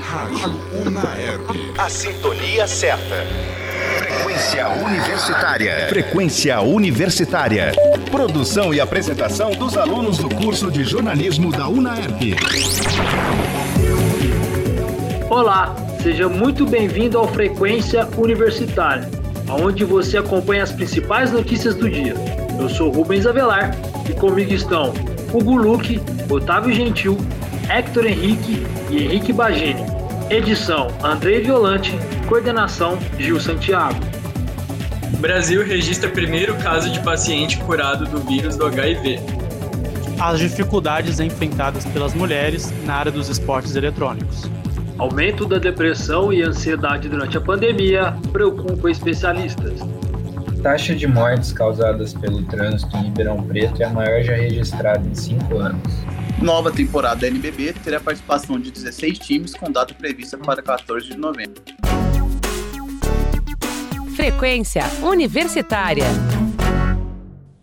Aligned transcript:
Rádio 0.00 0.60
Unaerp. 0.84 1.48
A 1.78 1.88
sintonia 1.88 2.66
certa. 2.66 3.24
Frequência 3.96 4.68
Universitária. 4.70 5.86
Frequência 5.88 6.60
Universitária. 6.62 7.72
Produção 8.10 8.74
e 8.74 8.80
apresentação 8.80 9.52
dos 9.52 9.76
alunos 9.76 10.18
do 10.18 10.28
curso 10.34 10.68
de 10.68 10.82
jornalismo 10.82 11.52
da 11.52 11.68
UNAERP. 11.68 12.34
Olá, 15.30 15.76
seja 16.02 16.28
muito 16.28 16.66
bem-vindo 16.66 17.16
ao 17.16 17.28
Frequência 17.28 18.08
Universitária, 18.18 19.08
onde 19.48 19.84
você 19.84 20.18
acompanha 20.18 20.64
as 20.64 20.72
principais 20.72 21.30
notícias 21.30 21.76
do 21.76 21.88
dia. 21.88 22.14
Eu 22.58 22.68
sou 22.68 22.90
Rubens 22.90 23.24
Avelar 23.28 23.76
e 24.10 24.12
comigo 24.12 24.52
estão 24.52 24.92
Hugo 25.32 25.56
Luque, 25.56 26.00
Otávio 26.30 26.72
Gentil, 26.72 27.16
Hector 27.68 28.06
Henrique 28.06 28.66
e 28.90 29.02
Henrique 29.02 29.32
Bagini. 29.32 29.84
Edição 30.30 30.88
Andrei 31.02 31.40
Violante, 31.40 31.92
coordenação 32.28 32.98
Gil 33.18 33.40
Santiago. 33.40 33.98
Brasil 35.18 35.64
registra 35.64 36.10
primeiro 36.10 36.54
caso 36.56 36.90
de 36.90 37.00
paciente 37.00 37.56
curado 37.58 38.04
do 38.04 38.18
vírus 38.20 38.56
do 38.56 38.66
HIV. 38.66 39.18
As 40.20 40.38
dificuldades 40.38 41.20
enfrentadas 41.20 41.84
pelas 41.86 42.14
mulheres 42.14 42.72
na 42.84 42.96
área 42.96 43.12
dos 43.12 43.28
esportes 43.28 43.74
eletrônicos. 43.74 44.42
Aumento 44.98 45.46
da 45.46 45.58
depressão 45.58 46.32
e 46.32 46.42
ansiedade 46.42 47.08
durante 47.08 47.36
a 47.38 47.40
pandemia 47.40 48.14
preocupa 48.32 48.90
especialistas. 48.90 49.80
Taxa 50.62 50.94
de 50.94 51.06
mortes 51.06 51.52
causadas 51.52 52.14
pelo 52.14 52.42
trânsito 52.42 52.96
em 52.96 53.04
Ribeirão 53.04 53.42
Preto 53.42 53.82
é 53.82 53.86
a 53.86 53.90
maior 53.90 54.22
já 54.22 54.34
registrada 54.34 55.06
em 55.06 55.14
cinco 55.14 55.58
anos. 55.58 56.04
Nova 56.42 56.70
temporada 56.70 57.20
da 57.20 57.28
NBB 57.28 57.72
terá 57.84 58.00
participação 58.00 58.58
de 58.58 58.70
16 58.70 59.18
times 59.18 59.54
com 59.54 59.70
data 59.70 59.94
prevista 59.94 60.36
para 60.36 60.62
14 60.62 61.08
de 61.08 61.16
novembro. 61.16 61.62
Frequência 64.14 64.82
Universitária. 65.02 66.04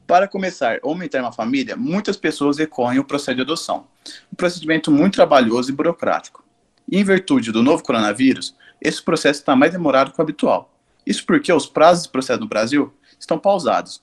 Para 0.07 0.27
começar 0.27 0.75
a 0.75 0.79
aumentar 0.83 1.21
uma 1.21 1.31
família, 1.31 1.75
muitas 1.75 2.17
pessoas 2.17 2.57
recorrem 2.57 2.97
ao 2.97 3.03
processo 3.03 3.35
de 3.35 3.41
adoção, 3.41 3.87
um 4.31 4.35
procedimento 4.35 4.91
muito 4.91 5.13
trabalhoso 5.13 5.71
e 5.71 5.75
burocrático. 5.75 6.43
E 6.89 6.97
em 6.97 7.03
virtude 7.03 7.51
do 7.51 7.63
novo 7.63 7.83
coronavírus, 7.83 8.55
esse 8.81 9.01
processo 9.01 9.39
está 9.39 9.55
mais 9.55 9.71
demorado 9.71 10.11
que 10.11 10.19
o 10.19 10.21
habitual. 10.21 10.73
Isso 11.05 11.25
porque 11.25 11.51
os 11.53 11.65
prazos 11.65 12.03
de 12.03 12.09
processo 12.09 12.39
no 12.39 12.47
Brasil 12.47 12.93
estão 13.19 13.37
pausados. 13.37 14.01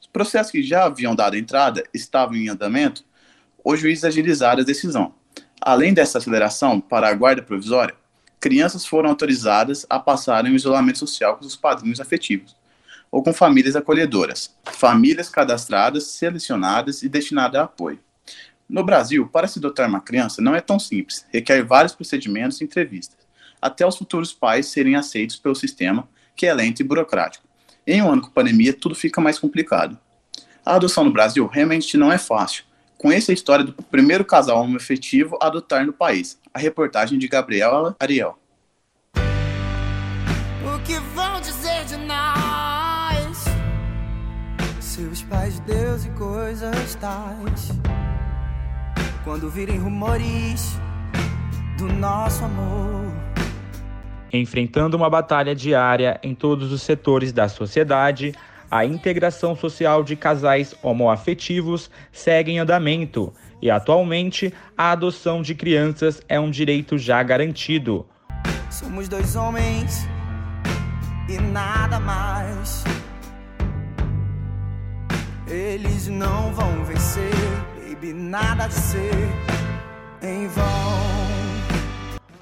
Os 0.00 0.06
processos 0.06 0.50
que 0.50 0.62
já 0.62 0.84
haviam 0.84 1.14
dado 1.14 1.36
entrada 1.36 1.84
estavam 1.92 2.34
em 2.34 2.48
andamento, 2.48 3.04
os 3.64 3.80
juízes 3.80 4.04
agilizaram 4.04 4.60
a 4.60 4.64
decisão. 4.64 5.14
Além 5.60 5.94
dessa 5.94 6.18
aceleração 6.18 6.78
para 6.78 7.08
a 7.08 7.14
guarda 7.14 7.40
provisória, 7.40 7.96
crianças 8.38 8.84
foram 8.84 9.08
autorizadas 9.08 9.86
a 9.88 9.98
passarem 9.98 10.52
o 10.52 10.56
isolamento 10.56 10.98
social 10.98 11.38
com 11.38 11.46
os 11.46 11.56
padrinhos 11.56 11.98
afetivos, 11.98 12.54
ou 13.10 13.22
com 13.22 13.32
famílias 13.32 13.74
acolhedoras, 13.74 14.54
famílias 14.64 15.30
cadastradas, 15.30 16.08
selecionadas 16.08 17.02
e 17.02 17.08
destinadas 17.08 17.58
a 17.58 17.64
apoio. 17.64 17.98
No 18.68 18.84
Brasil, 18.84 19.26
para 19.28 19.46
se 19.46 19.58
adotar 19.58 19.88
uma 19.88 20.00
criança 20.00 20.42
não 20.42 20.54
é 20.54 20.60
tão 20.60 20.78
simples, 20.78 21.24
requer 21.32 21.62
vários 21.62 21.94
procedimentos 21.94 22.60
e 22.60 22.64
entrevistas, 22.64 23.18
até 23.62 23.86
os 23.86 23.96
futuros 23.96 24.32
pais 24.34 24.66
serem 24.66 24.96
aceitos 24.96 25.36
pelo 25.36 25.54
sistema, 25.54 26.06
que 26.36 26.46
é 26.46 26.52
lento 26.52 26.80
e 26.80 26.84
burocrático. 26.84 27.46
Em 27.86 28.02
um 28.02 28.10
ano 28.10 28.22
com 28.22 28.30
pandemia, 28.30 28.74
tudo 28.74 28.94
fica 28.94 29.20
mais 29.20 29.38
complicado. 29.38 29.98
A 30.64 30.74
adoção 30.74 31.04
no 31.04 31.12
Brasil 31.12 31.46
realmente 31.46 31.96
não 31.96 32.12
é 32.12 32.18
fácil, 32.18 32.64
Conheça 33.04 33.32
a 33.32 33.34
história 33.34 33.62
do 33.62 33.74
primeiro 33.74 34.24
casal 34.24 34.62
homoafetivo 34.62 35.36
a 35.38 35.48
adotar 35.48 35.84
no 35.84 35.92
país. 35.92 36.40
A 36.54 36.58
reportagem 36.58 37.18
de 37.18 37.28
Gabriela 37.28 37.94
Ariel. 38.00 38.38
O 40.64 40.82
que 40.86 40.98
vão 41.14 41.38
dizer 41.38 41.84
de 41.84 41.98
nós? 41.98 43.44
Seus 44.80 45.20
pais, 45.20 45.60
Deus 45.60 46.06
e 46.06 46.10
coisas 46.12 46.94
tais. 46.94 47.72
Quando 49.22 49.50
virem 49.50 49.76
rumores 49.76 50.78
do 51.76 51.84
nosso 51.84 52.42
amor. 52.42 53.04
Enfrentando 54.32 54.96
uma 54.96 55.10
batalha 55.10 55.54
diária 55.54 56.18
em 56.22 56.34
todos 56.34 56.72
os 56.72 56.80
setores 56.80 57.34
da 57.34 57.50
sociedade, 57.50 58.34
a 58.74 58.84
integração 58.84 59.54
social 59.54 60.02
de 60.02 60.16
casais 60.16 60.74
homoafetivos 60.82 61.88
segue 62.10 62.50
em 62.50 62.58
andamento 62.58 63.32
e, 63.62 63.70
atualmente, 63.70 64.52
a 64.76 64.90
adoção 64.90 65.42
de 65.42 65.54
crianças 65.54 66.20
é 66.28 66.40
um 66.40 66.50
direito 66.50 66.98
já 66.98 67.22
garantido. 67.22 68.04
Somos 68.68 69.08
dois 69.08 69.36
homens 69.36 70.08
e 71.28 71.40
nada 71.40 72.00
mais. 72.00 72.82
Eles 75.46 76.08
não 76.08 76.52
vão 76.52 76.84
vencer, 76.84 77.30
baby, 77.76 78.12
nada 78.12 78.66
de 78.66 78.74
ser 78.74 79.28
em 80.20 80.48
vão. 80.48 81.33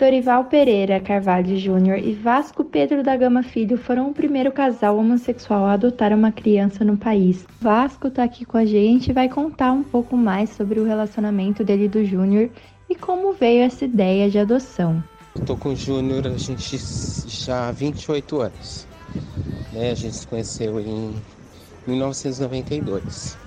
Dorival 0.03 0.47
Pereira 0.47 0.99
Carvalho 0.99 1.57
Júnior 1.57 1.97
e 1.97 2.13
Vasco 2.13 2.65
Pedro 2.65 3.05
da 3.05 3.17
Gama 3.17 3.45
Filho 3.45 3.79
foram 3.79 4.11
o 4.11 4.13
primeiro 4.13 4.51
casal 4.51 4.99
homossexual 4.99 5.65
a 5.65 5.75
adotar 5.75 6.13
uma 6.13 6.33
criança 6.33 6.85
no 6.85 6.97
país. 6.97 7.47
Vasco 7.61 8.09
está 8.09 8.25
aqui 8.25 8.45
com 8.45 8.59
a 8.59 8.65
gente 8.65 9.11
e 9.11 9.13
vai 9.13 9.29
contar 9.29 9.71
um 9.71 9.85
pouco 9.85 10.17
mais 10.17 10.51
sobre 10.51 10.81
o 10.81 10.85
relacionamento 10.85 11.63
dele 11.63 11.87
do 11.87 12.05
Júnior 12.05 12.51
e 12.91 12.97
como 12.97 13.33
veio 13.33 13.63
essa 13.63 13.85
ideia 13.85 14.29
de 14.29 14.41
adoção. 14.41 15.01
Estou 15.37 15.57
com 15.57 15.69
o 15.69 15.77
Júnior, 15.77 16.27
a 16.27 16.37
gente 16.37 16.77
já 17.29 17.69
há 17.69 17.71
28 17.71 18.41
anos. 18.41 18.89
Né? 19.73 19.93
A 19.93 19.95
gente 19.95 20.17
se 20.17 20.27
conheceu 20.27 20.81
em 20.81 21.15
1992. 21.87 23.39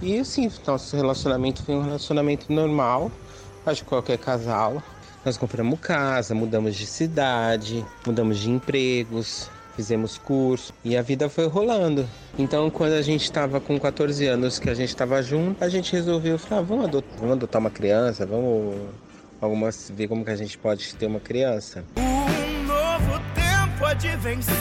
E 0.00 0.18
assim, 0.18 0.50
nosso 0.66 0.96
relacionamento 0.96 1.62
foi 1.62 1.74
um 1.74 1.82
relacionamento 1.82 2.50
normal, 2.50 3.12
acho 3.66 3.82
que 3.82 3.90
qualquer 3.90 4.16
casal. 4.16 4.82
Nós 5.24 5.36
compramos 5.36 5.78
casa, 5.78 6.34
mudamos 6.34 6.74
de 6.74 6.84
cidade, 6.84 7.86
mudamos 8.04 8.38
de 8.38 8.50
empregos, 8.50 9.48
fizemos 9.76 10.18
curso 10.18 10.74
e 10.84 10.96
a 10.96 11.02
vida 11.02 11.28
foi 11.28 11.46
rolando. 11.46 12.08
Então, 12.36 12.68
quando 12.70 12.94
a 12.94 13.02
gente 13.02 13.22
estava 13.22 13.60
com 13.60 13.78
14 13.78 14.26
anos, 14.26 14.58
que 14.58 14.68
a 14.68 14.74
gente 14.74 14.88
estava 14.88 15.22
junto, 15.22 15.62
a 15.62 15.68
gente 15.68 15.92
resolveu 15.92 16.38
falar, 16.40 16.60
ah, 16.60 16.64
vamos, 16.64 16.86
adotar, 16.86 17.18
vamos 17.18 17.32
adotar 17.34 17.60
uma 17.60 17.70
criança, 17.70 18.26
vamos 18.26 18.74
algumas, 19.40 19.92
ver 19.94 20.08
como 20.08 20.24
que 20.24 20.30
a 20.32 20.36
gente 20.36 20.58
pode 20.58 20.92
ter 20.96 21.06
uma 21.06 21.20
criança. 21.20 21.84
Um 21.96 22.64
novo 22.64 23.20
tempo 23.32 23.94
de 23.94 24.16
vencer, 24.16 24.56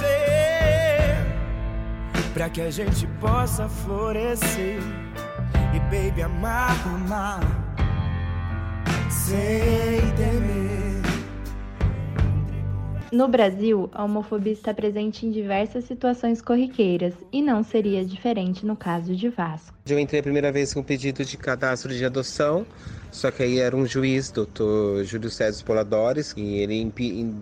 para 2.36 2.50
que 2.52 2.62
a 2.62 2.70
gente 2.70 3.08
possa 3.20 3.68
florescer 3.68 4.80
e 5.74 5.80
baby 5.90 6.22
amar, 6.22 6.78
amar 6.88 7.61
sem 9.12 10.00
temer. 10.16 11.02
No 13.12 13.28
Brasil, 13.28 13.90
a 13.94 14.06
homofobia 14.06 14.54
está 14.54 14.74
presente 14.74 15.26
em 15.26 15.32
diversas 15.32 15.84
situações 15.84 16.42
corriqueiras 16.42 17.14
e 17.30 17.42
não 17.42 17.62
seria 17.62 18.06
diferente 18.06 18.66
no 18.66 18.74
caso 18.74 19.14
de 19.14 19.28
Vasco. 19.28 19.76
Eu 19.86 20.00
entrei 20.00 20.22
a 20.22 20.24
primeira 20.24 20.50
vez 20.50 20.74
com 20.74 20.82
pedido 20.82 21.26
de 21.26 21.36
cadastro 21.36 21.94
de 21.94 22.06
adoção, 22.06 22.66
só 23.12 23.30
que 23.30 23.44
aí 23.44 23.60
era 23.60 23.76
um 23.76 23.86
juiz, 23.86 24.32
doutor 24.32 25.04
Júlio 25.04 25.30
César 25.30 25.62
Poladores, 25.66 26.34
e 26.38 26.60
ele 26.60 26.90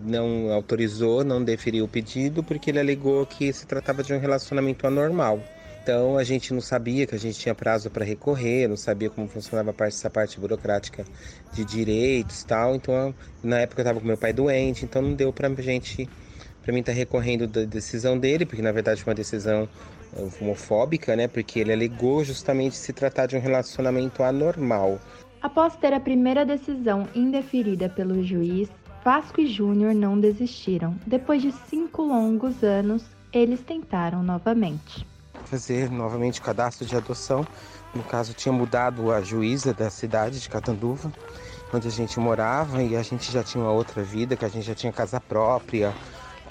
não 0.04 0.52
autorizou, 0.52 1.22
não 1.22 1.42
deferiu 1.42 1.84
o 1.84 1.88
pedido 1.88 2.42
porque 2.42 2.70
ele 2.70 2.80
alegou 2.80 3.24
que 3.24 3.52
se 3.52 3.64
tratava 3.64 4.02
de 4.02 4.12
um 4.12 4.18
relacionamento 4.18 4.88
anormal. 4.88 5.40
Então 5.82 6.18
a 6.18 6.24
gente 6.24 6.52
não 6.52 6.60
sabia 6.60 7.06
que 7.06 7.14
a 7.14 7.18
gente 7.18 7.38
tinha 7.38 7.54
prazo 7.54 7.90
para 7.90 8.04
recorrer, 8.04 8.68
não 8.68 8.76
sabia 8.76 9.08
como 9.08 9.26
funcionava 9.26 9.72
parte, 9.72 9.94
essa 9.94 10.10
parte 10.10 10.38
burocrática 10.38 11.04
de 11.54 11.64
direitos 11.64 12.44
tal. 12.44 12.74
Então 12.74 13.14
na 13.42 13.60
época 13.60 13.80
eu 13.80 13.84
estava 13.84 14.00
com 14.00 14.06
meu 14.06 14.18
pai 14.18 14.32
doente, 14.32 14.84
então 14.84 15.00
não 15.00 15.14
deu 15.14 15.32
para 15.32 15.50
gente, 15.62 16.08
para 16.62 16.72
mim 16.72 16.82
tá 16.82 16.92
recorrendo 16.92 17.46
da 17.46 17.64
decisão 17.64 18.18
dele, 18.18 18.44
porque 18.44 18.60
na 18.60 18.72
verdade 18.72 19.02
foi 19.02 19.10
uma 19.10 19.16
decisão 19.16 19.66
eh, 20.14 20.28
homofóbica, 20.40 21.16
né? 21.16 21.26
Porque 21.26 21.60
ele 21.60 21.72
alegou 21.72 22.22
justamente 22.24 22.76
se 22.76 22.92
tratar 22.92 23.26
de 23.26 23.36
um 23.36 23.40
relacionamento 23.40 24.22
anormal. 24.22 25.00
Após 25.40 25.76
ter 25.76 25.94
a 25.94 26.00
primeira 26.00 26.44
decisão 26.44 27.08
indeferida 27.14 27.88
pelo 27.88 28.22
juiz, 28.22 28.68
Vasco 29.02 29.40
e 29.40 29.46
Júnior 29.46 29.94
não 29.94 30.20
desistiram. 30.20 30.94
Depois 31.06 31.40
de 31.40 31.50
cinco 31.70 32.02
longos 32.02 32.62
anos, 32.62 33.02
eles 33.32 33.62
tentaram 33.62 34.22
novamente 34.22 35.08
fazer 35.44 35.90
novamente 35.90 36.40
o 36.40 36.42
cadastro 36.42 36.86
de 36.86 36.96
adoção. 36.96 37.46
No 37.94 38.02
caso, 38.02 38.34
tinha 38.34 38.52
mudado 38.52 39.10
a 39.10 39.20
juíza 39.20 39.74
da 39.74 39.90
cidade 39.90 40.40
de 40.40 40.48
Catanduva, 40.48 41.12
onde 41.72 41.88
a 41.88 41.90
gente 41.90 42.18
morava, 42.20 42.82
e 42.82 42.96
a 42.96 43.02
gente 43.02 43.32
já 43.32 43.42
tinha 43.42 43.62
uma 43.62 43.72
outra 43.72 44.02
vida, 44.02 44.36
que 44.36 44.44
a 44.44 44.48
gente 44.48 44.66
já 44.66 44.74
tinha 44.74 44.92
casa 44.92 45.20
própria, 45.20 45.92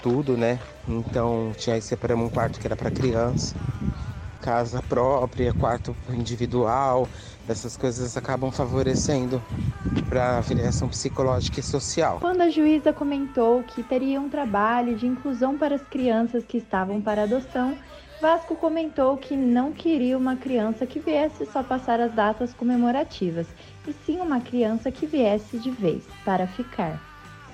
tudo, 0.02 0.36
né? 0.36 0.58
Então, 0.88 1.52
tinha 1.56 1.76
aí 1.76 1.82
separamos 1.82 2.26
um 2.26 2.30
quarto 2.30 2.58
que 2.60 2.66
era 2.66 2.76
para 2.76 2.90
criança, 2.90 3.54
casa 4.40 4.82
própria, 4.82 5.52
quarto 5.52 5.94
individual, 6.10 7.06
essas 7.48 7.76
coisas 7.76 8.16
acabam 8.16 8.50
favorecendo 8.50 9.42
para 10.08 10.38
avaliação 10.38 10.88
psicológica 10.88 11.60
e 11.60 11.62
social. 11.62 12.18
Quando 12.20 12.42
a 12.42 12.50
juíza 12.50 12.92
comentou 12.92 13.62
que 13.62 13.82
teria 13.82 14.20
um 14.20 14.28
trabalho 14.28 14.96
de 14.96 15.06
inclusão 15.06 15.58
para 15.58 15.74
as 15.74 15.82
crianças 15.82 16.44
que 16.44 16.58
estavam 16.58 17.00
para 17.00 17.24
adoção, 17.24 17.76
Vasco 18.20 18.54
comentou 18.54 19.16
que 19.16 19.34
não 19.34 19.72
queria 19.72 20.18
uma 20.18 20.36
criança 20.36 20.84
que 20.84 21.00
viesse 21.00 21.46
só 21.46 21.62
passar 21.62 22.00
as 22.00 22.12
datas 22.12 22.52
comemorativas, 22.52 23.46
e 23.88 23.94
sim 24.04 24.20
uma 24.20 24.40
criança 24.40 24.90
que 24.90 25.06
viesse 25.06 25.58
de 25.58 25.70
vez, 25.70 26.04
para 26.22 26.46
ficar. 26.46 27.00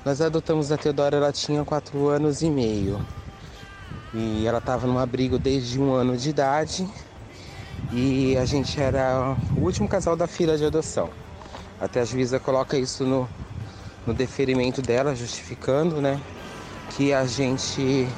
Nós 0.04 0.20
adotamos 0.20 0.72
a 0.72 0.76
Teodora, 0.76 1.18
ela 1.18 1.32
tinha 1.32 1.64
4 1.64 2.08
anos 2.08 2.42
e 2.42 2.50
meio. 2.50 3.00
E 4.12 4.44
ela 4.44 4.58
estava 4.58 4.88
num 4.88 4.98
abrigo 4.98 5.38
desde 5.38 5.80
um 5.80 5.92
ano 5.92 6.16
de 6.16 6.30
idade. 6.30 6.88
E 7.92 8.36
a 8.36 8.44
gente 8.44 8.80
era 8.80 9.36
o 9.56 9.60
último 9.60 9.88
casal 9.88 10.16
da 10.16 10.26
fila 10.26 10.58
de 10.58 10.64
adoção. 10.64 11.10
Até 11.80 12.00
a 12.00 12.04
juíza 12.04 12.40
coloca 12.40 12.76
isso 12.76 13.04
no, 13.04 13.28
no 14.06 14.12
deferimento 14.14 14.82
dela, 14.82 15.14
justificando, 15.14 16.00
né? 16.00 16.20
Que 16.96 17.12
a 17.12 17.24
gente. 17.24 18.08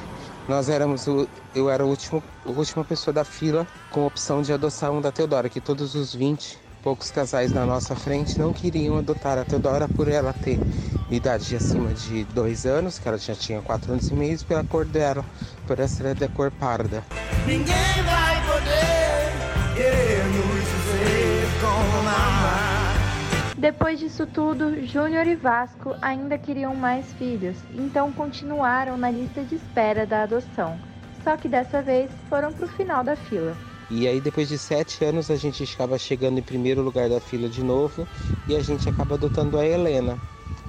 Nós 0.49 0.67
éramos. 0.67 1.07
O, 1.07 1.29
eu 1.53 1.69
era 1.69 1.83
a 1.83 1.85
última 1.85 2.83
pessoa 2.83 3.13
da 3.13 3.23
fila 3.23 3.67
com 3.91 4.05
opção 4.07 4.41
de 4.41 4.51
adoção 4.51 4.97
um 4.97 5.01
da 5.01 5.11
Teodora, 5.11 5.47
que 5.47 5.61
todos 5.61 5.93
os 5.93 6.15
20 6.15 6.57
poucos 6.81 7.11
casais 7.11 7.51
na 7.51 7.67
nossa 7.67 7.95
frente 7.95 8.39
não 8.39 8.51
queriam 8.51 8.97
adotar 8.97 9.37
a 9.37 9.45
Teodora 9.45 9.87
por 9.87 10.07
ela 10.07 10.33
ter 10.33 10.59
idade 11.11 11.45
de 11.45 11.55
acima 11.55 11.93
de 11.93 12.23
dois 12.25 12.65
anos, 12.65 12.97
que 12.97 13.07
ela 13.07 13.17
já 13.19 13.35
tinha 13.35 13.61
quatro 13.61 13.91
anos 13.91 14.07
e 14.09 14.13
meio, 14.15 14.43
pela 14.45 14.63
cor 14.63 14.85
dela, 14.85 15.23
por 15.67 15.79
essa 15.79 16.07
é 16.07 16.15
da 16.15 16.27
cor 16.27 16.49
parda. 16.49 17.03
Ninguém 17.45 18.03
vai 18.03 18.41
poder 18.47 19.75
querer 19.75 20.25
nos 20.25 20.65
dizer 20.65 21.47
como 21.61 21.99
amar. 21.99 22.68
Depois 23.59 23.99
disso 23.99 24.25
tudo, 24.25 24.85
Júnior 24.85 25.27
e 25.27 25.35
Vasco 25.35 25.93
ainda 26.01 26.37
queriam 26.37 26.73
mais 26.73 27.11
filhos, 27.15 27.57
então 27.75 28.09
continuaram 28.13 28.97
na 28.97 29.11
lista 29.11 29.43
de 29.43 29.55
espera 29.55 30.05
da 30.05 30.23
adoção. 30.23 30.79
Só 31.25 31.35
que 31.35 31.49
dessa 31.49 31.81
vez 31.81 32.09
foram 32.29 32.53
para 32.53 32.65
o 32.65 32.69
final 32.69 33.03
da 33.03 33.17
fila. 33.17 33.57
E 33.91 34.07
aí, 34.07 34.21
depois 34.21 34.47
de 34.47 34.57
sete 34.57 35.03
anos, 35.03 35.29
a 35.29 35.35
gente 35.35 35.61
acaba 35.73 35.97
chegando 35.97 36.39
em 36.39 36.41
primeiro 36.41 36.81
lugar 36.81 37.09
da 37.09 37.19
fila 37.19 37.49
de 37.49 37.61
novo 37.61 38.07
e 38.47 38.55
a 38.55 38.61
gente 38.61 38.87
acaba 38.87 39.15
adotando 39.15 39.57
a 39.57 39.65
Helena, 39.65 40.17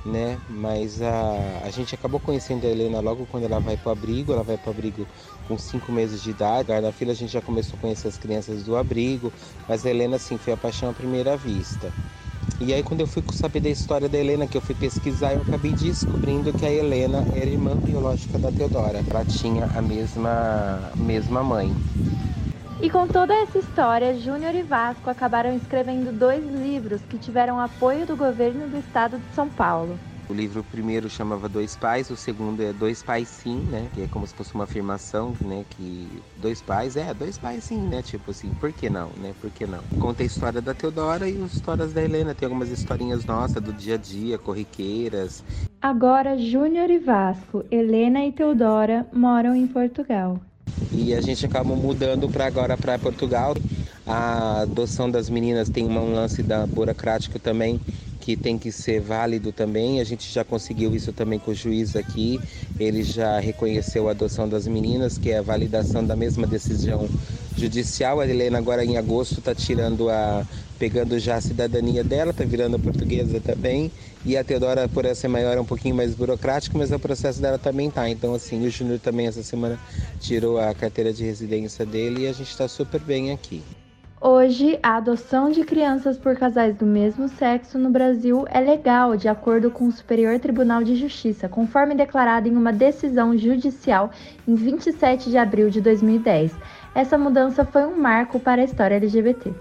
né? 0.05 0.41
Mas 0.49 1.01
a, 1.01 1.61
a 1.65 1.71
gente 1.71 1.95
acabou 1.95 2.19
conhecendo 2.19 2.67
a 2.67 2.71
Helena 2.71 2.99
logo 2.99 3.25
quando 3.31 3.45
ela 3.45 3.61
vai 3.61 3.77
para 3.77 3.91
o 3.91 3.93
abrigo. 3.93 4.33
Ela 4.33 4.43
vai 4.43 4.57
para 4.57 4.69
o 4.69 4.73
abrigo 4.73 5.07
com 5.47 5.57
cinco 5.57 5.93
meses 5.93 6.21
de 6.21 6.31
idade. 6.31 6.73
Na 6.81 6.91
fila 6.91 7.13
a 7.13 7.15
gente 7.15 7.33
já 7.33 7.41
começou 7.41 7.77
a 7.77 7.81
conhecer 7.83 8.09
as 8.09 8.19
crianças 8.19 8.65
do 8.65 8.77
abrigo, 8.77 9.33
mas 9.69 9.87
a 9.87 9.91
Helena, 9.91 10.19
sim, 10.19 10.37
foi 10.39 10.55
a 10.55 10.57
paixão 10.57 10.91
à 10.91 10.93
primeira 10.93 11.37
vista. 11.37 11.93
E 12.63 12.75
aí, 12.75 12.83
quando 12.83 13.01
eu 13.01 13.07
fui 13.07 13.23
saber 13.33 13.61
da 13.61 13.71
história 13.71 14.07
da 14.07 14.19
Helena, 14.19 14.47
que 14.47 14.55
eu 14.55 14.61
fui 14.61 14.75
pesquisar, 14.75 15.33
eu 15.33 15.41
acabei 15.41 15.73
descobrindo 15.73 16.53
que 16.53 16.67
a 16.67 16.71
Helena 16.71 17.25
era 17.33 17.49
irmã 17.49 17.75
biológica 17.75 18.39
da 18.39 18.53
Teodora. 18.53 19.03
Ela 19.09 19.25
tinha 19.25 19.65
a 19.75 19.81
mesma, 19.81 20.93
mesma 20.99 21.43
mãe. 21.43 21.75
E 22.83 22.91
com 22.91 23.09
toda 23.09 23.33
essa 23.33 23.59
história, 23.59 24.15
Júnior 24.15 24.55
e 24.55 24.63
Vasco 24.63 25.09
acabaram 25.09 25.55
escrevendo 25.55 26.13
dois 26.13 26.45
livros 26.45 27.01
que 27.09 27.19
tiveram 27.19 27.59
apoio 27.59 28.07
do 28.07 28.15
governo 28.15 28.69
do 28.69 28.77
estado 28.77 29.19
de 29.19 29.35
São 29.35 29.49
Paulo. 29.49 29.99
O 30.31 30.33
livro 30.33 30.63
primeiro 30.63 31.11
chamava 31.11 31.49
Dois 31.49 31.75
Pais, 31.75 32.09
o 32.09 32.17
segundo 32.17 32.63
é 32.63 32.73
Dois 32.73 33.03
Pais 33.03 33.27
Sim, 33.27 33.67
né? 33.69 33.89
Que 33.93 34.03
é 34.03 34.07
como 34.07 34.25
se 34.25 34.33
fosse 34.33 34.55
uma 34.55 34.63
afirmação, 34.63 35.35
né? 35.41 35.65
Que 35.71 36.07
dois 36.37 36.63
pais, 36.63 36.97
é, 36.97 37.13
dois 37.13 37.37
pais 37.37 37.65
sim, 37.65 37.81
né? 37.81 38.01
Tipo 38.01 38.31
assim, 38.31 38.49
por 38.61 38.73
que 38.73 38.89
não, 38.89 39.11
né? 39.21 39.35
Por 39.41 39.51
que 39.51 39.67
não? 39.67 39.81
Conta 39.99 40.23
a 40.23 40.27
história 40.27 40.63
da 40.63 40.73
Teodora 40.73 41.29
e 41.29 41.43
as 41.43 41.55
histórias 41.55 41.93
da 41.93 42.01
Helena. 42.01 42.33
Tem 42.33 42.47
algumas 42.47 42.71
historinhas 42.71 43.25
nossas 43.25 43.61
do 43.61 43.73
dia 43.73 43.97
a 43.97 43.99
dia, 43.99 44.39
corriqueiras. 44.39 45.43
Agora, 45.83 46.39
Júnior 46.39 46.91
e 46.91 46.99
Vasco, 47.01 47.65
Helena 47.69 48.25
e 48.25 48.31
Teodora 48.31 49.09
moram 49.13 49.53
em 49.57 49.67
Portugal. 49.67 50.41
E 50.93 51.13
a 51.13 51.21
gente 51.21 51.45
acaba 51.45 51.75
mudando 51.75 52.29
para 52.29 52.47
agora 52.47 52.77
para 52.77 52.97
Portugal. 53.01 53.57
A 54.07 54.61
adoção 54.61 55.11
das 55.11 55.29
meninas 55.29 55.69
tem 55.69 55.87
um 55.87 56.15
lance 56.15 56.41
da 56.41 56.67
burocrático 56.67 57.39
também 57.41 57.81
que 58.21 58.37
tem 58.37 58.59
que 58.59 58.71
ser 58.71 59.01
válido 59.01 59.51
também. 59.51 60.01
A 60.01 60.05
gente 60.05 60.31
já 60.31 60.45
conseguiu 60.45 60.95
isso 60.95 61.13
também 61.13 61.39
com 61.39 61.51
o 61.51 61.55
juiz 61.55 61.97
aqui. 61.97 62.39
Ele 62.79 63.03
já 63.03 63.41
reconheceu 63.41 64.09
a 64.09 64.11
adoção 64.13 64.49
das 64.49 64.67
meninas, 64.67 65.19
que 65.19 65.31
é 65.31 65.39
a 65.39 65.43
validação 65.43 66.05
da 66.05 66.15
mesma 66.15 66.47
decisão 66.47 67.09
judicial. 67.57 68.21
A 68.21 68.29
Helena 68.29 68.59
agora 68.59 68.85
em 68.85 68.97
agosto 68.97 69.39
está 69.39 69.55
tirando 69.55 70.09
a 70.11 70.47
pegando 70.79 71.19
já 71.19 71.37
a 71.37 71.41
cidadania 71.43 72.03
dela, 72.03 72.31
está 72.31 72.43
virando 72.43 72.79
portuguesa 72.79 73.39
também. 73.39 73.93
E 74.25 74.35
a 74.35 74.43
Teodora, 74.43 74.89
por 74.89 75.05
ser 75.15 75.29
maior, 75.29 75.57
é 75.59 75.61
um 75.61 75.65
pouquinho 75.65 75.95
mais 75.95 76.15
burocrático, 76.15 76.79
mas 76.79 76.91
o 76.91 76.99
processo 76.99 77.41
dela 77.41 77.59
também 77.59 77.91
tá. 77.91 78.09
Então, 78.09 78.33
assim, 78.33 78.67
o 78.67 78.71
Júnior 78.71 78.99
também 78.99 79.27
essa 79.27 79.43
semana 79.43 79.79
tirou 80.21 80.59
a 80.59 80.75
carteira 80.75 81.13
de 81.13 81.23
residência 81.23 81.85
dele 81.85 82.23
e 82.23 82.29
a 82.29 82.33
gente 82.33 82.51
está 82.51 82.67
super 82.67 83.01
bem 83.01 83.31
aqui. 83.31 83.63
Hoje, 84.23 84.79
a 84.83 84.99
adoção 84.99 85.51
de 85.51 85.65
crianças 85.65 86.19
por 86.19 86.37
casais 86.37 86.77
do 86.77 86.85
mesmo 86.85 87.27
sexo 87.27 87.79
no 87.79 87.89
Brasil 87.89 88.45
é 88.51 88.61
legal, 88.61 89.17
de 89.17 89.29
acordo 89.29 89.71
com 89.71 89.87
o 89.87 89.91
Superior 89.91 90.39
Tribunal 90.39 90.85
de 90.85 90.95
Justiça, 90.95 91.49
conforme 91.49 91.95
declarado 91.95 92.47
em 92.47 92.55
uma 92.55 92.71
decisão 92.71 93.35
judicial 93.39 94.11
em 94.47 94.55
27 94.55 95.31
de 95.31 95.39
abril 95.39 95.71
de 95.71 95.81
2010. 95.81 96.55
Essa 96.95 97.17
mudança 97.17 97.65
foi 97.65 97.87
um 97.87 97.97
marco 97.97 98.39
para 98.39 98.61
a 98.61 98.65
história 98.67 98.97
LGBT. 98.97 99.55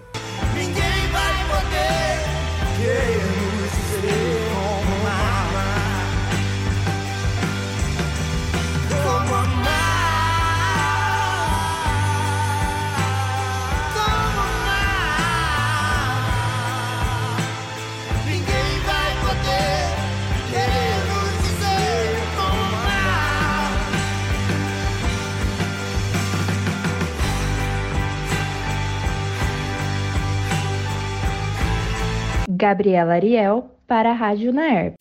Gabriela 32.59 33.13
Ariel, 33.13 33.73
para 33.87 34.09
a 34.11 34.13
Rádio 34.13 34.51
Naerp. 34.51 34.95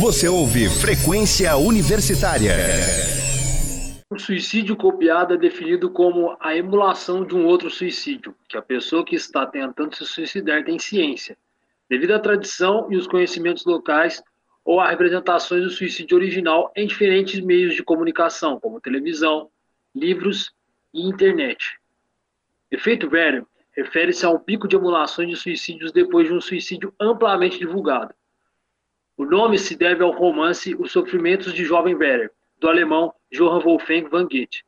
Você 0.00 0.26
ouve 0.28 0.66
Frequência 0.70 1.54
Universitária. 1.54 2.56
O 4.08 4.18
suicídio 4.18 4.74
copiado 4.74 5.34
é 5.34 5.36
definido 5.36 5.90
como 5.90 6.34
a 6.40 6.56
emulação 6.56 7.22
de 7.22 7.34
um 7.34 7.44
outro 7.44 7.68
suicídio, 7.68 8.34
que 8.48 8.56
a 8.56 8.62
pessoa 8.62 9.04
que 9.04 9.14
está 9.14 9.44
tentando 9.44 9.94
se 9.94 10.06
suicidar 10.06 10.64
tem 10.64 10.78
ciência, 10.78 11.36
devido 11.86 12.12
à 12.12 12.18
tradição 12.18 12.86
e 12.90 12.96
os 12.96 13.06
conhecimentos 13.06 13.66
locais 13.66 14.22
ou 14.64 14.80
a 14.80 14.88
representações 14.88 15.64
do 15.64 15.70
suicídio 15.70 16.16
original 16.16 16.72
em 16.74 16.86
diferentes 16.86 17.38
meios 17.40 17.74
de 17.74 17.82
comunicação, 17.82 18.58
como 18.58 18.80
televisão, 18.80 19.50
livros 19.94 20.50
e 20.94 21.06
internet. 21.06 21.78
Efeito 22.70 23.06
Werner 23.12 23.44
refere-se 23.76 24.24
a 24.24 24.30
um 24.30 24.38
pico 24.38 24.66
de 24.66 24.76
emulações 24.76 25.28
de 25.28 25.36
suicídios 25.36 25.92
depois 25.92 26.26
de 26.26 26.32
um 26.32 26.40
suicídio 26.40 26.94
amplamente 26.98 27.58
divulgado. 27.58 28.14
O 29.16 29.24
nome 29.24 29.58
se 29.58 29.76
deve 29.76 30.02
ao 30.02 30.10
romance 30.10 30.74
Os 30.78 30.92
Sofrimentos 30.92 31.52
de 31.52 31.64
Jovem 31.64 31.94
Werner, 31.94 32.30
do 32.58 32.68
alemão 32.68 33.12
Johann 33.32 33.60
Wolfgang 33.60 34.08
von 34.08 34.24
Goethe. 34.24 34.64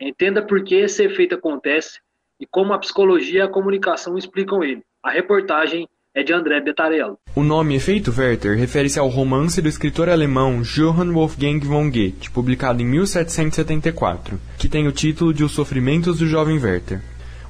Entenda 0.00 0.42
por 0.42 0.64
que 0.64 0.74
esse 0.74 1.04
efeito 1.04 1.34
acontece 1.34 2.00
e 2.38 2.46
como 2.46 2.72
a 2.72 2.78
psicologia 2.78 3.40
e 3.40 3.42
a 3.42 3.48
comunicação 3.48 4.16
explicam 4.16 4.64
ele. 4.64 4.82
A 5.02 5.10
reportagem 5.10 5.88
é 6.14 6.22
de 6.22 6.32
André 6.32 6.60
Betarello. 6.60 7.18
O 7.36 7.42
nome 7.42 7.76
Efeito 7.76 8.12
Werther 8.16 8.56
refere-se 8.56 8.98
ao 8.98 9.08
romance 9.08 9.62
do 9.62 9.68
escritor 9.68 10.08
alemão 10.08 10.62
Johann 10.62 11.12
Wolfgang 11.12 11.60
von 11.60 11.88
Goethe, 11.88 12.30
publicado 12.30 12.82
em 12.82 12.86
1774, 12.86 14.40
que 14.58 14.68
tem 14.68 14.88
o 14.88 14.92
título 14.92 15.32
de 15.32 15.44
Os 15.44 15.52
Sofrimentos 15.52 16.18
do 16.18 16.26
Jovem 16.26 16.58
Werther. 16.58 17.00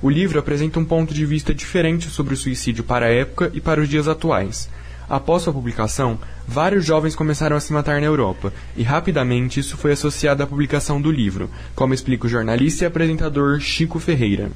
O 0.03 0.09
livro 0.09 0.39
apresenta 0.39 0.79
um 0.79 0.85
ponto 0.85 1.13
de 1.13 1.27
vista 1.27 1.55
diferente 1.55 2.09
sobre 2.09 2.33
o 2.33 2.37
suicídio 2.37 2.83
para 2.83 3.07
a 3.07 3.13
época 3.13 3.51
e 3.53 3.61
para 3.61 3.83
os 3.83 3.89
dias 3.89 4.09
atuais. 4.09 4.71
Após 5.07 5.43
sua 5.43 5.53
publicação, 5.53 6.19
vários 6.47 6.87
jovens 6.87 7.15
começaram 7.15 7.55
a 7.55 7.61
se 7.61 7.73
matar 7.73 8.01
na 8.01 8.07
Europa, 8.07 8.51
e 8.77 8.83
rapidamente 8.83 9.61
isso 9.61 9.77
foi 9.77 9.93
associado 9.93 10.43
à 10.43 10.47
publicação 10.47 11.03
do 11.03 11.11
livro, 11.11 11.51
como 11.75 11.93
explica 11.93 12.27
o 12.27 12.31
jornalista 12.31 12.85
e 12.85 12.87
apresentador 12.87 13.61
Chico 13.61 13.99
Ferreira. 13.99 14.51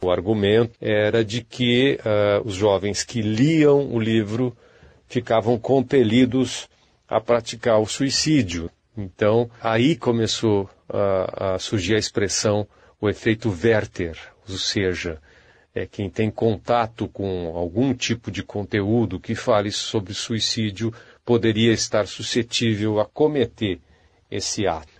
O 0.00 0.10
argumento 0.10 0.72
era 0.80 1.24
de 1.24 1.42
que 1.42 1.98
uh, 2.00 2.46
os 2.46 2.54
jovens 2.54 3.02
que 3.02 3.20
liam 3.20 3.92
o 3.92 4.00
livro 4.00 4.56
ficavam 5.08 5.58
compelidos 5.58 6.68
a 7.08 7.20
praticar 7.20 7.80
o 7.80 7.86
suicídio. 7.86 8.70
Então, 8.96 9.50
aí 9.60 9.94
começou 9.94 10.70
uh, 10.88 11.54
a 11.54 11.58
surgir 11.58 11.96
a 11.96 11.98
expressão 11.98 12.66
o 13.00 13.08
efeito 13.08 13.50
Werther, 13.50 14.18
ou 14.48 14.56
seja, 14.56 15.20
é, 15.74 15.86
quem 15.86 16.08
tem 16.08 16.30
contato 16.30 17.06
com 17.08 17.54
algum 17.54 17.92
tipo 17.92 18.30
de 18.30 18.42
conteúdo 18.42 19.20
que 19.20 19.34
fale 19.34 19.70
sobre 19.70 20.14
suicídio 20.14 20.92
poderia 21.24 21.72
estar 21.72 22.06
suscetível 22.06 22.98
a 22.98 23.04
cometer 23.04 23.78
esse 24.30 24.66
ato. 24.66 24.96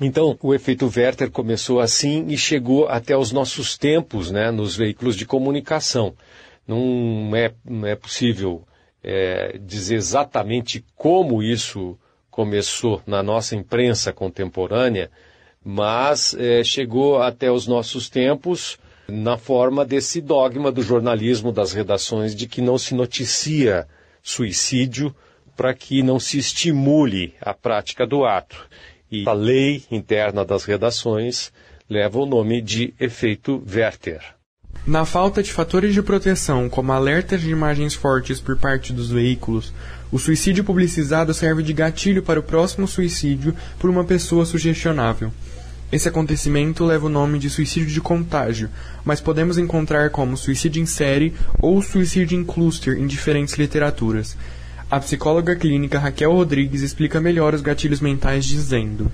Então, 0.00 0.36
o 0.42 0.54
efeito 0.54 0.90
Werther 0.94 1.30
começou 1.30 1.78
assim 1.78 2.26
e 2.28 2.36
chegou 2.36 2.88
até 2.88 3.16
os 3.16 3.30
nossos 3.30 3.76
tempos, 3.76 4.30
né, 4.30 4.50
nos 4.50 4.76
veículos 4.76 5.14
de 5.14 5.24
comunicação. 5.26 6.14
Não 6.66 7.30
é, 7.36 7.52
não 7.64 7.86
é 7.86 7.94
possível 7.94 8.66
é, 9.02 9.58
dizer 9.58 9.96
exatamente 9.96 10.84
como 10.96 11.42
isso 11.42 11.98
começou 12.30 13.02
na 13.06 13.22
nossa 13.22 13.54
imprensa 13.54 14.12
contemporânea, 14.12 15.10
mas 15.64 16.34
é, 16.38 16.62
chegou 16.62 17.22
até 17.22 17.50
os 17.50 17.66
nossos 17.66 18.08
tempos 18.08 18.78
na 19.08 19.36
forma 19.36 19.84
desse 19.84 20.20
dogma 20.20 20.70
do 20.70 20.82
jornalismo 20.82 21.50
das 21.50 21.72
redações 21.72 22.34
de 22.34 22.46
que 22.46 22.60
não 22.60 22.76
se 22.76 22.94
noticia 22.94 23.86
suicídio 24.22 25.14
para 25.56 25.72
que 25.74 26.02
não 26.02 26.18
se 26.18 26.38
estimule 26.38 27.34
a 27.40 27.54
prática 27.54 28.06
do 28.06 28.24
ato. 28.24 28.56
E 29.10 29.28
a 29.28 29.32
lei 29.32 29.84
interna 29.90 30.44
das 30.44 30.64
redações 30.64 31.52
leva 31.88 32.18
o 32.18 32.26
nome 32.26 32.60
de 32.60 32.92
efeito 32.98 33.62
Werther. 33.72 34.20
Na 34.86 35.04
falta 35.04 35.42
de 35.42 35.52
fatores 35.52 35.94
de 35.94 36.02
proteção, 36.02 36.68
como 36.68 36.92
alertas 36.92 37.40
de 37.40 37.50
imagens 37.50 37.94
fortes 37.94 38.40
por 38.40 38.56
parte 38.56 38.92
dos 38.92 39.10
veículos, 39.10 39.72
o 40.12 40.18
suicídio 40.18 40.64
publicizado 40.64 41.32
serve 41.32 41.62
de 41.62 41.72
gatilho 41.72 42.22
para 42.22 42.40
o 42.40 42.42
próximo 42.42 42.86
suicídio 42.86 43.54
por 43.78 43.88
uma 43.88 44.04
pessoa 44.04 44.44
sugestionável. 44.44 45.32
Esse 45.94 46.08
acontecimento 46.08 46.84
leva 46.84 47.06
o 47.06 47.08
nome 47.08 47.38
de 47.38 47.48
suicídio 47.48 47.88
de 47.88 48.00
contágio, 48.00 48.68
mas 49.04 49.20
podemos 49.20 49.58
encontrar 49.58 50.10
como 50.10 50.36
suicídio 50.36 50.82
em 50.82 50.86
série 50.86 51.32
ou 51.62 51.80
suicídio 51.80 52.36
em 52.36 52.44
cluster 52.44 52.98
em 52.98 53.06
diferentes 53.06 53.54
literaturas. 53.54 54.36
A 54.90 54.98
psicóloga 54.98 55.54
clínica 55.54 56.00
Raquel 56.00 56.32
Rodrigues 56.32 56.82
explica 56.82 57.20
melhor 57.20 57.54
os 57.54 57.60
gatilhos 57.60 58.00
mentais 58.00 58.44
dizendo: 58.44 59.08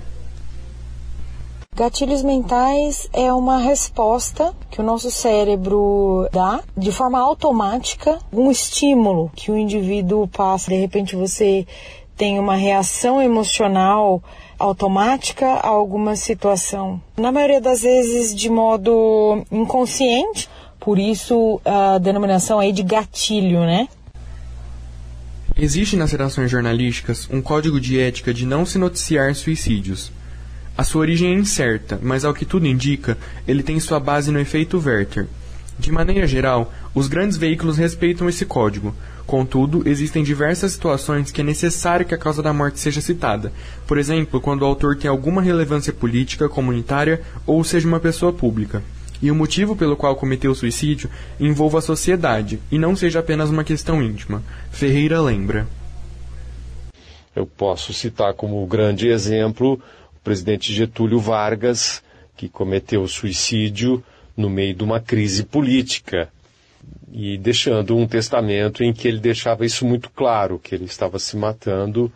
Gatilhos 1.75 2.23
mentais 2.23 3.07
é 3.13 3.31
uma 3.31 3.59
resposta 3.59 4.51
que 4.71 4.81
o 4.81 4.83
nosso 4.83 5.11
cérebro 5.11 6.27
dá 6.31 6.63
de 6.75 6.91
forma 6.91 7.19
automática, 7.19 8.17
um 8.33 8.49
estímulo 8.49 9.31
que 9.35 9.51
o 9.51 9.55
indivíduo 9.55 10.27
passa. 10.27 10.71
De 10.71 10.77
repente 10.77 11.15
você 11.15 11.63
tem 12.17 12.39
uma 12.39 12.55
reação 12.55 13.21
emocional 13.21 14.23
automática 14.61 15.45
a 15.45 15.67
alguma 15.67 16.15
situação. 16.15 17.01
Na 17.17 17.31
maioria 17.31 17.59
das 17.59 17.81
vezes 17.81 18.33
de 18.35 18.49
modo 18.49 19.45
inconsciente, 19.51 20.49
por 20.79 20.97
isso 20.97 21.59
a 21.65 21.97
denominação 21.97 22.59
aí 22.59 22.71
de 22.71 22.83
gatilho, 22.83 23.61
né? 23.61 23.87
Existe 25.57 25.95
nas 25.95 26.11
redações 26.11 26.49
jornalísticas 26.49 27.27
um 27.31 27.41
código 27.41 27.79
de 27.79 27.99
ética 27.99 28.33
de 28.33 28.45
não 28.45 28.65
se 28.65 28.77
noticiar 28.77 29.35
suicídios. 29.35 30.11
A 30.77 30.83
sua 30.83 31.01
origem 31.01 31.33
é 31.33 31.37
incerta, 31.37 31.99
mas 32.01 32.23
ao 32.23 32.33
que 32.33 32.45
tudo 32.45 32.65
indica, 32.65 33.17
ele 33.47 33.61
tem 33.61 33.79
sua 33.79 33.99
base 33.99 34.31
no 34.31 34.39
efeito 34.39 34.81
Werther. 34.83 35.27
De 35.77 35.91
maneira 35.91 36.25
geral, 36.25 36.71
os 36.95 37.07
grandes 37.07 37.37
veículos 37.37 37.77
respeitam 37.77 38.29
esse 38.29 38.45
código. 38.45 38.95
Contudo, 39.31 39.87
existem 39.87 40.25
diversas 40.25 40.73
situações 40.73 41.31
que 41.31 41.39
é 41.39 41.43
necessário 41.43 42.05
que 42.05 42.13
a 42.13 42.17
causa 42.17 42.43
da 42.43 42.51
morte 42.51 42.81
seja 42.81 42.99
citada. 42.99 43.53
Por 43.87 43.97
exemplo, 43.97 44.41
quando 44.41 44.63
o 44.63 44.65
autor 44.65 44.97
tem 44.97 45.09
alguma 45.09 45.41
relevância 45.41 45.93
política, 45.93 46.49
comunitária 46.49 47.21
ou 47.47 47.63
seja 47.63 47.87
uma 47.87 48.01
pessoa 48.01 48.33
pública. 48.33 48.83
E 49.21 49.31
o 49.31 49.35
motivo 49.35 49.73
pelo 49.73 49.95
qual 49.95 50.17
cometeu 50.17 50.51
o 50.51 50.55
suicídio 50.55 51.09
envolva 51.39 51.77
a 51.77 51.81
sociedade 51.81 52.59
e 52.69 52.77
não 52.77 52.93
seja 52.93 53.19
apenas 53.19 53.49
uma 53.49 53.63
questão 53.63 54.03
íntima. 54.03 54.43
Ferreira 54.69 55.21
lembra. 55.21 55.65
Eu 57.33 57.45
posso 57.45 57.93
citar 57.93 58.33
como 58.33 58.67
grande 58.67 59.07
exemplo 59.07 59.81
presidente 60.21 60.73
Getúlio 60.73 61.19
Vargas, 61.21 62.03
que 62.35 62.49
cometeu 62.49 63.07
suicídio 63.07 64.03
no 64.35 64.49
meio 64.49 64.73
de 64.73 64.83
uma 64.83 64.99
crise 64.99 65.45
política 65.45 66.27
e 67.11 67.37
deixando 67.37 67.95
um 67.95 68.07
testamento 68.07 68.83
em 68.83 68.93
que 68.93 69.07
ele 69.07 69.19
deixava 69.19 69.65
isso 69.65 69.85
muito 69.85 70.09
claro, 70.09 70.59
que 70.59 70.73
ele 70.73 70.85
estava 70.85 71.19
se 71.19 71.35
matando 71.35 72.11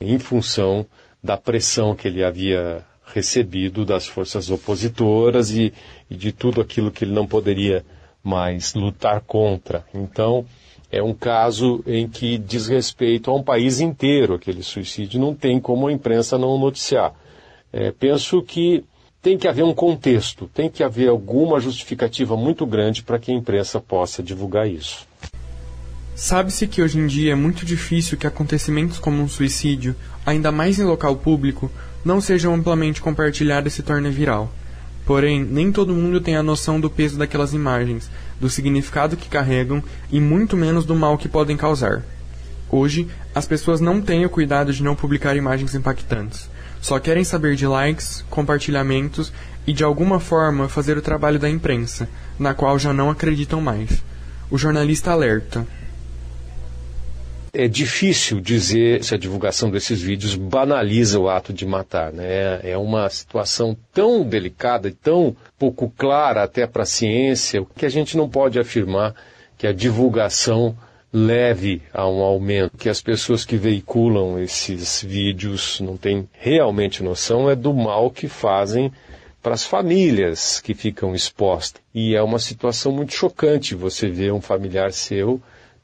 em 0.00 0.18
função 0.18 0.86
da 1.22 1.36
pressão 1.36 1.94
que 1.94 2.06
ele 2.06 2.22
havia 2.22 2.84
recebido 3.06 3.84
das 3.84 4.06
forças 4.06 4.50
opositoras 4.50 5.50
e, 5.50 5.72
e 6.10 6.14
de 6.14 6.32
tudo 6.32 6.60
aquilo 6.60 6.90
que 6.90 7.04
ele 7.04 7.12
não 7.12 7.26
poderia 7.26 7.84
mais 8.22 8.74
lutar 8.74 9.20
contra. 9.20 9.84
Então, 9.94 10.44
é 10.90 11.02
um 11.02 11.14
caso 11.14 11.82
em 11.86 12.08
que 12.08 12.38
diz 12.38 12.68
respeito 12.68 13.30
a 13.30 13.34
um 13.34 13.42
país 13.42 13.80
inteiro, 13.80 14.34
aquele 14.34 14.62
suicídio, 14.62 15.20
não 15.20 15.34
tem 15.34 15.60
como 15.60 15.88
a 15.88 15.92
imprensa 15.92 16.38
não 16.38 16.58
noticiar. 16.58 17.14
É, 17.72 17.90
penso 17.90 18.42
que 18.42 18.84
tem 19.24 19.38
que 19.38 19.48
haver 19.48 19.64
um 19.64 19.72
contexto, 19.72 20.50
tem 20.52 20.68
que 20.68 20.82
haver 20.82 21.08
alguma 21.08 21.58
justificativa 21.58 22.36
muito 22.36 22.66
grande 22.66 23.02
para 23.02 23.18
que 23.18 23.32
a 23.32 23.34
imprensa 23.34 23.80
possa 23.80 24.22
divulgar 24.22 24.68
isso. 24.68 25.06
Sabe-se 26.14 26.66
que 26.66 26.82
hoje 26.82 26.98
em 26.98 27.06
dia 27.06 27.32
é 27.32 27.34
muito 27.34 27.64
difícil 27.64 28.18
que 28.18 28.26
acontecimentos 28.26 28.98
como 28.98 29.22
um 29.22 29.26
suicídio, 29.26 29.96
ainda 30.26 30.52
mais 30.52 30.78
em 30.78 30.84
local 30.84 31.16
público, 31.16 31.70
não 32.04 32.20
sejam 32.20 32.52
amplamente 32.52 33.00
compartilhados 33.00 33.72
e 33.72 33.76
se 33.76 33.82
tornem 33.82 34.12
viral. 34.12 34.52
Porém, 35.06 35.42
nem 35.42 35.72
todo 35.72 35.94
mundo 35.94 36.20
tem 36.20 36.36
a 36.36 36.42
noção 36.42 36.78
do 36.78 36.90
peso 36.90 37.16
daquelas 37.16 37.54
imagens, 37.54 38.10
do 38.38 38.50
significado 38.50 39.16
que 39.16 39.30
carregam 39.30 39.82
e 40.12 40.20
muito 40.20 40.54
menos 40.54 40.84
do 40.84 40.94
mal 40.94 41.16
que 41.16 41.30
podem 41.30 41.56
causar. 41.56 42.04
Hoje, 42.70 43.08
as 43.34 43.46
pessoas 43.46 43.80
não 43.80 44.00
têm 44.00 44.24
o 44.24 44.30
cuidado 44.30 44.72
de 44.72 44.82
não 44.82 44.96
publicar 44.96 45.36
imagens 45.36 45.74
impactantes. 45.74 46.48
Só 46.80 46.98
querem 46.98 47.24
saber 47.24 47.56
de 47.56 47.66
likes, 47.66 48.24
compartilhamentos 48.28 49.32
e 49.66 49.72
de 49.72 49.82
alguma 49.82 50.20
forma 50.20 50.68
fazer 50.68 50.98
o 50.98 51.02
trabalho 51.02 51.38
da 51.38 51.48
imprensa, 51.48 52.08
na 52.38 52.52
qual 52.52 52.78
já 52.78 52.92
não 52.92 53.10
acreditam 53.10 53.60
mais. 53.60 54.02
O 54.50 54.58
jornalista 54.58 55.10
alerta. 55.10 55.66
É 57.52 57.68
difícil 57.68 58.40
dizer 58.40 59.04
se 59.04 59.14
a 59.14 59.18
divulgação 59.18 59.70
desses 59.70 60.02
vídeos 60.02 60.34
banaliza 60.34 61.20
o 61.20 61.28
ato 61.28 61.52
de 61.52 61.64
matar. 61.64 62.12
Né? 62.12 62.60
É 62.62 62.76
uma 62.76 63.08
situação 63.08 63.76
tão 63.92 64.22
delicada 64.22 64.88
e 64.88 64.92
tão 64.92 65.36
pouco 65.56 65.88
clara 65.96 66.42
até 66.42 66.66
para 66.66 66.82
a 66.82 66.86
ciência 66.86 67.64
que 67.76 67.86
a 67.86 67.88
gente 67.88 68.16
não 68.16 68.28
pode 68.28 68.58
afirmar 68.58 69.14
que 69.56 69.66
a 69.66 69.72
divulgação 69.72 70.76
leve 71.16 71.80
a 71.92 72.08
um 72.08 72.20
aumento, 72.22 72.76
que 72.76 72.88
as 72.88 73.00
pessoas 73.00 73.44
que 73.44 73.56
veiculam 73.56 74.36
esses 74.36 75.00
vídeos 75.00 75.78
não 75.78 75.96
têm 75.96 76.28
realmente 76.32 77.04
noção 77.04 77.48
é 77.48 77.54
do 77.54 77.72
mal 77.72 78.10
que 78.10 78.26
fazem 78.26 78.90
para 79.40 79.54
as 79.54 79.64
famílias 79.64 80.60
que 80.60 80.74
ficam 80.74 81.14
expostas. 81.14 81.80
E 81.94 82.16
é 82.16 82.22
uma 82.22 82.40
situação 82.40 82.90
muito 82.90 83.12
chocante 83.12 83.76
você 83.76 84.08
ver 84.08 84.32
um 84.32 84.40
familiar 84.40 84.92
seu, 84.92 85.40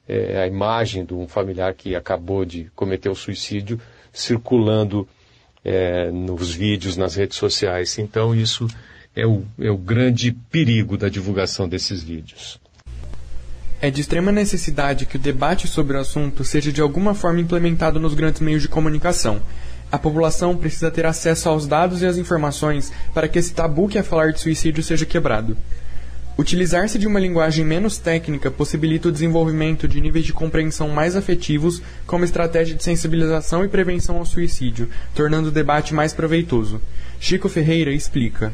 é, 0.09 0.43
a 0.43 0.49
imagem 0.49 1.05
de 1.05 1.15
um 1.15 1.29
familiar 1.29 1.75
que 1.75 1.95
acabou 1.95 2.45
de 2.45 2.65
cometer 2.75 3.09
o 3.09 3.15
suicídio 3.15 3.81
circulando 4.13 5.07
é, 5.65 6.11
nos 6.11 6.53
vídeos, 6.53 6.97
nas 6.97 7.15
redes 7.15 7.39
sociais. 7.39 8.01
Então 8.01 8.35
isso 8.35 8.67
é 9.15 9.25
o, 9.25 9.45
é 9.61 9.71
o 9.71 9.79
grande 9.79 10.33
perigo 10.33 10.97
da 10.97 11.09
divulgação 11.09 11.69
desses 11.69 12.03
vídeos. 12.03 12.59
É 13.83 13.91
de 13.91 14.03
extrema 14.03 14.31
necessidade 14.31 15.07
que 15.07 15.17
o 15.17 15.19
debate 15.19 15.67
sobre 15.67 15.97
o 15.97 16.01
assunto 16.01 16.45
seja 16.45 16.71
de 16.71 16.83
alguma 16.83 17.15
forma 17.15 17.41
implementado 17.41 17.99
nos 17.99 18.13
grandes 18.13 18.43
meios 18.43 18.61
de 18.61 18.69
comunicação. 18.69 19.41
A 19.91 19.99
população 19.99 20.55
precisa 20.55 20.91
ter 20.91 21.07
acesso 21.07 21.49
aos 21.49 21.67
dados 21.67 22.03
e 22.03 22.07
às 22.07 22.19
informações 22.19 22.93
para 23.15 23.27
que 23.27 23.39
esse 23.39 23.55
tabu 23.55 23.89
que 23.89 23.97
é 23.97 24.03
falar 24.03 24.33
de 24.33 24.41
suicídio 24.41 24.83
seja 24.83 25.07
quebrado. 25.07 25.57
Utilizar-se 26.39 26.99
de 26.99 27.07
uma 27.07 27.19
linguagem 27.19 27.65
menos 27.65 27.97
técnica 27.97 28.51
possibilita 28.51 29.09
o 29.09 29.13
desenvolvimento 29.13 29.89
de 29.89 29.99
níveis 29.99 30.27
de 30.27 30.33
compreensão 30.35 30.91
mais 30.91 31.17
afetivos 31.17 31.83
como 32.07 32.25
estratégia 32.25 32.77
de 32.77 32.85
sensibilização 32.85 33.65
e 33.65 33.69
prevenção 33.69 34.19
ao 34.19 34.27
suicídio, 34.27 34.91
tornando 35.15 35.49
o 35.49 35.53
debate 35.53 35.95
mais 35.95 36.13
proveitoso. 36.13 36.83
Chico 37.19 37.49
Ferreira 37.49 37.93
explica. 37.93 38.53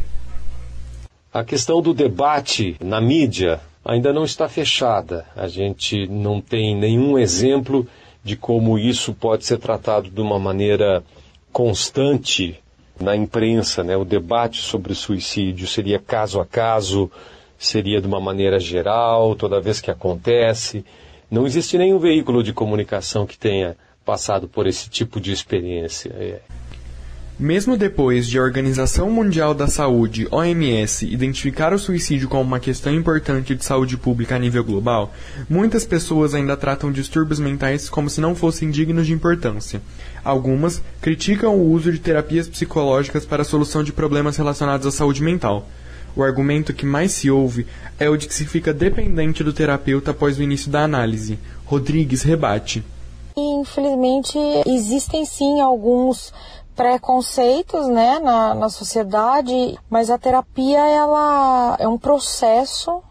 A 1.33 1.45
questão 1.45 1.83
do 1.83 1.93
debate 1.93 2.77
na 2.81 3.01
mídia 3.01 3.61
ainda 3.87 4.13
não 4.13 4.25
está 4.25 4.49
fechada. 4.49 5.25
A 5.37 5.47
gente 5.47 6.07
não 6.09 6.41
tem 6.41 6.75
nenhum 6.77 7.19
exemplo 7.19 7.87
de 8.23 8.37
como 8.37 8.79
isso 8.79 9.15
pode 9.15 9.47
ser 9.47 9.59
tratado 9.59 10.11
de 10.11 10.21
uma 10.21 10.39
maneira 10.39 11.03
constante 11.53 12.59
na 13.01 13.15
imprensa, 13.15 13.85
né? 13.85 13.97
O 13.97 14.05
debate 14.05 14.61
sobre 14.61 14.95
suicídio 14.95 15.67
seria 15.67 15.99
caso 15.99 16.41
a 16.41 16.45
caso, 16.45 17.11
seria 17.57 18.01
de 18.01 18.07
uma 18.07 18.21
maneira 18.21 18.59
geral, 18.59 19.37
toda 19.37 19.61
vez 19.61 19.81
que 19.81 19.91
acontece. 19.91 20.85
Não 21.31 21.47
existe 21.47 21.79
nenhum 21.79 21.99
veículo 21.99 22.43
de 22.43 22.53
comunicação 22.53 23.27
que 23.27 23.39
tenha 23.39 23.77
passado 24.05 24.49
por 24.49 24.67
esse 24.67 24.91
tipo 24.91 25.21
de 25.21 25.31
experiência. 25.31 26.43
Mesmo 27.39 27.77
depois 27.77 28.27
de 28.27 28.39
a 28.39 28.43
Organização 28.43 29.11
Mundial 29.11 29.53
da 29.53 29.67
Saúde, 29.67 30.27
OMS, 30.31 31.05
identificar 31.05 31.75
o 31.75 31.79
suicídio 31.79 32.31
como 32.31 32.45
uma 32.45 32.59
questão 32.59 32.95
importante 32.95 33.55
de 33.55 33.63
saúde 33.63 33.99
pública 33.99 34.37
a 34.37 34.39
nível 34.39 34.65
global, 34.65 35.13
muitas 35.47 35.85
pessoas 35.85 36.33
ainda 36.33 36.57
tratam 36.57 36.91
distúrbios 36.91 37.39
mentais 37.39 37.91
como 37.91 38.09
se 38.09 38.23
não 38.23 38.35
fossem 38.35 38.71
dignos 38.71 39.07
de 39.07 39.13
importância. 39.13 39.83
Algumas 40.25 40.83
criticam 40.99 41.55
o 41.55 41.71
uso 41.71 41.93
de 41.93 41.99
terapias 41.99 42.49
psicológicas 42.49 43.27
para 43.27 43.43
a 43.43 43.45
solução 43.45 43.85
de 43.85 43.93
problemas 43.93 44.39
relacionados 44.39 44.87
à 44.87 44.91
saúde 44.91 45.23
mental. 45.23 45.69
O 46.17 46.23
argumento 46.23 46.73
que 46.73 46.87
mais 46.87 47.13
se 47.13 47.31
ouve 47.31 47.67
é 47.99 48.09
o 48.09 48.17
de 48.17 48.27
que 48.27 48.33
se 48.33 48.47
fica 48.47 48.73
dependente 48.73 49.45
do 49.45 49.53
terapeuta 49.53 50.13
após 50.13 50.39
o 50.39 50.43
início 50.43 50.71
da 50.71 50.85
análise. 50.85 51.39
Rodrigues 51.67 52.23
rebate. 52.23 52.83
Infelizmente, 53.37 54.39
existem 54.67 55.27
sim 55.27 55.61
alguns 55.61 56.33
preconceitos 56.77 57.89
né, 57.89 58.19
na, 58.19 58.55
na 58.55 58.69
sociedade, 58.69 59.79
mas 59.89 60.11
a 60.11 60.19
terapia 60.19 60.79
ela 60.79 61.77
é 61.81 61.89
um 61.89 61.97
processo 61.97 63.03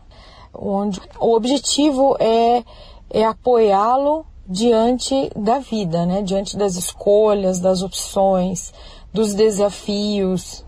onde 0.53 1.01
o 1.19 1.35
objetivo 1.35 2.15
é, 2.19 2.63
é 3.09 3.25
apoiá-lo 3.25 4.25
diante 4.47 5.31
da 5.35 5.57
vida, 5.57 6.05
né, 6.05 6.21
diante 6.21 6.55
das 6.55 6.75
escolhas, 6.75 7.59
das 7.59 7.81
opções, 7.81 8.71
dos 9.11 9.33
desafios, 9.33 10.63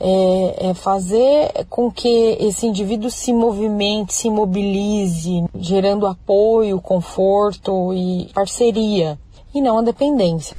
é, 0.00 0.70
é, 0.70 0.74
fazer 0.74 1.64
com 1.70 1.90
que 1.90 2.36
esse 2.40 2.66
indivíduo 2.66 3.08
se 3.08 3.32
movimente, 3.32 4.12
se 4.12 4.28
mobilize, 4.28 5.44
gerando 5.54 6.08
apoio, 6.08 6.80
conforto 6.80 7.94
e 7.94 8.28
parceria, 8.34 9.16
e 9.54 9.60
não 9.60 9.78
a 9.78 9.82
dependência. 9.82 10.56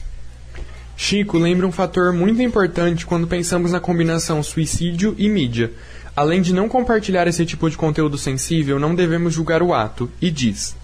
Chico 0.96 1.38
lembra 1.38 1.68
um 1.68 1.72
fator 1.72 2.14
muito 2.14 2.42
importante 2.42 3.06
quando 3.06 3.28
pensamos 3.28 3.72
na 3.72 3.80
combinação 3.80 4.42
suicídio 4.44 5.16
e 5.18 5.28
mídia. 5.28 5.72
Além 6.16 6.42
de 6.42 6.54
não 6.54 6.70
compartilhar 6.70 7.28
esse 7.28 7.46
tipo 7.46 7.70
de 7.70 7.76
conteúdo 7.76 8.18
sensível, 8.18 8.80
não 8.80 8.94
devemos 8.94 9.34
julgar 9.34 9.64
o 9.64 9.74
ato, 9.74 10.10
e 10.22 10.30
diz: 10.30 10.76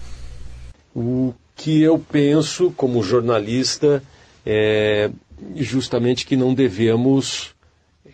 O 0.94 1.32
que 1.54 1.80
eu 1.80 1.98
penso 1.98 2.72
como 2.76 3.02
jornalista 3.02 4.02
é 4.44 5.10
justamente 5.54 6.26
que 6.26 6.36
não 6.36 6.52
devemos 6.52 7.54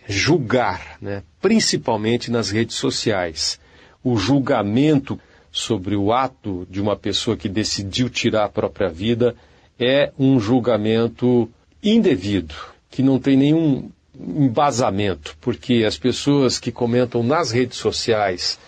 julgar, 0.07 0.97
né? 1.01 1.23
principalmente 1.41 2.29
nas 2.29 2.51
redes 2.51 2.75
sociais. 2.75 3.59
O 4.03 4.15
julgamento 4.15 5.19
sobre 5.51 5.95
o 5.95 6.13
ato 6.13 6.67
de 6.69 6.79
uma 6.79 6.95
pessoa 6.95 7.35
que 7.35 7.49
decidiu 7.49 8.09
tirar 8.09 8.45
a 8.45 8.49
própria 8.49 8.89
vida 8.89 9.35
é 9.79 10.11
um 10.17 10.39
julgamento 10.39 11.49
indevido, 11.89 12.55
que 12.89 13.01
não 13.01 13.19
tem 13.19 13.37
nenhum 13.37 13.89
embasamento, 14.19 15.37
porque 15.39 15.83
as 15.85 15.97
pessoas 15.97 16.59
que 16.59 16.71
comentam 16.71 17.21
nas 17.21 17.51
redes 17.51 17.77
sociais 17.77 18.59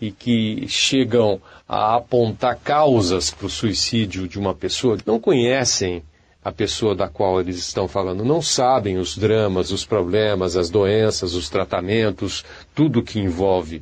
e 0.00 0.10
que 0.10 0.66
chegam 0.68 1.40
a 1.68 1.96
apontar 1.96 2.58
causas 2.58 3.30
para 3.30 3.46
o 3.46 3.50
suicídio 3.50 4.28
de 4.28 4.38
uma 4.38 4.54
pessoa 4.54 4.98
não 5.06 5.18
conhecem 5.18 6.02
a 6.44 6.50
pessoa 6.50 6.94
da 6.94 7.08
qual 7.08 7.40
eles 7.40 7.56
estão 7.56 7.86
falando, 7.86 8.24
não 8.24 8.42
sabem 8.42 8.98
os 8.98 9.16
dramas, 9.16 9.70
os 9.70 9.84
problemas, 9.84 10.56
as 10.56 10.68
doenças, 10.68 11.34
os 11.34 11.48
tratamentos, 11.48 12.44
tudo 12.74 13.02
que 13.02 13.20
envolve 13.20 13.80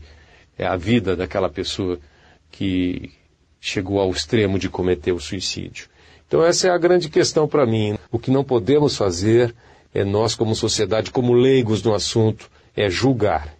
é, 0.59 0.67
a 0.67 0.77
vida 0.77 1.17
daquela 1.17 1.49
pessoa 1.49 1.99
que 2.51 3.11
chegou 3.59 3.99
ao 3.99 4.11
extremo 4.11 4.59
de 4.59 4.69
cometer 4.69 5.13
o 5.13 5.21
suicídio. 5.21 5.89
Então 6.29 6.45
essa 6.45 6.69
é 6.69 6.71
a 6.71 6.79
grande 6.79 7.09
questão 7.09 7.49
para 7.49 7.65
mim. 7.65 7.97
O 8.11 8.19
que 8.19 8.31
não 8.31 8.43
podemos 8.43 8.97
fazer 8.97 9.55
é 9.95 10.05
nós, 10.05 10.35
como 10.35 10.55
sociedade, 10.55 11.11
como 11.11 11.33
leigos 11.33 11.83
no 11.83 11.95
assunto, 11.95 12.51
é 12.77 12.89
julgar. 12.89 13.55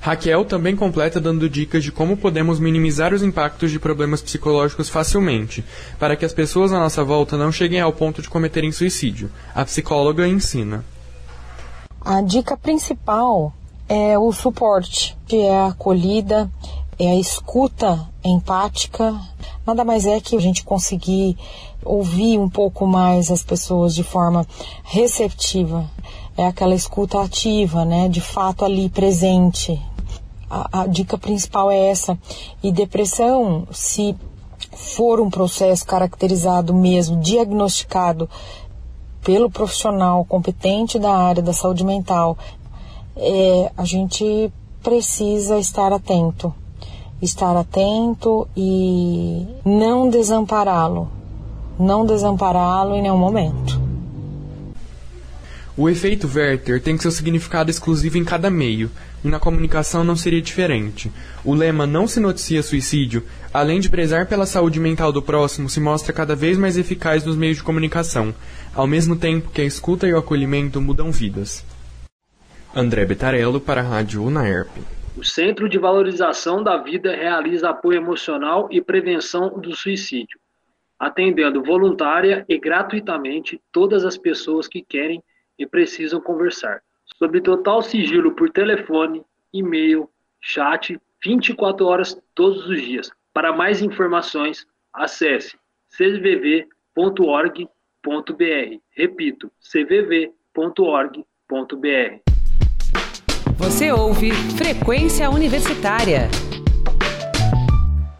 Raquel 0.00 0.44
também 0.44 0.76
completa 0.76 1.20
dando 1.20 1.50
dicas 1.50 1.82
de 1.82 1.90
como 1.90 2.16
podemos 2.16 2.60
minimizar 2.60 3.12
os 3.12 3.22
impactos 3.22 3.72
de 3.72 3.78
problemas 3.78 4.22
psicológicos 4.22 4.88
facilmente, 4.88 5.64
para 5.98 6.14
que 6.14 6.24
as 6.24 6.32
pessoas 6.32 6.72
à 6.72 6.78
nossa 6.78 7.02
volta 7.02 7.36
não 7.36 7.50
cheguem 7.50 7.80
ao 7.80 7.92
ponto 7.92 8.22
de 8.22 8.28
cometerem 8.28 8.70
suicídio. 8.70 9.30
A 9.54 9.64
psicóloga 9.64 10.26
ensina. 10.28 10.84
A 12.00 12.20
dica 12.20 12.56
principal 12.56 13.52
é 13.88 14.16
o 14.16 14.32
suporte, 14.32 15.16
que 15.26 15.38
é 15.42 15.58
a 15.58 15.66
acolhida, 15.66 16.48
é 16.98 17.08
a 17.08 17.16
escuta 17.16 18.08
empática. 18.24 19.18
Nada 19.66 19.84
mais 19.84 20.06
é 20.06 20.20
que 20.20 20.36
a 20.36 20.40
gente 20.40 20.64
conseguir 20.64 21.36
ouvir 21.84 22.38
um 22.38 22.48
pouco 22.48 22.86
mais 22.86 23.30
as 23.30 23.42
pessoas 23.42 23.94
de 23.94 24.02
forma 24.02 24.46
receptiva. 24.82 25.88
É 26.36 26.46
aquela 26.46 26.74
escuta 26.74 27.20
ativa, 27.20 27.84
né? 27.84 28.08
De 28.08 28.20
fato 28.20 28.64
ali 28.64 28.88
presente. 28.88 29.80
A, 30.50 30.82
a 30.82 30.86
dica 30.86 31.18
principal 31.18 31.70
é 31.70 31.90
essa. 31.90 32.18
E 32.62 32.72
depressão, 32.72 33.66
se 33.70 34.16
for 34.72 35.20
um 35.20 35.30
processo 35.30 35.84
caracterizado 35.84 36.74
mesmo, 36.74 37.20
diagnosticado 37.20 38.28
pelo 39.22 39.50
profissional 39.50 40.24
competente 40.24 40.98
da 40.98 41.12
área 41.12 41.42
da 41.42 41.52
saúde 41.52 41.84
mental, 41.84 42.38
é, 43.16 43.72
a 43.76 43.84
gente 43.84 44.52
precisa 44.82 45.58
estar 45.58 45.92
atento. 45.92 46.54
Estar 47.20 47.56
atento 47.56 48.46
e 48.56 49.46
não 49.64 50.08
desampará-lo 50.08 51.16
não 51.78 52.06
desampará-lo 52.06 52.94
em 52.94 53.02
nenhum 53.02 53.18
momento. 53.18 53.84
O 55.76 55.90
efeito 55.90 56.30
Werther 56.34 56.80
tem 56.80 56.96
seu 56.96 57.10
significado 57.10 57.70
exclusivo 57.70 58.16
em 58.16 58.24
cada 58.24 58.48
meio, 58.48 58.90
e 59.22 59.28
na 59.28 59.38
comunicação 59.38 60.02
não 60.02 60.16
seria 60.16 60.40
diferente. 60.40 61.12
O 61.44 61.52
lema 61.52 61.86
Não 61.86 62.06
se 62.06 62.18
noticia 62.18 62.62
suicídio, 62.62 63.22
além 63.52 63.78
de 63.78 63.90
prezar 63.90 64.26
pela 64.26 64.46
saúde 64.46 64.80
mental 64.80 65.12
do 65.12 65.20
próximo, 65.20 65.68
se 65.68 65.78
mostra 65.78 66.14
cada 66.14 66.34
vez 66.34 66.56
mais 66.56 66.78
eficaz 66.78 67.24
nos 67.24 67.36
meios 67.36 67.58
de 67.58 67.62
comunicação, 67.62 68.34
ao 68.74 68.86
mesmo 68.86 69.16
tempo 69.16 69.50
que 69.50 69.60
a 69.60 69.66
escuta 69.66 70.06
e 70.06 70.14
o 70.14 70.18
acolhimento 70.18 70.80
mudam 70.80 71.12
vidas. 71.12 71.62
André 72.74 73.04
Betarello 73.04 73.60
para 73.60 73.82
a 73.82 73.84
Rádio 73.84 74.24
Unaerp. 74.24 74.95
O 75.16 75.24
Centro 75.24 75.68
de 75.68 75.78
Valorização 75.78 76.62
da 76.62 76.76
Vida 76.76 77.14
realiza 77.14 77.70
apoio 77.70 77.96
emocional 77.96 78.68
e 78.70 78.80
prevenção 78.80 79.58
do 79.58 79.74
suicídio 79.74 80.38
atendendo 80.98 81.62
voluntária 81.62 82.44
e 82.48 82.58
gratuitamente 82.58 83.60
todas 83.70 84.04
as 84.04 84.16
pessoas 84.16 84.66
que 84.66 84.82
querem 84.82 85.22
e 85.58 85.66
precisam 85.66 86.20
conversar, 86.20 86.82
sob 87.18 87.40
total 87.40 87.82
sigilo 87.82 88.34
por 88.34 88.50
telefone, 88.50 89.24
e-mail, 89.52 90.08
chat, 90.40 90.98
24 91.24 91.86
horas 91.86 92.20
todos 92.34 92.68
os 92.68 92.80
dias. 92.80 93.10
Para 93.32 93.52
mais 93.52 93.82
informações, 93.82 94.66
acesse 94.92 95.58
cvv.org.br. 95.88 97.60
Repito, 98.90 99.52
cvv.org.br. 99.60 100.26
Você 103.58 103.90
ouve 103.90 104.32
Frequência 104.54 105.30
Universitária. 105.30 106.28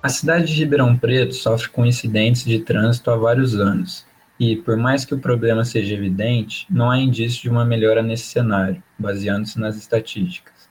A 0.02 0.08
cidade 0.08 0.46
de 0.46 0.54
Ribeirão 0.54 0.96
Preto 0.96 1.34
sofre 1.34 1.68
com 1.68 1.84
incidentes 1.84 2.42
de 2.42 2.60
trânsito 2.60 3.10
há 3.10 3.16
vários 3.16 3.54
anos, 3.54 4.06
e, 4.40 4.56
por 4.56 4.78
mais 4.78 5.04
que 5.04 5.14
o 5.14 5.18
problema 5.18 5.62
seja 5.62 5.94
evidente, 5.94 6.66
não 6.70 6.90
há 6.90 6.98
indício 6.98 7.42
de 7.42 7.50
uma 7.50 7.66
melhora 7.66 8.02
nesse 8.02 8.24
cenário, 8.24 8.82
baseando-se 8.98 9.60
nas 9.60 9.76
estatísticas. 9.76 10.70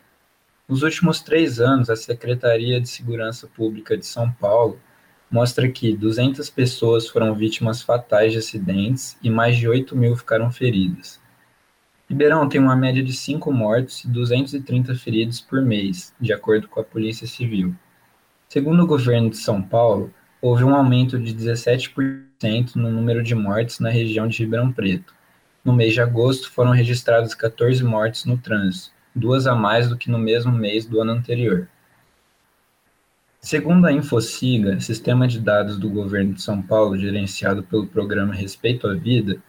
Nos 0.68 0.82
últimos 0.82 1.22
três 1.22 1.60
anos, 1.60 1.88
a 1.92 1.96
Secretaria 1.96 2.82
de 2.82 2.90
Segurança 2.90 3.48
Pública 3.48 3.96
de 3.96 4.06
São 4.06 4.32
Paulo 4.32 4.80
mostra 5.30 5.70
que 5.70 5.96
200 5.96 6.50
pessoas 6.50 7.08
foram 7.08 7.36
vítimas 7.36 7.84
fatais 7.84 8.32
de 8.32 8.40
acidentes 8.40 9.16
e 9.22 9.30
mais 9.30 9.58
de 9.58 9.68
8 9.68 9.96
mil 9.96 10.16
ficaram 10.16 10.52
feridas. 10.52 11.24
Ribeirão 12.08 12.48
tem 12.48 12.62
uma 12.62 12.76
média 12.76 13.04
de 13.04 13.12
5 13.12 13.52
mortos 13.52 14.04
e 14.04 14.08
230 14.08 14.94
feridos 14.96 15.42
por 15.42 15.62
mês, 15.62 16.14
de 16.22 16.32
acordo 16.32 16.68
com 16.68 16.80
a 16.80 16.84
Polícia 16.84 17.26
Civil. 17.26 17.76
Segundo 18.48 18.84
o 18.84 18.88
governo 18.88 19.32
de 19.32 19.38
São 19.38 19.60
Paulo, 19.60 20.14
houve 20.40 20.64
um 20.64 20.76
aumento 20.76 21.18
de 21.18 21.34
17% 21.34 22.76
no 22.76 22.92
número 22.92 23.24
de 23.24 23.34
mortes 23.34 23.80
na 23.80 23.90
região 23.90 24.28
de 24.28 24.38
Ribeirão 24.44 24.72
Preto. 24.72 25.16
No 25.64 25.74
mês 25.74 25.94
de 25.96 26.02
agosto, 26.02 26.52
foram 26.52 26.70
registradas 26.70 27.34
14 27.34 27.84
mortes 27.84 28.26
no 28.26 28.38
trânsito, 28.38 28.92
duas 29.16 29.48
a 29.48 29.56
mais 29.56 29.90
do 29.90 29.98
que 29.98 30.12
no 30.12 30.20
mesmo 30.20 30.52
mês 30.52 30.86
do 30.86 31.02
ano 31.02 31.14
anterior. 31.14 31.68
Segundo 33.42 33.88
a 33.88 33.92
Infociga, 33.92 34.80
sistema 34.80 35.28
de 35.28 35.40
dados 35.40 35.80
do 35.80 35.90
governo 35.90 36.34
de 36.34 36.42
São 36.44 36.62
Paulo 36.62 36.98
gerenciado 36.98 37.64
pelo 37.64 37.88
programa 37.88 38.34
Respeito 38.34 38.88
à 38.88 38.94
Vida, 38.94 39.42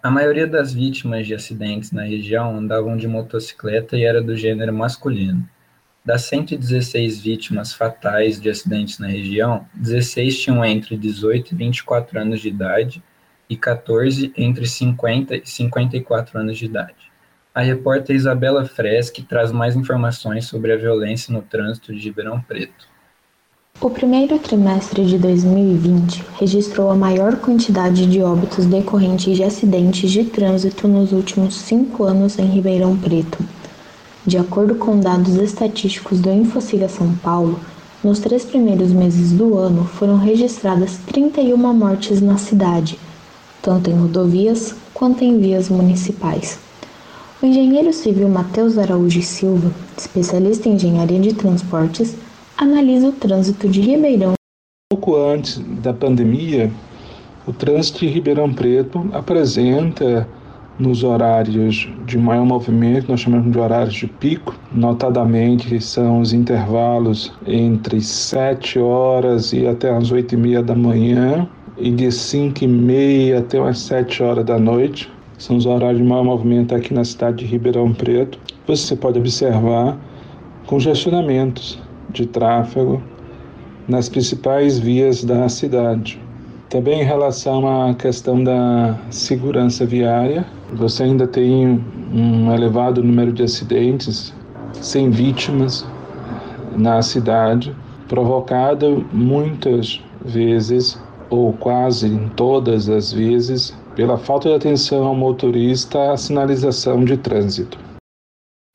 a 0.00 0.10
maioria 0.10 0.46
das 0.46 0.72
vítimas 0.72 1.26
de 1.26 1.34
acidentes 1.34 1.90
na 1.90 2.04
região 2.04 2.56
andavam 2.56 2.96
de 2.96 3.08
motocicleta 3.08 3.96
e 3.96 4.04
era 4.04 4.22
do 4.22 4.36
gênero 4.36 4.72
masculino. 4.72 5.48
Das 6.04 6.22
116 6.22 7.20
vítimas 7.20 7.74
fatais 7.74 8.40
de 8.40 8.48
acidentes 8.48 8.98
na 8.98 9.08
região, 9.08 9.66
16 9.74 10.40
tinham 10.40 10.64
entre 10.64 10.96
18 10.96 11.52
e 11.52 11.56
24 11.56 12.20
anos 12.20 12.40
de 12.40 12.48
idade 12.48 13.02
e 13.50 13.56
14 13.56 14.32
entre 14.36 14.66
50 14.66 15.36
e 15.36 15.42
54 15.44 16.38
anos 16.38 16.56
de 16.56 16.66
idade. 16.66 17.12
A 17.54 17.60
repórter 17.60 18.14
Isabela 18.14 18.64
Freschi 18.64 19.22
traz 19.24 19.50
mais 19.50 19.74
informações 19.74 20.46
sobre 20.46 20.72
a 20.72 20.76
violência 20.76 21.32
no 21.32 21.42
trânsito 21.42 21.92
de 21.92 22.00
Ribeirão 22.04 22.40
Preto. 22.40 22.86
O 23.80 23.88
primeiro 23.88 24.40
trimestre 24.40 25.06
de 25.06 25.16
2020 25.18 26.24
registrou 26.36 26.90
a 26.90 26.96
maior 26.96 27.36
quantidade 27.36 28.06
de 28.06 28.20
óbitos 28.20 28.66
decorrentes 28.66 29.36
de 29.36 29.44
acidentes 29.44 30.10
de 30.10 30.24
trânsito 30.24 30.88
nos 30.88 31.12
últimos 31.12 31.54
cinco 31.54 32.02
anos 32.02 32.40
em 32.40 32.46
Ribeirão 32.46 32.96
Preto. 32.96 33.38
De 34.26 34.36
acordo 34.36 34.74
com 34.74 34.98
dados 34.98 35.36
estatísticos 35.36 36.18
do 36.18 36.28
Infociga 36.28 36.88
São 36.88 37.14
Paulo, 37.22 37.60
nos 38.02 38.18
três 38.18 38.44
primeiros 38.44 38.90
meses 38.90 39.30
do 39.30 39.56
ano 39.56 39.84
foram 39.84 40.16
registradas 40.16 40.98
31 41.06 41.56
mortes 41.56 42.20
na 42.20 42.36
cidade, 42.36 42.98
tanto 43.62 43.90
em 43.90 43.94
rodovias 43.94 44.74
quanto 44.92 45.22
em 45.22 45.38
vias 45.38 45.68
municipais. 45.68 46.58
O 47.40 47.46
engenheiro 47.46 47.92
civil 47.92 48.28
Matheus 48.28 48.76
Araújo 48.76 49.22
Silva, 49.22 49.70
especialista 49.96 50.68
em 50.68 50.72
engenharia 50.72 51.20
de 51.20 51.32
transportes, 51.32 52.16
analisa 52.58 53.08
o 53.08 53.12
trânsito 53.12 53.68
de 53.68 53.80
Ribeirão. 53.80 54.34
Pouco 54.90 55.14
antes 55.16 55.58
da 55.80 55.92
pandemia, 55.92 56.70
o 57.46 57.52
trânsito 57.52 58.00
de 58.00 58.08
Ribeirão 58.08 58.52
Preto 58.52 59.08
apresenta 59.12 60.28
nos 60.76 61.04
horários 61.04 61.88
de 62.04 62.18
maior 62.18 62.44
movimento, 62.44 63.08
nós 63.08 63.20
chamamos 63.20 63.50
de 63.52 63.58
horários 63.58 63.94
de 63.94 64.06
pico, 64.06 64.54
notadamente 64.72 65.80
são 65.80 66.20
os 66.20 66.32
intervalos 66.32 67.32
entre 67.46 68.00
7 68.00 68.78
horas 68.78 69.52
e 69.52 69.66
até 69.66 69.90
as 69.90 70.10
8 70.10 70.34
e 70.34 70.36
meia 70.36 70.62
da 70.62 70.74
manhã 70.74 71.48
e 71.76 71.90
de 71.90 72.10
5 72.10 72.64
e 72.64 72.68
meia 72.68 73.38
até 73.38 73.60
umas 73.60 73.78
7 73.80 74.22
horas 74.22 74.44
da 74.44 74.58
noite 74.58 75.10
são 75.36 75.56
os 75.56 75.66
horários 75.66 76.02
de 76.02 76.08
maior 76.08 76.24
movimento 76.24 76.74
aqui 76.74 76.92
na 76.92 77.04
cidade 77.04 77.38
de 77.38 77.44
Ribeirão 77.44 77.92
Preto. 77.92 78.38
Você 78.66 78.96
pode 78.96 79.18
observar 79.18 79.96
congestionamentos 80.66 81.80
de 82.10 82.26
tráfego 82.26 83.02
nas 83.86 84.08
principais 84.08 84.78
vias 84.78 85.24
da 85.24 85.48
cidade. 85.48 86.20
Também 86.68 87.00
em 87.00 87.04
relação 87.04 87.66
à 87.66 87.94
questão 87.94 88.44
da 88.44 88.98
segurança 89.10 89.86
viária, 89.86 90.46
você 90.74 91.04
ainda 91.04 91.26
tem 91.26 91.82
um 92.12 92.52
elevado 92.52 93.02
número 93.02 93.32
de 93.32 93.42
acidentes 93.42 94.34
sem 94.74 95.10
vítimas 95.10 95.86
na 96.76 97.00
cidade, 97.00 97.74
provocado 98.06 99.06
muitas 99.12 100.00
vezes 100.24 101.00
ou 101.30 101.52
quase 101.54 102.18
todas 102.36 102.88
as 102.88 103.12
vezes 103.12 103.74
pela 103.94 104.16
falta 104.16 104.50
de 104.50 104.54
atenção 104.54 105.06
ao 105.06 105.14
motorista 105.14 106.12
à 106.12 106.16
sinalização 106.16 107.04
de 107.04 107.16
trânsito. 107.16 107.78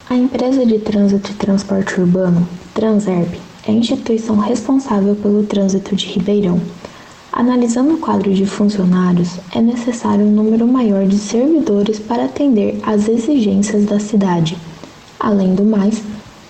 A 0.10 0.16
empresa 0.16 0.66
de 0.66 0.80
trânsito 0.80 1.32
e 1.32 1.36
transporte 1.36 2.00
urbano, 2.00 2.48
Transerb, 2.74 3.40
é 3.68 3.72
a 3.72 3.76
instituição 3.76 4.38
responsável 4.38 5.16
pelo 5.16 5.44
trânsito 5.44 5.96
de 5.96 6.08
Ribeirão. 6.08 6.60
Analisando 7.32 7.94
o 7.94 7.98
quadro 8.00 8.34
de 8.34 8.46
funcionários, 8.46 9.30
é 9.54 9.62
necessário 9.62 10.26
um 10.26 10.32
número 10.32 10.68
maior 10.68 11.06
de 11.06 11.18
servidores 11.18 12.00
para 12.00 12.26
atender 12.26 12.80
às 12.84 13.08
exigências 13.08 13.86
da 13.86 14.00
cidade. 14.00 14.58
Além 15.20 15.54
do 15.54 15.64
mais, 15.64 16.02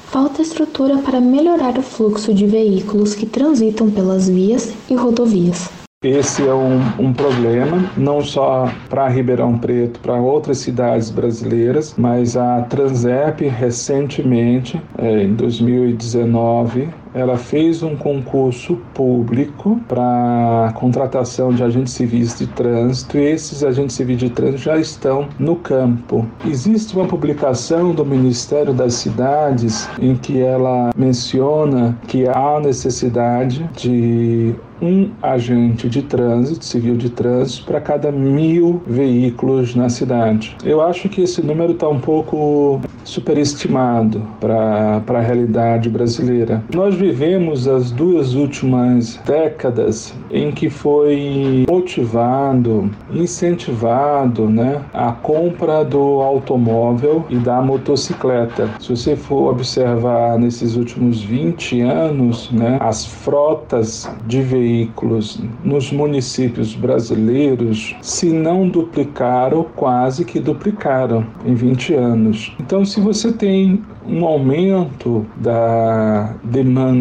falta 0.07 0.41
estrutura 0.41 0.97
para 0.97 1.19
melhorar 1.19 1.77
o 1.77 1.81
fluxo 1.81 2.33
de 2.33 2.47
veículos 2.47 3.15
que 3.15 3.25
transitam 3.25 3.91
pelas 3.91 4.29
vias 4.29 4.71
e 4.89 4.95
rodovias. 4.95 5.82
Esse 6.03 6.45
é 6.45 6.53
um, 6.53 6.81
um 6.99 7.13
problema, 7.13 7.89
não 7.95 8.21
só 8.21 8.69
para 8.89 9.07
Ribeirão 9.07 9.57
Preto, 9.57 10.01
para 10.01 10.15
outras 10.15 10.57
cidades 10.57 11.09
brasileiras, 11.09 11.95
mas 11.97 12.35
a 12.35 12.61
Transep 12.63 13.47
recentemente, 13.47 14.81
é, 14.97 15.23
em 15.23 15.33
2019, 15.33 16.89
ela 17.13 17.37
fez 17.37 17.83
um 17.83 17.95
concurso 17.95 18.77
público 18.93 19.79
para 19.87 20.71
contratação 20.75 21.53
de 21.53 21.63
agentes 21.63 21.93
civis 21.93 22.37
de 22.37 22.47
trânsito 22.47 23.17
e 23.17 23.23
esses 23.23 23.63
agentes 23.63 23.95
civis 23.95 24.17
de 24.17 24.29
trânsito 24.29 24.63
já 24.63 24.77
estão 24.77 25.27
no 25.39 25.55
campo. 25.55 26.25
Existe 26.45 26.95
uma 26.95 27.05
publicação 27.05 27.93
do 27.93 28.05
Ministério 28.05 28.73
das 28.73 28.95
Cidades 28.95 29.89
em 30.01 30.15
que 30.15 30.41
ela 30.41 30.91
menciona 30.95 31.97
que 32.07 32.27
há 32.27 32.59
necessidade 32.59 33.69
de 33.75 34.55
um 34.81 35.11
agente 35.21 35.87
de 35.87 36.01
trânsito, 36.01 36.65
civil 36.65 36.97
de 36.97 37.09
trânsito, 37.09 37.65
para 37.65 37.79
cada 37.79 38.11
mil 38.11 38.81
veículos 38.85 39.75
na 39.75 39.87
cidade. 39.87 40.55
Eu 40.63 40.81
acho 40.81 41.07
que 41.07 41.21
esse 41.21 41.41
número 41.41 41.71
está 41.71 41.87
um 41.87 41.99
pouco 41.99 42.81
superestimado 43.05 44.21
para 44.39 45.01
a 45.07 45.21
realidade 45.21 45.89
brasileira. 45.89 46.63
Nós 46.73 46.95
vivemos 47.03 47.67
as 47.67 47.91
duas 47.91 48.33
últimas 48.33 49.19
décadas 49.25 50.13
em 50.31 50.51
que 50.51 50.69
foi 50.69 51.65
motivado, 51.69 52.89
incentivado 53.11 54.49
né, 54.49 54.81
a 54.93 55.11
compra 55.11 55.83
do 55.83 56.21
automóvel 56.21 57.25
e 57.29 57.35
da 57.35 57.61
motocicleta. 57.61 58.69
Se 58.79 58.95
você 58.95 59.17
for 59.17 59.51
observar 59.51 60.39
nesses 60.39 60.77
últimos 60.77 61.21
20 61.21 61.81
anos, 61.81 62.49
né, 62.51 62.77
as 62.79 63.05
frotas 63.05 64.09
de 64.25 64.41
veículos 64.41 65.41
nos 65.61 65.91
municípios 65.91 66.73
brasileiros, 66.73 67.97
se 68.01 68.31
não 68.31 68.69
duplicaram, 68.69 69.65
quase 69.75 70.23
que 70.23 70.39
duplicaram 70.39 71.25
em 71.45 71.53
20 71.53 71.95
anos. 71.95 72.55
Então, 72.61 72.85
se 72.85 73.01
você 73.01 73.33
tem 73.33 73.83
um 74.07 74.25
aumento 74.25 75.25
da 75.37 76.33
demanda 76.43 76.92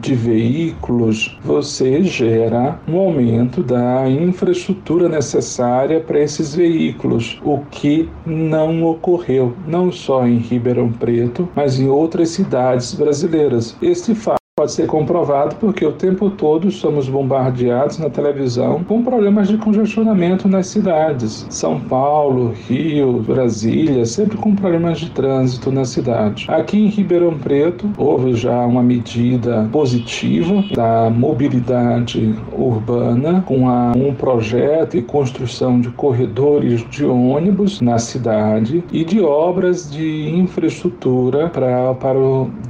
de 0.00 0.14
veículos, 0.14 1.38
você 1.44 2.02
gera 2.02 2.80
um 2.88 2.98
aumento 2.98 3.62
da 3.62 4.08
infraestrutura 4.08 5.08
necessária 5.08 6.00
para 6.00 6.20
esses 6.20 6.54
veículos, 6.54 7.40
o 7.44 7.58
que 7.70 8.08
não 8.24 8.84
ocorreu 8.84 9.54
não 9.66 9.90
só 9.90 10.26
em 10.26 10.38
Ribeirão 10.38 10.92
Preto, 10.92 11.48
mas 11.54 11.78
em 11.78 11.88
outras 11.88 12.30
cidades 12.30 12.94
brasileiras. 12.94 13.76
Este 13.82 14.14
fato 14.14 14.43
pode 14.56 14.70
ser 14.70 14.86
comprovado 14.86 15.56
porque 15.56 15.84
o 15.84 15.90
tempo 15.90 16.30
todo 16.30 16.70
somos 16.70 17.08
bombardeados 17.08 17.98
na 17.98 18.08
televisão 18.08 18.84
com 18.84 19.02
problemas 19.02 19.48
de 19.48 19.58
congestionamento 19.58 20.46
nas 20.46 20.68
cidades. 20.68 21.44
São 21.50 21.80
Paulo, 21.80 22.54
Rio, 22.68 23.14
Brasília, 23.14 24.06
sempre 24.06 24.36
com 24.36 24.54
problemas 24.54 25.00
de 25.00 25.10
trânsito 25.10 25.72
na 25.72 25.84
cidade. 25.84 26.46
Aqui 26.48 26.78
em 26.78 26.86
Ribeirão 26.86 27.36
Preto 27.36 27.90
houve 27.98 28.34
já 28.34 28.64
uma 28.64 28.80
medida 28.80 29.68
positiva 29.72 30.62
da 30.72 31.10
mobilidade 31.10 32.32
urbana 32.52 33.42
com 33.48 33.68
a, 33.68 33.90
um 33.96 34.14
projeto 34.14 34.96
e 34.96 35.02
construção 35.02 35.80
de 35.80 35.88
corredores 35.88 36.88
de 36.90 37.04
ônibus 37.04 37.80
na 37.80 37.98
cidade 37.98 38.84
e 38.92 39.04
de 39.04 39.20
obras 39.20 39.90
de 39.90 40.30
infraestrutura 40.30 41.48
para, 41.48 41.92
para 41.94 42.20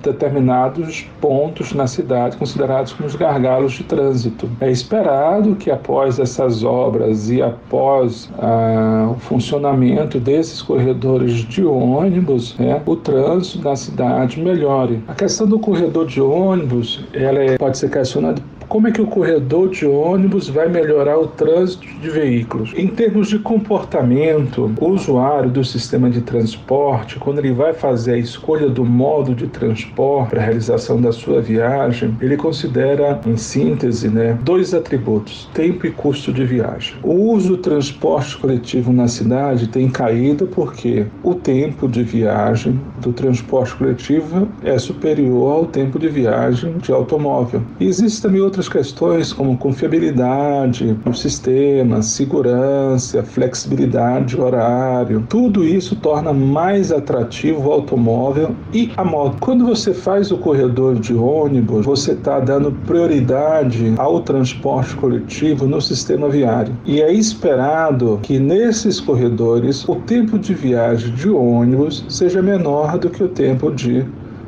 determinados 0.03 1.07
pontos 1.21 1.74
na 1.77 1.87
cidade 1.87 2.37
considerados 2.37 2.93
como 2.93 3.09
os 3.09 3.15
gargalos 3.15 3.73
de 3.73 3.85
trânsito. 3.85 4.49
É 4.61 4.71
esperado 4.71 5.55
que 5.57 5.71
após 5.71 6.19
essas 6.19 6.65
obras 6.65 7.31
e 7.31 7.43
após 7.43 8.31
ah, 8.39 9.11
o 9.11 9.19
funcionamento 9.21 10.19
desses 10.19 10.63
corredores 10.63 11.33
de 11.33 11.65
ônibus, 11.65 12.57
né, 12.59 12.81
o 12.87 12.97
trânsito 12.97 13.65
na 13.65 13.77
cidade 13.77 14.41
melhore. 14.41 15.03
A 15.09 15.15
questão 15.15 15.47
do 15.47 15.59
corredor 15.59 16.07
de 16.07 16.21
ônibus, 16.21 17.05
ela 17.13 17.39
é, 17.39 17.59
pode 17.59 17.79
ser 17.79 17.91
questionada 17.91 18.41
como 18.69 18.89
é 18.89 18.93
que 18.93 19.01
o 19.01 19.07
corredor 19.07 19.69
de 19.71 19.87
ônibus 19.87 20.49
vai 20.49 20.69
melhorar 20.69 21.19
o 21.19 21.27
trânsito 21.27 21.87
de 22.01 22.11
veículos? 22.11 22.73
Em 22.77 22.89
termos 22.89 23.29
de 23.29 23.39
comportamento, 23.39 24.73
o 24.81 24.89
usuário 24.89 25.51
do 25.51 25.65
sistema 25.65 26.11
de 26.11 26.21
transporte, 26.21 27.19
quando 27.19 27.39
ele 27.39 27.53
vai 27.53 27.73
fazer 27.73 28.15
a 28.15 28.19
escolha 28.19 28.69
do 28.69 28.85
modo 28.85 29.35
de 29.35 29.47
transporte 29.47 30.31
para 30.31 30.41
a 30.41 30.45
realização 30.45 31.01
da 31.01 31.13
sua 31.13 31.41
viagem, 31.41 32.17
ele 32.21 32.37
considera, 32.37 33.21
em 33.27 33.37
síntese, 33.37 34.09
né, 34.09 34.39
dois 34.43 34.75
atributos: 34.75 35.49
tempo 35.55 35.87
e 35.87 35.91
custo 35.91 36.33
de 36.33 36.45
viagem. 36.45 36.95
O 37.03 37.33
uso 37.33 37.51
do 37.51 37.59
transporte 37.59 38.37
coletivo 38.39 38.93
na 38.93 39.09
cidade 39.09 39.69
tem 39.69 39.89
caído 39.89 40.47
porque 40.47 41.07
o 41.23 41.35
tempo 41.35 41.89
de 41.89 42.03
viagem 42.03 42.81
do 43.01 43.13
transporte 43.13 43.75
coletivo 43.75 44.49
é 44.63 44.79
superior 44.79 45.53
ao 45.53 45.67
tempo 45.67 45.99
de 45.99 46.09
viagem 46.09 46.79
de 46.79 46.93
automóvel. 46.93 47.63
Existe 47.81 48.23
também 48.23 48.41
outro 48.41 48.54
outras 48.55 48.69
questões 48.69 49.33
como 49.33 49.59
confiabilidade 49.59 50.97
no 51.05 51.13
sistema, 51.13 52.03
segurança, 52.03 53.21
flexibilidade 53.25 54.41
horário. 54.41 55.27
Tudo 55.29 55.65
isso 55.65 55.97
torna 55.97 56.33
mais 56.33 56.93
atrativo 56.93 57.69
o 57.69 57.73
automóvel 57.73 58.55
e 58.73 58.93
a 58.97 59.05
moto. 59.05 59.39
Quando 59.41 59.67
você 59.67 59.93
faz 59.93 60.31
o 60.31 60.39
corredor 60.39 60.95
de 61.01 61.13
ônibus, 61.15 61.85
você 61.85 62.13
está 62.13 62.39
dando 62.39 62.71
prioridade 62.87 63.93
ao 63.97 64.21
transporte 64.21 64.95
coletivo 64.95 65.67
no 65.67 65.81
sistema 65.81 66.29
viário. 66.29 66.73
E 66.85 67.03
é 67.03 67.13
esperado 67.13 68.21
que 68.23 68.39
nesses 68.39 69.01
corredores 69.01 69.89
o 69.89 69.97
tempo 69.97 70.39
de 70.39 70.55
viagem 70.55 71.13
de 71.13 71.29
ônibus 71.29 72.05
seja 72.09 72.41
menor 72.41 72.99
do 72.99 73.11
que 73.11 73.25
o 73.25 73.29
tempo 73.29 73.73
de 73.73 74.07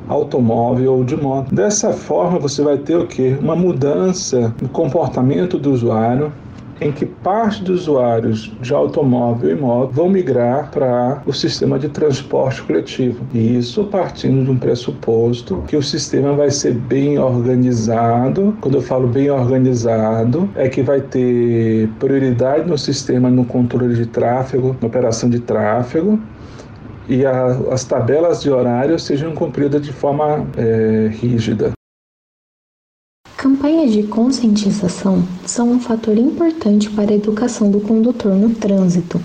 automóvel 0.08 0.94
ou 0.94 1.04
de 1.04 1.16
moto. 1.16 1.54
Dessa 1.54 1.92
forma, 1.92 2.38
você 2.38 2.62
vai 2.62 2.78
ter 2.78 2.96
o 2.96 3.06
que? 3.06 3.36
Uma 3.40 3.56
mudança 3.56 4.54
no 4.60 4.68
comportamento 4.68 5.58
do 5.58 5.72
usuário, 5.72 6.32
em 6.80 6.92
que 6.92 7.06
parte 7.06 7.62
dos 7.62 7.82
usuários 7.82 8.52
de 8.60 8.74
automóvel 8.74 9.50
e 9.50 9.54
moto 9.54 9.92
vão 9.92 10.08
migrar 10.08 10.70
para 10.70 11.22
o 11.26 11.32
sistema 11.32 11.78
de 11.78 11.88
transporte 11.88 12.62
coletivo. 12.62 13.24
Isso 13.34 13.84
partindo 13.84 14.44
de 14.44 14.50
um 14.50 14.58
pressuposto 14.58 15.62
que 15.66 15.76
o 15.76 15.82
sistema 15.82 16.34
vai 16.34 16.50
ser 16.50 16.74
bem 16.74 17.18
organizado. 17.18 18.54
Quando 18.60 18.74
eu 18.74 18.82
falo 18.82 19.08
bem 19.08 19.30
organizado, 19.30 20.48
é 20.54 20.68
que 20.68 20.82
vai 20.82 21.00
ter 21.00 21.88
prioridade 21.98 22.68
no 22.68 22.76
sistema 22.76 23.30
no 23.30 23.44
controle 23.44 23.94
de 23.94 24.04
tráfego, 24.04 24.76
na 24.78 24.86
operação 24.86 25.30
de 25.30 25.40
tráfego, 25.40 26.20
e 27.08 27.24
a, 27.24 27.48
as 27.72 27.84
tabelas 27.84 28.42
de 28.42 28.50
horário 28.50 28.98
sejam 28.98 29.34
cumpridas 29.34 29.82
de 29.82 29.92
forma 29.92 30.46
é, 30.56 31.08
rígida. 31.08 31.72
Campanhas 33.36 33.92
de 33.92 34.02
conscientização 34.04 35.22
são 35.44 35.70
um 35.70 35.80
fator 35.80 36.16
importante 36.16 36.90
para 36.90 37.12
a 37.12 37.14
educação 37.14 37.70
do 37.70 37.80
condutor 37.80 38.34
no 38.34 38.54
trânsito 38.54 39.20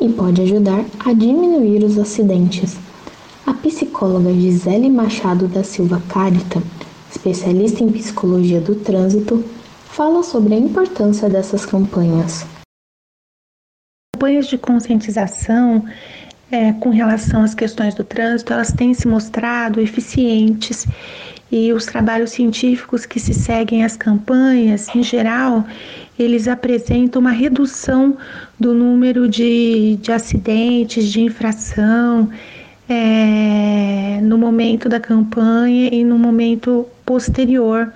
e 0.00 0.08
pode 0.08 0.40
ajudar 0.42 0.84
a 1.04 1.12
diminuir 1.12 1.84
os 1.84 1.98
acidentes. 1.98 2.76
A 3.46 3.54
psicóloga 3.54 4.32
Gisele 4.32 4.88
Machado 4.88 5.46
da 5.46 5.62
Silva 5.62 6.02
Carita, 6.08 6.62
especialista 7.10 7.82
em 7.82 7.90
psicologia 7.90 8.60
do 8.60 8.74
trânsito, 8.76 9.44
fala 9.84 10.22
sobre 10.22 10.54
a 10.54 10.58
importância 10.58 11.28
dessas 11.28 11.66
campanhas. 11.66 12.46
Campanhas 14.14 14.46
de 14.46 14.56
conscientização 14.56 15.84
é, 16.50 16.72
com 16.72 16.90
relação 16.90 17.42
às 17.42 17.54
questões 17.54 17.94
do 17.94 18.04
trânsito, 18.04 18.52
elas 18.52 18.72
têm 18.72 18.92
se 18.94 19.06
mostrado 19.06 19.80
eficientes 19.80 20.86
e 21.50 21.72
os 21.72 21.84
trabalhos 21.86 22.30
científicos 22.30 23.04
que 23.04 23.18
se 23.18 23.34
seguem 23.34 23.84
às 23.84 23.96
campanhas, 23.96 24.88
em 24.94 25.02
geral, 25.02 25.66
eles 26.18 26.46
apresentam 26.46 27.20
uma 27.20 27.32
redução 27.32 28.16
do 28.58 28.72
número 28.72 29.28
de, 29.28 29.96
de 30.00 30.12
acidentes, 30.12 31.08
de 31.08 31.20
infração 31.22 32.28
é, 32.88 34.20
no 34.22 34.38
momento 34.38 34.88
da 34.88 35.00
campanha 35.00 35.88
e 35.92 36.04
no 36.04 36.18
momento 36.18 36.86
posterior 37.04 37.92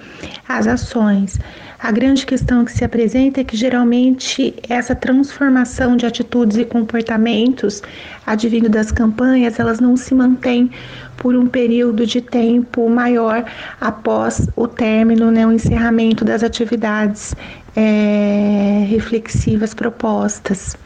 às 0.49 0.67
ações. 0.67 1.39
A 1.85 1.93
grande 1.93 2.25
questão 2.25 2.65
que 2.65 2.73
se 2.73 2.83
apresenta 2.83 3.43
é 3.43 3.45
que 3.45 3.59
geralmente 3.59 4.55
essa 4.71 4.95
transformação 4.95 5.99
de 5.99 6.07
atitudes 6.07 6.57
e 6.57 6.65
comportamentos 6.65 7.83
advindo 8.27 8.71
das 8.71 8.91
campanhas, 8.91 9.61
elas 9.61 9.81
não 9.81 9.95
se 9.95 10.15
mantêm 10.15 10.71
por 11.19 11.37
um 11.37 11.47
período 11.47 12.07
de 12.07 12.23
tempo 12.23 12.89
maior 12.89 13.45
após 13.79 14.49
o 14.57 14.67
término, 14.67 15.31
né, 15.31 15.47
o 15.47 15.53
encerramento 15.53 16.25
das 16.25 16.43
atividades 16.43 17.35
é, 17.77 18.87
reflexivas 18.89 19.75
propostas. 19.75 20.79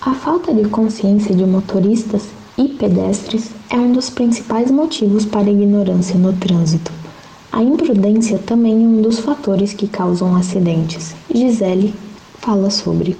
A 0.00 0.14
falta 0.14 0.54
de 0.54 0.68
consciência 0.68 1.34
de 1.34 1.44
motoristas 1.44 2.28
e 2.56 2.68
pedestres 2.68 3.50
é 3.68 3.74
um 3.74 3.90
dos 3.90 4.10
principais 4.10 4.70
motivos 4.70 5.24
para 5.24 5.48
a 5.48 5.50
ignorância 5.50 6.16
no 6.16 6.32
trânsito. 6.34 7.07
A 7.50 7.62
imprudência 7.62 8.38
também 8.38 8.72
é 8.72 8.76
um 8.76 9.02
dos 9.02 9.20
fatores 9.20 9.72
que 9.72 9.88
causam 9.88 10.36
acidentes. 10.36 11.14
Gisele 11.34 11.94
fala 12.40 12.70
sobre. 12.70 13.16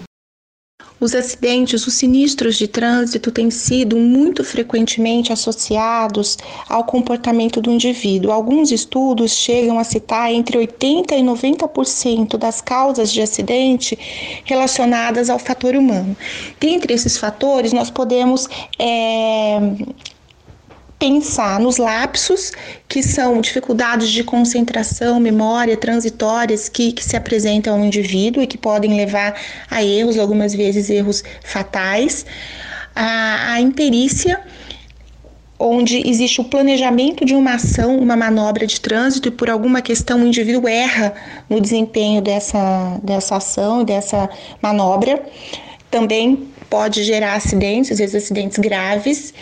Os 1.01 1.15
acidentes, 1.15 1.87
os 1.87 1.95
sinistros 1.95 2.57
de 2.57 2.67
trânsito 2.67 3.31
têm 3.31 3.53
sido 3.53 3.97
muito 3.97 4.43
frequentemente 4.43 5.33
associados 5.33 6.37
ao 6.69 6.83
comportamento 6.83 7.61
do 7.61 7.71
indivíduo. 7.71 8.33
Alguns 8.33 8.73
estudos 8.73 9.31
chegam 9.31 9.79
a 9.79 9.85
citar 9.85 10.33
entre 10.33 10.59
80% 10.59 11.13
e 11.13 11.23
90% 11.23 12.37
das 12.37 12.61
causas 12.61 13.13
de 13.13 13.23
acidente 13.23 13.97
relacionadas 14.45 15.31
ao 15.31 15.39
fator 15.39 15.77
humano. 15.77 16.17
Dentre 16.59 16.93
esses 16.93 17.17
fatores, 17.17 17.73
nós 17.73 17.91
podemos 17.91 18.49
é, 18.77 19.61
pensar 20.99 21.61
nos 21.61 21.77
lapsos, 21.77 22.53
que 22.89 23.03
são 23.03 23.41
dificuldades 23.41 24.11
de 24.11 24.25
concentração, 24.25 25.21
memória, 25.21 25.77
transitórias 25.77 26.69
que, 26.69 26.93
que 26.93 27.05
se 27.05 27.17
apresentam 27.17 27.75
ao 27.79 27.85
indivíduo 27.85 28.43
e 28.43 28.47
que 28.47 28.59
podem 28.59 28.97
levar 28.97 29.35
a 29.71 29.83
erros, 29.83 30.19
algumas 30.19 30.55
vezes 30.55 30.91
erros 30.91 31.23
fatais. 31.45 32.27
A, 32.97 33.53
a 33.53 33.61
imperícia, 33.61 34.41
onde 35.57 36.09
existe 36.09 36.41
o 36.41 36.45
planejamento 36.45 37.25
de 37.25 37.35
uma 37.35 37.55
ação, 37.55 37.97
uma 37.97 38.17
manobra 38.17 38.67
de 38.67 38.81
trânsito, 38.81 39.29
e 39.29 39.31
por 39.31 39.49
alguma 39.49 39.81
questão 39.81 40.23
o 40.23 40.27
indivíduo 40.27 40.67
erra 40.67 41.15
no 41.49 41.61
desempenho 41.61 42.21
dessa, 42.21 42.99
dessa 43.05 43.37
ação, 43.37 43.85
dessa 43.85 44.29
manobra. 44.61 45.23
Também 45.91 46.49
pode 46.69 47.03
gerar 47.05 47.35
acidentes, 47.35 47.93
às 47.93 47.99
vezes 47.99 48.15
acidentes 48.15 48.59
graves 48.59 49.33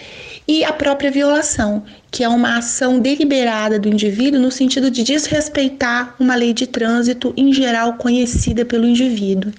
e 0.48 0.64
a 0.64 0.72
própria 0.72 1.10
violação, 1.10 1.82
que 2.10 2.22
é 2.22 2.28
uma 2.28 2.58
ação 2.58 3.00
deliberada 3.00 3.78
do 3.78 3.88
indivíduo 3.88 4.40
no 4.40 4.50
sentido 4.50 4.90
de 4.90 5.02
desrespeitar 5.02 6.14
uma 6.20 6.36
lei 6.36 6.52
de 6.52 6.66
trânsito 6.66 7.34
em 7.36 7.52
geral 7.52 7.94
conhecida 7.94 8.64
pelo 8.64 8.86
indivíduo. 8.86 9.52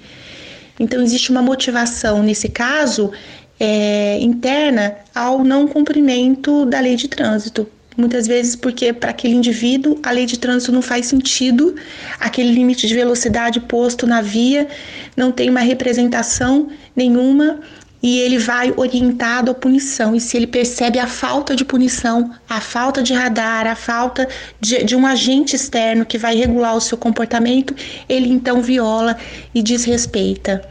Então, 0.79 1.01
existe 1.01 1.29
uma 1.31 1.41
motivação, 1.41 2.23
nesse 2.23 2.47
caso, 2.47 3.11
é, 3.59 4.17
interna 4.19 4.95
ao 5.13 5.43
não 5.43 5.67
cumprimento 5.67 6.65
da 6.65 6.79
lei 6.79 6.95
de 6.95 7.07
trânsito. 7.07 7.67
Muitas 7.97 8.27
vezes 8.27 8.55
porque 8.55 8.93
para 8.93 9.09
aquele 9.09 9.33
indivíduo 9.33 9.99
a 10.03 10.11
lei 10.11 10.27
de 10.27 10.37
trânsito 10.37 10.71
não 10.71 10.83
faz 10.83 11.07
sentido, 11.07 11.75
aquele 12.19 12.51
limite 12.51 12.85
de 12.85 12.93
velocidade 12.93 13.59
posto 13.59 14.05
na 14.05 14.21
via 14.21 14.67
não 15.15 15.31
tem 15.31 15.49
uma 15.49 15.61
representação 15.61 16.69
nenhuma 16.95 17.59
e 18.01 18.19
ele 18.19 18.37
vai 18.37 18.71
orientado 18.77 19.49
à 19.49 19.53
punição. 19.53 20.15
E 20.15 20.21
se 20.21 20.37
ele 20.37 20.45
percebe 20.45 20.99
a 20.99 21.07
falta 21.07 21.55
de 21.55 21.65
punição, 21.65 22.31
a 22.47 22.61
falta 22.61 23.01
de 23.01 23.13
radar, 23.13 23.65
a 23.65 23.75
falta 23.75 24.27
de, 24.61 24.83
de, 24.83 24.95
um 24.95 25.05
agente 25.05 25.55
externo 25.55 26.05
que 26.05 26.17
vai 26.17 26.35
regular 26.35 26.75
o 26.75 26.81
seu 26.81 26.97
comportamento, 26.97 27.75
ele 28.07 28.29
então 28.29 28.61
viola 28.61 29.17
e 29.55 29.63
desrespeita. 29.63 30.61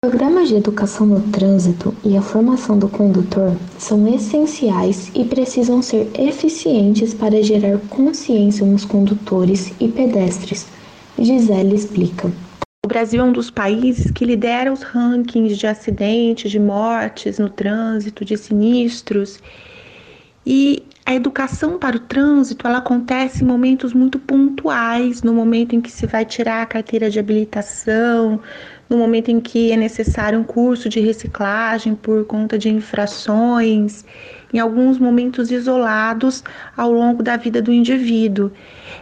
Programas 0.00 0.48
de 0.48 0.54
educação 0.54 1.04
no 1.04 1.20
trânsito 1.32 1.92
e 2.04 2.16
a 2.16 2.22
formação 2.22 2.78
do 2.78 2.88
condutor 2.88 3.56
são 3.76 4.06
essenciais 4.06 5.10
e 5.12 5.24
precisam 5.24 5.82
ser 5.82 6.08
eficientes 6.16 7.12
para 7.12 7.42
gerar 7.42 7.76
consciência 7.90 8.64
nos 8.64 8.84
condutores 8.84 9.72
e 9.80 9.88
pedestres. 9.88 10.68
Gisele 11.18 11.74
explica. 11.74 12.30
O 12.86 12.88
Brasil 12.88 13.20
é 13.20 13.24
um 13.24 13.32
dos 13.32 13.50
países 13.50 14.08
que 14.12 14.24
lidera 14.24 14.72
os 14.72 14.84
rankings 14.84 15.56
de 15.56 15.66
acidentes, 15.66 16.48
de 16.48 16.60
mortes 16.60 17.40
no 17.40 17.50
trânsito, 17.50 18.24
de 18.24 18.36
sinistros. 18.36 19.40
E 20.46 20.84
a 21.04 21.12
educação 21.12 21.76
para 21.76 21.96
o 21.96 22.00
trânsito, 22.00 22.68
ela 22.68 22.78
acontece 22.78 23.42
em 23.42 23.46
momentos 23.46 23.92
muito 23.92 24.18
pontuais, 24.18 25.22
no 25.22 25.32
momento 25.32 25.74
em 25.74 25.80
que 25.80 25.90
se 25.90 26.06
vai 26.06 26.24
tirar 26.24 26.62
a 26.62 26.66
carteira 26.66 27.10
de 27.10 27.18
habilitação, 27.18 28.40
no 28.88 28.96
momento 28.96 29.30
em 29.30 29.40
que 29.40 29.70
é 29.70 29.76
necessário 29.76 30.38
um 30.38 30.44
curso 30.44 30.88
de 30.88 31.00
reciclagem 31.00 31.94
por 31.94 32.24
conta 32.24 32.58
de 32.58 32.68
infrações, 32.68 34.04
em 34.52 34.58
alguns 34.58 34.98
momentos 34.98 35.50
isolados 35.50 36.42
ao 36.76 36.90
longo 36.90 37.22
da 37.22 37.36
vida 37.36 37.60
do 37.60 37.72
indivíduo. 37.72 38.50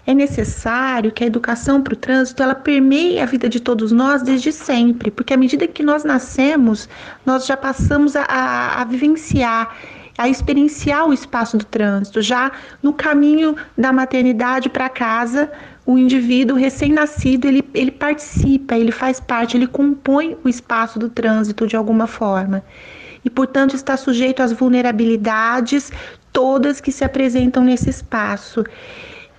É 0.06 0.12
necessário 0.12 1.12
que 1.12 1.22
a 1.22 1.26
educação 1.26 1.82
para 1.82 1.94
o 1.94 1.96
trânsito 1.96 2.42
ela 2.42 2.54
permeie 2.54 3.20
a 3.20 3.26
vida 3.26 3.48
de 3.48 3.60
todos 3.60 3.92
nós 3.92 4.22
desde 4.22 4.52
sempre, 4.52 5.10
porque 5.10 5.34
à 5.34 5.36
medida 5.36 5.68
que 5.68 5.82
nós 5.82 6.04
nascemos, 6.04 6.88
nós 7.24 7.46
já 7.46 7.56
passamos 7.56 8.16
a, 8.16 8.22
a, 8.22 8.82
a 8.82 8.84
vivenciar 8.84 9.76
a 10.18 10.30
experienciar 10.30 11.06
o 11.06 11.12
espaço 11.12 11.58
do 11.58 11.64
trânsito. 11.66 12.22
Já 12.22 12.50
no 12.82 12.92
caminho 12.92 13.54
da 13.76 13.92
maternidade 13.92 14.68
para 14.70 14.88
casa, 14.88 15.52
o 15.86 15.96
indivíduo 15.96 16.56
recém-nascido 16.56 17.46
ele, 17.46 17.64
ele 17.72 17.92
participa, 17.92 18.76
ele 18.76 18.90
faz 18.90 19.20
parte, 19.20 19.56
ele 19.56 19.68
compõe 19.68 20.36
o 20.42 20.48
espaço 20.48 20.98
do 20.98 21.08
trânsito 21.08 21.66
de 21.66 21.76
alguma 21.76 22.08
forma. 22.08 22.62
E, 23.24 23.30
portanto, 23.30 23.74
está 23.74 23.96
sujeito 23.96 24.42
às 24.42 24.52
vulnerabilidades 24.52 25.92
todas 26.32 26.80
que 26.80 26.92
se 26.92 27.04
apresentam 27.04 27.64
nesse 27.64 27.88
espaço. 27.88 28.64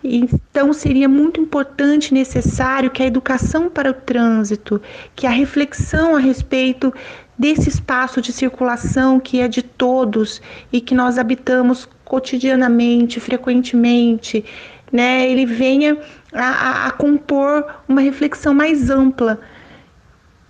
Então 0.04 0.72
seria 0.72 1.10
muito 1.10 1.42
importante 1.42 2.14
necessário 2.14 2.90
que 2.90 3.04
a 3.04 3.06
educação 3.06 3.70
para 3.70 3.92
o 3.92 3.94
trânsito, 3.94 4.82
que 5.16 5.28
a 5.28 5.32
reflexão 5.32 6.16
a 6.16 6.20
respeito 6.20 6.94
desse 7.38 7.70
espaço 7.70 8.22
de 8.22 8.32
circulação 8.32 9.20
que 9.20 9.42
é 9.42 9.48
de 9.48 9.62
todos 9.62 10.42
e 10.72 10.80
que 10.80 10.96
nós 10.96 11.18
habitamos 11.18 11.88
cotidianamente, 12.06 13.20
frequentemente, 13.20 14.46
né, 14.92 15.30
ele 15.30 15.46
venha 15.46 15.98
a, 16.34 16.46
a, 16.46 16.88
a 16.88 16.92
compor 16.92 17.66
uma 17.88 18.02
reflexão 18.02 18.54
mais 18.54 18.90
ampla 18.90 19.40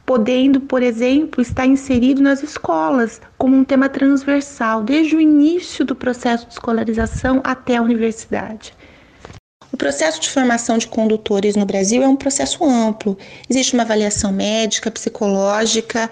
podendo, 0.07 0.61
por 0.61 0.81
exemplo, 0.81 1.41
estar 1.41 1.65
inserido 1.65 2.21
nas 2.21 2.41
escolas 2.41 3.19
como 3.37 3.57
um 3.57 3.65
tema 3.65 3.89
transversal, 3.89 4.81
desde 4.81 5.17
o 5.17 5.19
início 5.19 5.83
do 5.83 5.93
processo 5.93 6.45
de 6.45 6.53
escolarização 6.53 7.41
até 7.43 7.75
a 7.75 7.81
universidade. 7.81 8.73
O 9.69 9.75
processo 9.75 10.21
de 10.21 10.29
formação 10.29 10.77
de 10.77 10.87
condutores 10.87 11.57
no 11.57 11.65
Brasil 11.65 12.01
é 12.01 12.07
um 12.07 12.15
processo 12.15 12.63
amplo. 12.63 13.17
Existe 13.49 13.73
uma 13.73 13.83
avaliação 13.83 14.31
médica, 14.31 14.89
psicológica, 14.89 16.09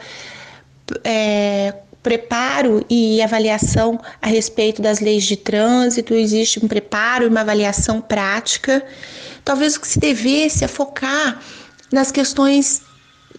é, 1.02 1.74
preparo 2.04 2.86
e 2.90 3.22
avaliação 3.22 4.00
a 4.22 4.28
respeito 4.28 4.82
das 4.82 5.00
leis 5.00 5.24
de 5.24 5.38
trânsito, 5.38 6.14
existe 6.14 6.64
um 6.64 6.68
preparo 6.68 7.24
e 7.24 7.28
uma 7.28 7.42
avaliação 7.42 8.02
prática. 8.02 8.86
Talvez 9.46 9.76
o 9.76 9.80
que 9.82 9.88
se 9.88 10.00
devesse 10.00 10.66
é 10.66 10.68
focar 10.68 11.40
nas 11.92 12.12
questões 12.12 12.82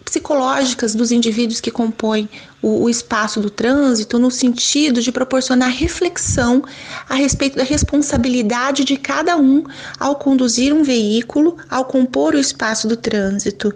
psicológicas 0.05 0.95
dos 0.95 1.11
indivíduos 1.11 1.61
que 1.61 1.71
compõem 1.71 2.29
o, 2.63 2.85
o, 2.85 2.89
espaço 2.89 3.41
do 3.41 3.51
trânsito, 3.51 4.21
no 4.21 4.31
sentido 4.31 5.03
de 5.03 5.11
proporcionar 5.11 5.69
reflexão 5.69 6.63
a 7.09 7.17
respeito 7.17 7.57
da 7.57 7.65
responsabilidade 7.65 8.85
de 8.85 8.97
cada 8.97 9.37
um 9.37 9.65
ao 9.99 10.15
conduzir 10.15 10.73
um 10.73 10.85
veículo, 10.85 11.57
ao 11.69 11.85
compor 11.85 12.35
o 12.35 12.39
espaço 12.39 12.87
do 12.87 12.97
trânsito 12.97 13.75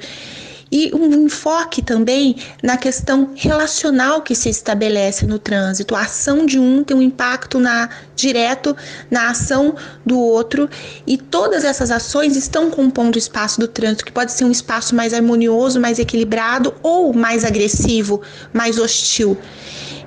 e 0.71 0.95
um 0.95 1.25
enfoque 1.25 1.83
também 1.83 2.37
na 2.63 2.77
questão 2.77 3.31
relacional 3.35 4.23
que 4.23 4.35
se 4.35 4.49
estabelece 4.49 5.27
no 5.27 5.39
trânsito. 5.39 5.95
A 5.95 6.03
ação 6.03 6.47
de 6.47 6.59
um 6.59 6.85
tem 6.85 6.97
um 6.97 7.03
impacto 7.03 7.59
na, 7.59 7.89
direto 8.15 8.77
na 9.11 9.31
ação 9.31 9.75
do 10.05 10.19
outro 10.19 10.69
e 11.07 11.17
todas 11.17 11.65
essas 11.65 11.91
ações 11.91 12.37
estão 12.37 12.71
compondo 12.71 13.17
o 13.17 13.19
espaço 13.19 13.59
do 13.59 13.67
trânsito, 13.67 14.05
que 14.05 14.13
pode 14.13 14.33
ser 14.33 14.45
um 14.45 14.51
espaço 14.51 14.95
mais 14.95 15.13
harmonioso, 15.13 15.81
mais 15.81 15.99
equilibrado 15.99 16.75
ou 16.83 17.13
mais 17.13 17.45
agressivo, 17.45 18.23
mais 18.53 18.79
hostil. 18.79 19.37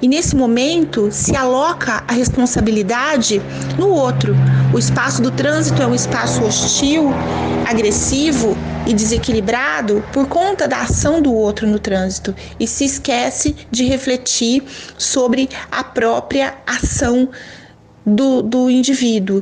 E 0.04 0.08
nesse 0.10 0.36
momento 0.36 1.10
se 1.13 1.34
aloca 1.34 2.04
a 2.06 2.12
responsabilidade 2.12 3.42
no 3.80 3.88
outro. 3.88 4.36
O 4.74 4.78
espaço 4.78 5.22
do 5.22 5.32
trânsito 5.32 5.82
é 5.82 5.88
um 5.88 5.96
espaço 5.96 6.44
hostil, 6.44 7.10
agressivo 7.66 8.54
e 8.86 8.94
desequilibrado 8.94 10.04
por 10.12 10.28
conta 10.28 10.68
da 10.68 10.82
ação 10.82 11.22
do 11.22 11.34
outro 11.34 11.66
no 11.66 11.80
trânsito 11.80 12.36
e 12.60 12.68
se 12.68 12.84
esquece 12.84 13.56
de 13.72 13.86
refletir 13.86 14.62
sobre 14.98 15.48
a 15.72 15.86
própria 15.86 16.54
ação 16.68 17.30
do, 18.06 18.42
do 18.42 18.70
indivíduo. 18.70 19.42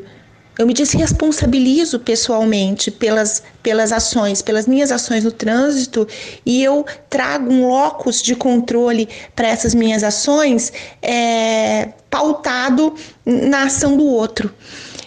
Eu 0.62 0.67
me 0.67 0.76
desresponsabilizo 0.76 2.00
pessoalmente 2.00 2.91
pelas, 2.91 3.41
pelas 3.63 3.91
ações, 3.91 4.43
pelas 4.43 4.67
minhas 4.67 4.91
ações 4.91 5.24
no 5.24 5.32
trânsito 5.32 6.08
e 6.45 6.63
eu 6.63 6.86
trago 7.10 7.52
um 7.52 7.67
locus 7.67 8.21
de 8.21 8.36
controle 8.36 9.10
para 9.36 9.47
essas 9.47 9.74
minhas 9.74 10.04
ações 10.04 10.71
é, 11.02 11.89
pautado 12.12 12.93
na 13.26 13.63
ação 13.63 13.97
do 13.97 14.06
outro. 14.06 14.54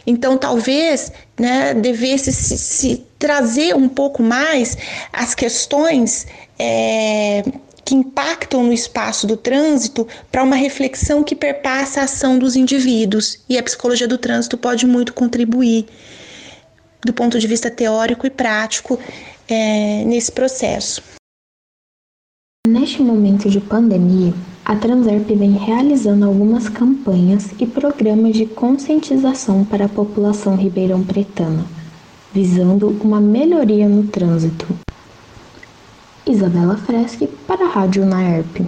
Então, 0.04 0.36
talvez 0.36 1.12
né, 1.38 1.72
devesse 1.72 2.32
se, 2.32 2.58
se, 2.58 3.06
trazer 3.16 3.76
um 3.76 3.88
pouco 3.88 4.24
mais 4.24 4.76
as 5.12 5.36
questões 5.36 6.26
é, 6.58 7.44
que 7.84 7.94
impactam 7.94 8.62
no 8.62 8.72
espaço 8.72 9.26
do 9.26 9.36
trânsito 9.36 10.06
para 10.32 10.42
uma 10.42 10.56
reflexão 10.56 11.22
que 11.22 11.34
perpassa 11.34 12.00
a 12.00 12.04
ação 12.04 12.38
dos 12.38 12.56
indivíduos. 12.56 13.40
E 13.48 13.58
a 13.58 13.62
psicologia 13.62 14.08
do 14.08 14.18
trânsito 14.18 14.56
pode 14.56 14.86
muito 14.86 15.12
contribuir 15.12 15.86
do 17.04 17.12
ponto 17.12 17.38
de 17.38 17.46
vista 17.46 17.70
teórico 17.70 18.26
e 18.26 18.30
prático 18.30 18.98
é, 19.46 20.04
nesse 20.04 20.32
processo. 20.32 21.02
Neste 22.66 23.02
momento 23.02 23.50
de 23.50 23.60
pandemia, 23.60 24.32
a 24.64 24.74
Transerp 24.74 25.28
vem 25.28 25.52
realizando 25.52 26.24
algumas 26.24 26.66
campanhas 26.66 27.50
e 27.60 27.66
programas 27.66 28.34
de 28.34 28.46
conscientização 28.46 29.62
para 29.66 29.84
a 29.84 29.88
população 29.88 30.56
ribeirão-pretana, 30.56 31.66
visando 32.32 32.88
uma 33.02 33.20
melhoria 33.20 33.86
no 33.86 34.04
trânsito. 34.04 34.66
Isabela 36.26 36.76
Freschi 36.76 37.26
para 37.46 37.66
a 37.66 37.68
Rádio 37.68 38.06
Naerp. 38.06 38.66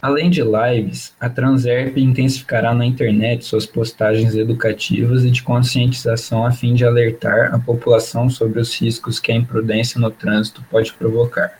Além 0.00 0.30
de 0.30 0.42
lives, 0.42 1.14
a 1.20 1.28
Transerp 1.28 1.96
intensificará 1.96 2.74
na 2.74 2.84
internet 2.84 3.44
suas 3.44 3.66
postagens 3.66 4.34
educativas 4.34 5.24
e 5.24 5.30
de 5.30 5.42
conscientização 5.42 6.44
a 6.44 6.50
fim 6.50 6.74
de 6.74 6.84
alertar 6.84 7.54
a 7.54 7.58
população 7.58 8.28
sobre 8.28 8.58
os 8.58 8.74
riscos 8.74 9.20
que 9.20 9.30
a 9.30 9.36
imprudência 9.36 10.00
no 10.00 10.10
trânsito 10.10 10.64
pode 10.70 10.92
provocar. 10.94 11.52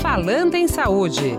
Falando 0.00 0.54
em 0.54 0.66
Saúde. 0.66 1.38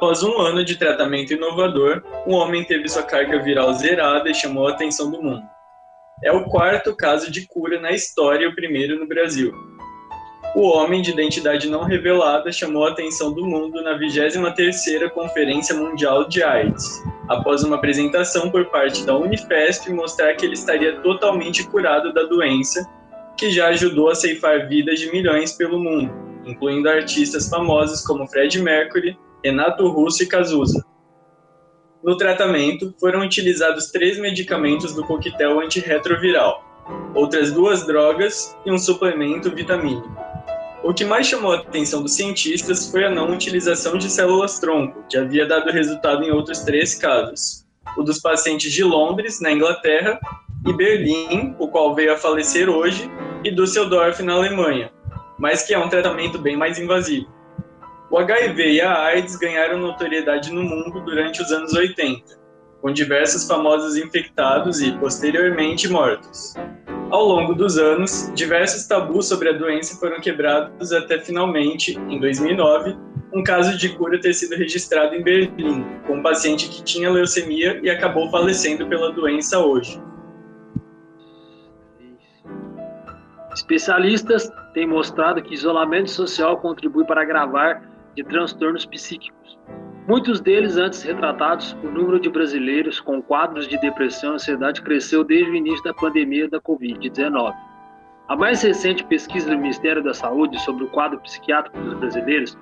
Após 0.00 0.22
um 0.22 0.40
ano 0.40 0.64
de 0.64 0.78
tratamento 0.78 1.34
inovador, 1.34 2.02
um 2.26 2.32
homem 2.32 2.64
teve 2.64 2.88
sua 2.88 3.02
carga 3.02 3.38
viral 3.42 3.74
zerada 3.74 4.30
e 4.30 4.34
chamou 4.34 4.66
a 4.66 4.70
atenção 4.70 5.10
do 5.10 5.22
mundo. 5.22 5.42
É 6.24 6.32
o 6.32 6.44
quarto 6.44 6.96
caso 6.96 7.30
de 7.30 7.46
cura 7.46 7.78
na 7.78 7.90
história 7.90 8.46
e 8.46 8.48
o 8.48 8.54
primeiro 8.54 8.98
no 8.98 9.06
Brasil. 9.06 9.52
O 10.56 10.62
homem 10.70 11.02
de 11.02 11.10
identidade 11.10 11.68
não 11.68 11.84
revelada 11.84 12.50
chamou 12.50 12.86
a 12.86 12.92
atenção 12.92 13.34
do 13.34 13.44
mundo 13.44 13.82
na 13.82 13.98
23ª 13.98 15.10
Conferência 15.10 15.74
Mundial 15.74 16.26
de 16.26 16.42
AIDS, 16.42 17.04
após 17.28 17.62
uma 17.62 17.76
apresentação 17.76 18.50
por 18.50 18.70
parte 18.70 19.04
da 19.04 19.14
Unifesp 19.14 19.92
mostrar 19.92 20.32
que 20.32 20.46
ele 20.46 20.54
estaria 20.54 20.96
totalmente 21.02 21.62
curado 21.68 22.10
da 22.14 22.22
doença, 22.22 22.88
que 23.36 23.50
já 23.50 23.68
ajudou 23.68 24.08
a 24.08 24.14
ceifar 24.14 24.66
vidas 24.66 24.98
de 24.98 25.12
milhões 25.12 25.52
pelo 25.52 25.78
mundo, 25.78 26.10
incluindo 26.46 26.88
artistas 26.88 27.50
famosos 27.50 28.00
como 28.00 28.26
Fred 28.26 28.62
Mercury, 28.62 29.14
Renato 29.44 29.88
Russo 29.88 30.22
e 30.22 30.26
Cazuza. 30.26 30.84
No 32.02 32.16
tratamento, 32.16 32.94
foram 32.98 33.20
utilizados 33.20 33.90
três 33.90 34.18
medicamentos 34.18 34.94
do 34.94 35.04
coquetel 35.04 35.60
antirretroviral, 35.60 36.64
outras 37.14 37.52
duas 37.52 37.86
drogas 37.86 38.56
e 38.64 38.70
um 38.70 38.78
suplemento 38.78 39.50
vitamínico. 39.50 40.08
O 40.82 40.94
que 40.94 41.04
mais 41.04 41.26
chamou 41.26 41.52
a 41.52 41.56
atenção 41.56 42.02
dos 42.02 42.14
cientistas 42.14 42.90
foi 42.90 43.04
a 43.04 43.10
não 43.10 43.30
utilização 43.30 43.98
de 43.98 44.10
células-tronco, 44.10 45.04
que 45.08 45.18
havia 45.18 45.46
dado 45.46 45.70
resultado 45.70 46.24
em 46.24 46.30
outros 46.30 46.60
três 46.60 46.94
casos: 46.94 47.66
o 47.96 48.02
dos 48.02 48.18
pacientes 48.18 48.72
de 48.72 48.82
Londres, 48.82 49.40
na 49.40 49.52
Inglaterra, 49.52 50.18
e 50.66 50.72
Berlim, 50.72 51.54
o 51.58 51.68
qual 51.68 51.94
veio 51.94 52.12
a 52.12 52.16
falecer 52.16 52.68
hoje, 52.68 53.10
e 53.44 53.50
Düsseldorf, 53.50 54.22
na 54.22 54.34
Alemanha, 54.34 54.90
mas 55.38 55.62
que 55.62 55.74
é 55.74 55.78
um 55.78 55.88
tratamento 55.88 56.38
bem 56.38 56.56
mais 56.56 56.78
invasivo. 56.78 57.39
O 58.10 58.18
HIV 58.18 58.72
e 58.72 58.80
a 58.80 59.04
AIDS 59.04 59.36
ganharam 59.36 59.78
notoriedade 59.78 60.52
no 60.52 60.64
mundo 60.64 61.00
durante 61.00 61.40
os 61.40 61.52
anos 61.52 61.72
80, 61.72 62.40
com 62.82 62.92
diversos 62.92 63.46
famosos 63.46 63.96
infectados 63.96 64.80
e, 64.80 64.90
posteriormente, 64.98 65.88
mortos. 65.88 66.54
Ao 67.08 67.24
longo 67.24 67.54
dos 67.54 67.78
anos, 67.78 68.32
diversos 68.34 68.84
tabus 68.84 69.28
sobre 69.28 69.50
a 69.50 69.52
doença 69.52 69.96
foram 70.00 70.20
quebrados 70.20 70.92
até 70.92 71.20
finalmente, 71.20 71.96
em 72.08 72.18
2009, 72.18 72.96
um 73.32 73.44
caso 73.44 73.78
de 73.78 73.90
cura 73.90 74.20
ter 74.20 74.34
sido 74.34 74.56
registrado 74.56 75.14
em 75.14 75.22
Berlim, 75.22 75.86
com 76.04 76.14
um 76.14 76.22
paciente 76.22 76.68
que 76.68 76.82
tinha 76.82 77.08
leucemia 77.08 77.78
e 77.80 77.88
acabou 77.88 78.28
falecendo 78.28 78.88
pela 78.88 79.12
doença 79.12 79.60
hoje. 79.60 80.02
Especialistas 83.54 84.50
têm 84.74 84.86
mostrado 84.86 85.40
que 85.40 85.54
isolamento 85.54 86.10
social 86.10 86.56
contribui 86.56 87.04
para 87.04 87.22
agravar 87.22 87.88
de 88.16 88.24
transtornos 88.24 88.86
psíquicos. 88.86 89.58
Muitos 90.06 90.40
deles 90.40 90.76
antes 90.76 91.02
retratados, 91.02 91.76
o 91.84 91.88
número 91.88 92.18
de 92.18 92.28
brasileiros 92.28 93.00
com 93.00 93.22
quadros 93.22 93.68
de 93.68 93.80
depressão 93.80 94.32
e 94.32 94.34
ansiedade 94.34 94.82
cresceu 94.82 95.22
desde 95.22 95.48
o 95.50 95.54
início 95.54 95.84
da 95.84 95.94
pandemia 95.94 96.48
da 96.48 96.60
Covid-19. 96.60 97.54
A 98.28 98.36
mais 98.36 98.62
recente 98.62 99.04
pesquisa 99.04 99.50
do 99.50 99.58
Ministério 99.58 100.02
da 100.02 100.14
Saúde 100.14 100.58
sobre 100.62 100.84
o 100.84 100.88
quadro 100.88 101.20
psiquiátrico 101.20 101.78
dos 101.80 101.94
brasileiros 101.94 102.58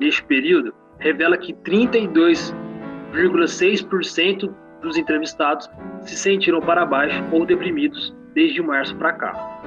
neste 0.00 0.24
período 0.24 0.74
revela 0.98 1.36
que 1.36 1.52
32,6% 1.54 4.52
dos 4.80 4.96
entrevistados 4.96 5.68
se 6.02 6.16
sentiram 6.16 6.60
para 6.60 6.86
baixo 6.86 7.20
ou 7.32 7.44
deprimidos 7.44 8.14
desde 8.34 8.62
março 8.62 8.94
para 8.96 9.12
cá. 9.12 9.60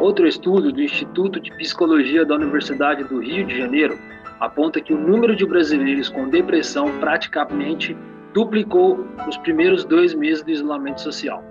Outro 0.00 0.26
estudo 0.26 0.72
do 0.72 0.82
Instituto 0.82 1.38
de 1.40 1.52
Psicologia 1.56 2.24
da 2.24 2.34
Universidade 2.34 3.04
do 3.04 3.20
Rio 3.20 3.46
de 3.46 3.56
Janeiro 3.56 3.96
aponta 4.40 4.80
que 4.80 4.92
o 4.92 4.98
número 4.98 5.34
de 5.34 5.46
brasileiros 5.46 6.08
com 6.08 6.28
depressão 6.28 6.98
praticamente 6.98 7.96
duplicou 8.32 9.06
nos 9.26 9.36
primeiros 9.38 9.84
dois 9.84 10.14
meses 10.14 10.44
do 10.44 10.50
isolamento 10.50 11.00
social. 11.00 11.42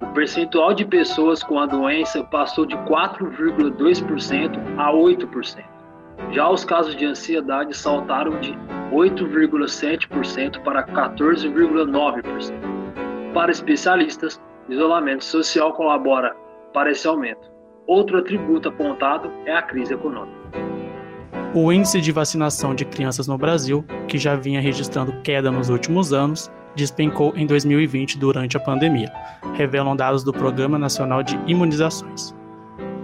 O 0.00 0.06
percentual 0.12 0.72
de 0.72 0.84
pessoas 0.84 1.42
com 1.42 1.58
a 1.58 1.66
doença 1.66 2.22
passou 2.24 2.64
de 2.64 2.76
4,2% 2.76 4.58
a 4.76 4.92
8%. 4.92 5.64
Já 6.30 6.48
os 6.48 6.64
casos 6.64 6.94
de 6.94 7.04
ansiedade 7.04 7.76
saltaram 7.76 8.38
de 8.40 8.52
8,7% 8.92 10.62
para 10.62 10.84
14,9%. 10.84 12.78
Para 13.32 13.50
especialistas, 13.50 14.40
isolamento 14.68 15.24
social 15.24 15.72
colabora 15.72 16.36
para 16.72 16.90
esse 16.90 17.06
aumento. 17.06 17.50
Outro 17.86 18.18
atributo 18.18 18.68
apontado 18.68 19.32
é 19.46 19.54
a 19.54 19.62
crise 19.62 19.94
econômica. 19.94 20.36
O 21.60 21.72
índice 21.72 22.00
de 22.00 22.12
vacinação 22.12 22.72
de 22.72 22.84
crianças 22.84 23.26
no 23.26 23.36
Brasil, 23.36 23.84
que 24.06 24.16
já 24.16 24.36
vinha 24.36 24.60
registrando 24.60 25.20
queda 25.22 25.50
nos 25.50 25.68
últimos 25.68 26.12
anos, 26.12 26.48
despencou 26.76 27.32
em 27.34 27.46
2020 27.46 28.16
durante 28.16 28.56
a 28.56 28.60
pandemia, 28.60 29.12
revelam 29.54 29.96
dados 29.96 30.22
do 30.22 30.32
Programa 30.32 30.78
Nacional 30.78 31.20
de 31.20 31.36
Imunizações. 31.48 32.32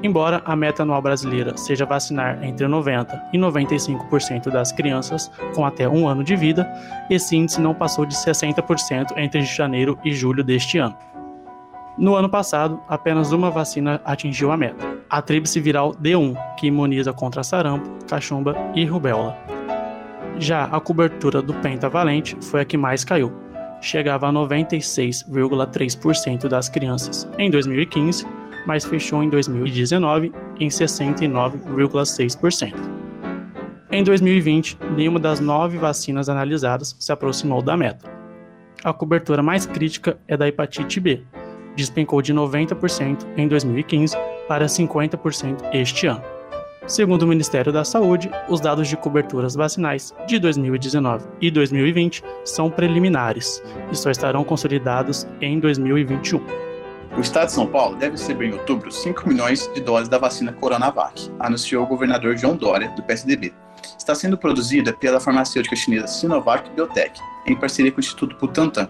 Embora 0.05 0.40
a 0.44 0.55
meta 0.55 0.84
anual 0.84 1.02
brasileira 1.02 1.57
seja 1.57 1.84
vacinar 1.84 2.44
entre 2.44 2.64
90% 2.64 3.18
e 3.32 3.38
95% 3.38 4.52
das 4.52 4.70
crianças 4.70 5.28
com 5.52 5.66
até 5.66 5.88
um 5.88 6.07
ano 6.07 6.22
de 6.22 6.36
vida, 6.36 6.64
esse 7.11 7.36
índice 7.36 7.61
não 7.61 7.74
passou 7.74 8.07
de 8.07 8.14
60% 8.14 9.16
entre 9.16 9.42
janeiro 9.42 9.98
e 10.05 10.12
julho 10.12 10.44
deste 10.44 10.78
ano. 10.78 10.94
No 11.97 12.16
ano 12.16 12.28
passado, 12.28 12.80
apenas 12.88 13.30
uma 13.30 13.53
vacina 13.53 14.01
atingiu 14.05 14.51
a 14.51 14.57
meta, 14.57 14.84
a 15.09 15.22
tríplice 15.22 15.61
viral 15.61 15.95
D1, 15.95 16.36
que 16.57 16.66
imuniza 16.66 17.12
contra 17.12 17.45
sarampo, 17.45 17.88
cachumba 18.09 18.57
e 18.74 18.84
rubéola. 18.84 19.38
Já 20.40 20.64
a 20.64 20.80
cobertura 20.80 21.40
do 21.40 21.55
pentavalente 21.55 22.36
foi 22.40 22.62
a 22.62 22.64
que 22.64 22.76
mais 22.76 23.05
caiu, 23.05 23.32
chegava 23.80 24.28
a 24.28 24.32
96,3% 24.32 26.49
das 26.49 26.68
crianças 26.68 27.30
em 27.38 27.49
2015, 27.49 28.26
mas 28.66 28.84
fechou 28.84 29.22
em 29.22 29.30
2019 29.30 30.32
em 30.59 30.66
69,6%. 30.66 32.74
Em 33.92 34.03
2020, 34.03 34.78
nenhuma 34.97 35.20
das 35.20 35.38
nove 35.38 35.78
vacinas 35.78 36.28
analisadas 36.28 36.97
se 36.99 37.12
aproximou 37.12 37.62
da 37.62 37.76
meta. 37.76 38.12
A 38.82 38.92
cobertura 38.92 39.45
mais 39.45 39.64
crítica 39.64 40.18
é 40.26 40.36
da 40.36 40.49
hepatite 40.49 40.99
B, 40.99 41.22
despencou 41.75 42.22
de 42.22 42.33
90% 42.33 43.27
em 43.37 43.49
2015 43.49 44.16
para 44.49 44.66
50% 44.66 45.70
este 45.72 46.07
ano. 46.07 46.22
Segundo 46.87 47.22
o 47.22 47.27
Ministério 47.27 47.72
da 47.72 47.83
Saúde, 47.83 48.31
os 48.47 48.61
dados 48.61 48.89
de 48.89 48.97
coberturas 48.97 49.55
vacinais 49.55 50.14
de 50.27 50.39
2019 50.39 51.25
e 51.41 51.51
2020 51.51 52.22
são 52.45 52.70
preliminares 52.70 53.62
e 53.91 53.97
só 53.97 54.11
estarão 54.11 54.45
consolidados 54.45 55.27
em 55.41 55.59
2021. 55.59 56.64
O 57.16 57.20
estado 57.20 57.47
de 57.47 57.53
São 57.53 57.66
Paulo 57.66 57.97
deve 57.97 58.16
receber 58.16 58.47
em 58.49 58.53
outubro 58.53 58.91
5 58.91 59.27
milhões 59.27 59.70
de 59.72 59.81
doses 59.81 60.09
da 60.09 60.18
vacina 60.18 60.53
Coronavac, 60.53 61.31
anunciou 61.39 61.85
o 61.85 61.87
governador 61.87 62.37
João 62.37 62.57
Dória, 62.57 62.91
do 62.91 63.03
PSDB. 63.03 63.55
Está 63.97 64.14
sendo 64.14 64.37
produzida 64.37 64.93
pela 64.93 65.20
farmacêutica 65.20 65.77
chinesa 65.77 66.09
Sinovac 66.09 66.68
Biotech, 66.70 67.18
em 67.47 67.57
parceria 67.57 67.93
com 67.93 67.99
o 67.99 68.01
Instituto 68.01 68.37
Butantan. 68.37 68.89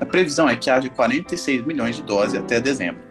A 0.00 0.06
previsão 0.06 0.48
é 0.48 0.56
que 0.56 0.70
haja 0.70 0.88
46 0.88 1.64
milhões 1.64 1.96
de 1.96 2.02
doses 2.02 2.34
até 2.34 2.60
dezembro. 2.60 3.02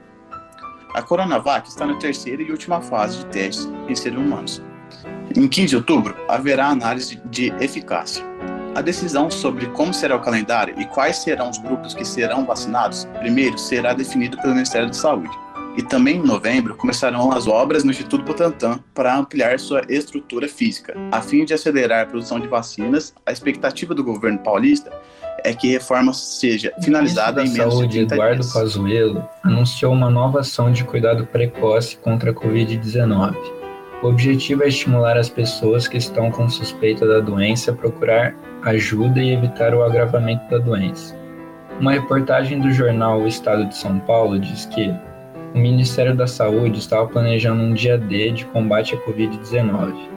A 0.93 1.01
Coronavac 1.01 1.67
está 1.67 1.86
na 1.86 1.95
terceira 1.95 2.41
e 2.41 2.51
última 2.51 2.81
fase 2.81 3.19
de 3.19 3.25
testes 3.27 3.67
em 3.88 3.95
seres 3.95 4.17
humanos. 4.17 4.61
Em 5.36 5.47
15 5.47 5.67
de 5.67 5.75
outubro, 5.77 6.15
haverá 6.27 6.67
análise 6.67 7.19
de 7.25 7.47
eficácia. 7.59 8.23
A 8.75 8.81
decisão 8.81 9.29
sobre 9.29 9.67
como 9.67 9.93
será 9.93 10.15
o 10.15 10.21
calendário 10.21 10.79
e 10.79 10.86
quais 10.86 11.17
serão 11.17 11.49
os 11.49 11.57
grupos 11.57 11.93
que 11.93 12.05
serão 12.05 12.45
vacinados, 12.45 13.07
primeiro 13.19 13.57
será 13.57 13.93
definido 13.93 14.38
pelo 14.38 14.53
Ministério 14.53 14.88
da 14.88 14.93
Saúde. 14.93 15.36
E 15.75 15.81
também 15.81 16.17
em 16.17 16.23
novembro 16.23 16.75
começarão 16.75 17.31
as 17.31 17.47
obras 17.47 17.84
no 17.84 17.89
Instituto 17.91 18.23
Butantan 18.23 18.79
para 18.93 19.15
ampliar 19.15 19.59
sua 19.59 19.81
estrutura 19.89 20.47
física. 20.47 20.95
A 21.11 21.21
fim 21.21 21.45
de 21.45 21.53
acelerar 21.53 22.03
a 22.03 22.05
produção 22.05 22.39
de 22.39 22.47
vacinas, 22.47 23.13
a 23.25 23.31
expectativa 23.31 23.95
do 23.95 24.03
governo 24.03 24.38
paulista 24.39 24.91
é 25.43 25.53
que 25.53 25.69
a 25.69 25.79
reforma 25.79 26.13
seja 26.13 26.71
finalizada 26.81 27.41
em 27.41 27.51
menos 27.51 27.73
Saúde, 27.73 27.99
de 27.99 28.05
30 28.05 28.15
Eduardo 28.15 28.41
dias. 28.41 28.53
Pazuello 28.53 29.29
anunciou 29.43 29.93
uma 29.93 30.09
nova 30.09 30.39
ação 30.39 30.71
de 30.71 30.83
cuidado 30.83 31.25
precoce 31.25 31.97
contra 31.97 32.31
a 32.31 32.33
Covid-19. 32.33 33.35
O 34.01 34.07
objetivo 34.07 34.63
é 34.63 34.67
estimular 34.67 35.17
as 35.17 35.29
pessoas 35.29 35.87
que 35.87 35.97
estão 35.97 36.29
com 36.29 36.49
suspeita 36.49 37.07
da 37.07 37.19
doença 37.19 37.71
a 37.71 37.73
procurar 37.73 38.35
ajuda 38.63 39.21
e 39.21 39.33
evitar 39.33 39.73
o 39.73 39.83
agravamento 39.83 40.49
da 40.49 40.57
doença. 40.57 41.15
Uma 41.79 41.93
reportagem 41.93 42.59
do 42.59 42.71
jornal 42.71 43.21
O 43.21 43.27
Estado 43.27 43.65
de 43.65 43.75
São 43.75 43.99
Paulo 43.99 44.39
diz 44.39 44.65
que 44.65 44.93
o 45.53 45.57
Ministério 45.57 46.15
da 46.15 46.27
Saúde 46.27 46.79
estava 46.79 47.07
planejando 47.07 47.61
um 47.61 47.73
dia 47.73 47.97
D 47.97 48.31
de 48.31 48.45
combate 48.45 48.95
à 48.95 48.97
Covid-19. 48.97 50.12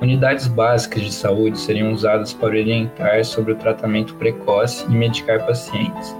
Unidades 0.00 0.46
básicas 0.46 1.02
de 1.02 1.12
saúde 1.12 1.58
seriam 1.58 1.90
usadas 1.90 2.32
para 2.32 2.50
orientar 2.50 3.24
sobre 3.24 3.52
o 3.52 3.56
tratamento 3.56 4.14
precoce 4.16 4.84
e 4.86 4.90
medicar 4.90 5.46
pacientes. 5.46 6.14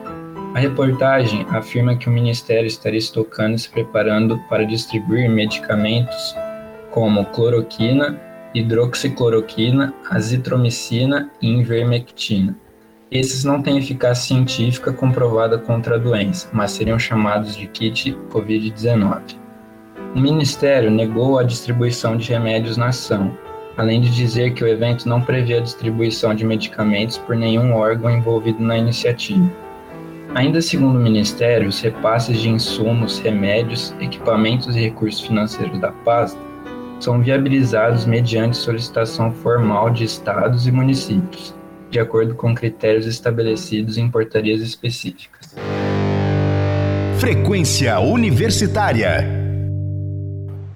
A 0.55 0.59
reportagem 0.59 1.45
afirma 1.51 1.97
que 1.97 2.09
o 2.09 2.13
Ministério 2.13 2.67
estaria 2.67 2.99
estocando 2.99 3.57
e 3.57 3.59
se 3.59 3.69
preparando 3.69 4.39
para 4.49 4.65
distribuir 4.65 5.29
medicamentos 5.29 6.35
como 6.91 7.27
cloroquina, 7.27 8.19
hidroxicloroquina, 8.55 9.93
azitromicina 10.11 11.31
e 11.43 11.49
invermectina. 11.49 12.57
Esses 13.11 13.45
não 13.45 13.61
têm 13.61 13.77
eficácia 13.77 14.35
científica 14.35 14.91
comprovada 14.91 15.59
contra 15.59 15.97
a 15.97 15.99
doença, 15.99 16.49
mas 16.51 16.71
seriam 16.71 16.99
chamados 16.99 17.55
de 17.55 17.67
kit 17.67 18.17
Covid-19. 18.31 19.37
O 20.15 20.19
Ministério 20.19 20.91
negou 20.91 21.39
a 21.39 21.43
distribuição 21.43 22.17
de 22.17 22.33
remédios 22.33 22.79
na 22.79 22.87
ação, 22.87 23.37
além 23.77 24.01
de 24.01 24.11
dizer 24.11 24.55
que 24.55 24.65
o 24.65 24.69
evento 24.69 25.09
não 25.09 25.21
prevê 25.21 25.55
a 25.55 25.61
distribuição 25.61 26.35
de 26.35 26.45
medicamentos 26.45 27.19
por 27.19 27.37
nenhum 27.37 27.75
órgão 27.75 28.11
envolvido 28.11 28.63
na 28.63 28.79
iniciativa. 28.79 29.51
Ainda 30.35 30.61
segundo 30.61 30.99
o 30.99 31.03
Ministério, 31.03 31.69
os 31.69 31.81
repasses 31.81 32.41
de 32.41 32.49
insumos, 32.49 33.19
remédios, 33.19 33.95
equipamentos 34.01 34.77
e 34.77 34.81
recursos 34.81 35.23
financeiros 35.23 35.79
da 35.79 35.93
pasta 35.93 36.39
são 37.01 37.21
viabilizados 37.21 38.07
mediante 38.07 38.57
solicitação 38.57 39.33
formal 39.33 39.91
de 39.91 40.05
estados 40.05 40.67
e 40.67 40.73
municípios, 40.73 41.55
de 41.91 41.99
acordo 41.99 42.35
com 42.35 42.55
critérios 42.55 43.07
estabelecidos 43.07 43.99
em 43.99 44.11
portarias 44.11 44.61
específicas. 44.61 45.55
Frequência 47.19 47.99
Universitária. 47.99 49.36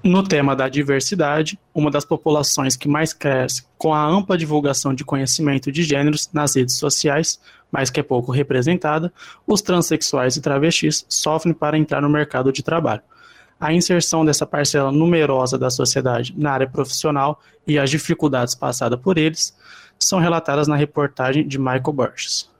No 0.03 0.23
tema 0.23 0.55
da 0.55 0.67
diversidade, 0.67 1.59
uma 1.75 1.91
das 1.91 2.03
populações 2.03 2.75
que 2.75 2.87
mais 2.87 3.13
cresce 3.13 3.63
com 3.77 3.93
a 3.93 4.03
ampla 4.03 4.35
divulgação 4.35 4.95
de 4.95 5.05
conhecimento 5.05 5.71
de 5.71 5.83
gêneros 5.83 6.27
nas 6.33 6.55
redes 6.55 6.77
sociais, 6.77 7.39
mas 7.71 7.91
que 7.91 7.99
é 7.99 8.03
pouco 8.03 8.31
representada, 8.31 9.13
os 9.45 9.61
transexuais 9.61 10.35
e 10.35 10.41
travestis 10.41 11.05
sofrem 11.07 11.53
para 11.53 11.77
entrar 11.77 12.01
no 12.01 12.09
mercado 12.09 12.51
de 12.51 12.63
trabalho. 12.63 13.03
A 13.59 13.71
inserção 13.71 14.25
dessa 14.25 14.43
parcela 14.43 14.91
numerosa 14.91 15.55
da 15.55 15.69
sociedade 15.69 16.33
na 16.35 16.51
área 16.51 16.67
profissional 16.67 17.39
e 17.67 17.77
as 17.77 17.91
dificuldades 17.91 18.55
passadas 18.55 18.99
por 18.99 19.19
eles 19.19 19.55
são 19.99 20.17
relatadas 20.19 20.67
na 20.67 20.75
reportagem 20.75 21.47
de 21.47 21.59
Michael 21.59 21.93
Borges. 21.93 22.50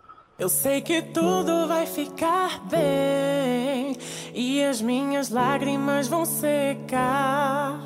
Eu 0.42 0.50
sei 0.50 0.82
que 0.82 1.04
tudo 1.04 1.68
vai 1.68 1.86
ficar 1.86 2.62
bem 2.68 3.96
e 4.34 4.64
as 4.64 4.82
minhas 4.82 5.30
lágrimas 5.30 6.08
vão 6.08 6.26
secar. 6.26 7.80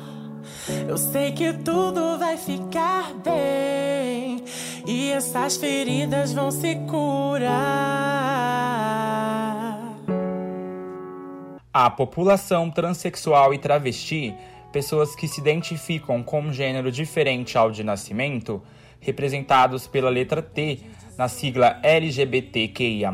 Eu 0.88 0.96
sei 0.96 1.32
que 1.32 1.52
tudo 1.52 2.18
vai 2.18 2.38
ficar 2.38 3.12
bem 3.22 4.42
e 4.86 5.10
essas 5.10 5.58
feridas 5.58 6.32
vão 6.32 6.50
se 6.50 6.76
curar. 6.88 7.52
A 11.74 11.90
população 11.90 12.70
transexual 12.70 13.52
e 13.52 13.58
travesti, 13.58 14.34
pessoas 14.72 15.14
que 15.14 15.28
se 15.28 15.42
identificam 15.42 16.22
com 16.22 16.40
um 16.40 16.54
gênero 16.54 16.90
diferente 16.90 17.58
ao 17.58 17.70
de 17.70 17.84
nascimento, 17.84 18.62
representados 18.98 19.86
pela 19.86 20.08
letra 20.08 20.40
T 20.40 20.80
na 21.16 21.28
sigla 21.28 21.78
LGBTQIA, 21.82 23.10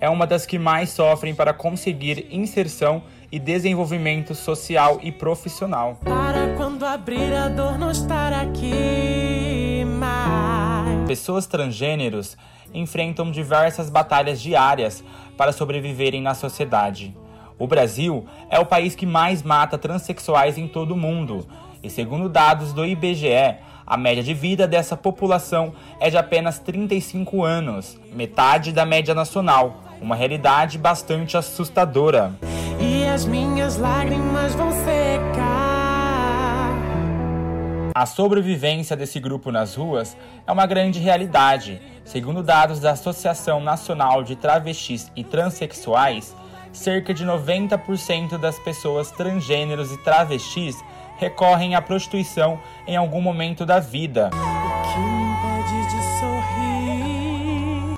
é 0.00 0.08
uma 0.08 0.26
das 0.26 0.44
que 0.44 0.58
mais 0.58 0.90
sofrem 0.90 1.34
para 1.34 1.52
conseguir 1.52 2.26
inserção 2.30 3.04
e 3.30 3.38
desenvolvimento 3.38 4.34
social 4.34 4.98
e 5.02 5.12
profissional. 5.12 5.98
Para 6.04 6.54
quando 6.56 6.84
abrir 6.84 7.32
a 7.32 7.48
dor 7.48 7.78
não 7.78 7.90
estar 7.90 8.32
aqui 8.32 9.84
mais. 9.86 11.06
Pessoas 11.06 11.46
transgêneros 11.46 12.36
enfrentam 12.74 13.30
diversas 13.30 13.88
batalhas 13.88 14.40
diárias 14.40 15.04
para 15.36 15.52
sobreviverem 15.52 16.20
na 16.20 16.34
sociedade. 16.34 17.16
O 17.58 17.66
Brasil 17.66 18.26
é 18.50 18.58
o 18.58 18.66
país 18.66 18.96
que 18.96 19.06
mais 19.06 19.42
mata 19.42 19.78
transexuais 19.78 20.58
em 20.58 20.66
todo 20.66 20.94
o 20.94 20.96
mundo, 20.96 21.46
e 21.82 21.88
segundo 21.88 22.28
dados 22.28 22.72
do 22.72 22.84
IBGE, 22.84 23.56
A 23.86 23.96
média 23.96 24.22
de 24.22 24.32
vida 24.32 24.66
dessa 24.66 24.96
população 24.96 25.72
é 25.98 26.08
de 26.08 26.16
apenas 26.16 26.58
35 26.58 27.42
anos, 27.42 27.98
metade 28.12 28.72
da 28.72 28.86
média 28.86 29.14
nacional, 29.14 29.82
uma 30.00 30.14
realidade 30.14 30.78
bastante 30.78 31.36
assustadora. 31.36 32.32
E 32.80 33.04
as 33.04 33.24
minhas 33.24 33.76
lágrimas 33.76 34.54
vão 34.54 34.70
secar. 34.72 35.62
A 37.94 38.06
sobrevivência 38.06 38.96
desse 38.96 39.20
grupo 39.20 39.52
nas 39.52 39.74
ruas 39.74 40.16
é 40.46 40.52
uma 40.52 40.64
grande 40.64 40.98
realidade. 40.98 41.80
Segundo 42.04 42.42
dados 42.42 42.80
da 42.80 42.92
Associação 42.92 43.60
Nacional 43.60 44.22
de 44.22 44.34
Travestis 44.34 45.12
e 45.14 45.22
Transsexuais, 45.22 46.34
cerca 46.72 47.12
de 47.12 47.24
90% 47.24 48.38
das 48.38 48.58
pessoas 48.58 49.10
transgêneros 49.10 49.92
e 49.92 49.98
travestis 49.98 50.82
recorrem 51.22 51.76
à 51.76 51.80
prostituição 51.80 52.60
em 52.84 52.96
algum 52.96 53.20
momento 53.20 53.64
da 53.64 53.78
vida. 53.78 54.30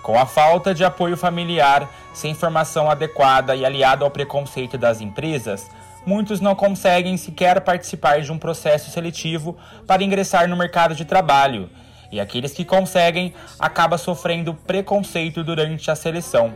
Com 0.02 0.18
a 0.18 0.26
falta 0.26 0.74
de 0.74 0.84
apoio 0.84 1.16
familiar, 1.16 1.88
sem 2.12 2.34
formação 2.34 2.90
adequada 2.90 3.56
e 3.56 3.64
aliado 3.64 4.04
ao 4.04 4.10
preconceito 4.10 4.76
das 4.76 5.00
empresas, 5.00 5.70
muitos 6.04 6.38
não 6.42 6.54
conseguem 6.54 7.16
sequer 7.16 7.62
participar 7.62 8.20
de 8.20 8.30
um 8.30 8.36
processo 8.36 8.90
seletivo 8.90 9.56
para 9.86 10.04
ingressar 10.04 10.46
no 10.46 10.56
mercado 10.56 10.94
de 10.94 11.06
trabalho. 11.06 11.70
E 12.12 12.20
aqueles 12.20 12.52
que 12.52 12.64
conseguem 12.64 13.32
acabam 13.58 13.98
sofrendo 13.98 14.52
preconceito 14.52 15.42
durante 15.42 15.90
a 15.90 15.96
seleção. 15.96 16.52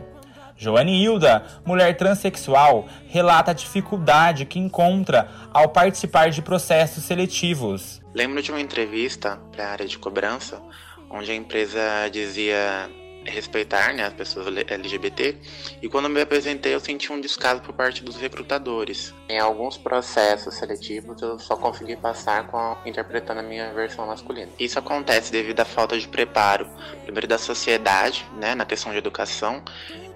Joane 0.59 1.01
Hilda, 1.01 1.45
mulher 1.65 1.95
transexual, 1.95 2.85
relata 3.07 3.51
a 3.51 3.53
dificuldade 3.53 4.43
que 4.43 4.59
encontra 4.59 5.31
ao 5.53 5.69
participar 5.69 6.31
de 6.31 6.41
processos 6.41 7.05
seletivos. 7.05 8.01
Lembro 8.13 8.41
de 8.41 8.51
uma 8.51 8.59
entrevista 8.59 9.39
para 9.53 9.65
a 9.65 9.71
área 9.71 9.87
de 9.87 9.97
cobrança, 9.97 10.61
onde 11.09 11.31
a 11.31 11.35
empresa 11.35 11.79
dizia 12.11 12.89
respeitar 13.25 13.93
né, 13.93 14.03
as 14.03 14.13
pessoas 14.13 14.47
LGBT, 14.47 15.37
e 15.81 15.87
quando 15.87 16.09
me 16.09 16.19
apresentei 16.19 16.73
eu 16.73 16.79
senti 16.79 17.11
um 17.11 17.21
descaso 17.21 17.61
por 17.61 17.73
parte 17.73 18.03
dos 18.03 18.17
recrutadores. 18.17 19.13
Em 19.29 19.39
alguns 19.39 19.77
processos 19.77 20.55
seletivos 20.55 21.21
eu 21.21 21.39
só 21.39 21.55
consegui 21.55 21.95
passar 21.95 22.47
com 22.47 22.57
a, 22.57 22.77
interpretando 22.85 23.39
a 23.39 23.43
minha 23.43 23.71
versão 23.73 24.07
masculina. 24.07 24.51
Isso 24.59 24.77
acontece 24.77 25.31
devido 25.31 25.59
à 25.61 25.65
falta 25.65 25.97
de 25.97 26.07
preparo, 26.07 26.67
primeiro 27.03 27.27
da 27.27 27.37
sociedade, 27.37 28.25
né, 28.37 28.55
na 28.55 28.65
questão 28.65 28.91
de 28.91 28.97
educação, 28.97 29.63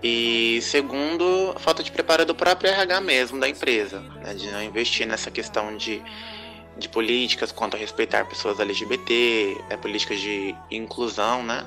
e 0.03 0.59
segundo, 0.61 1.53
a 1.55 1.59
falta 1.59 1.81
de 1.81 1.91
preparo 1.91 2.25
do 2.25 2.35
próprio 2.35 2.69
RH 2.69 3.01
mesmo, 3.01 3.39
da 3.39 3.47
empresa, 3.47 4.01
né, 4.21 4.33
de 4.33 4.51
não 4.51 4.61
investir 4.61 5.07
nessa 5.07 5.31
questão 5.31 5.77
de 5.77 6.03
de 6.77 6.89
políticas 6.89 7.51
quanto 7.51 7.75
a 7.75 7.79
respeitar 7.79 8.25
pessoas 8.25 8.59
LGBT, 8.59 9.57
é, 9.69 9.77
políticas 9.77 10.19
de 10.19 10.55
inclusão, 10.71 11.43
né? 11.43 11.65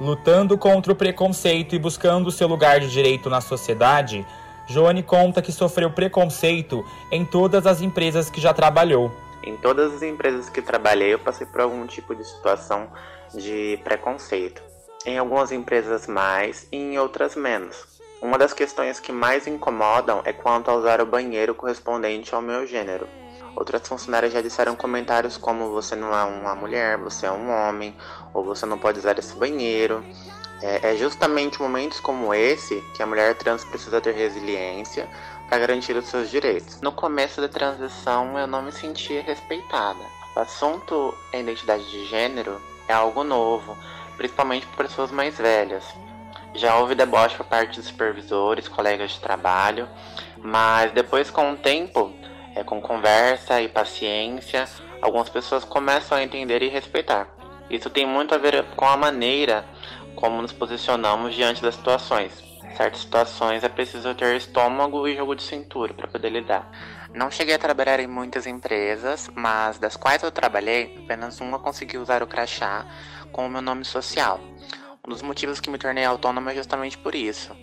Lutando 0.00 0.56
contra 0.56 0.92
o 0.92 0.96
preconceito 0.96 1.74
e 1.74 1.78
buscando 1.78 2.30
seu 2.30 2.46
lugar 2.46 2.80
de 2.80 2.88
direito 2.88 3.28
na 3.28 3.40
sociedade, 3.40 4.24
Joane 4.68 5.02
conta 5.02 5.42
que 5.42 5.50
sofreu 5.50 5.90
preconceito 5.90 6.84
em 7.10 7.24
todas 7.24 7.66
as 7.66 7.80
empresas 7.80 8.30
que 8.30 8.40
já 8.40 8.54
trabalhou. 8.54 9.10
Em 9.42 9.56
todas 9.56 9.94
as 9.94 10.02
empresas 10.02 10.48
que 10.48 10.62
trabalhei, 10.62 11.14
eu 11.14 11.18
passei 11.18 11.46
por 11.46 11.60
algum 11.60 11.86
tipo 11.86 12.14
de 12.14 12.24
situação 12.24 12.88
de 13.34 13.78
preconceito. 13.82 14.67
Em 15.08 15.16
algumas 15.16 15.50
empresas 15.50 16.06
mais 16.06 16.68
e 16.70 16.76
em 16.76 16.98
outras 16.98 17.34
menos. 17.34 17.82
Uma 18.20 18.36
das 18.36 18.52
questões 18.52 19.00
que 19.00 19.10
mais 19.10 19.46
incomodam 19.46 20.20
é 20.22 20.34
quanto 20.34 20.70
a 20.70 20.74
usar 20.74 21.00
o 21.00 21.06
banheiro 21.06 21.54
correspondente 21.54 22.34
ao 22.34 22.42
meu 22.42 22.66
gênero. 22.66 23.08
Outras 23.56 23.88
funcionárias 23.88 24.34
já 24.34 24.42
disseram 24.42 24.76
comentários 24.76 25.38
como 25.38 25.70
você 25.70 25.96
não 25.96 26.14
é 26.14 26.22
uma 26.24 26.54
mulher, 26.54 26.98
você 26.98 27.24
é 27.24 27.32
um 27.32 27.50
homem, 27.50 27.96
ou 28.34 28.44
você 28.44 28.66
não 28.66 28.76
pode 28.76 28.98
usar 28.98 29.18
esse 29.18 29.34
banheiro. 29.34 30.04
É, 30.60 30.90
é 30.90 30.96
justamente 30.96 31.58
momentos 31.58 32.00
como 32.00 32.34
esse 32.34 32.84
que 32.94 33.02
a 33.02 33.06
mulher 33.06 33.34
trans 33.34 33.64
precisa 33.64 34.02
ter 34.02 34.12
resiliência 34.12 35.08
para 35.48 35.58
garantir 35.58 35.96
os 35.96 36.06
seus 36.06 36.28
direitos. 36.28 36.82
No 36.82 36.92
começo 36.92 37.40
da 37.40 37.48
transição 37.48 38.38
eu 38.38 38.46
não 38.46 38.60
me 38.60 38.72
sentia 38.72 39.22
respeitada. 39.22 40.04
O 40.36 40.40
assunto 40.40 41.14
a 41.32 41.38
identidade 41.38 41.90
de 41.90 42.04
gênero 42.04 42.60
é 42.86 42.92
algo 42.92 43.24
novo, 43.24 43.74
principalmente 44.18 44.66
para 44.66 44.86
pessoas 44.86 45.10
mais 45.10 45.38
velhas. 45.38 45.84
Já 46.54 46.76
houve 46.76 46.94
deboche 46.94 47.36
por 47.36 47.46
parte 47.46 47.76
dos 47.76 47.88
supervisores, 47.88 48.68
colegas 48.68 49.12
de 49.12 49.20
trabalho, 49.20 49.88
mas 50.36 50.92
depois 50.92 51.30
com 51.30 51.52
o 51.52 51.56
tempo 51.56 52.12
é, 52.54 52.64
com 52.64 52.80
conversa 52.80 53.62
e 53.62 53.68
paciência, 53.68 54.68
algumas 55.00 55.28
pessoas 55.28 55.64
começam 55.64 56.18
a 56.18 56.22
entender 56.22 56.62
e 56.62 56.68
respeitar. 56.68 57.28
Isso 57.70 57.88
tem 57.88 58.04
muito 58.04 58.34
a 58.34 58.38
ver 58.38 58.64
com 58.74 58.86
a 58.86 58.96
maneira 58.96 59.64
como 60.16 60.42
nos 60.42 60.52
posicionamos 60.52 61.34
diante 61.34 61.62
das 61.62 61.76
situações. 61.76 62.42
Certas 62.76 63.00
situações 63.00 63.62
é 63.62 63.68
preciso 63.68 64.14
ter 64.14 64.36
estômago 64.36 65.06
e 65.06 65.16
jogo 65.16 65.36
de 65.36 65.42
cintura 65.42 65.94
para 65.94 66.08
poder 66.08 66.30
lidar. 66.30 66.68
Não 67.14 67.30
cheguei 67.30 67.54
a 67.54 67.58
trabalhar 67.58 68.00
em 68.00 68.06
muitas 68.06 68.46
empresas, 68.46 69.30
mas 69.34 69.78
das 69.78 69.96
quais 69.96 70.22
eu 70.22 70.30
trabalhei, 70.30 71.00
apenas 71.04 71.40
uma 71.40 71.58
conseguiu 71.58 72.02
usar 72.02 72.22
o 72.22 72.26
crachá 72.26 72.86
com 73.32 73.46
o 73.46 73.48
meu 73.48 73.62
nome 73.62 73.84
social. 73.84 74.38
Um 75.06 75.10
dos 75.10 75.22
motivos 75.22 75.58
que 75.58 75.70
me 75.70 75.78
tornei 75.78 76.04
autônoma 76.04 76.52
é 76.52 76.54
justamente 76.54 76.98
por 76.98 77.14
isso. 77.14 77.56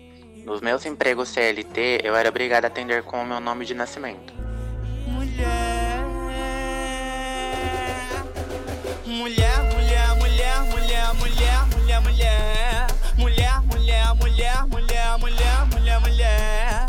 Nos 0.44 0.62
meus 0.62 0.86
empregos 0.86 1.30
CLT, 1.30 2.02
eu 2.04 2.16
era 2.16 2.30
obrigada 2.30 2.68
a 2.68 2.70
atender 2.70 3.04
com 3.04 3.22
o 3.22 3.26
meu 3.26 3.40
nome 3.40 3.66
de 3.66 3.76
nascimento. 3.76 4.34
Mulher, 9.06 9.62
mulher, 9.64 10.16
mulher, 10.18 10.62
mulher, 10.64 11.14
mulher, 11.14 11.66
mulher, 11.68 12.02
mulher. 12.02 12.88
Mulher, 13.18 13.62
mulher, 13.62 14.16
mulher, 14.16 14.66
mulher, 14.66 15.18
mulher, 15.20 15.66
mulher, 15.68 16.00
mulher. 16.00 16.86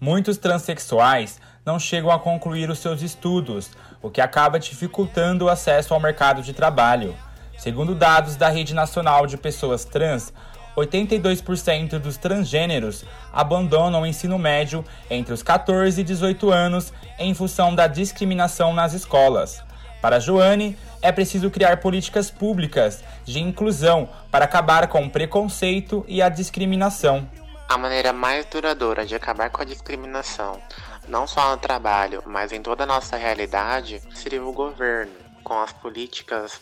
Muitos 0.00 0.38
transexuais 0.38 1.40
não 1.70 1.78
chegam 1.78 2.10
a 2.10 2.18
concluir 2.18 2.68
os 2.68 2.80
seus 2.80 3.00
estudos, 3.00 3.70
o 4.02 4.10
que 4.10 4.20
acaba 4.20 4.58
dificultando 4.58 5.44
o 5.44 5.48
acesso 5.48 5.94
ao 5.94 6.00
mercado 6.00 6.42
de 6.42 6.52
trabalho. 6.52 7.14
Segundo 7.56 7.94
dados 7.94 8.34
da 8.34 8.48
Rede 8.48 8.74
Nacional 8.74 9.24
de 9.24 9.36
Pessoas 9.36 9.84
Trans, 9.84 10.32
82% 10.76 12.00
dos 12.00 12.16
transgêneros 12.16 13.04
abandonam 13.32 14.02
o 14.02 14.06
ensino 14.06 14.36
médio 14.36 14.84
entre 15.08 15.32
os 15.32 15.44
14 15.44 16.00
e 16.00 16.02
18 16.02 16.50
anos 16.50 16.92
em 17.16 17.32
função 17.34 17.72
da 17.72 17.86
discriminação 17.86 18.74
nas 18.74 18.92
escolas. 18.92 19.62
Para 20.02 20.18
Joane, 20.18 20.76
é 21.00 21.12
preciso 21.12 21.50
criar 21.50 21.76
políticas 21.76 22.32
públicas 22.32 23.04
de 23.24 23.38
inclusão 23.38 24.08
para 24.28 24.44
acabar 24.44 24.88
com 24.88 25.04
o 25.04 25.10
preconceito 25.10 26.04
e 26.08 26.20
a 26.20 26.28
discriminação. 26.28 27.28
A 27.70 27.78
maneira 27.78 28.12
mais 28.12 28.44
duradoura 28.46 29.06
de 29.06 29.14
acabar 29.14 29.48
com 29.50 29.62
a 29.62 29.64
discriminação, 29.64 30.60
não 31.08 31.26
só 31.26 31.50
no 31.50 31.56
trabalho, 31.56 32.22
mas 32.26 32.52
em 32.52 32.62
toda 32.62 32.84
a 32.84 32.86
nossa 32.86 33.16
realidade, 33.16 34.02
seria 34.14 34.44
o 34.44 34.52
governo, 34.52 35.12
com 35.42 35.58
as 35.58 35.72
políticas 35.72 36.60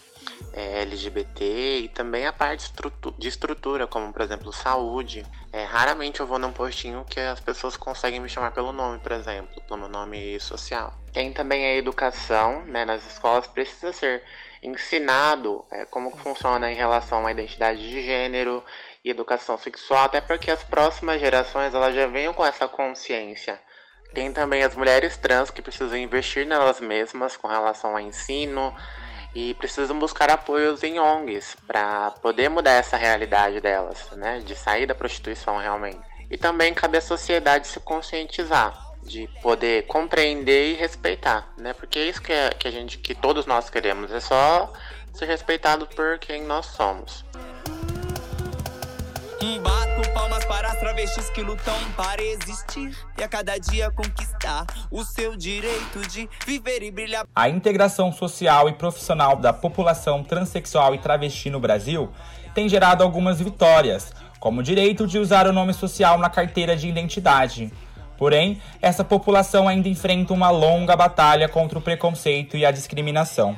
é, 0.52 0.82
LGBT 0.82 1.80
e 1.80 1.88
também 1.88 2.26
a 2.26 2.32
parte 2.32 2.72
de 3.18 3.28
estrutura, 3.28 3.86
como 3.86 4.12
por 4.12 4.22
exemplo 4.22 4.52
saúde. 4.52 5.24
É, 5.52 5.64
raramente 5.64 6.20
eu 6.20 6.26
vou 6.26 6.38
num 6.38 6.52
postinho 6.52 7.04
que 7.04 7.20
as 7.20 7.40
pessoas 7.40 7.76
conseguem 7.76 8.20
me 8.20 8.28
chamar 8.28 8.52
pelo 8.52 8.72
nome, 8.72 8.98
por 8.98 9.12
exemplo, 9.12 9.62
no 9.70 9.76
meu 9.76 9.88
nome 9.88 10.38
social. 10.40 10.92
Tem 11.12 11.32
também 11.32 11.64
a 11.64 11.76
educação, 11.76 12.64
né, 12.66 12.84
nas 12.84 13.06
escolas 13.06 13.46
precisa 13.46 13.92
ser 13.92 14.22
ensinado 14.62 15.64
é, 15.70 15.84
como 15.84 16.10
funciona 16.16 16.70
em 16.70 16.74
relação 16.74 17.26
à 17.26 17.30
identidade 17.30 17.80
de 17.80 18.02
gênero 18.02 18.64
e 19.04 19.10
educação 19.10 19.56
sexual, 19.56 20.04
até 20.04 20.20
porque 20.20 20.50
as 20.50 20.62
próximas 20.62 21.20
gerações 21.20 21.74
elas 21.74 21.94
já 21.94 22.06
venham 22.06 22.34
com 22.34 22.44
essa 22.44 22.66
consciência. 22.66 23.60
Tem 24.12 24.32
também 24.32 24.62
as 24.62 24.74
mulheres 24.74 25.16
trans 25.16 25.50
que 25.50 25.62
precisam 25.62 25.96
investir 25.96 26.46
nelas 26.46 26.80
mesmas 26.80 27.36
com 27.36 27.46
relação 27.46 27.90
ao 27.90 28.00
ensino, 28.00 28.74
e 29.34 29.54
precisam 29.54 29.98
buscar 29.98 30.30
apoios 30.30 30.82
em 30.82 30.98
ONGs 30.98 31.56
para 31.66 32.10
poder 32.22 32.48
mudar 32.48 32.72
essa 32.72 32.96
realidade 32.96 33.60
delas, 33.60 34.10
né, 34.12 34.40
de 34.40 34.56
sair 34.56 34.86
da 34.86 34.94
prostituição 34.94 35.58
realmente. 35.58 36.00
E 36.30 36.36
também 36.36 36.74
cabe 36.74 36.98
à 36.98 37.00
sociedade 37.00 37.68
se 37.68 37.80
conscientizar, 37.80 38.76
de 39.02 39.28
poder 39.42 39.86
compreender 39.86 40.72
e 40.72 40.74
respeitar, 40.74 41.52
né, 41.56 41.72
porque 41.72 41.98
é 41.98 42.06
isso 42.06 42.20
que, 42.20 42.32
é, 42.32 42.50
que 42.50 42.66
a 42.66 42.70
gente, 42.70 42.98
que 42.98 43.14
todos 43.14 43.46
nós 43.46 43.70
queremos, 43.70 44.10
é 44.10 44.20
só 44.20 44.72
ser 45.12 45.26
respeitado 45.26 45.86
por 45.86 46.18
quem 46.18 46.42
nós 46.42 46.66
somos. 46.66 47.24
Palmas 49.38 49.77
para 50.58 50.70
as 50.70 50.80
travestis 50.80 51.30
que 51.30 51.40
lutam 51.40 51.76
para 51.96 52.20
existir 52.20 52.92
e 53.16 53.22
a 53.22 53.28
cada 53.28 53.56
dia 53.58 53.92
conquistar 53.92 54.66
o 54.90 55.04
seu 55.04 55.36
direito 55.36 56.00
de 56.08 56.28
viver 56.44 56.82
e 56.82 56.90
brilhar. 56.90 57.26
A 57.32 57.48
integração 57.48 58.12
social 58.12 58.68
e 58.68 58.72
profissional 58.72 59.36
da 59.36 59.52
população 59.52 60.24
transexual 60.24 60.96
e 60.96 60.98
travesti 60.98 61.48
no 61.48 61.60
Brasil 61.60 62.10
tem 62.56 62.68
gerado 62.68 63.04
algumas 63.04 63.38
vitórias, 63.38 64.12
como 64.40 64.58
o 64.58 64.62
direito 64.64 65.06
de 65.06 65.16
usar 65.16 65.46
o 65.46 65.52
nome 65.52 65.72
social 65.72 66.18
na 66.18 66.28
carteira 66.28 66.76
de 66.76 66.88
identidade. 66.88 67.72
Porém, 68.16 68.60
essa 68.82 69.04
população 69.04 69.68
ainda 69.68 69.88
enfrenta 69.88 70.34
uma 70.34 70.50
longa 70.50 70.96
batalha 70.96 71.48
contra 71.48 71.78
o 71.78 71.82
preconceito 71.82 72.56
e 72.56 72.66
a 72.66 72.72
discriminação. 72.72 73.56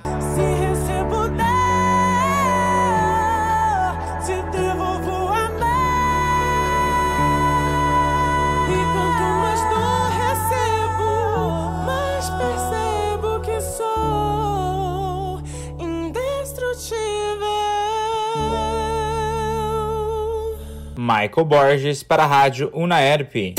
Michael 21.10 21.44
Borges 21.44 22.04
para 22.04 22.22
a 22.22 22.26
Rádio 22.26 22.70
Unaerp. 22.72 23.56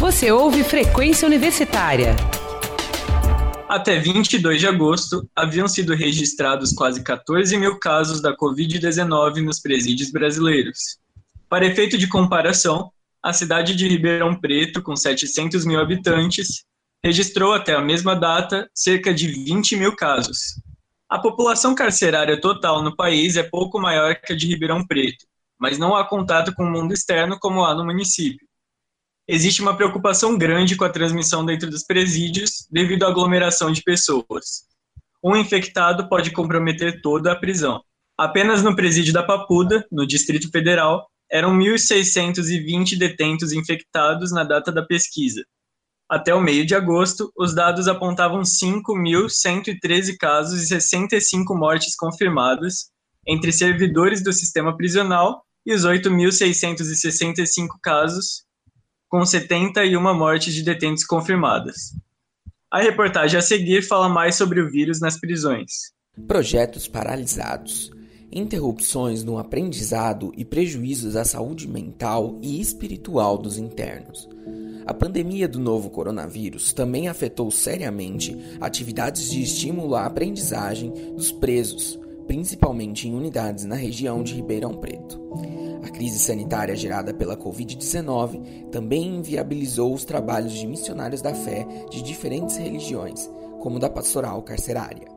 Você 0.00 0.32
ouve 0.32 0.64
Frequência 0.64 1.26
Universitária. 1.26 2.16
Até 3.68 4.00
22 4.00 4.58
de 4.58 4.66
agosto, 4.66 5.24
haviam 5.36 5.68
sido 5.68 5.94
registrados 5.94 6.72
quase 6.72 7.04
14 7.04 7.56
mil 7.56 7.78
casos 7.78 8.20
da 8.20 8.36
Covid-19 8.36 9.44
nos 9.44 9.60
presídios 9.60 10.10
brasileiros. 10.10 10.98
Para 11.48 11.66
efeito 11.66 11.96
de 11.96 12.08
comparação, 12.08 12.90
a 13.22 13.32
cidade 13.32 13.76
de 13.76 13.86
Ribeirão 13.86 14.34
Preto, 14.34 14.82
com 14.82 14.96
700 14.96 15.64
mil 15.64 15.78
habitantes, 15.78 16.64
registrou 17.04 17.52
até 17.52 17.76
a 17.76 17.80
mesma 17.80 18.16
data 18.16 18.68
cerca 18.74 19.14
de 19.14 19.28
20 19.28 19.76
mil 19.76 19.94
casos. 19.94 20.60
A 21.08 21.18
população 21.18 21.74
carcerária 21.74 22.40
total 22.40 22.82
no 22.82 22.94
país 22.94 23.36
é 23.36 23.42
pouco 23.42 23.78
maior 23.80 24.16
que 24.16 24.32
a 24.32 24.36
de 24.36 24.46
Ribeirão 24.46 24.86
Preto, 24.86 25.24
mas 25.58 25.78
não 25.78 25.94
há 25.94 26.04
contato 26.04 26.52
com 26.54 26.64
o 26.64 26.70
mundo 26.70 26.92
externo 26.92 27.38
como 27.38 27.64
há 27.64 27.74
no 27.74 27.84
município 27.84 28.46
existe 29.28 29.60
uma 29.60 29.76
preocupação 29.76 30.38
grande 30.38 30.76
com 30.76 30.84
a 30.84 30.90
transmissão 30.90 31.44
dentro 31.44 31.68
dos 31.68 31.82
presídios 31.82 32.66
devido 32.70 33.04
à 33.04 33.08
aglomeração 33.08 33.72
de 33.72 33.82
pessoas. 33.82 34.66
Um 35.22 35.36
infectado 35.36 36.08
pode 36.08 36.30
comprometer 36.30 37.00
toda 37.00 37.32
a 37.32 37.36
prisão. 37.36 37.82
Apenas 38.16 38.62
no 38.62 38.76
presídio 38.76 39.12
da 39.12 39.22
Papuda, 39.22 39.84
no 39.90 40.06
Distrito 40.06 40.50
Federal, 40.50 41.06
eram 41.30 41.58
1.620 41.58 42.96
detentos 42.96 43.52
infectados 43.52 44.30
na 44.30 44.44
data 44.44 44.70
da 44.70 44.82
pesquisa. 44.82 45.44
Até 46.08 46.32
o 46.32 46.40
meio 46.40 46.64
de 46.64 46.74
agosto, 46.74 47.32
os 47.36 47.52
dados 47.54 47.88
apontavam 47.88 48.42
5.113 48.42 50.16
casos 50.18 50.62
e 50.62 50.66
65 50.68 51.54
mortes 51.56 51.96
confirmadas 51.96 52.90
entre 53.26 53.52
servidores 53.52 54.22
do 54.22 54.32
sistema 54.32 54.76
prisional 54.76 55.42
e 55.66 55.74
os 55.74 55.84
8.665 55.84 57.70
casos 57.82 58.44
com 59.08 59.26
71 59.26 60.00
mortes 60.14 60.54
de 60.54 60.62
detentos 60.62 61.04
confirmadas. 61.04 61.92
A 62.70 62.80
reportagem 62.80 63.38
a 63.38 63.42
seguir 63.42 63.82
fala 63.82 64.08
mais 64.08 64.36
sobre 64.36 64.60
o 64.60 64.70
vírus 64.70 65.00
nas 65.00 65.18
prisões. 65.18 65.92
Projetos 66.28 66.86
paralisados, 66.86 67.90
interrupções 68.32 69.22
no 69.22 69.38
aprendizado 69.38 70.32
e 70.36 70.44
prejuízos 70.44 71.16
à 71.16 71.24
saúde 71.24 71.68
mental 71.68 72.38
e 72.42 72.60
espiritual 72.60 73.38
dos 73.38 73.58
internos. 73.58 74.28
A 74.86 74.94
pandemia 74.94 75.48
do 75.48 75.58
novo 75.58 75.90
coronavírus 75.90 76.72
também 76.72 77.08
afetou 77.08 77.50
seriamente 77.50 78.36
atividades 78.60 79.30
de 79.30 79.42
estímulo 79.42 79.96
à 79.96 80.06
aprendizagem 80.06 80.92
dos 81.14 81.32
presos, 81.32 81.98
principalmente 82.26 83.08
em 83.08 83.14
unidades 83.14 83.64
na 83.64 83.74
região 83.74 84.22
de 84.22 84.34
Ribeirão 84.34 84.74
Preto. 84.74 85.20
A 85.82 85.88
crise 85.88 86.18
sanitária 86.18 86.76
gerada 86.76 87.14
pela 87.14 87.36
Covid-19 87.36 88.70
também 88.70 89.16
inviabilizou 89.16 89.92
os 89.92 90.04
trabalhos 90.04 90.52
de 90.52 90.66
missionários 90.66 91.22
da 91.22 91.34
fé 91.34 91.66
de 91.90 92.02
diferentes 92.02 92.56
religiões, 92.56 93.30
como 93.60 93.78
da 93.78 93.88
pastoral 93.88 94.42
carcerária. 94.42 95.15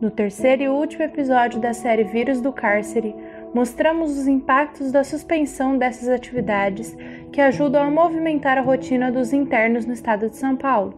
No 0.00 0.12
terceiro 0.12 0.62
e 0.62 0.68
último 0.68 1.02
episódio 1.02 1.60
da 1.60 1.74
série 1.74 2.04
Vírus 2.04 2.40
do 2.40 2.52
Cárcere, 2.52 3.16
mostramos 3.52 4.16
os 4.16 4.28
impactos 4.28 4.92
da 4.92 5.02
suspensão 5.02 5.76
dessas 5.76 6.08
atividades 6.08 6.96
que 7.32 7.40
ajudam 7.40 7.82
a 7.82 7.90
movimentar 7.90 8.56
a 8.56 8.60
rotina 8.60 9.10
dos 9.10 9.32
internos 9.32 9.86
no 9.86 9.92
estado 9.92 10.30
de 10.30 10.36
São 10.36 10.54
Paulo. 10.54 10.94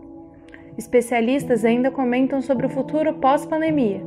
Especialistas 0.77 1.65
ainda 1.65 1.91
comentam 1.91 2.43
sobre 2.43 2.67
o 2.67 2.71
futuro 2.71 3.15
pós-pandemia. 3.15 4.03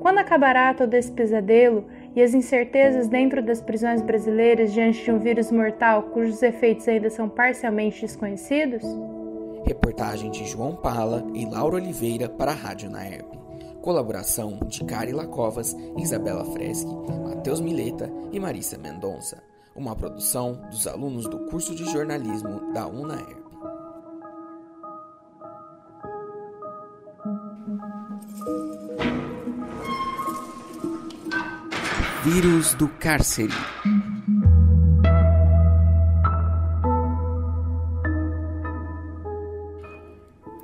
Quando 0.00 0.18
acabará 0.18 0.74
todo 0.74 0.94
esse 0.94 1.12
pesadelo 1.12 1.84
e 2.16 2.20
as 2.20 2.34
incertezas 2.34 3.06
dentro 3.06 3.40
das 3.40 3.60
prisões 3.60 4.02
brasileiras 4.02 4.72
diante 4.72 5.04
de 5.04 5.12
um 5.12 5.20
vírus 5.20 5.52
mortal 5.52 6.02
cujos 6.14 6.42
efeitos 6.42 6.88
ainda 6.88 7.10
são 7.10 7.28
parcialmente 7.28 8.00
desconhecidos? 8.00 8.82
Reportagem 9.64 10.32
de 10.32 10.44
João 10.46 10.74
Pala 10.74 11.24
e 11.32 11.46
Laura 11.46 11.76
Oliveira 11.76 12.28
para 12.28 12.50
a 12.50 12.54
Rádio 12.54 12.90
Naerp. 12.90 13.41
Colaboração 13.82 14.60
de 14.68 14.84
Cari 14.84 15.12
Lacovas, 15.12 15.76
Isabela 15.98 16.44
Freschi, 16.44 16.86
Matheus 17.24 17.60
Mileta 17.60 18.08
e 18.30 18.38
Marissa 18.38 18.78
Mendonça. 18.78 19.42
Uma 19.74 19.96
produção 19.96 20.60
dos 20.70 20.86
alunos 20.86 21.28
do 21.28 21.40
curso 21.46 21.74
de 21.74 21.84
jornalismo 21.90 22.72
da 22.72 22.86
UNAERP. 22.86 23.42
Vírus 32.24 32.74
do 32.74 32.86
cárcere. 32.86 33.52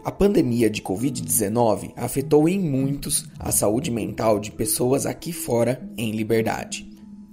A 0.09 0.11
pandemia 0.11 0.71
de 0.71 0.81
Covid-19 0.81 1.93
afetou 1.95 2.49
em 2.49 2.59
muitos 2.59 3.29
a 3.39 3.53
saúde 3.53 3.91
mental 3.91 4.41
de 4.41 4.51
pessoas 4.51 5.05
aqui 5.05 5.35
fora 5.35 5.87
em 5.99 6.13
liberdade. 6.13 6.91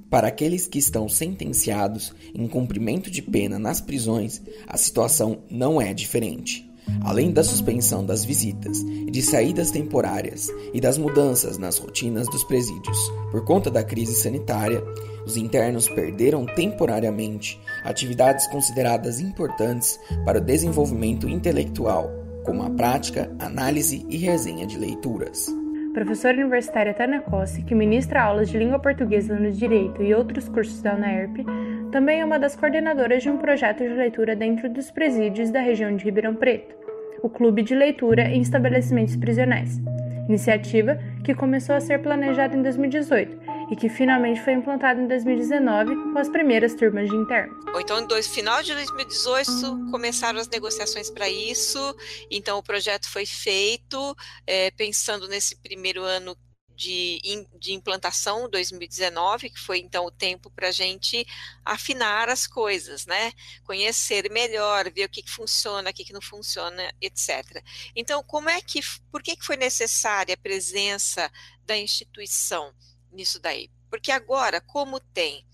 Para 0.10 0.28
aqueles 0.28 0.68
que 0.68 0.78
estão 0.78 1.08
sentenciados 1.08 2.14
em 2.34 2.46
cumprimento 2.50 3.10
de 3.10 3.22
pena 3.22 3.58
nas 3.58 3.80
prisões, 3.80 4.42
a 4.68 4.76
situação 4.76 5.38
não 5.50 5.82
é 5.82 5.94
diferente. 5.94 6.70
Além 7.00 7.32
da 7.32 7.46
suspensão 7.46 8.06
das 8.06 8.26
visitas 8.26 8.82
e 8.82 9.10
de 9.10 9.22
saídas 9.22 9.72
temporárias 9.72 10.50
e 10.74 10.82
das 10.82 10.98
mudanças 10.98 11.58
nas 11.58 11.78
rotinas 11.78 12.28
dos 12.28 12.44
presídios 12.44 13.00
por 13.32 13.46
conta 13.46 13.72
da 13.72 13.86
crise 13.86 14.16
sanitária, 14.16 14.84
os 15.26 15.38
internos 15.38 15.88
perderam 15.88 16.46
temporariamente 16.46 17.58
atividades 17.86 18.46
consideradas 18.48 19.22
importantes 19.22 19.98
para 20.26 20.40
o 20.40 20.42
desenvolvimento 20.42 21.30
intelectual, 21.30 22.25
como 22.46 22.64
a 22.64 22.70
prática, 22.70 23.30
análise 23.40 24.06
e 24.10 24.18
resenha 24.18 24.66
de 24.66 24.78
leituras. 24.78 25.48
Professora 25.94 26.38
universitária 26.38 26.94
Tânia 26.94 27.22
Cossi, 27.22 27.64
que 27.64 27.74
ministra 27.74 28.22
aulas 28.22 28.50
de 28.50 28.58
língua 28.58 28.80
portuguesa 28.80 29.34
no 29.40 29.52
Direito 29.52 30.04
e 30.04 30.14
outros 30.14 30.48
cursos 30.50 30.82
da 30.82 30.94
UNERP, 30.94 31.46
também 31.92 32.20
é 32.20 32.26
uma 32.26 32.38
das 32.38 32.56
coordenadoras 32.56 33.24
de 33.24 33.30
um 33.30 33.38
projeto 33.38 33.80
de 33.80 33.94
leitura 33.94 34.36
dentro 34.36 34.70
dos 34.70 34.92
presídios 34.92 35.50
da 35.50 35.62
região 35.62 35.96
de 35.96 36.04
Ribeirão 36.04 36.36
Preto, 36.36 36.76
o 37.24 37.30
Clube 37.30 37.64
de 37.64 37.74
Leitura 37.74 38.24
em 38.24 38.42
Estabelecimentos 38.42 39.16
Prisionais, 39.16 39.82
iniciativa 40.28 41.00
que 41.24 41.34
começou 41.34 41.76
a 41.76 41.80
ser 41.80 42.00
planejada 42.00 42.56
em 42.56 42.62
2018 42.62 43.45
e 43.70 43.76
que 43.76 43.90
finalmente 43.90 44.42
foi 44.42 44.54
implantada 44.54 45.02
em 45.02 45.08
2019 45.08 45.96
com 45.96 46.18
as 46.18 46.30
primeiras 46.30 46.74
turmas 46.76 47.10
de 47.10 47.16
internos. 47.16 47.58
Então, 47.80 48.00
no 48.00 48.24
final 48.24 48.62
de 48.62 48.74
2018 48.74 49.92
começaram 49.92 50.40
as 50.40 50.48
negociações 50.48 51.10
para 51.10 51.30
isso, 51.30 51.96
então 52.30 52.58
o 52.58 52.64
projeto 52.64 53.10
foi 53.10 53.26
feito 53.26 54.16
é, 54.46 54.72
pensando 54.72 55.28
nesse 55.28 55.56
primeiro 55.58 56.04
ano 56.04 56.38
de, 56.76 57.48
de 57.58 57.74
implantação 57.74 58.50
2019, 58.50 59.50
que 59.50 59.60
foi 59.60 59.80
então 59.80 60.06
o 60.06 60.12
tempo 60.12 60.52
para 60.52 60.68
a 60.68 60.72
gente 60.72 61.26
afinar 61.64 62.30
as 62.30 62.46
coisas, 62.46 63.06
né? 63.06 63.32
Conhecer 63.64 64.30
melhor, 64.30 64.92
ver 64.92 65.06
o 65.06 65.10
que, 65.10 65.24
que 65.24 65.32
funciona, 65.32 65.90
o 65.90 65.94
que, 65.94 66.04
que 66.04 66.14
não 66.14 66.22
funciona, 66.22 66.92
etc. 67.02 67.64
Então, 67.96 68.22
como 68.24 68.50
é 68.50 68.62
que, 68.62 68.82
por 69.10 69.24
que, 69.24 69.36
que 69.38 69.46
foi 69.46 69.56
necessária 69.56 70.34
a 70.36 70.38
presença 70.38 71.32
da 71.66 71.78
instituição 71.78 72.74
nisso 73.16 73.40
daí? 73.40 73.72
Porque 73.90 74.12
agora, 74.12 74.62
como 74.62 75.00
tem 75.00 75.46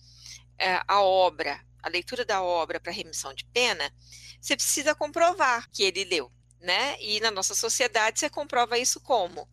é, 0.58 0.82
a 0.88 1.02
obra, 1.02 1.64
a 1.82 1.90
leitura 1.90 2.26
da 2.26 2.42
obra 2.42 2.80
para 2.80 2.92
remissão 2.92 3.34
de 3.34 3.46
pena, 3.46 3.92
você 4.40 4.56
precisa 4.56 4.96
comprovar 4.96 5.70
que 5.72 5.84
ele 5.84 6.04
leu, 6.04 6.32
né? 6.60 7.00
E 7.02 7.20
na 7.20 7.32
nossa 7.32 7.56
sociedade 7.56 8.20
você 8.20 8.30
comprova 8.30 8.78
isso 8.78 9.00
como? 9.00 9.48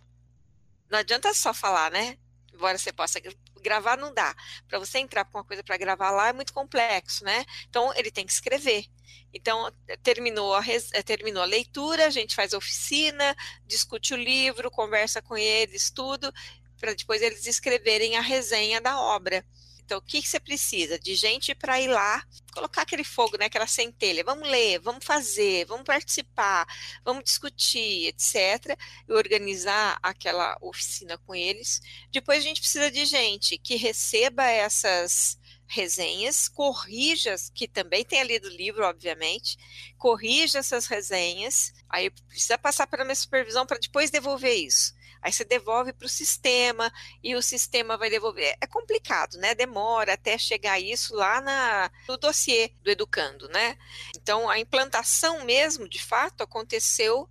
Não 0.91 0.99
adianta 0.99 1.33
só 1.35 1.53
falar, 1.53 1.91
né? 1.91 2.19
Embora 2.53 2.79
você 2.79 2.93
possa 2.93 3.21
gravar, 3.61 3.97
não 3.97 4.13
dá. 4.13 4.35
Para 4.67 4.79
você 4.79 4.99
entrar 4.99 5.25
com 5.25 5.39
uma 5.39 5.45
coisa 5.45 5.63
para 5.63 5.77
gravar 5.77 6.11
lá 6.11 6.29
é 6.29 6.33
muito 6.33 6.53
complexo, 6.53 7.25
né? 7.25 7.45
Então 7.69 7.93
ele 7.95 8.11
tem 8.11 8.25
que 8.25 8.33
escrever. 8.33 8.87
Então 9.33 9.71
terminou 10.03 10.55
a, 10.55 10.61
res... 10.61 10.91
Eh, 10.93 11.03
terminou 11.03 11.43
a 11.43 11.47
leitura, 11.47 12.07
a 12.07 12.11
gente 12.11 12.35
faz 12.35 12.53
oficina, 12.53 13.37
discute 13.67 14.15
o 14.15 14.17
livro, 14.17 14.71
conversa 14.71 15.21
com 15.21 15.37
eles, 15.37 15.91
tudo, 15.91 16.33
para 16.79 16.95
depois 16.95 17.23
eles 17.23 17.47
escreverem 17.47 18.17
a 18.17 18.21
resenha 18.21 18.81
da 18.81 18.99
obra. 19.01 19.45
Então, 19.89 19.99
o 19.99 20.03
que, 20.03 20.21
que 20.21 20.29
você 20.29 20.39
precisa? 20.39 20.99
De 20.99 21.15
gente 21.15 21.55
para 21.55 21.81
ir 21.81 21.89
lá 21.89 22.23
colocar 22.53 22.83
aquele 22.83 23.05
fogo, 23.05 23.39
né, 23.39 23.47
aquela 23.47 23.67
centelha. 23.67 24.23
Vamos 24.23 24.47
ler, 24.47 24.79
vamos 24.81 25.03
fazer, 25.03 25.65
vamos 25.65 25.85
participar, 25.85 26.67
vamos 27.03 27.25
discutir, 27.25 28.09
etc. 28.09 28.77
E 29.09 29.13
organizar 29.15 29.99
aquela 30.03 30.59
oficina 30.61 31.17
com 31.17 31.35
eles. 31.35 31.81
Depois 32.13 32.41
a 32.41 32.43
gente 32.43 32.61
precisa 32.61 32.91
de 32.91 33.07
gente 33.07 33.57
que 33.57 33.77
receba 33.77 34.45
essas 34.45 35.39
resenhas, 35.67 36.49
corrija, 36.49 37.35
que 37.55 37.67
também 37.67 38.05
tenha 38.05 38.25
lido 38.25 38.47
o 38.49 38.57
livro, 38.57 38.85
obviamente, 38.85 39.57
corrija 39.97 40.59
essas 40.59 40.87
resenhas, 40.87 41.73
aí 41.89 42.11
precisa 42.11 42.59
passar 42.59 42.87
pela 42.87 43.05
minha 43.05 43.15
supervisão 43.15 43.67
para 43.67 43.79
depois 43.79 44.11
devolver 44.11 44.55
isso. 44.55 44.98
Aí 45.23 45.33
você 45.33 45.45
devolve 45.45 45.93
para 45.93 46.07
o 46.07 46.09
sistema 46.09 46.93
e 47.23 47.35
o 47.35 47.43
sistema 47.43 47.97
vai 47.97 48.11
devolver. 48.11 48.57
É 48.61 48.67
complicado, 48.67 49.37
né? 49.39 49.55
Demora 49.55 50.15
até 50.15 50.39
chegar 50.39 50.79
isso 50.79 51.15
lá 51.15 51.41
na, 51.41 51.91
no 52.09 52.17
dossiê 52.17 52.73
do 52.83 52.91
educando, 52.91 53.49
né? 53.49 53.77
Então, 54.17 54.49
a 54.49 54.59
implantação 54.59 55.45
mesmo, 55.45 55.89
de 55.89 56.03
fato, 56.03 56.43
aconteceu 56.43 57.29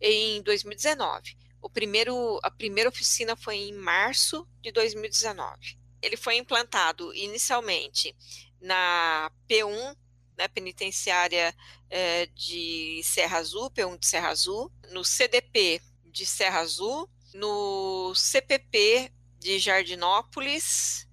em 0.00 0.42
2019. 0.42 1.36
O 1.60 1.70
primeiro, 1.70 2.38
a 2.42 2.50
primeira 2.50 2.88
oficina 2.88 3.34
foi 3.36 3.56
em 3.56 3.72
março 3.72 4.46
de 4.60 4.70
2019 4.70 5.84
ele 6.04 6.16
foi 6.16 6.36
implantado 6.36 7.14
inicialmente 7.14 8.14
na 8.60 9.30
P1, 9.48 9.96
né, 10.36 10.48
penitenciária 10.48 11.54
é, 11.88 12.26
de 12.26 13.00
Serra 13.02 13.38
Azul, 13.38 13.70
P1 13.70 13.98
de 13.98 14.06
Serra 14.06 14.28
Azul, 14.28 14.70
no 14.90 15.04
CDP 15.04 15.80
de 16.06 16.26
Serra 16.26 16.60
Azul, 16.60 17.08
no 17.34 18.14
CPP 18.14 19.10
de 19.38 19.58
Jardinópolis 19.58 21.06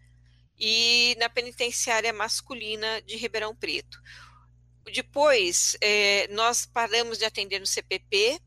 e 0.57 1.15
na 1.19 1.27
penitenciária 1.27 2.13
masculina 2.13 3.01
de 3.01 3.17
Ribeirão 3.17 3.55
Preto. 3.55 3.99
Depois, 4.93 5.75
é, 5.81 6.27
nós 6.31 6.65
paramos 6.65 7.17
de 7.17 7.25
atender 7.25 7.59
no 7.59 7.65
CPP, 7.65 8.39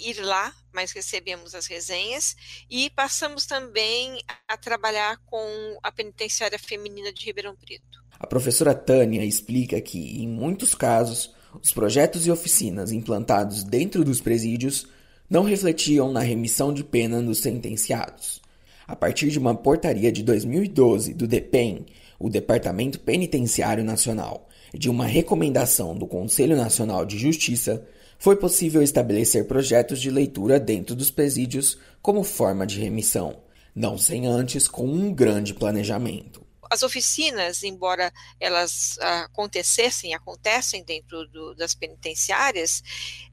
ir 0.00 0.20
lá, 0.20 0.54
mas 0.72 0.92
recebemos 0.92 1.54
as 1.54 1.66
resenhas 1.66 2.36
e 2.70 2.90
passamos 2.90 3.46
também 3.46 4.20
a 4.48 4.56
trabalhar 4.56 5.18
com 5.26 5.78
a 5.82 5.92
penitenciária 5.92 6.58
feminina 6.58 7.12
de 7.12 7.24
Ribeirão 7.24 7.56
Preto. 7.56 8.02
A 8.18 8.26
professora 8.26 8.74
Tânia 8.74 9.24
explica 9.24 9.80
que, 9.80 10.22
em 10.22 10.28
muitos 10.28 10.74
casos, 10.74 11.34
os 11.60 11.72
projetos 11.72 12.26
e 12.26 12.30
oficinas 12.30 12.92
implantados 12.92 13.64
dentro 13.64 14.04
dos 14.04 14.20
presídios 14.20 14.86
não 15.32 15.44
refletiam 15.44 16.12
na 16.12 16.20
remissão 16.20 16.74
de 16.74 16.84
pena 16.84 17.22
dos 17.22 17.38
sentenciados. 17.38 18.42
A 18.86 18.94
partir 18.94 19.30
de 19.30 19.38
uma 19.38 19.54
portaria 19.54 20.12
de 20.12 20.22
2012 20.22 21.14
do 21.14 21.26
DEPEN, 21.26 21.86
o 22.20 22.28
Departamento 22.28 23.00
Penitenciário 23.00 23.82
Nacional, 23.82 24.46
de 24.74 24.90
uma 24.90 25.06
recomendação 25.06 25.96
do 25.96 26.06
Conselho 26.06 26.54
Nacional 26.54 27.06
de 27.06 27.16
Justiça, 27.16 27.82
foi 28.18 28.36
possível 28.36 28.82
estabelecer 28.82 29.46
projetos 29.46 30.02
de 30.02 30.10
leitura 30.10 30.60
dentro 30.60 30.94
dos 30.94 31.10
presídios 31.10 31.78
como 32.02 32.22
forma 32.22 32.66
de 32.66 32.78
remissão, 32.78 33.38
não 33.74 33.96
sem 33.96 34.26
antes 34.26 34.68
com 34.68 34.84
um 34.86 35.14
grande 35.14 35.54
planejamento. 35.54 36.41
As 36.72 36.82
oficinas, 36.82 37.62
embora 37.62 38.12
elas 38.40 38.98
acontecessem, 39.00 40.14
acontecem 40.14 40.82
dentro 40.84 41.26
do, 41.28 41.54
das 41.54 41.74
penitenciárias, 41.74 42.82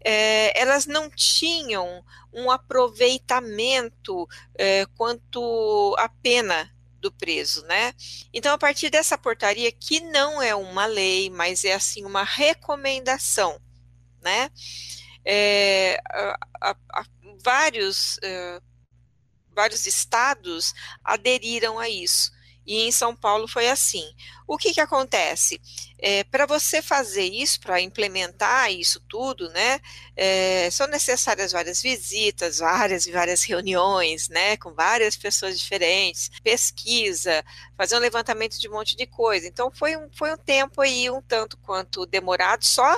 é, 0.03 0.59
elas 0.59 0.85
não 0.85 1.09
tinham 1.09 2.03
um 2.33 2.51
aproveitamento 2.51 4.27
é, 4.55 4.85
quanto 4.97 5.95
à 5.97 6.09
pena 6.09 6.69
do 6.99 7.11
preso, 7.11 7.63
né? 7.65 7.93
Então, 8.33 8.53
a 8.53 8.57
partir 8.57 8.89
dessa 8.89 9.17
portaria, 9.17 9.71
que 9.71 10.01
não 10.01 10.41
é 10.41 10.53
uma 10.53 10.85
lei, 10.85 11.29
mas 11.29 11.63
é 11.63 11.73
assim 11.73 12.03
uma 12.03 12.23
recomendação 12.23 13.59
né? 14.21 14.51
É, 15.25 15.99
a, 16.09 16.37
a, 16.61 16.75
a, 16.93 17.05
vários, 17.43 18.19
vários 19.53 19.85
estados 19.85 20.73
aderiram 21.03 21.79
a 21.79 21.89
isso. 21.89 22.31
E 22.69 22.87
em 22.87 22.91
São 22.91 23.15
Paulo 23.15 23.47
foi 23.47 23.67
assim. 23.67 24.13
O 24.45 24.55
que, 24.55 24.71
que 24.71 24.79
acontece? 24.79 25.59
É, 25.97 26.23
para 26.23 26.45
você 26.45 26.83
fazer 26.83 27.23
isso, 27.23 27.59
para 27.59 27.81
implementar 27.81 28.71
isso 28.71 28.99
tudo, 29.09 29.49
né, 29.49 29.79
é, 30.15 30.69
são 30.69 30.85
necessárias 30.85 31.51
várias 31.51 31.81
visitas, 31.81 32.59
várias 32.59 33.07
e 33.07 33.11
várias 33.11 33.43
reuniões, 33.43 34.29
né, 34.29 34.55
com 34.57 34.71
várias 34.71 35.17
pessoas 35.17 35.59
diferentes, 35.59 36.29
pesquisa, 36.43 37.43
fazer 37.75 37.95
um 37.95 37.99
levantamento 37.99 38.59
de 38.59 38.69
um 38.69 38.73
monte 38.73 38.95
de 38.95 39.07
coisa. 39.07 39.47
Então 39.47 39.71
foi 39.71 39.97
um, 39.97 40.07
foi 40.11 40.31
um 40.31 40.37
tempo 40.37 40.79
aí 40.79 41.09
um 41.09 41.23
tanto 41.23 41.57
quanto 41.57 42.05
demorado 42.05 42.63
só 42.63 42.95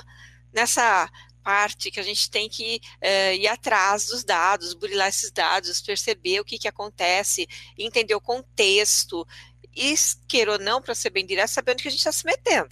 nessa 0.52 1.10
parte 1.42 1.92
que 1.92 2.00
a 2.00 2.04
gente 2.04 2.30
tem 2.30 2.48
que 2.48 2.80
uh, 3.02 3.34
ir 3.34 3.48
atrás 3.48 4.08
dos 4.08 4.24
dados, 4.24 4.74
burilar 4.74 5.10
esses 5.10 5.32
dados, 5.32 5.82
perceber 5.82 6.40
o 6.40 6.46
que, 6.46 6.58
que 6.58 6.68
acontece, 6.68 7.48
entender 7.78 8.16
o 8.16 8.22
contexto, 8.22 9.28
e, 9.76 9.94
queira 10.28 10.54
ou 10.54 10.60
não, 10.60 10.82
para 10.82 10.96
ser 10.96 11.10
bem 11.10 11.26
direto, 11.26 11.50
sabendo 11.50 11.82
que 11.82 11.88
a 11.88 11.92
gente 11.92 12.00
está 12.00 12.12
se 12.12 12.26
metendo. 12.26 12.70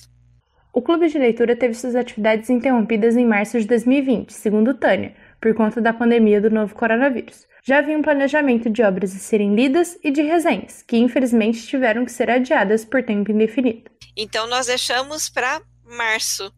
O 0.71 0.81
Clube 0.81 1.07
de 1.07 1.17
Leitura 1.17 1.55
teve 1.55 1.73
suas 1.73 1.95
atividades 1.95 2.49
interrompidas 2.49 3.15
em 3.17 3.25
março 3.25 3.59
de 3.59 3.65
2020, 3.65 4.31
segundo 4.31 4.73
Tânia, 4.73 5.15
por 5.41 5.53
conta 5.55 5.81
da 5.81 5.93
pandemia 5.93 6.39
do 6.39 6.49
novo 6.49 6.75
coronavírus. 6.75 7.47
Já 7.63 7.79
havia 7.79 7.97
um 7.97 8.01
planejamento 8.01 8.69
de 8.69 8.83
obras 8.83 9.15
a 9.15 9.19
serem 9.19 9.55
lidas 9.55 9.97
e 10.03 10.11
de 10.11 10.21
resenhas, 10.21 10.83
que 10.83 10.97
infelizmente 10.97 11.65
tiveram 11.65 12.05
que 12.05 12.11
ser 12.11 12.29
adiadas 12.29 12.85
por 12.85 13.03
tempo 13.03 13.31
indefinido. 13.31 13.89
Então 14.15 14.47
nós 14.47 14.67
deixamos 14.67 15.29
para 15.29 15.61
março 15.83 16.53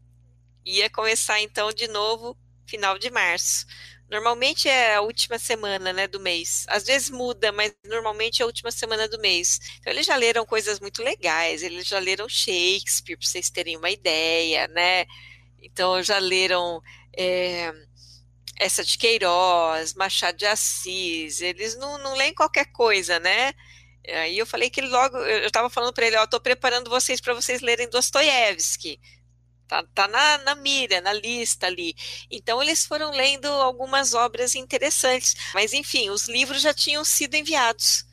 Ia 0.65 0.89
começar 0.89 1.39
então 1.41 1.71
de 1.73 1.87
novo 1.87 2.37
final 2.67 2.97
de 2.97 3.09
março. 3.09 3.65
Normalmente 4.12 4.68
é 4.68 4.95
a 4.95 5.01
última 5.01 5.39
semana, 5.39 5.93
né, 5.93 6.05
do 6.05 6.20
mês. 6.20 6.66
Às 6.68 6.84
vezes 6.84 7.09
muda, 7.09 7.49
mas 7.53 7.74
normalmente 7.86 8.41
é 8.41 8.43
a 8.43 8.45
última 8.45 8.70
semana 8.70 9.07
do 9.07 9.18
mês. 9.20 9.57
Então 9.80 9.93
eles 9.93 10.05
já 10.05 10.18
leram 10.18 10.45
coisas 10.45 10.82
muito 10.82 11.01
legais, 11.01 11.64
eles 11.64 11.88
já 11.88 11.97
leram 11.97 12.28
Shakespeare, 12.28 13.16
para 13.18 13.26
vocês 13.26 13.49
terem 13.49 13.78
uma 13.78 13.89
ideia, 13.89 14.68
né? 14.68 15.05
Então 15.62 16.03
já 16.03 16.20
leram 16.20 16.82
é, 17.18 17.72
essa 18.59 18.84
de 18.84 18.97
Queiroz, 18.97 19.93
Machado 19.93 20.38
de 20.38 20.45
Assis. 20.45 21.39
Eles 21.39 21.78
não, 21.78 21.97
não 21.97 22.14
leem 22.16 22.34
qualquer 22.34 22.66
coisa, 22.74 23.18
né? 23.18 23.53
Aí 24.09 24.38
eu 24.38 24.45
falei 24.45 24.70
que 24.70 24.82
logo, 24.82 25.18
eu 25.20 25.47
estava 25.47 25.70
falando 25.70 25.93
para 25.93 26.07
ele, 26.07 26.18
ó, 26.18 26.26
estou 26.26 26.41
preparando 26.41 26.89
vocês 26.89 27.22
para 27.22 27.34
vocês 27.34 27.62
lerem 27.62 27.89
Dostoiévski. 27.89 28.99
Tá, 29.72 29.86
tá 29.95 30.05
na, 30.09 30.38
na 30.39 30.55
mira, 30.55 30.99
na 30.99 31.13
lista 31.13 31.67
ali. 31.67 31.95
Então, 32.30 32.61
eles 32.61 32.86
foram 32.86 33.09
lendo 33.11 33.47
algumas 33.47 34.13
obras 34.13 34.53
interessantes. 34.53 35.34
Mas, 35.53 35.72
enfim, 35.72 36.09
os 36.09 36.28
livros 36.28 36.61
já 36.61 36.74
tinham 36.74 37.05
sido 37.05 37.36
enviados. 37.36 38.05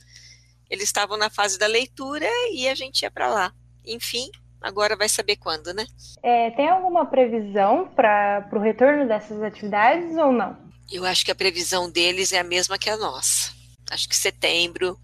Eles 0.70 0.84
estavam 0.84 1.16
na 1.16 1.28
fase 1.28 1.58
da 1.58 1.66
leitura 1.66 2.28
e 2.52 2.68
a 2.68 2.76
gente 2.76 3.02
ia 3.02 3.10
para 3.10 3.26
lá. 3.26 3.52
Enfim, 3.84 4.30
agora 4.60 4.94
vai 4.94 5.08
saber 5.08 5.34
quando, 5.34 5.74
né? 5.74 5.84
É, 6.22 6.52
tem 6.52 6.68
alguma 6.68 7.06
previsão 7.06 7.88
para 7.88 8.48
o 8.52 8.60
retorno 8.60 9.08
dessas 9.08 9.42
atividades 9.42 10.16
ou 10.16 10.30
não? 10.30 10.56
Eu 10.88 11.04
acho 11.04 11.24
que 11.24 11.32
a 11.32 11.34
previsão 11.34 11.90
deles 11.90 12.32
é 12.32 12.38
a 12.38 12.44
mesma 12.44 12.78
que 12.78 12.88
a 12.88 12.96
nossa. 12.96 13.52
Acho 13.90 14.08
que 14.08 14.14
setembro, 14.14 14.96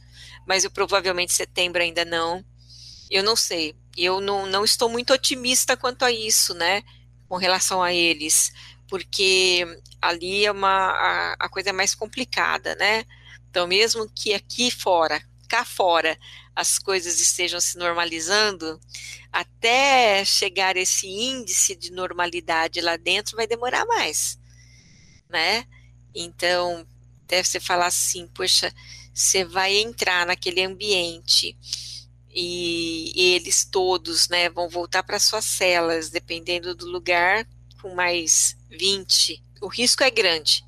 mas 0.46 0.62
eu 0.62 0.70
provavelmente 0.70 1.32
setembro 1.32 1.82
ainda 1.82 2.04
não. 2.04 2.44
Eu 3.10 3.24
não 3.24 3.34
sei 3.34 3.74
eu 3.96 4.20
não, 4.20 4.46
não 4.46 4.64
estou 4.64 4.88
muito 4.88 5.12
otimista 5.12 5.76
quanto 5.76 6.04
a 6.04 6.12
isso, 6.12 6.54
né, 6.54 6.82
com 7.28 7.36
relação 7.36 7.82
a 7.82 7.92
eles, 7.92 8.52
porque 8.88 9.64
ali 10.00 10.44
é 10.44 10.52
uma, 10.52 10.68
a, 10.68 11.32
a 11.40 11.48
coisa 11.48 11.70
é 11.70 11.72
mais 11.72 11.94
complicada, 11.94 12.74
né, 12.76 13.04
então 13.50 13.66
mesmo 13.66 14.08
que 14.14 14.34
aqui 14.34 14.70
fora, 14.70 15.22
cá 15.48 15.64
fora, 15.64 16.18
as 16.54 16.78
coisas 16.78 17.20
estejam 17.20 17.60
se 17.60 17.76
normalizando, 17.76 18.80
até 19.32 20.24
chegar 20.24 20.76
esse 20.76 21.08
índice 21.08 21.74
de 21.74 21.90
normalidade 21.90 22.80
lá 22.80 22.96
dentro 22.96 23.36
vai 23.36 23.46
demorar 23.46 23.84
mais, 23.84 24.38
né? 25.28 25.66
Então, 26.14 26.86
deve 27.26 27.48
você 27.48 27.58
falar 27.58 27.86
assim, 27.86 28.28
poxa, 28.28 28.72
você 29.12 29.44
vai 29.44 29.76
entrar 29.76 30.26
naquele 30.26 30.62
ambiente 30.62 31.56
e, 32.34 33.12
e 33.14 33.34
eles 33.34 33.64
todos 33.64 34.28
né, 34.28 34.48
vão 34.50 34.68
voltar 34.68 35.04
para 35.04 35.20
suas 35.20 35.44
celas, 35.44 36.10
dependendo 36.10 36.74
do 36.74 36.86
lugar, 36.86 37.46
com 37.80 37.94
mais 37.94 38.56
20. 38.70 39.40
O 39.60 39.68
risco 39.68 40.02
é 40.02 40.10
grande 40.10 40.64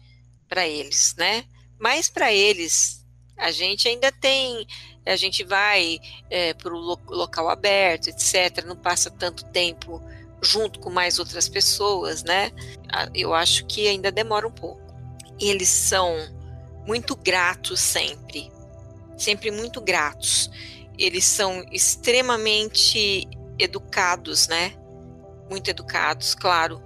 para 0.48 0.66
eles, 0.66 1.14
né? 1.18 1.44
Mas 1.78 2.08
para 2.08 2.32
eles, 2.32 3.04
a 3.36 3.50
gente 3.50 3.88
ainda 3.88 4.12
tem, 4.12 4.66
a 5.04 5.16
gente 5.16 5.42
vai 5.42 5.98
é, 6.30 6.54
para 6.54 6.72
o 6.72 6.78
lo 6.78 7.00
local 7.08 7.50
aberto, 7.50 8.08
etc. 8.08 8.64
Não 8.64 8.76
passa 8.76 9.10
tanto 9.10 9.44
tempo 9.46 10.00
junto 10.40 10.78
com 10.78 10.90
mais 10.90 11.18
outras 11.18 11.48
pessoas, 11.48 12.22
né? 12.22 12.52
Eu 13.12 13.34
acho 13.34 13.66
que 13.66 13.88
ainda 13.88 14.12
demora 14.12 14.46
um 14.46 14.52
pouco. 14.52 14.80
Eles 15.40 15.68
são 15.68 16.14
muito 16.86 17.16
gratos 17.16 17.80
sempre, 17.80 18.50
sempre 19.18 19.50
muito 19.50 19.80
gratos 19.80 20.48
eles 20.98 21.24
são 21.24 21.64
extremamente 21.70 23.28
educados, 23.58 24.48
né? 24.48 24.72
muito 25.48 25.68
educados, 25.68 26.34
claro. 26.34 26.82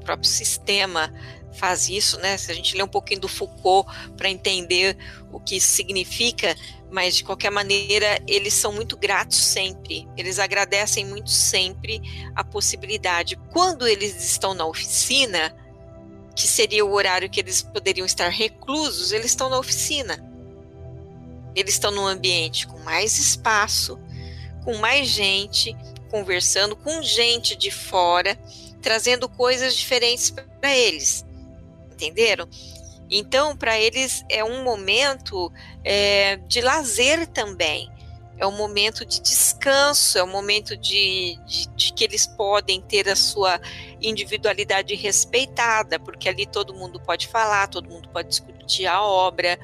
O 0.00 0.04
próprio 0.04 0.28
sistema 0.28 1.12
faz 1.54 1.88
isso, 1.88 2.18
né? 2.18 2.36
Se 2.36 2.50
a 2.50 2.54
gente 2.54 2.76
lê 2.76 2.82
um 2.82 2.88
pouquinho 2.88 3.20
do 3.20 3.28
Foucault 3.28 3.90
para 4.16 4.28
entender 4.28 4.96
o 5.32 5.40
que 5.40 5.56
isso 5.56 5.68
significa, 5.68 6.54
mas 6.90 7.16
de 7.16 7.24
qualquer 7.24 7.50
maneira 7.50 8.20
eles 8.26 8.54
são 8.54 8.72
muito 8.72 8.96
gratos 8.96 9.38
sempre. 9.38 10.08
Eles 10.16 10.38
agradecem 10.38 11.04
muito 11.04 11.30
sempre 11.30 12.00
a 12.34 12.42
possibilidade. 12.44 13.36
Quando 13.50 13.86
eles 13.86 14.24
estão 14.24 14.54
na 14.54 14.66
oficina, 14.66 15.54
que 16.34 16.46
seria 16.46 16.84
o 16.84 16.92
horário 16.92 17.28
que 17.28 17.40
eles 17.40 17.62
poderiam 17.62 18.06
estar 18.06 18.28
reclusos, 18.28 19.12
eles 19.12 19.26
estão 19.26 19.50
na 19.50 19.58
oficina. 19.58 20.24
Eles 21.54 21.74
estão 21.74 21.90
num 21.90 22.06
ambiente 22.06 22.66
com 22.66 22.78
mais 22.80 23.18
espaço, 23.18 23.98
com 24.64 24.76
mais 24.76 25.08
gente, 25.08 25.76
conversando 26.10 26.76
com 26.76 27.02
gente 27.02 27.56
de 27.56 27.70
fora, 27.70 28.38
trazendo 28.80 29.28
coisas 29.28 29.74
diferentes 29.74 30.30
para 30.30 30.76
eles. 30.76 31.24
Entenderam? 31.92 32.48
Então, 33.10 33.56
para 33.56 33.78
eles 33.78 34.24
é 34.28 34.44
um 34.44 34.62
momento 34.62 35.50
é, 35.82 36.36
de 36.36 36.60
lazer 36.60 37.26
também, 37.26 37.90
é 38.38 38.46
um 38.46 38.56
momento 38.56 39.04
de 39.04 39.20
descanso, 39.20 40.16
é 40.16 40.22
um 40.22 40.30
momento 40.30 40.76
de, 40.76 41.36
de, 41.44 41.68
de, 41.74 41.92
que 41.92 42.04
eles 42.04 42.26
podem 42.26 42.80
ter 42.80 43.08
a 43.08 43.16
sua 43.16 43.60
individualidade 44.00 44.94
respeitada, 44.94 45.98
porque 45.98 46.28
ali 46.28 46.46
todo 46.46 46.72
mundo 46.72 47.00
pode 47.00 47.26
falar, 47.26 47.66
todo 47.66 47.88
mundo 47.88 48.08
pode 48.10 48.28
discutir 48.28 48.86
a 48.86 49.02
obra. 49.02 49.58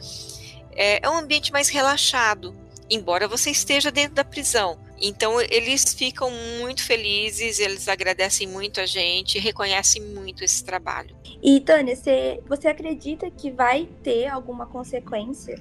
É, 0.75 1.05
é 1.05 1.11
um 1.11 1.19
ambiente 1.19 1.53
mais 1.53 1.69
relaxado, 1.69 2.55
embora 2.91 3.29
você 3.29 3.51
esteja 3.51 3.91
dentro 3.91 4.15
da 4.15 4.25
prisão. 4.25 4.79
Então 5.01 5.41
eles 5.41 5.93
ficam 5.93 6.31
muito 6.59 6.83
felizes, 6.83 7.59
eles 7.59 7.89
agradecem 7.89 8.47
muito 8.47 8.81
a 8.81 8.87
gente, 8.87 9.39
reconhecem 9.39 10.03
muito 10.03 10.45
esse 10.45 10.65
trabalho. 10.65 11.15
E 11.43 11.61
Tânia, 11.61 11.95
você, 11.95 12.41
você 12.49 12.69
acredita 12.69 13.31
que 13.31 13.51
vai 13.51 13.89
ter 14.03 14.29
alguma 14.29 14.67
consequência 14.67 15.61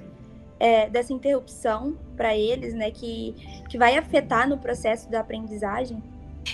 é, 0.58 0.88
dessa 0.88 1.12
interrupção 1.12 1.98
para 2.16 2.36
eles, 2.36 2.72
né, 2.74 2.90
que, 2.90 3.34
que 3.68 3.76
vai 3.76 3.96
afetar 3.96 4.48
no 4.48 4.56
processo 4.56 5.10
da 5.10 5.20
aprendizagem? 5.20 6.02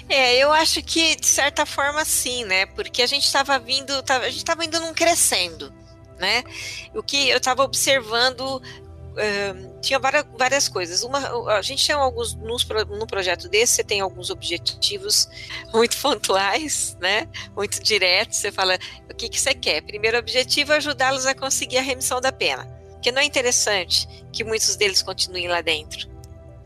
É, 0.09 0.37
eu 0.37 0.51
acho 0.53 0.83
que 0.83 1.17
de 1.17 1.27
certa 1.27 1.67
forma 1.67 2.05
sim, 2.05 2.45
né? 2.45 2.67
Porque 2.67 3.03
a 3.03 3.07
gente 3.07 3.25
estava 3.25 3.59
vindo, 3.59 4.03
tava, 4.03 4.25
a 4.25 4.29
gente 4.29 4.39
estava 4.39 4.65
indo 4.65 4.81
num 4.81 4.95
crescendo, 4.95 5.73
né? 6.21 6.45
O 6.95 7.03
que 7.03 7.29
eu 7.31 7.39
estava 7.39 7.65
observando 7.65 8.63
tinha 9.81 9.99
várias, 9.99 10.25
várias 10.39 10.69
coisas. 10.69 11.03
Uma, 11.03 11.19
a 11.57 11.63
gente 11.63 11.87
tem 11.87 11.95
alguns, 11.95 12.35
nos, 12.35 12.67
no 12.67 13.07
projeto 13.07 13.49
desse, 13.49 13.75
você 13.75 13.85
tem 13.85 14.01
alguns 14.01 14.31
objetivos 14.31 15.29
muito 15.73 15.97
pontuais, 15.97 16.97
né? 17.01 17.29
Muito 17.57 17.83
diretos. 17.83 18.39
Você 18.39 18.53
fala 18.53 18.79
o 19.11 19.15
que, 19.15 19.29
que 19.29 19.41
você 19.41 19.55
quer. 19.55 19.83
Primeiro 19.83 20.19
objetivo 20.19 20.73
é 20.73 20.77
ajudá-los 20.77 21.27
a 21.27 21.35
conseguir 21.35 21.79
a 21.79 21.83
remissão 21.83 22.21
da 22.21 22.33
pena. 22.33 22.65
Porque 22.93 23.11
não 23.11 23.23
é 23.23 23.25
interessante 23.25 24.07
que 24.33 24.45
muitos 24.45 24.77
deles 24.77 25.03
continuem 25.03 25.49
lá 25.49 25.61
dentro, 25.61 26.09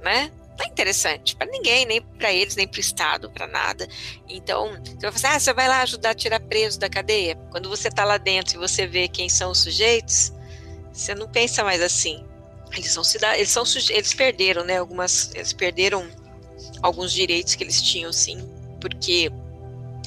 né? 0.02 0.30
Não 0.58 0.64
é 0.64 0.68
interessante 0.68 1.34
para 1.34 1.50
ninguém, 1.50 1.84
nem 1.84 2.00
para 2.00 2.32
eles, 2.32 2.54
nem 2.54 2.66
para 2.66 2.78
o 2.78 2.80
Estado, 2.80 3.30
para 3.30 3.46
nada. 3.46 3.88
Então, 4.28 4.72
você 4.84 5.10
vai 5.10 5.12
falar, 5.12 5.34
ah, 5.34 5.40
você 5.40 5.52
vai 5.52 5.68
lá 5.68 5.82
ajudar 5.82 6.10
a 6.10 6.14
tirar 6.14 6.40
preso 6.40 6.78
da 6.78 6.88
cadeia. 6.88 7.36
Quando 7.50 7.68
você 7.68 7.88
está 7.88 8.04
lá 8.04 8.18
dentro 8.18 8.56
e 8.56 8.58
você 8.58 8.86
vê 8.86 9.08
quem 9.08 9.28
são 9.28 9.50
os 9.50 9.58
sujeitos, 9.58 10.32
você 10.92 11.14
não 11.14 11.28
pensa 11.28 11.64
mais 11.64 11.82
assim 11.82 12.24
eles 12.78 12.92
são 12.92 13.02
eles 13.34 13.50
são 13.50 13.64
eles 13.90 14.14
perderam, 14.14 14.64
né, 14.64 14.78
algumas, 14.78 15.30
eles 15.34 15.52
perderam 15.52 16.06
alguns 16.82 17.12
direitos 17.12 17.54
que 17.54 17.62
eles 17.62 17.80
tinham 17.80 18.12
sim, 18.12 18.38
porque 18.80 19.30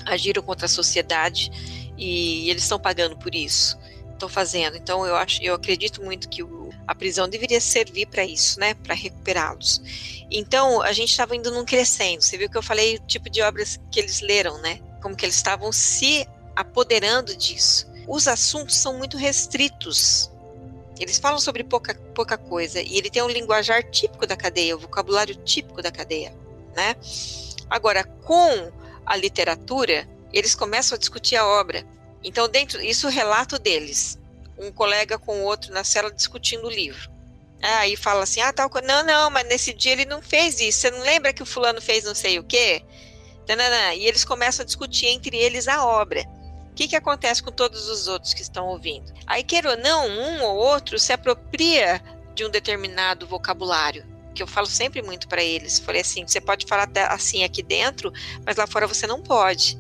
agiram 0.06 0.42
contra 0.44 0.66
a 0.66 0.70
sociedade 0.70 1.52
e 1.98 2.50
eles 2.50 2.64
estão 2.64 2.80
pagando 2.80 3.18
por 3.18 3.34
isso. 3.34 3.78
Estão 4.14 4.30
fazendo. 4.30 4.78
Então 4.78 5.06
eu 5.06 5.16
acho, 5.16 5.42
eu 5.44 5.54
acredito 5.54 6.04
muito 6.04 6.28
que 6.28 6.42
o, 6.42 6.70
a 6.88 6.96
prisão 6.96 7.30
deveria 7.30 7.62
servir 7.62 8.08
para 8.08 8.26
isso, 8.26 8.60
né, 8.60 8.74
para 8.74 8.96
recuperá-los. 8.96 9.82
Então 10.30 10.82
a 10.82 10.92
gente 10.92 11.10
estava 11.10 11.36
indo 11.36 11.52
num 11.52 11.66
crescendo. 11.66 12.22
Você 12.22 12.38
viu 12.38 12.50
que 12.50 12.58
eu 12.58 12.64
falei 12.64 12.96
o 12.96 13.00
tipo 13.08 13.30
de 13.30 13.42
obras 13.42 13.80
que 13.92 14.00
eles 14.00 14.22
leram, 14.22 14.58
né? 14.60 14.80
Como 15.02 15.16
que 15.16 15.26
eles 15.26 15.36
estavam 15.36 15.72
se 15.72 16.28
apoderando 16.56 17.36
disso. 17.36 17.88
Os 18.08 18.28
assuntos 18.28 18.76
são 18.76 18.98
muito 18.98 19.18
restritos 19.18 20.32
eles 21.00 21.20
falam 21.20 21.40
sobre 21.40 21.64
pouca, 21.64 21.96
pouca 22.16 22.38
coisa 22.38 22.82
e 22.82 22.98
ele 22.98 23.10
tem 23.10 23.22
um 23.22 23.30
linguajar 23.30 23.84
típico 23.84 24.26
da 24.26 24.36
cadeia, 24.36 24.76
o 24.76 24.80
vocabulário 24.80 25.36
típico 25.36 25.82
da 25.82 25.92
cadeia, 25.92 26.34
né? 26.76 26.96
Agora, 27.70 28.04
com 28.04 28.72
a 29.06 29.16
literatura, 29.16 30.08
eles 30.34 30.56
começam 30.56 30.96
a 30.96 31.00
discutir 31.00 31.36
a 31.36 31.46
obra. 31.46 31.86
Então, 32.24 32.50
dentro 32.50 32.82
isso 32.82 33.06
é 33.06 33.10
o 33.10 33.14
relato 33.14 33.60
deles, 33.60 34.18
um 34.58 34.72
colega 34.72 35.20
com 35.20 35.42
o 35.42 35.44
outro 35.44 35.72
na 35.72 35.84
cela 35.84 36.12
discutindo 36.12 36.66
o 36.66 36.70
livro. 36.70 37.12
Aí 37.62 37.96
fala 37.96 38.24
assim: 38.24 38.42
"Ah, 38.42 38.54
tal, 38.54 38.70
não, 38.84 39.04
não, 39.04 39.30
mas 39.30 39.48
nesse 39.48 39.74
dia 39.74 39.94
ele 39.94 40.06
não 40.06 40.22
fez 40.22 40.60
isso. 40.60 40.80
Você 40.80 40.92
não 40.92 41.02
lembra 41.02 41.34
que 41.34 41.44
o 41.44 41.46
fulano 41.46 41.82
fez 41.82 42.04
não 42.04 42.16
sei 42.16 42.40
o 42.40 42.44
quê?" 42.44 42.84
E 43.96 44.06
eles 44.06 44.26
começam 44.26 44.64
a 44.64 44.66
discutir 44.66 45.08
entre 45.08 45.38
eles 45.38 45.68
a 45.68 45.86
obra 45.86 46.26
que, 46.78 46.88
que 46.88 46.96
acontece 46.96 47.42
com 47.42 47.52
todos 47.52 47.90
os 47.90 48.08
outros 48.08 48.36
que 48.36 48.44
estão 48.44 48.68
ouvindo? 48.68 49.12
Aí, 49.26 49.44
quer 49.44 49.66
ou 49.66 49.76
não, 49.76 50.08
um 50.08 50.44
ou 50.44 50.56
outro 50.56 51.00
se 51.00 51.12
apropria 51.12 52.00
de 52.36 52.46
um 52.46 52.50
determinado 52.52 53.26
vocabulário 53.26 54.06
que 54.36 54.44
eu 54.44 54.48
falo 54.48 54.68
sempre 54.68 55.02
muito 55.02 55.28
para 55.28 55.44
eles. 55.44 55.80
Falei 55.80 56.02
assim: 56.02 56.28
você 56.28 56.40
pode 56.40 56.68
falar 56.68 56.88
assim 57.10 57.44
aqui 57.44 57.64
dentro, 57.64 58.14
mas 58.46 58.56
lá 58.56 58.68
fora 58.68 58.86
você 58.86 59.08
não 59.08 59.20
pode. 59.24 59.76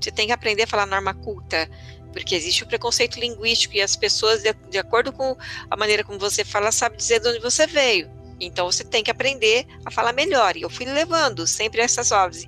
Você 0.00 0.10
tem 0.10 0.26
que 0.26 0.32
aprender 0.32 0.62
a 0.62 0.66
falar 0.66 0.86
norma 0.86 1.12
culta, 1.12 1.68
porque 2.14 2.36
existe 2.36 2.62
o 2.62 2.66
preconceito 2.66 3.18
linguístico 3.18 3.74
e 3.74 3.82
as 3.82 3.96
pessoas, 3.96 4.40
de, 4.40 4.54
de 4.70 4.78
acordo 4.78 5.12
com 5.12 5.36
a 5.68 5.76
maneira 5.76 6.04
como 6.04 6.16
você 6.16 6.44
fala, 6.44 6.70
sabem 6.70 6.96
dizer 6.96 7.18
de 7.18 7.28
onde 7.28 7.40
você 7.40 7.66
veio. 7.66 8.08
Então 8.40 8.70
você 8.70 8.84
tem 8.84 9.02
que 9.02 9.10
aprender 9.10 9.66
a 9.84 9.90
falar 9.90 10.12
melhor. 10.12 10.56
E 10.56 10.62
eu 10.62 10.70
fui 10.70 10.86
levando 10.86 11.44
sempre 11.44 11.80
essas 11.80 12.12
obras. 12.12 12.46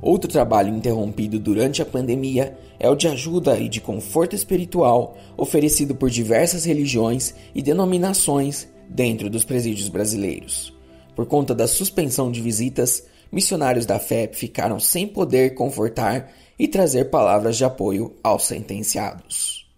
Outro 0.00 0.30
trabalho 0.30 0.74
interrompido 0.74 1.38
durante 1.38 1.82
a 1.82 1.86
pandemia 1.86 2.58
é 2.80 2.88
o 2.88 2.96
de 2.96 3.06
ajuda 3.06 3.58
e 3.58 3.68
de 3.68 3.80
conforto 3.80 4.34
espiritual 4.34 5.16
oferecido 5.36 5.94
por 5.94 6.10
diversas 6.10 6.64
religiões 6.64 7.34
e 7.54 7.62
denominações 7.62 8.66
dentro 8.88 9.28
dos 9.28 9.44
presídios 9.44 9.88
brasileiros. 9.88 10.74
Por 11.14 11.26
conta 11.26 11.54
da 11.54 11.68
suspensão 11.68 12.32
de 12.32 12.40
visitas, 12.40 13.06
missionários 13.30 13.86
da 13.86 13.98
FEP 13.98 14.36
ficaram 14.36 14.80
sem 14.80 15.06
poder 15.06 15.54
confortar 15.54 16.32
e 16.62 16.68
trazer 16.68 17.06
palavras 17.06 17.56
de 17.56 17.64
apoio 17.64 18.14
aos 18.22 18.46
sentenciados. 18.46 19.68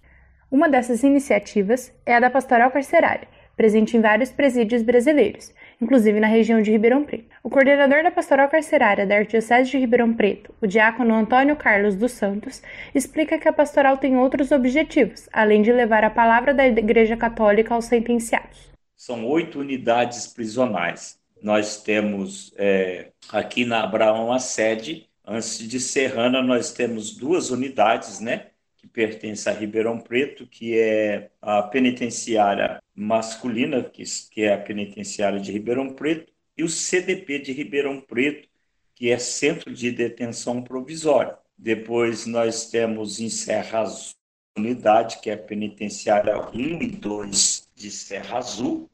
Uma 0.50 0.68
dessas 0.68 1.02
iniciativas 1.02 1.90
é 2.04 2.14
a 2.14 2.20
da 2.20 2.28
Pastoral 2.28 2.70
Carcerária, 2.70 3.26
presente 3.56 3.96
em 3.96 4.02
vários 4.02 4.30
presídios 4.30 4.82
brasileiros, 4.82 5.50
inclusive 5.80 6.20
na 6.20 6.26
região 6.26 6.60
de 6.60 6.70
Ribeirão 6.70 7.02
Preto. 7.02 7.24
O 7.42 7.48
coordenador 7.48 8.02
da 8.02 8.10
pastoral 8.10 8.50
carcerária 8.50 9.06
da 9.06 9.16
Arquidiocese 9.16 9.70
de 9.70 9.78
Ribeirão 9.78 10.12
Preto, 10.12 10.54
o 10.60 10.66
diácono 10.66 11.14
Antônio 11.14 11.56
Carlos 11.56 11.96
dos 11.96 12.12
Santos, 12.12 12.60
explica 12.94 13.38
que 13.38 13.48
a 13.48 13.52
pastoral 13.52 13.96
tem 13.96 14.18
outros 14.18 14.52
objetivos, 14.52 15.26
além 15.32 15.62
de 15.62 15.72
levar 15.72 16.04
a 16.04 16.10
palavra 16.10 16.52
da 16.52 16.66
Igreja 16.66 17.16
Católica 17.16 17.74
aos 17.74 17.86
sentenciados. 17.86 18.70
São 18.94 19.26
oito 19.26 19.58
unidades 19.58 20.26
prisionais. 20.26 21.18
Nós 21.42 21.82
temos 21.82 22.52
é, 22.58 23.08
aqui 23.32 23.64
na 23.64 23.84
Abraão 23.84 24.30
a 24.30 24.38
sede. 24.38 25.08
Antes 25.26 25.58
de 25.58 25.80
Serrana, 25.80 26.42
nós 26.42 26.72
temos 26.72 27.16
duas 27.16 27.50
unidades, 27.50 28.20
né? 28.20 28.50
que 28.76 28.86
pertence 28.86 29.48
a 29.48 29.52
Ribeirão 29.52 29.98
Preto, 29.98 30.46
que 30.46 30.78
é 30.78 31.30
a 31.40 31.62
penitenciária 31.62 32.82
masculina, 32.94 33.82
que, 33.82 34.04
que 34.30 34.42
é 34.42 34.52
a 34.52 34.58
penitenciária 34.58 35.40
de 35.40 35.50
Ribeirão 35.50 35.94
Preto, 35.94 36.30
e 36.56 36.62
o 36.62 36.68
CDP 36.68 37.38
de 37.38 37.52
Ribeirão 37.52 38.00
Preto, 38.00 38.46
que 38.94 39.10
é 39.10 39.18
Centro 39.18 39.72
de 39.72 39.90
Detenção 39.90 40.62
Provisória. 40.62 41.38
Depois 41.56 42.26
nós 42.26 42.70
temos 42.70 43.18
em 43.20 43.30
Serra 43.30 43.80
Azul, 43.80 44.14
unidade, 44.56 45.20
que 45.20 45.30
é 45.30 45.34
a 45.34 45.38
penitenciária 45.38 46.38
1 46.38 46.82
e 46.82 46.88
2 46.88 47.70
de 47.74 47.90
Serra 47.90 48.38
Azul, 48.38 48.90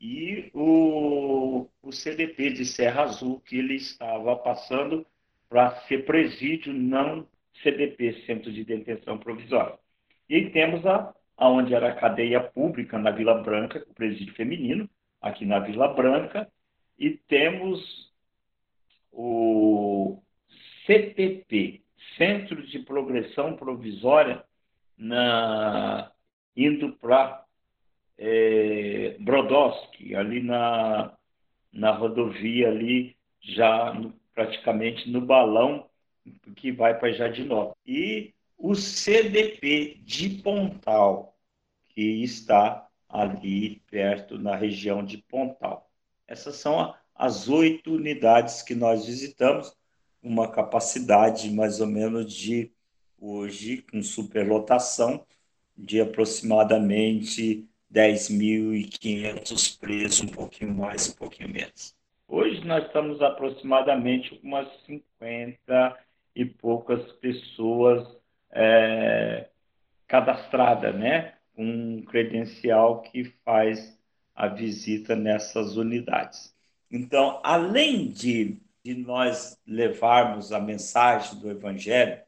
e 0.00 0.50
o, 0.54 1.66
o 1.82 1.92
CDP 1.92 2.50
de 2.50 2.64
Serra 2.64 3.02
Azul, 3.02 3.40
que 3.40 3.58
ele 3.58 3.74
estava 3.74 4.34
passando 4.36 5.06
para 5.48 5.76
ser 5.82 6.04
presídio 6.04 6.72
não 6.72 7.26
CDP, 7.62 8.24
Centro 8.26 8.52
de 8.52 8.64
Detenção 8.64 9.18
Provisória. 9.18 9.78
E 10.28 10.50
temos 10.50 10.84
a, 10.86 11.14
aonde 11.36 11.74
era 11.74 11.88
a 11.88 11.94
cadeia 11.94 12.40
pública 12.40 12.98
na 12.98 13.10
Vila 13.10 13.42
Branca, 13.42 13.84
o 13.88 13.94
presídio 13.94 14.34
feminino, 14.34 14.88
aqui 15.20 15.44
na 15.44 15.58
Vila 15.60 15.88
Branca, 15.88 16.50
e 16.98 17.10
temos 17.10 18.12
o 19.12 20.20
CPP, 20.86 21.82
Centro 22.16 22.62
de 22.66 22.78
Progressão 22.80 23.56
Provisória, 23.56 24.44
na, 24.96 26.10
indo 26.56 26.92
para 26.96 27.44
é, 28.18 29.16
Brodowski, 29.20 30.14
ali 30.14 30.42
na, 30.42 31.12
na 31.72 31.90
rodovia 31.90 32.68
ali, 32.68 33.16
já 33.40 33.92
no, 33.92 34.14
praticamente 34.36 35.10
no 35.10 35.22
balão 35.22 35.88
que 36.56 36.70
vai 36.70 36.96
para 36.98 37.10
Jardinópolis. 37.10 37.74
E 37.86 38.34
o 38.58 38.74
CDP 38.74 39.98
de 40.04 40.28
Pontal, 40.28 41.34
que 41.88 42.22
está 42.22 42.86
ali 43.08 43.82
perto, 43.90 44.38
na 44.38 44.54
região 44.54 45.02
de 45.02 45.18
Pontal. 45.18 45.90
Essas 46.28 46.56
são 46.56 46.94
as 47.14 47.48
oito 47.48 47.94
unidades 47.94 48.60
que 48.60 48.74
nós 48.74 49.06
visitamos, 49.06 49.74
uma 50.22 50.50
capacidade 50.50 51.50
mais 51.50 51.80
ou 51.80 51.86
menos 51.86 52.30
de, 52.30 52.70
hoje, 53.18 53.82
com 53.90 54.02
superlotação, 54.02 55.24
de 55.74 55.98
aproximadamente 55.98 57.66
10.500 57.90 59.78
presos, 59.78 60.20
um 60.20 60.28
pouquinho 60.28 60.74
mais, 60.74 61.08
um 61.08 61.12
pouquinho 61.12 61.48
menos. 61.48 61.95
Hoje 62.28 62.64
nós 62.64 62.84
estamos 62.86 63.22
aproximadamente 63.22 64.36
com 64.36 64.48
umas 64.48 64.68
50 64.84 65.98
e 66.34 66.44
poucas 66.44 67.12
pessoas 67.12 68.06
é, 68.52 69.48
cadastradas, 70.06 70.94
né? 70.94 71.34
Um 71.56 72.02
credencial 72.02 73.02
que 73.02 73.24
faz 73.44 73.98
a 74.34 74.48
visita 74.48 75.16
nessas 75.16 75.76
unidades. 75.76 76.54
Então, 76.90 77.40
além 77.42 78.08
de, 78.10 78.60
de 78.84 78.94
nós 78.94 79.58
levarmos 79.66 80.52
a 80.52 80.60
mensagem 80.60 81.38
do 81.38 81.50
Evangelho, 81.50 82.20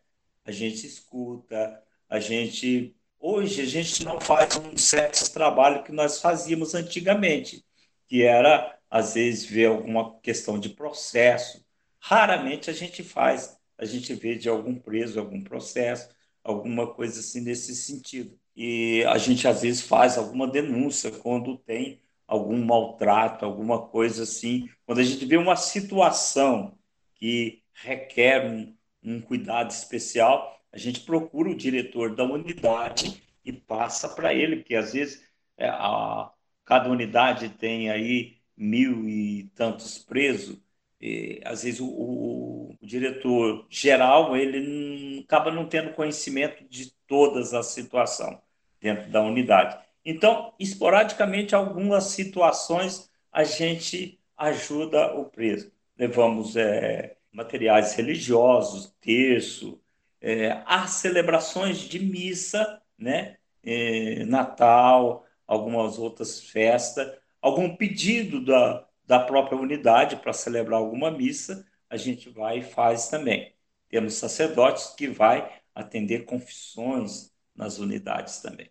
a 0.44 0.52
gente 0.52 0.86
escuta, 0.86 1.82
a 2.08 2.18
gente. 2.20 2.94
Hoje, 3.20 3.62
a 3.62 3.66
gente 3.66 4.04
não 4.04 4.20
faz 4.20 4.56
um 4.56 4.76
certo 4.76 5.32
trabalho 5.32 5.82
que 5.82 5.92
nós 5.92 6.20
fazíamos 6.20 6.74
antigamente, 6.74 7.64
que 8.06 8.22
era, 8.22 8.77
às 8.90 9.14
vezes, 9.14 9.44
ver 9.44 9.66
alguma 9.66 10.18
questão 10.20 10.58
de 10.58 10.70
processo. 10.70 11.64
Raramente 12.00 12.70
a 12.70 12.72
gente 12.72 13.02
faz, 13.02 13.58
a 13.76 13.84
gente 13.84 14.14
vê 14.14 14.34
de 14.34 14.48
algum 14.48 14.74
preso, 14.74 15.18
algum 15.18 15.42
processo, 15.42 16.08
alguma 16.42 16.92
coisa 16.94 17.20
assim 17.20 17.40
nesse 17.40 17.74
sentido. 17.74 18.38
E 18.56 19.04
a 19.04 19.18
gente, 19.18 19.46
às 19.46 19.62
vezes, 19.62 19.82
faz 19.82 20.18
alguma 20.18 20.46
denúncia 20.46 21.10
quando 21.10 21.56
tem 21.58 22.00
algum 22.26 22.62
maltrato, 22.64 23.44
alguma 23.44 23.86
coisa 23.88 24.24
assim. 24.24 24.68
Quando 24.84 24.98
a 24.98 25.04
gente 25.04 25.24
vê 25.24 25.36
uma 25.36 25.56
situação 25.56 26.76
que 27.14 27.62
requer 27.72 28.44
um, 28.50 28.76
um 29.02 29.20
cuidado 29.20 29.70
especial, 29.70 30.60
a 30.72 30.78
gente 30.78 31.00
procura 31.00 31.50
o 31.50 31.56
diretor 31.56 32.14
da 32.14 32.24
unidade 32.24 33.22
e 33.44 33.52
passa 33.52 34.08
para 34.08 34.34
ele, 34.34 34.56
porque 34.56 34.74
às 34.74 34.92
vezes 34.92 35.24
é, 35.56 35.68
a, 35.68 36.30
cada 36.64 36.90
unidade 36.90 37.48
tem 37.48 37.90
aí 37.90 38.37
mil 38.58 39.08
e 39.08 39.44
tantos 39.54 39.98
presos, 39.98 40.58
e, 41.00 41.40
às 41.44 41.62
vezes 41.62 41.80
o, 41.80 41.86
o, 41.86 42.76
o, 42.80 42.86
diretor 42.86 43.66
geral 43.70 44.36
ele 44.36 45.22
acaba 45.24 45.50
não 45.50 45.68
tendo 45.68 45.94
conhecimento 45.94 46.64
de 46.68 46.92
todas 47.06 47.54
as 47.54 47.66
situações 47.66 48.38
dentro 48.80 49.08
da 49.10 49.22
unidade. 49.22 49.78
Então, 50.04 50.52
esporadicamente, 50.58 51.54
algumas 51.54 52.04
situações 52.04 53.08
a 53.30 53.44
gente 53.44 54.18
ajuda 54.36 55.14
o 55.14 55.24
preso. 55.26 55.70
Levamos 55.96 56.56
é, 56.56 57.16
materiais 57.32 57.94
religiosos, 57.94 58.94
terço, 59.00 59.80
é, 60.20 60.62
as 60.66 60.90
celebrações 60.92 61.78
de 61.78 61.98
missa, 61.98 62.80
né? 62.98 63.36
É, 63.62 64.24
Natal, 64.24 65.26
algumas 65.46 65.98
outras 65.98 66.40
festas, 66.40 67.12
algum 67.48 67.74
pedido 67.74 68.44
da, 68.44 68.86
da 69.06 69.18
própria 69.18 69.58
unidade 69.58 70.16
para 70.16 70.32
celebrar 70.32 70.78
alguma 70.78 71.10
missa, 71.10 71.64
a 71.90 71.96
gente 71.96 72.28
vai 72.28 72.58
e 72.58 72.62
faz 72.62 73.08
também. 73.08 73.52
Temos 73.88 74.14
sacerdotes 74.14 74.94
que 74.96 75.08
vai 75.08 75.50
atender 75.74 76.24
confissões 76.24 77.30
nas 77.56 77.78
unidades 77.78 78.38
também. 78.40 78.68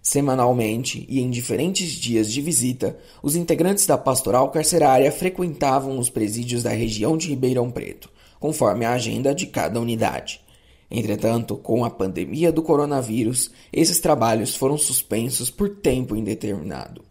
Semanalmente 0.00 1.06
e 1.08 1.20
em 1.20 1.30
diferentes 1.30 1.92
dias 1.92 2.30
de 2.30 2.40
visita, 2.42 2.98
os 3.22 3.34
integrantes 3.34 3.86
da 3.86 3.96
pastoral 3.96 4.50
carcerária 4.50 5.10
frequentavam 5.10 5.98
os 5.98 6.10
presídios 6.10 6.62
da 6.62 6.70
região 6.70 7.16
de 7.16 7.28
Ribeirão 7.28 7.70
Preto, 7.70 8.12
conforme 8.38 8.84
a 8.84 8.92
agenda 8.92 9.34
de 9.34 9.46
cada 9.46 9.80
unidade. 9.80 10.42
Entretanto, 10.90 11.56
com 11.56 11.84
a 11.84 11.90
pandemia 11.90 12.52
do 12.52 12.62
coronavírus, 12.62 13.50
esses 13.72 13.98
trabalhos 13.98 14.54
foram 14.54 14.76
suspensos 14.76 15.50
por 15.50 15.70
tempo 15.70 16.14
indeterminado. 16.14 17.02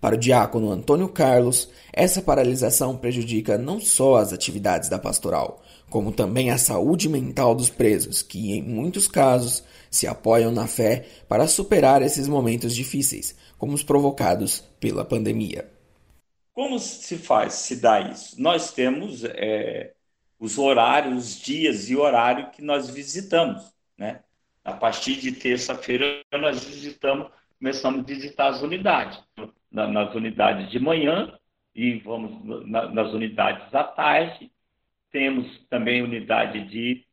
Para 0.00 0.14
o 0.14 0.18
diácono 0.18 0.70
Antônio 0.70 1.08
Carlos, 1.08 1.68
essa 1.92 2.22
paralisação 2.22 2.96
prejudica 2.96 3.58
não 3.58 3.80
só 3.80 4.16
as 4.16 4.32
atividades 4.32 4.88
da 4.88 4.98
pastoral, 4.98 5.60
como 5.90 6.12
também 6.12 6.50
a 6.50 6.58
saúde 6.58 7.08
mental 7.08 7.54
dos 7.54 7.68
presos, 7.68 8.22
que, 8.22 8.52
em 8.52 8.62
muitos 8.62 9.08
casos, 9.08 9.64
se 9.90 10.06
apoiam 10.06 10.52
na 10.52 10.68
fé 10.68 11.06
para 11.28 11.48
superar 11.48 12.00
esses 12.00 12.28
momentos 12.28 12.74
difíceis, 12.74 13.36
como 13.58 13.74
os 13.74 13.82
provocados 13.82 14.60
pela 14.78 15.04
pandemia. 15.04 15.68
Como 16.52 16.78
se 16.78 17.16
faz, 17.16 17.54
se 17.54 17.76
dá 17.76 18.00
isso? 18.00 18.40
Nós 18.40 18.72
temos 18.72 19.24
é, 19.24 19.94
os 20.38 20.58
horários, 20.58 21.16
os 21.16 21.40
dias 21.40 21.90
e 21.90 21.96
horário 21.96 22.50
que 22.50 22.62
nós 22.62 22.88
visitamos, 22.88 23.62
né? 23.96 24.20
A 24.64 24.72
partir 24.72 25.16
de 25.16 25.32
terça-feira 25.32 26.22
nós 26.32 26.62
visitamos, 26.62 27.28
começamos 27.58 28.00
a 28.00 28.02
visitar 28.02 28.48
as 28.48 28.60
unidades, 28.60 29.18
nas 29.70 30.14
unidades 30.14 30.70
de 30.70 30.78
manhã 30.78 31.32
e 31.74 31.94
vamos 31.98 32.66
nas 32.66 33.12
unidades 33.12 33.74
à 33.74 33.84
tarde. 33.84 34.50
Temos 35.10 35.46
também 35.68 36.02
unidade 36.02 36.64
de 36.68 37.06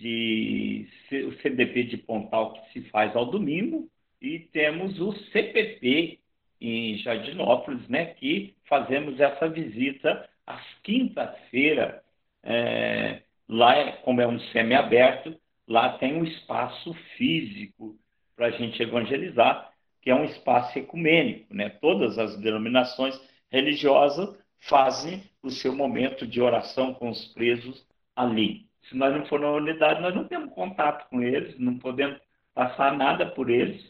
de 0.00 0.86
o 1.26 1.32
CDP 1.40 1.84
de 1.84 1.96
Pontal 1.96 2.52
que 2.52 2.72
se 2.72 2.90
faz 2.90 3.14
ao 3.16 3.26
domingo 3.26 3.88
e 4.20 4.40
temos 4.40 5.00
o 5.00 5.12
CPP 5.30 6.18
em 6.60 6.98
Jardinópolis, 6.98 7.86
né, 7.88 8.06
que 8.06 8.54
fazemos 8.68 9.20
essa 9.20 9.48
visita 9.48 10.28
às 10.46 10.62
quinta-feira. 10.82 12.02
É, 12.42 13.22
lá, 13.48 13.92
como 14.02 14.20
é 14.20 14.26
um 14.26 14.38
semi-aberto, 14.52 15.38
lá 15.66 15.98
tem 15.98 16.14
um 16.14 16.24
espaço 16.24 16.94
físico 17.16 17.96
para 18.34 18.46
a 18.46 18.50
gente 18.50 18.82
evangelizar, 18.82 19.72
que 20.06 20.10
é 20.12 20.14
um 20.14 20.24
espaço 20.24 20.78
ecumênico. 20.78 21.52
Né? 21.52 21.68
Todas 21.68 22.16
as 22.16 22.36
denominações 22.36 23.20
religiosas 23.50 24.38
fazem 24.60 25.20
o 25.42 25.50
seu 25.50 25.74
momento 25.74 26.24
de 26.24 26.40
oração 26.40 26.94
com 26.94 27.08
os 27.08 27.26
presos 27.34 27.84
ali. 28.14 28.66
Se 28.88 28.96
nós 28.96 29.12
não 29.12 29.26
for 29.26 29.40
na 29.40 29.50
unidade, 29.50 30.00
nós 30.00 30.14
não 30.14 30.22
temos 30.22 30.54
contato 30.54 31.08
com 31.10 31.20
eles, 31.20 31.58
não 31.58 31.76
podemos 31.76 32.20
passar 32.54 32.96
nada 32.96 33.26
por 33.26 33.50
eles, 33.50 33.82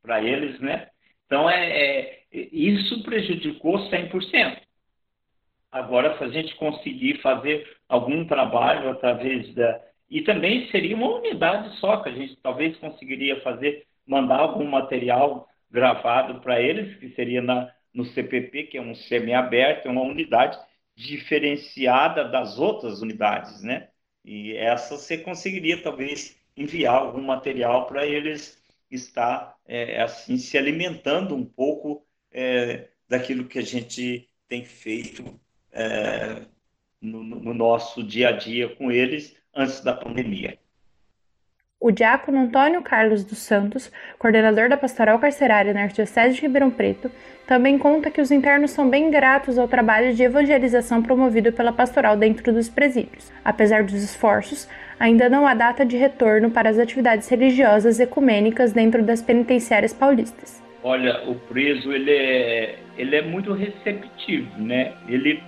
para 0.00 0.22
eles, 0.22 0.58
né? 0.60 0.88
Então, 1.26 1.48
é, 1.50 1.72
é, 1.72 2.24
isso 2.32 3.02
prejudicou 3.02 3.80
100%. 3.90 4.62
Agora, 5.70 6.16
se 6.16 6.24
a 6.24 6.28
gente 6.28 6.56
conseguir 6.56 7.20
fazer 7.20 7.76
algum 7.86 8.24
trabalho 8.24 8.88
através 8.88 9.54
da. 9.54 9.78
E 10.08 10.22
também 10.22 10.70
seria 10.70 10.96
uma 10.96 11.16
unidade 11.16 11.76
só, 11.76 11.98
que 11.98 12.08
a 12.08 12.12
gente 12.12 12.34
talvez 12.36 12.78
conseguiria 12.78 13.42
fazer, 13.42 13.86
mandar 14.08 14.40
algum 14.40 14.64
material 14.66 15.48
gravado 15.70 16.40
para 16.40 16.60
eles, 16.60 16.96
que 16.96 17.10
seria 17.10 17.42
na, 17.42 17.72
no 17.92 18.04
CPP, 18.04 18.64
que 18.64 18.78
é 18.78 18.82
um 18.82 18.94
semi-aberto, 18.94 19.86
é 19.86 19.90
uma 19.90 20.02
unidade 20.02 20.58
diferenciada 20.96 22.24
das 22.24 22.58
outras 22.58 23.02
unidades, 23.02 23.62
né? 23.62 23.88
E 24.24 24.56
essa 24.56 24.96
você 24.96 25.18
conseguiria 25.18 25.82
talvez 25.82 26.36
enviar 26.56 26.94
algum 26.96 27.22
material 27.22 27.86
para 27.86 28.04
eles 28.06 28.60
estar 28.90 29.56
é, 29.66 30.00
assim 30.02 30.38
se 30.38 30.56
alimentando 30.58 31.34
um 31.36 31.44
pouco 31.44 32.04
é, 32.32 32.88
daquilo 33.08 33.46
que 33.46 33.58
a 33.58 33.62
gente 33.62 34.28
tem 34.48 34.64
feito 34.64 35.38
é, 35.70 36.46
no, 37.00 37.22
no 37.22 37.54
nosso 37.54 38.02
dia 38.02 38.30
a 38.30 38.32
dia 38.32 38.74
com 38.74 38.90
eles 38.90 39.36
antes 39.54 39.80
da 39.80 39.94
pandemia. 39.94 40.58
O 41.80 41.92
diácono 41.92 42.40
Antônio 42.40 42.82
Carlos 42.82 43.22
dos 43.22 43.38
Santos, 43.38 43.92
coordenador 44.18 44.68
da 44.68 44.76
pastoral 44.76 45.16
carcerária 45.20 45.72
na 45.72 45.82
Arquidiocese 45.82 46.34
de 46.34 46.42
Ribeirão 46.42 46.72
Preto, 46.72 47.08
também 47.46 47.78
conta 47.78 48.10
que 48.10 48.20
os 48.20 48.32
internos 48.32 48.72
são 48.72 48.90
bem 48.90 49.12
gratos 49.12 49.56
ao 49.56 49.68
trabalho 49.68 50.12
de 50.12 50.24
evangelização 50.24 51.00
promovido 51.00 51.52
pela 51.52 51.72
pastoral 51.72 52.16
dentro 52.16 52.52
dos 52.52 52.68
presídios. 52.68 53.32
Apesar 53.44 53.84
dos 53.84 54.02
esforços, 54.02 54.68
ainda 54.98 55.28
não 55.28 55.46
há 55.46 55.54
data 55.54 55.86
de 55.86 55.96
retorno 55.96 56.50
para 56.50 56.68
as 56.68 56.80
atividades 56.80 57.28
religiosas 57.28 58.00
ecumênicas 58.00 58.72
dentro 58.72 59.04
das 59.04 59.22
penitenciárias 59.22 59.92
paulistas. 59.92 60.60
Olha, 60.82 61.30
o 61.30 61.36
preso 61.36 61.92
ele 61.92 62.10
é, 62.10 62.78
ele 62.96 63.14
é 63.14 63.22
muito 63.22 63.52
receptivo, 63.52 64.50
né? 64.60 64.94
Ele, 65.06 65.40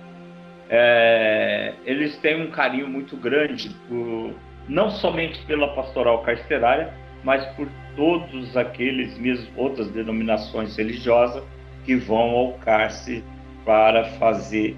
é, 0.69 1.73
eles 1.85 2.15
têm 2.19 2.41
um 2.41 2.51
carinho 2.51 2.87
muito 2.87 3.17
grande 3.17 3.69
por 3.89 4.33
não 4.71 4.89
somente 4.89 5.37
pela 5.45 5.75
pastoral 5.75 6.23
carcerária, 6.23 6.93
mas 7.25 7.45
por 7.55 7.67
todos 7.93 8.55
aqueles 8.55 9.17
mesmo 9.17 9.47
outras 9.57 9.91
denominações 9.91 10.77
religiosas 10.77 11.43
que 11.83 11.93
vão 11.97 12.29
ao 12.29 12.53
cárcere 12.53 13.21
para 13.65 14.05
fazer 14.11 14.77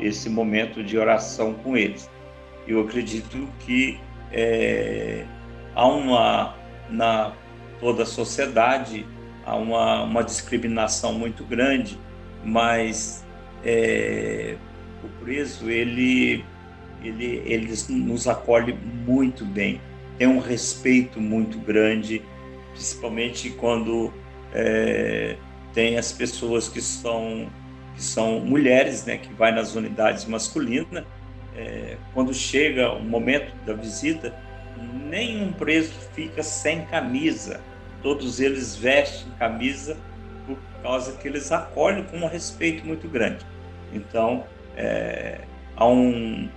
esse 0.00 0.28
momento 0.28 0.82
de 0.82 0.98
oração 0.98 1.54
com 1.54 1.76
eles. 1.76 2.10
Eu 2.66 2.80
acredito 2.80 3.48
que 3.60 4.00
é, 4.32 5.24
há 5.76 5.86
uma, 5.86 6.56
na 6.90 7.32
toda 7.78 8.02
a 8.02 8.06
sociedade, 8.06 9.06
há 9.46 9.54
uma, 9.54 10.02
uma 10.02 10.24
discriminação 10.24 11.12
muito 11.12 11.44
grande, 11.44 11.96
mas 12.44 13.24
é, 13.64 14.56
o 15.04 15.24
preso, 15.24 15.70
ele, 15.70 16.44
ele, 17.02 17.42
ele 17.44 17.72
nos 17.88 18.26
acolhe 18.28 18.72
muito 19.06 19.44
bem, 19.44 19.80
tem 20.18 20.26
um 20.26 20.38
respeito 20.38 21.20
muito 21.20 21.58
grande, 21.58 22.22
principalmente 22.72 23.50
quando 23.50 24.12
é, 24.52 25.36
tem 25.72 25.96
as 25.96 26.12
pessoas 26.12 26.68
que 26.68 26.80
são 26.80 27.48
que 27.94 28.02
são 28.02 28.40
mulheres, 28.40 29.04
né, 29.04 29.18
que 29.18 29.32
vai 29.34 29.52
nas 29.52 29.74
unidades 29.74 30.24
masculinas. 30.24 31.04
É, 31.56 31.96
quando 32.14 32.32
chega 32.32 32.92
o 32.92 33.02
momento 33.02 33.52
da 33.66 33.74
visita, 33.74 34.34
nenhum 35.08 35.52
preso 35.52 35.92
fica 36.14 36.42
sem 36.42 36.86
camisa. 36.86 37.60
Todos 38.02 38.40
eles 38.40 38.74
vestem 38.76 39.30
camisa 39.38 39.96
por 40.46 40.56
causa 40.82 41.12
que 41.18 41.28
eles 41.28 41.52
acolhem 41.52 42.04
com 42.04 42.18
um 42.18 42.26
respeito 42.26 42.86
muito 42.86 43.06
grande. 43.08 43.44
Então, 43.92 44.44
é, 44.76 45.40
há 45.76 45.86
um, 45.86 46.48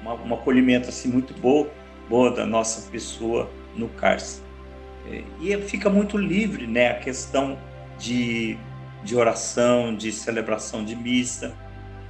uma, 0.00 0.14
um 0.14 0.34
acolhimento 0.34 0.88
assim 0.88 1.08
muito 1.08 1.34
boa, 1.34 1.70
boa 2.08 2.30
da 2.30 2.46
nossa 2.46 2.90
pessoa 2.90 3.50
no 3.74 3.88
cárcere. 3.88 4.46
É, 5.10 5.22
e 5.40 5.56
fica 5.62 5.88
muito 5.88 6.16
livre 6.16 6.66
né, 6.66 6.90
a 6.90 6.94
questão 6.94 7.58
de, 7.98 8.56
de 9.02 9.16
oração, 9.16 9.94
de 9.94 10.12
celebração 10.12 10.84
de 10.84 10.94
missa 10.94 11.54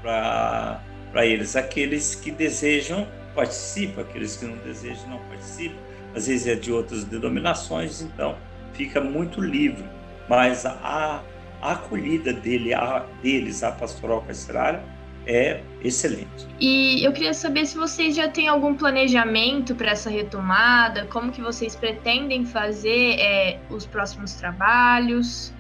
para 0.03 0.81
eles. 1.27 1.57
Aqueles 1.57 2.15
que 2.15 2.31
desejam 2.31 3.07
participam, 3.35 4.03
aqueles 4.03 4.37
que 4.37 4.45
não 4.45 4.57
desejam 4.59 5.09
não 5.09 5.19
participam. 5.29 5.77
Às 6.15 6.27
vezes 6.27 6.47
é 6.47 6.55
de 6.55 6.73
outras 6.73 7.05
denominações, 7.05 8.01
então 8.01 8.37
fica 8.73 9.01
muito 9.01 9.41
livre. 9.41 9.85
Mas 10.29 10.67
a, 10.67 11.23
a 11.63 11.73
acolhida 11.73 12.33
dele, 12.33 12.75
a, 12.75 13.05
deles 13.23 13.63
à 13.63 13.71
pastoral 13.71 14.23
carcerária 14.23 14.83
é 15.29 15.61
excelente. 15.85 16.49
E 16.59 17.05
eu 17.05 17.13
queria 17.13 17.35
saber 17.35 17.67
se 17.67 17.77
vocês 17.77 18.17
já 18.17 18.29
têm 18.29 18.49
algum 18.49 18.75
planejamento 18.75 19.75
para 19.75 19.93
essa 19.93 20.11
retomada, 20.11 21.05
como 21.07 21.31
que 21.31 21.41
vocês 21.41 21.77
pretendem 21.77 22.45
fazer 22.45 23.21
é, 23.21 23.61
os 23.71 23.87
próximos 23.87 24.33
trabalhos 24.33 25.53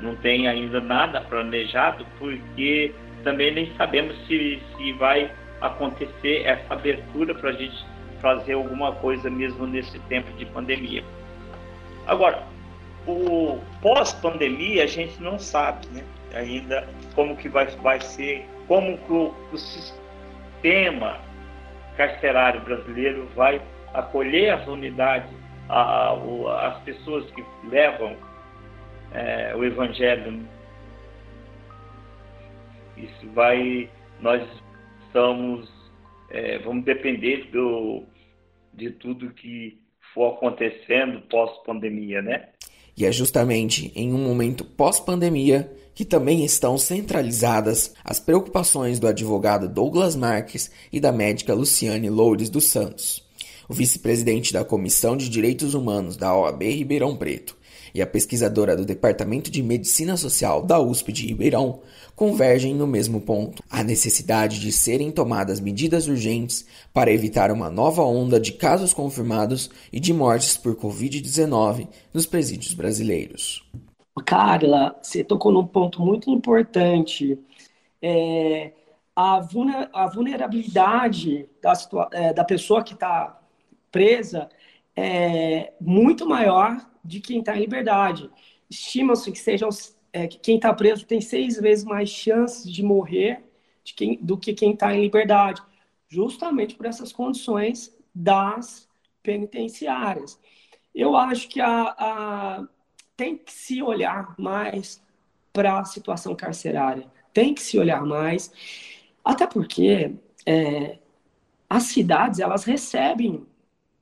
não 0.00 0.14
tem 0.16 0.46
ainda 0.46 0.80
nada 0.80 1.20
planejado, 1.20 2.06
porque 2.18 2.94
também 3.22 3.52
nem 3.52 3.74
sabemos 3.76 4.16
se, 4.26 4.60
se 4.76 4.92
vai 4.92 5.30
acontecer 5.60 6.42
essa 6.44 6.74
abertura 6.74 7.34
para 7.34 7.50
a 7.50 7.52
gente 7.52 7.84
fazer 8.20 8.52
alguma 8.52 8.92
coisa 8.92 9.30
mesmo 9.30 9.66
nesse 9.66 9.98
tempo 10.00 10.30
de 10.32 10.44
pandemia. 10.46 11.02
Agora, 12.06 12.42
o 13.06 13.58
pós-pandemia 13.80 14.84
a 14.84 14.86
gente 14.86 15.20
não 15.22 15.38
sabe, 15.38 15.86
né? 15.88 16.04
Ainda 16.34 16.86
como 17.14 17.36
que 17.36 17.48
vai, 17.48 17.66
vai 17.66 18.00
ser, 18.00 18.46
como 18.66 18.94
o, 19.08 19.34
o 19.52 19.58
sistema 19.58 21.20
carcerário 21.96 22.60
brasileiro 22.62 23.28
vai 23.34 23.60
acolher 23.92 24.50
as 24.50 24.66
unidades, 24.66 25.30
a, 25.68 26.10
a, 26.10 26.68
as 26.68 26.82
pessoas 26.82 27.30
que 27.30 27.44
levam 27.68 28.16
é, 29.12 29.54
o 29.56 29.64
Evangelho. 29.64 30.46
Isso 32.96 33.28
vai, 33.34 33.90
nós 34.20 34.42
estamos, 35.06 35.68
é, 36.30 36.58
vamos 36.58 36.84
depender 36.84 37.48
do, 37.50 38.04
de 38.72 38.90
tudo 38.90 39.30
que 39.30 39.78
for 40.12 40.34
acontecendo 40.34 41.20
pós-pandemia, 41.22 42.22
né? 42.22 42.48
E 42.96 43.04
é 43.04 43.10
justamente 43.10 43.92
em 43.96 44.12
um 44.12 44.18
momento 44.18 44.64
pós-pandemia 44.64 45.68
que 45.94 46.04
também 46.04 46.44
estão 46.44 46.76
centralizadas 46.76 47.92
as 48.04 48.18
preocupações 48.18 48.98
do 48.98 49.06
advogado 49.06 49.68
Douglas 49.68 50.16
Marques 50.16 50.70
e 50.92 50.98
da 50.98 51.12
médica 51.12 51.54
Luciane 51.54 52.10
Loures 52.10 52.50
dos 52.50 52.64
Santos. 52.64 53.22
O 53.68 53.74
vice-presidente 53.74 54.52
da 54.52 54.64
Comissão 54.64 55.16
de 55.16 55.28
Direitos 55.28 55.74
Humanos 55.74 56.16
da 56.16 56.36
OAB 56.36 56.62
Ribeirão 56.64 57.16
Preto 57.16 57.56
e 57.94 58.02
a 58.02 58.06
pesquisadora 58.06 58.76
do 58.76 58.84
Departamento 58.84 59.50
de 59.50 59.62
Medicina 59.62 60.16
Social 60.16 60.62
da 60.62 60.80
USP 60.80 61.12
de 61.12 61.26
Ribeirão 61.26 61.80
convergem 62.16 62.74
no 62.74 62.86
mesmo 62.86 63.20
ponto: 63.20 63.62
a 63.70 63.82
necessidade 63.82 64.60
de 64.60 64.72
serem 64.72 65.12
tomadas 65.12 65.60
medidas 65.60 66.08
urgentes 66.08 66.66
para 66.92 67.12
evitar 67.12 67.52
uma 67.52 67.70
nova 67.70 68.02
onda 68.02 68.40
de 68.40 68.52
casos 68.52 68.92
confirmados 68.92 69.70
e 69.92 70.00
de 70.00 70.12
mortes 70.12 70.56
por 70.56 70.74
Covid-19 70.74 71.86
nos 72.12 72.26
presídios 72.26 72.74
brasileiros. 72.74 73.64
Carla, 74.22 74.98
você 75.02 75.24
tocou 75.24 75.52
num 75.52 75.66
ponto 75.66 76.00
muito 76.00 76.30
importante. 76.30 77.38
É, 78.00 78.72
a, 79.14 79.40
vulnerabilidade 79.40 81.48
da, 81.60 81.72
é, 82.12 82.32
da 82.32 82.44
pessoa 82.44 82.82
que 82.82 82.94
está 82.94 83.40
presa 83.90 84.48
é 84.96 85.72
muito 85.80 86.26
maior 86.26 86.78
de 87.04 87.20
quem 87.20 87.40
está 87.40 87.56
em 87.56 87.60
liberdade. 87.60 88.30
Estima-se 88.68 89.30
que 89.32 89.38
sejam 89.38 89.68
é, 90.12 90.26
que 90.28 90.38
quem 90.38 90.56
está 90.56 90.72
preso 90.72 91.06
tem 91.06 91.20
seis 91.20 91.60
vezes 91.60 91.84
mais 91.84 92.08
chances 92.08 92.70
de 92.70 92.82
morrer 92.82 93.42
de 93.84 93.94
quem, 93.94 94.16
do 94.16 94.38
que 94.38 94.54
quem 94.54 94.72
está 94.72 94.94
em 94.94 95.02
liberdade, 95.02 95.62
justamente 96.08 96.74
por 96.74 96.86
essas 96.86 97.12
condições 97.12 97.94
das 98.14 98.88
penitenciárias. 99.22 100.40
Eu 100.94 101.16
acho 101.16 101.48
que 101.48 101.60
a, 101.60 101.94
a 101.98 102.68
tem 103.16 103.36
que 103.36 103.52
se 103.52 103.82
olhar 103.82 104.34
mais 104.38 105.02
para 105.52 105.78
a 105.78 105.84
situação 105.84 106.34
carcerária, 106.34 107.10
tem 107.32 107.54
que 107.54 107.62
se 107.62 107.78
olhar 107.78 108.04
mais, 108.04 108.52
até 109.24 109.46
porque 109.46 110.14
é, 110.44 110.98
as 111.68 111.84
cidades 111.84 112.40
elas 112.40 112.64
recebem 112.64 113.46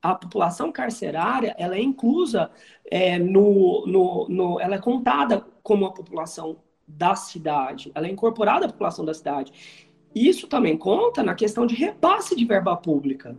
a 0.03 0.15
população 0.17 0.73
carcerária 0.73 1.55
ela 1.57 1.77
é 1.77 1.81
inclusa 1.81 2.51
é, 2.91 3.19
no, 3.19 3.87
no, 3.87 4.27
no, 4.29 4.61
ela 4.61 4.75
é 4.75 4.79
contada 4.79 5.47
como 5.63 5.87
a 5.87 5.93
população 5.93 6.57
da 6.87 7.15
cidade, 7.15 7.91
ela 7.95 8.07
é 8.07 8.11
incorporada 8.11 8.67
à 8.67 8.69
população 8.69 9.05
da 9.05 9.15
cidade. 9.15 9.53
Isso 10.15 10.47
também 10.47 10.77
conta 10.77 11.23
na 11.23 11.35
questão 11.35 11.65
de 11.65 11.75
repasse 11.75 12.37
de 12.37 12.45
verba 12.45 12.77
pública. 12.77 13.39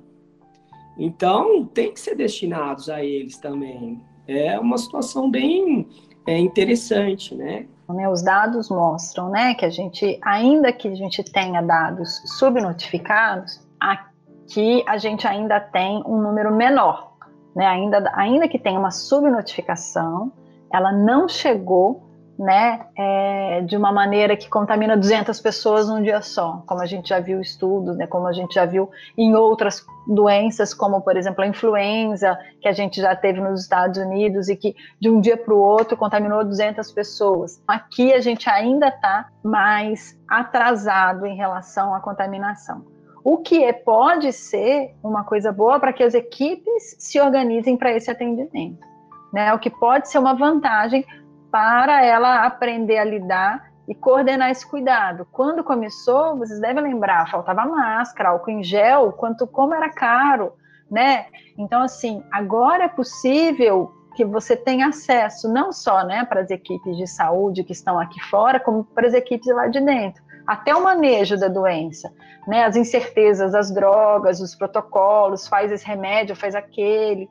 Então, 0.98 1.66
tem 1.66 1.94
que 1.94 2.00
ser 2.00 2.16
destinados 2.16 2.90
a 2.90 3.04
eles 3.04 3.38
também. 3.38 4.02
É 4.28 4.58
uma 4.60 4.78
situação 4.78 5.30
bem 5.30 5.88
é, 6.26 6.38
interessante, 6.38 7.36
né? 7.36 7.66
né 7.90 8.10
os 8.10 8.22
dados 8.22 8.70
mostram, 8.70 9.30
né, 9.30 9.54
que 9.54 9.66
a 9.66 9.70
gente, 9.70 10.20
ainda 10.22 10.72
que 10.72 10.88
a 10.88 10.96
gente 10.96 11.24
tenha 11.24 11.62
dados 11.62 12.22
subnotificados, 12.38 13.62
a 13.80 14.06
que 14.48 14.84
a 14.88 14.98
gente 14.98 15.28
ainda 15.28 15.60
tem 15.60 16.04
um 16.06 16.22
número 16.22 16.54
menor. 16.54 17.14
Né? 17.56 17.66
Ainda, 17.66 18.12
ainda 18.16 18.48
que 18.48 18.60
tenha 18.60 18.80
uma 18.80 18.92
subnotificação, 18.92 20.32
ela 20.72 20.92
não 20.92 21.28
chegou 21.28 22.04
né, 22.38 22.88
é, 22.98 23.62
de 23.62 23.78
uma 23.78 23.92
maneira 23.92 24.36
que 24.36 24.50
contamina 24.50 24.98
200 24.98 25.40
pessoas 25.40 25.88
num 25.88 26.02
dia 26.02 26.22
só, 26.22 26.64
como 26.66 26.82
a 26.82 26.86
gente 26.86 27.10
já 27.10 27.20
viu 27.20 27.40
estudos, 27.40 27.96
né, 27.96 28.08
como 28.08 28.28
a 28.28 28.34
gente 28.34 28.56
já 28.56 28.66
viu 28.66 28.90
em 29.18 29.36
outras 29.36 29.86
doenças, 30.08 30.74
como 30.74 31.02
por 31.02 31.16
exemplo 31.16 31.44
a 31.44 31.48
influenza, 31.48 32.38
que 32.62 32.68
a 32.68 32.74
gente 32.74 33.00
já 33.00 33.16
teve 33.16 33.40
nos 33.40 33.62
Estados 33.62 33.98
Unidos 33.98 34.50
e 34.50 34.56
que 34.56 34.76
de 35.00 35.10
um 35.10 35.22
dia 35.22 35.38
para 35.38 35.54
o 35.54 35.60
outro 35.60 35.96
contaminou 35.96 36.44
200 36.44 36.92
pessoas. 36.92 37.62
Aqui 37.68 38.14
a 38.14 38.20
gente 38.20 38.50
ainda 38.50 38.88
está 38.88 39.28
mais 39.44 40.18
atrasado 40.28 41.26
em 41.26 41.36
relação 41.36 41.94
à 41.94 42.00
contaminação 42.00 42.94
o 43.24 43.38
que 43.38 43.64
é, 43.64 43.72
pode 43.72 44.34
ser 44.34 44.94
uma 45.02 45.24
coisa 45.24 45.52
boa 45.52 45.80
para 45.80 45.94
que 45.94 46.04
as 46.04 46.14
equipes 46.14 46.96
se 47.00 47.22
organizem 47.22 47.78
para 47.78 47.94
esse 47.94 48.12
atendimento. 48.12 48.86
Né? 49.32 49.54
O 49.54 49.60
que 49.60 49.70
pode 49.70 50.10
ser 50.10 50.20
uma 50.20 50.34
vantagem 50.34 51.06
para 51.54 52.04
ela 52.04 52.48
aprender 52.48 52.98
a 52.98 53.04
lidar 53.04 53.72
e 53.88 53.94
coordenar 53.94 54.50
esse 54.50 54.68
cuidado. 54.68 55.28
Quando 55.32 55.64
começou, 55.64 56.36
vocês 56.36 56.60
devem 56.60 56.82
lembrar, 56.82 57.30
faltava 57.30 57.64
máscara, 57.64 58.30
álcool 58.30 58.50
em 58.50 58.64
gel, 58.64 59.12
quanto 59.12 59.46
como 59.46 59.76
era 59.76 59.88
caro, 59.88 60.54
né? 60.90 61.28
Então 61.56 61.84
assim, 61.84 62.24
agora 62.32 62.86
é 62.86 62.88
possível 62.88 63.94
que 64.16 64.26
você 64.26 64.56
tenha 64.58 64.88
acesso 64.88 65.48
não 65.48 65.72
só, 65.72 66.04
né, 66.04 66.26
para 66.26 66.42
as 66.42 66.50
equipes 66.50 66.98
de 66.98 67.06
saúde 67.06 67.64
que 67.64 67.72
estão 67.72 68.00
aqui 68.00 68.20
fora, 68.32 68.60
como 68.60 68.84
para 68.84 69.06
as 69.06 69.14
equipes 69.14 69.46
lá 69.54 69.68
de 69.68 69.80
dentro 69.80 70.24
até 70.48 70.74
o 70.76 70.84
manejo 70.84 71.38
da 71.38 71.48
doença, 71.48 72.12
né? 72.48 72.66
As 72.66 72.76
incertezas, 72.76 73.54
as 73.54 73.72
drogas, 73.72 74.42
os 74.42 74.56
protocolos, 74.56 75.48
faz 75.48 75.72
esse 75.72 75.86
remédio, 75.86 76.36
faz 76.36 76.56
aquele, 76.56 77.30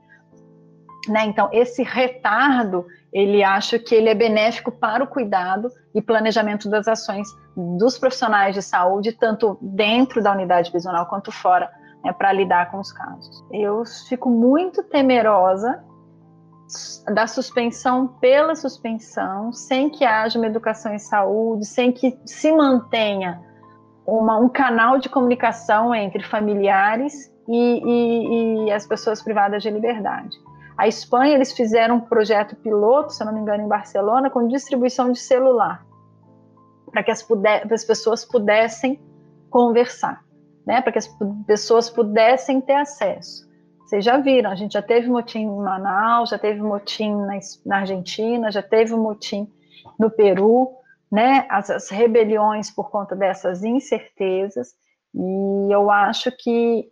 né? 1.08 1.26
Então 1.26 1.48
esse 1.52 1.82
retardo, 1.82 2.86
ele 3.12 3.42
acha 3.44 3.78
que 3.78 3.94
ele 3.94 4.08
é 4.08 4.14
benéfico 4.14 4.72
para 4.72 5.04
o 5.04 5.06
cuidado 5.06 5.70
e 5.94 6.00
planejamento 6.00 6.68
das 6.70 6.88
ações 6.88 7.28
dos 7.56 7.98
profissionais 7.98 8.54
de 8.54 8.62
saúde, 8.62 9.12
tanto 9.12 9.58
dentro 9.60 10.22
da 10.22 10.32
unidade 10.32 10.70
prisional 10.70 11.06
quanto 11.06 11.30
fora 11.30 11.70
né, 12.02 12.12
para 12.12 12.32
lidar 12.32 12.70
com 12.70 12.80
os 12.80 12.90
casos. 12.90 13.44
Eu 13.52 13.84
fico 14.08 14.30
muito 14.30 14.82
temerosa 14.84 15.84
da 17.12 17.26
suspensão 17.26 18.06
pela 18.06 18.54
suspensão, 18.54 19.52
sem 19.52 19.90
que 19.90 20.04
haja 20.04 20.38
uma 20.38 20.46
educação 20.46 20.94
em 20.94 20.98
saúde, 20.98 21.66
sem 21.66 21.92
que 21.92 22.18
se 22.24 22.50
mantenha 22.50 23.40
uma, 24.06 24.38
um 24.38 24.48
canal 24.48 24.98
de 24.98 25.08
comunicação 25.08 25.94
entre 25.94 26.22
familiares 26.24 27.30
e, 27.46 27.82
e, 27.84 28.66
e, 28.66 28.72
as 28.72 28.86
pessoas 28.86 29.22
privadas 29.22 29.62
de 29.62 29.70
liberdade. 29.70 30.34
A 30.76 30.88
Espanha, 30.88 31.34
eles 31.34 31.52
fizeram 31.52 31.96
um 31.96 32.00
projeto 32.00 32.56
piloto, 32.56 33.12
se 33.12 33.22
eu 33.22 33.26
não 33.26 33.34
me 33.34 33.40
engano, 33.40 33.62
em 33.62 33.68
Barcelona, 33.68 34.30
com 34.30 34.48
distribuição 34.48 35.12
de 35.12 35.18
celular, 35.18 35.86
para 36.90 37.02
que 37.02 37.10
as, 37.10 37.22
puder, 37.22 37.70
as 37.72 37.84
pessoas 37.84 38.24
pudessem 38.24 39.00
conversar, 39.50 40.24
né? 40.66 40.80
para 40.80 40.92
que 40.92 40.98
as 40.98 41.08
pessoas 41.46 41.90
pudessem 41.90 42.60
ter 42.60 42.74
acesso. 42.74 43.50
Vocês 43.84 44.04
já 44.04 44.16
viram, 44.16 44.50
a 44.50 44.54
gente 44.54 44.72
já 44.72 44.80
teve 44.80 45.08
motim 45.08 45.40
em 45.40 45.56
Manaus, 45.56 46.30
já 46.30 46.38
teve 46.38 46.62
motim 46.62 47.14
na, 47.14 47.38
na 47.66 47.76
Argentina, 47.80 48.50
já 48.50 48.62
teve 48.62 48.94
motim 48.96 49.46
no 49.98 50.10
Peru, 50.10 50.72
né? 51.10 51.46
As, 51.50 51.68
as 51.68 51.90
rebeliões 51.90 52.70
por 52.70 52.90
conta 52.90 53.14
dessas 53.14 53.62
incertezas, 53.62 54.70
e 55.14 55.74
eu 55.74 55.90
acho 55.90 56.32
que, 56.38 56.86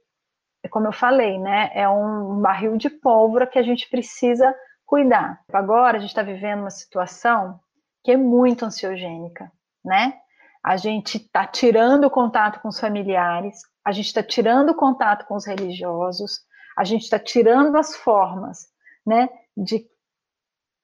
como 0.68 0.86
eu 0.86 0.92
falei, 0.92 1.38
né, 1.38 1.70
é 1.74 1.88
um 1.88 2.40
barril 2.40 2.76
de 2.76 2.90
pólvora 2.90 3.46
que 3.46 3.58
a 3.58 3.62
gente 3.62 3.88
precisa 3.88 4.54
cuidar. 4.84 5.40
Agora 5.52 5.96
a 5.96 6.00
gente 6.00 6.10
está 6.10 6.22
vivendo 6.22 6.60
uma 6.60 6.70
situação 6.70 7.60
que 8.02 8.12
é 8.12 8.16
muito 8.16 8.64
ansiogênica, 8.64 9.50
né? 9.84 10.14
A 10.62 10.76
gente 10.76 11.16
está 11.16 11.46
tirando 11.46 12.04
o 12.04 12.10
contato 12.10 12.60
com 12.60 12.68
os 12.68 12.78
familiares, 12.78 13.60
a 13.84 13.92
gente 13.92 14.06
está 14.06 14.22
tirando 14.22 14.70
o 14.70 14.74
contato 14.74 15.26
com 15.26 15.34
os 15.34 15.46
religiosos, 15.46 16.40
a 16.76 16.84
gente 16.84 17.02
está 17.02 17.18
tirando 17.18 17.76
as 17.76 17.96
formas 17.96 18.68
né, 19.06 19.28
de, 19.56 19.86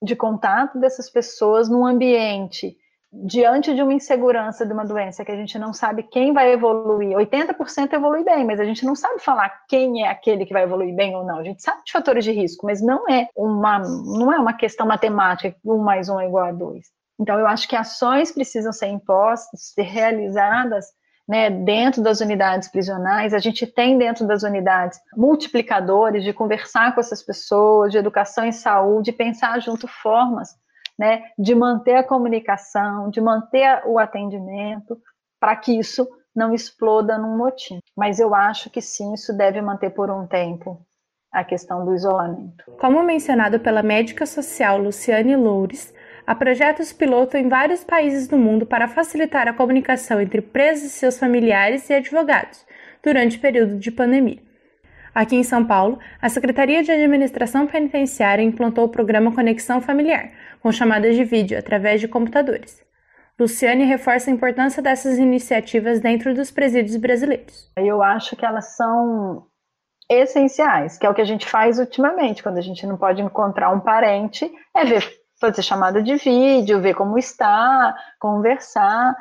de 0.02 0.16
contato 0.16 0.78
dessas 0.78 1.10
pessoas 1.10 1.68
num 1.68 1.86
ambiente 1.86 2.76
diante 3.24 3.74
de 3.74 3.82
uma 3.82 3.94
insegurança 3.94 4.66
de 4.66 4.72
uma 4.72 4.84
doença 4.84 5.24
que 5.24 5.32
a 5.32 5.36
gente 5.36 5.58
não 5.58 5.72
sabe 5.72 6.02
quem 6.02 6.32
vai 6.32 6.52
evoluir. 6.52 7.16
80% 7.16 7.92
evolui 7.92 8.24
bem, 8.24 8.44
mas 8.44 8.60
a 8.60 8.64
gente 8.64 8.84
não 8.84 8.94
sabe 8.94 9.20
falar 9.20 9.48
quem 9.68 10.04
é 10.04 10.08
aquele 10.08 10.44
que 10.44 10.52
vai 10.52 10.64
evoluir 10.64 10.94
bem 10.94 11.14
ou 11.16 11.24
não. 11.24 11.38
A 11.38 11.44
gente 11.44 11.62
sabe 11.62 11.82
de 11.84 11.92
fatores 11.92 12.24
de 12.24 12.32
risco, 12.32 12.66
mas 12.66 12.82
não 12.82 13.08
é 13.08 13.28
uma, 13.36 13.78
não 13.78 14.32
é 14.32 14.38
uma 14.38 14.52
questão 14.52 14.86
matemática, 14.86 15.56
um 15.64 15.78
mais 15.78 16.08
um 16.08 16.20
é 16.20 16.26
igual 16.26 16.46
a 16.46 16.52
dois. 16.52 16.86
Então, 17.18 17.38
eu 17.38 17.46
acho 17.46 17.66
que 17.66 17.74
ações 17.74 18.30
precisam 18.30 18.72
ser 18.72 18.88
impostas, 18.88 19.72
ser 19.74 19.82
realizadas 19.82 20.86
né, 21.26 21.50
dentro 21.50 22.02
das 22.02 22.20
unidades 22.20 22.68
prisionais, 22.68 23.34
a 23.34 23.38
gente 23.38 23.66
tem 23.66 23.98
dentro 23.98 24.26
das 24.26 24.42
unidades 24.42 25.00
multiplicadores 25.16 26.22
de 26.22 26.32
conversar 26.32 26.94
com 26.94 27.00
essas 27.00 27.22
pessoas, 27.22 27.90
de 27.90 27.98
educação 27.98 28.44
em 28.44 28.52
saúde, 28.52 29.12
pensar 29.12 29.60
junto 29.60 29.88
formas 29.88 30.50
né, 30.98 31.22
de 31.38 31.54
manter 31.54 31.96
a 31.96 32.04
comunicação, 32.04 33.10
de 33.10 33.20
manter 33.20 33.82
o 33.86 33.98
atendimento, 33.98 34.98
para 35.38 35.56
que 35.56 35.78
isso 35.78 36.08
não 36.34 36.54
exploda 36.54 37.18
num 37.18 37.36
motim. 37.36 37.78
Mas 37.96 38.18
eu 38.18 38.34
acho 38.34 38.70
que 38.70 38.80
sim, 38.80 39.14
isso 39.14 39.36
deve 39.36 39.60
manter 39.60 39.90
por 39.90 40.10
um 40.10 40.26
tempo 40.26 40.80
a 41.32 41.44
questão 41.44 41.84
do 41.84 41.94
isolamento. 41.94 42.64
Como 42.78 43.02
mencionado 43.02 43.60
pela 43.60 43.82
médica 43.82 44.24
social 44.24 44.78
Luciane 44.78 45.36
Loures, 45.36 45.92
Há 46.26 46.34
projetos 46.34 46.92
piloto 46.92 47.36
em 47.36 47.48
vários 47.48 47.84
países 47.84 48.26
do 48.26 48.36
mundo 48.36 48.66
para 48.66 48.88
facilitar 48.88 49.46
a 49.46 49.52
comunicação 49.52 50.20
entre 50.20 50.42
presos 50.42 50.86
e 50.86 50.90
seus 50.90 51.16
familiares 51.16 51.88
e 51.88 51.94
advogados 51.94 52.66
durante 53.00 53.36
o 53.36 53.40
período 53.40 53.78
de 53.78 53.92
pandemia. 53.92 54.40
Aqui 55.16 55.34
em 55.34 55.42
São 55.42 55.64
Paulo, 55.64 55.98
a 56.20 56.28
Secretaria 56.28 56.82
de 56.82 56.92
Administração 56.92 57.66
Penitenciária 57.66 58.42
implantou 58.42 58.84
o 58.84 58.88
programa 58.90 59.34
Conexão 59.34 59.80
Familiar, 59.80 60.30
com 60.60 60.70
chamadas 60.70 61.16
de 61.16 61.24
vídeo 61.24 61.58
através 61.58 62.02
de 62.02 62.06
computadores. 62.06 62.84
Luciane 63.40 63.86
reforça 63.86 64.30
a 64.30 64.34
importância 64.34 64.82
dessas 64.82 65.16
iniciativas 65.16 66.00
dentro 66.00 66.34
dos 66.34 66.50
presídios 66.50 66.96
brasileiros. 66.96 67.72
Eu 67.78 68.02
acho 68.02 68.36
que 68.36 68.44
elas 68.44 68.76
são 68.76 69.46
essenciais, 70.06 70.98
que 70.98 71.06
é 71.06 71.08
o 71.08 71.14
que 71.14 71.22
a 71.22 71.26
gente 71.26 71.46
faz 71.46 71.78
ultimamente, 71.78 72.42
quando 72.42 72.58
a 72.58 72.62
gente 72.62 72.86
não 72.86 72.98
pode 72.98 73.22
encontrar 73.22 73.70
um 73.70 73.80
parente, 73.80 74.52
é 74.76 74.84
ver 74.84 75.02
fazer 75.40 75.62
chamada 75.62 76.02
de 76.02 76.14
vídeo, 76.16 76.82
ver 76.82 76.92
como 76.92 77.16
está, 77.16 77.96
conversar. 78.20 79.16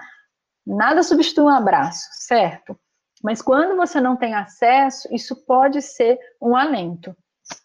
Nada 0.68 1.02
substitui 1.04 1.46
um 1.46 1.50
abraço, 1.50 2.06
certo? 2.12 2.78
Mas 3.26 3.42
quando 3.42 3.76
você 3.76 4.00
não 4.00 4.16
tem 4.16 4.36
acesso, 4.36 5.08
isso 5.12 5.36
pode 5.36 5.82
ser 5.82 6.20
um 6.40 6.56
alento, 6.56 7.12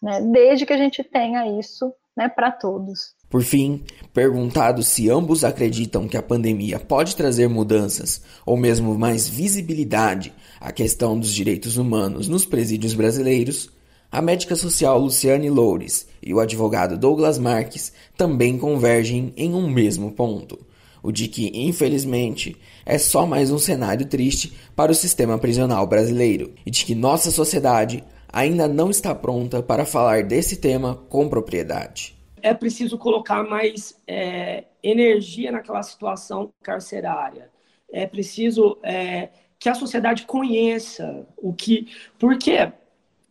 né? 0.01 0.19
desde 0.19 0.65
que 0.65 0.73
a 0.73 0.77
gente 0.77 1.03
tenha 1.03 1.59
isso 1.59 1.93
né, 2.17 2.27
para 2.27 2.51
todos. 2.51 3.13
Por 3.29 3.43
fim, 3.43 3.83
perguntado 4.11 4.81
se 4.81 5.07
ambos 5.07 5.43
acreditam 5.43 6.07
que 6.07 6.17
a 6.17 6.23
pandemia 6.23 6.79
pode 6.79 7.15
trazer 7.15 7.47
mudanças 7.47 8.23
ou 8.43 8.57
mesmo 8.57 8.97
mais 8.97 9.29
visibilidade 9.29 10.33
à 10.59 10.71
questão 10.71 11.19
dos 11.19 11.31
direitos 11.31 11.77
humanos 11.77 12.27
nos 12.27 12.43
presídios 12.43 12.95
brasileiros, 12.95 13.69
a 14.11 14.19
médica 14.19 14.55
social 14.55 14.97
Luciane 14.97 15.51
Loures 15.51 16.07
e 16.23 16.33
o 16.33 16.39
advogado 16.39 16.97
Douglas 16.97 17.37
Marques 17.37 17.93
também 18.17 18.57
convergem 18.57 19.31
em 19.37 19.53
um 19.53 19.69
mesmo 19.69 20.11
ponto: 20.11 20.59
o 21.03 21.11
de 21.11 21.27
que, 21.27 21.51
infelizmente, 21.53 22.59
é 22.85 22.97
só 22.97 23.25
mais 23.25 23.51
um 23.51 23.57
cenário 23.57 24.05
triste 24.05 24.53
para 24.75 24.91
o 24.91 24.95
sistema 24.95 25.37
prisional 25.37 25.85
brasileiro 25.85 26.53
e 26.65 26.71
de 26.71 26.85
que 26.85 26.95
nossa 26.95 27.31
sociedade 27.31 28.03
ainda 28.31 28.67
não 28.67 28.89
está 28.89 29.13
pronta 29.13 29.61
para 29.61 29.85
falar 29.85 30.23
desse 30.23 30.57
tema 30.57 30.95
com 31.09 31.27
propriedade. 31.27 32.15
É 32.41 32.53
preciso 32.53 32.97
colocar 32.97 33.43
mais 33.43 33.95
é, 34.07 34.63
energia 34.81 35.51
naquela 35.51 35.83
situação 35.83 36.51
carcerária. 36.63 37.49
É 37.91 38.07
preciso 38.07 38.77
é, 38.81 39.29
que 39.59 39.69
a 39.69 39.75
sociedade 39.75 40.25
conheça 40.25 41.27
o 41.37 41.53
que. 41.53 41.87
Porque 42.17 42.71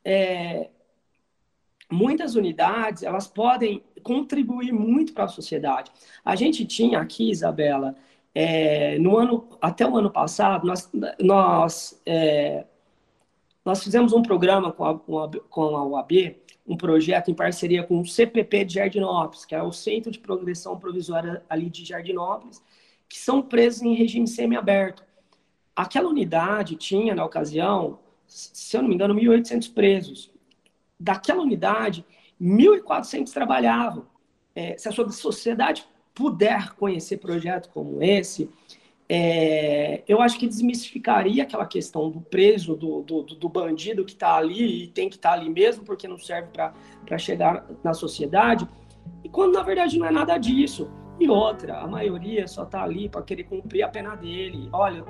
é, 0.05 0.68
muitas 1.90 2.36
unidades 2.36 3.02
elas 3.02 3.27
podem 3.27 3.82
contribuir 4.02 4.72
muito 4.72 5.12
para 5.12 5.24
a 5.24 5.28
sociedade. 5.28 5.90
A 6.24 6.36
gente 6.36 6.64
tinha 6.64 7.01
aqui, 7.01 7.31
Isabela, 7.31 7.97
é, 8.35 8.98
no 8.98 9.16
ano 9.16 9.48
até 9.61 9.86
o 9.86 9.97
ano 9.97 10.11
passado, 10.11 10.66
nós, 10.66 10.90
nós, 11.20 12.01
é, 12.07 12.65
nós 13.65 13.82
fizemos 13.82 14.12
um 14.12 14.23
programa 14.23 14.73
com 14.73 14.85
a, 14.85 14.98
com 14.98 15.77
a 15.77 15.85
UAB, 15.85 16.36
um 16.66 16.77
projeto 16.77 17.31
em 17.31 17.35
parceria 17.35 17.82
com 17.82 18.01
o 18.01 18.07
CPP 18.07 18.65
de 18.65 18.74
Jardinópolis, 18.74 19.44
que 19.44 19.55
é 19.55 19.62
o 19.62 19.73
Centro 19.73 20.11
de 20.11 20.20
Progressão 20.20 20.78
Provisória 20.78 21.43
ali 21.48 21.69
de 21.69 21.85
Jardinópolis, 21.85 22.62
que 23.09 23.19
são 23.19 23.43
presos 23.43 23.82
em 23.82 23.94
regime 23.94 24.28
semiaberto. 24.28 25.05
Aquela 25.74 26.09
unidade 26.09 26.77
tinha, 26.77 27.15
na 27.15 27.24
ocasião, 27.24 27.98
se 28.27 28.77
eu 28.77 28.82
não 28.82 28.89
me 28.89 28.94
engano, 28.94 29.15
1.800 29.15 29.74
presos. 29.74 30.31
Daquela 30.98 31.43
unidade, 31.43 32.05
1.400 32.40 33.32
trabalhavam. 33.32 34.07
É, 34.55 34.77
se 34.77 34.89
a 34.89 34.93
sociedade 35.11 35.86
puder 36.21 36.75
conhecer 36.75 37.17
projetos 37.17 37.71
como 37.73 38.03
esse, 38.03 38.51
é, 39.09 40.03
eu 40.07 40.21
acho 40.21 40.39
que 40.39 40.47
desmistificaria 40.47 41.45
aquela 41.45 41.65
questão 41.65 42.11
do 42.11 42.21
preso, 42.21 42.77
do, 42.77 43.01
do, 43.01 43.23
do 43.23 43.49
bandido 43.49 44.05
que 44.05 44.13
está 44.13 44.37
ali 44.37 44.85
e 44.85 44.89
tem 44.89 45.09
que 45.09 45.17
estar 45.17 45.31
tá 45.31 45.35
ali 45.35 45.49
mesmo 45.49 45.83
porque 45.83 46.07
não 46.07 46.19
serve 46.19 46.49
para 46.53 47.19
chegar 47.19 47.67
na 47.83 47.95
sociedade, 47.95 48.69
e 49.25 49.31
quando 49.31 49.55
na 49.55 49.63
verdade 49.63 49.99
não 49.99 50.07
é 50.07 50.11
nada 50.11 50.37
disso. 50.37 50.91
E 51.19 51.29
outra, 51.29 51.79
a 51.79 51.87
maioria 51.87 52.47
só 52.47 52.65
está 52.65 52.83
ali 52.83 53.09
para 53.09 53.23
querer 53.23 53.45
cumprir 53.45 53.83
a 53.83 53.89
pena 53.89 54.15
dele. 54.15 54.69
Olha, 54.73 55.03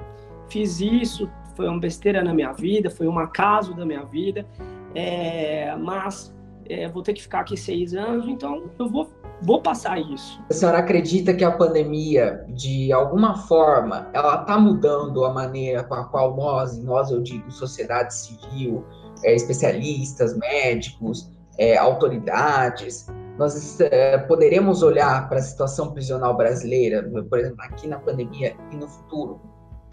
fiz 0.48 0.80
isso, 0.80 1.28
foi 1.56 1.68
uma 1.68 1.80
besteira 1.80 2.22
na 2.22 2.32
minha 2.32 2.52
vida, 2.52 2.88
foi 2.88 3.08
um 3.08 3.18
acaso 3.18 3.74
da 3.74 3.84
minha 3.84 4.04
vida, 4.04 4.46
é, 4.94 5.74
mas 5.74 6.32
é, 6.68 6.88
vou 6.88 7.02
ter 7.02 7.14
que 7.14 7.22
ficar 7.22 7.40
aqui 7.40 7.56
seis 7.56 7.94
anos, 7.94 8.28
então 8.28 8.70
eu 8.78 8.88
vou, 8.88 9.10
vou 9.42 9.60
passar 9.62 9.98
isso. 9.98 10.42
A 10.50 10.54
senhora 10.54 10.78
acredita 10.78 11.34
que 11.34 11.44
a 11.44 11.50
pandemia, 11.50 12.44
de 12.48 12.92
alguma 12.92 13.36
forma, 13.36 14.08
ela 14.12 14.40
está 14.40 14.58
mudando 14.58 15.24
a 15.24 15.32
maneira 15.32 15.82
com 15.84 15.94
a 15.94 16.04
qual 16.04 16.36
nós, 16.36 16.78
nós 16.82 17.10
eu 17.10 17.22
digo, 17.22 17.50
sociedade 17.50 18.14
civil, 18.14 18.84
é, 19.24 19.34
especialistas, 19.34 20.36
médicos, 20.36 21.30
é, 21.58 21.76
autoridades, 21.76 23.06
nós 23.38 23.80
é, 23.80 24.18
poderemos 24.18 24.82
olhar 24.82 25.28
para 25.28 25.38
a 25.38 25.42
situação 25.42 25.92
prisional 25.92 26.36
brasileira, 26.36 27.02
por 27.28 27.38
exemplo, 27.38 27.62
aqui 27.62 27.88
na 27.88 27.98
pandemia 27.98 28.54
e 28.70 28.76
no 28.76 28.86
futuro, 28.86 29.40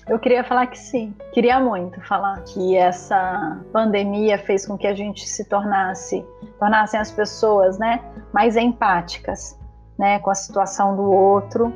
eu 0.08 0.18
queria 0.18 0.44
falar 0.44 0.68
que 0.68 0.80
sim, 0.80 1.14
queria 1.34 1.60
muito 1.60 2.00
falar 2.08 2.42
que 2.44 2.76
essa 2.78 3.60
pandemia 3.74 4.38
fez 4.38 4.66
com 4.66 4.78
que 4.78 4.88
a 4.88 4.94
gente 4.94 5.28
se 5.28 5.46
tornasse, 5.46 6.26
tornassem 6.60 7.00
as 7.00 7.12
pessoas, 7.12 7.78
né, 7.78 8.02
mais 8.34 8.56
empáticas, 8.56 9.60
né, 9.98 10.20
com 10.20 10.30
a 10.30 10.36
situação 10.36 10.96
do 10.96 11.12
outro, 11.12 11.74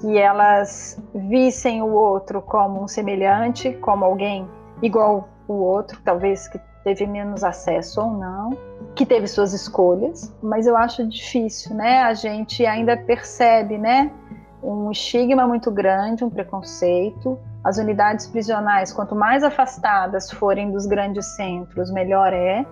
que 0.00 0.18
elas 0.18 1.00
vissem 1.14 1.82
o 1.82 1.92
outro 1.92 2.42
como 2.42 2.82
um 2.82 2.88
semelhante, 2.88 3.72
como 3.74 4.04
alguém 4.04 4.46
igual 4.82 5.28
o 5.48 5.54
outro, 5.54 6.00
talvez 6.04 6.48
que 6.48 6.60
teve 6.84 7.06
menos 7.06 7.44
acesso 7.44 8.00
ou 8.00 8.10
não, 8.10 8.50
que 8.94 9.06
teve 9.06 9.26
suas 9.28 9.52
escolhas, 9.52 10.34
mas 10.42 10.66
eu 10.66 10.76
acho 10.76 11.06
difícil, 11.06 11.74
né? 11.74 12.02
A 12.02 12.12
gente 12.12 12.66
ainda 12.66 12.96
percebe, 12.96 13.78
né? 13.78 14.10
Um 14.62 14.90
estigma 14.90 15.46
muito 15.46 15.70
grande, 15.70 16.24
um 16.24 16.30
preconceito. 16.30 17.38
As 17.64 17.78
unidades 17.78 18.26
prisionais, 18.26 18.92
quanto 18.92 19.14
mais 19.14 19.44
afastadas 19.44 20.30
forem 20.30 20.72
dos 20.72 20.84
grandes 20.86 21.26
centros, 21.36 21.92
melhor 21.92 22.32
é. 22.32 22.66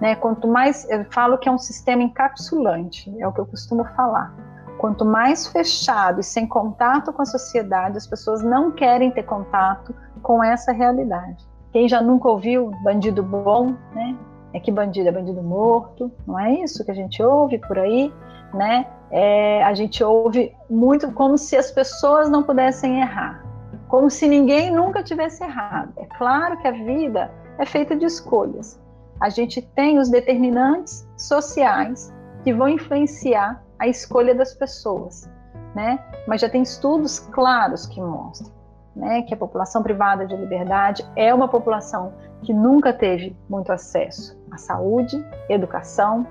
Né? 0.00 0.14
Quanto 0.14 0.46
mais, 0.46 0.88
eu 0.88 1.04
falo 1.06 1.38
que 1.38 1.48
é 1.48 1.52
um 1.52 1.58
sistema 1.58 2.02
encapsulante, 2.02 3.12
é 3.18 3.26
o 3.26 3.32
que 3.32 3.40
eu 3.40 3.46
costumo 3.46 3.84
falar. 3.96 4.32
Quanto 4.78 5.04
mais 5.04 5.46
fechado 5.46 6.20
e 6.20 6.24
sem 6.24 6.46
contato 6.46 7.12
com 7.12 7.22
a 7.22 7.26
sociedade, 7.26 7.96
as 7.96 8.06
pessoas 8.06 8.42
não 8.42 8.70
querem 8.70 9.10
ter 9.10 9.22
contato 9.22 9.94
com 10.22 10.44
essa 10.44 10.70
realidade. 10.70 11.44
Quem 11.72 11.88
já 11.88 12.00
nunca 12.00 12.28
ouviu 12.28 12.70
bandido 12.82 13.22
bom, 13.22 13.74
né? 13.94 14.16
É 14.52 14.60
que 14.60 14.70
bandido 14.70 15.08
é 15.08 15.12
bandido 15.12 15.42
morto, 15.42 16.12
não 16.26 16.38
é 16.38 16.52
isso 16.60 16.84
que 16.84 16.90
a 16.90 16.94
gente 16.94 17.22
ouve 17.22 17.58
por 17.58 17.78
aí, 17.78 18.12
né? 18.54 18.86
É, 19.10 19.62
a 19.64 19.72
gente 19.74 20.02
ouve 20.04 20.54
muito 20.68 21.10
como 21.12 21.38
se 21.38 21.56
as 21.56 21.70
pessoas 21.70 22.28
não 22.28 22.42
pudessem 22.42 23.00
errar, 23.00 23.45
como 23.88 24.10
se 24.10 24.26
ninguém 24.26 24.70
nunca 24.70 25.02
tivesse 25.02 25.42
errado. 25.44 25.92
É 25.96 26.06
claro 26.16 26.58
que 26.58 26.68
a 26.68 26.72
vida 26.72 27.30
é 27.58 27.64
feita 27.64 27.96
de 27.96 28.04
escolhas. 28.04 28.80
A 29.20 29.28
gente 29.28 29.62
tem 29.62 29.98
os 29.98 30.10
determinantes 30.10 31.08
sociais 31.16 32.12
que 32.44 32.52
vão 32.52 32.68
influenciar 32.68 33.62
a 33.78 33.86
escolha 33.86 34.34
das 34.34 34.54
pessoas, 34.54 35.30
né? 35.74 35.98
Mas 36.26 36.40
já 36.40 36.48
tem 36.48 36.62
estudos 36.62 37.18
claros 37.18 37.86
que 37.86 38.00
mostram 38.00 38.56
né, 38.96 39.22
que 39.22 39.34
a 39.34 39.36
população 39.36 39.82
privada 39.82 40.26
de 40.26 40.34
liberdade 40.34 41.06
é 41.14 41.32
uma 41.32 41.46
população 41.46 42.14
que 42.42 42.52
nunca 42.52 42.92
teve 42.92 43.36
muito 43.48 43.70
acesso 43.70 44.36
à 44.50 44.56
saúde, 44.56 45.22
educação, 45.50 46.26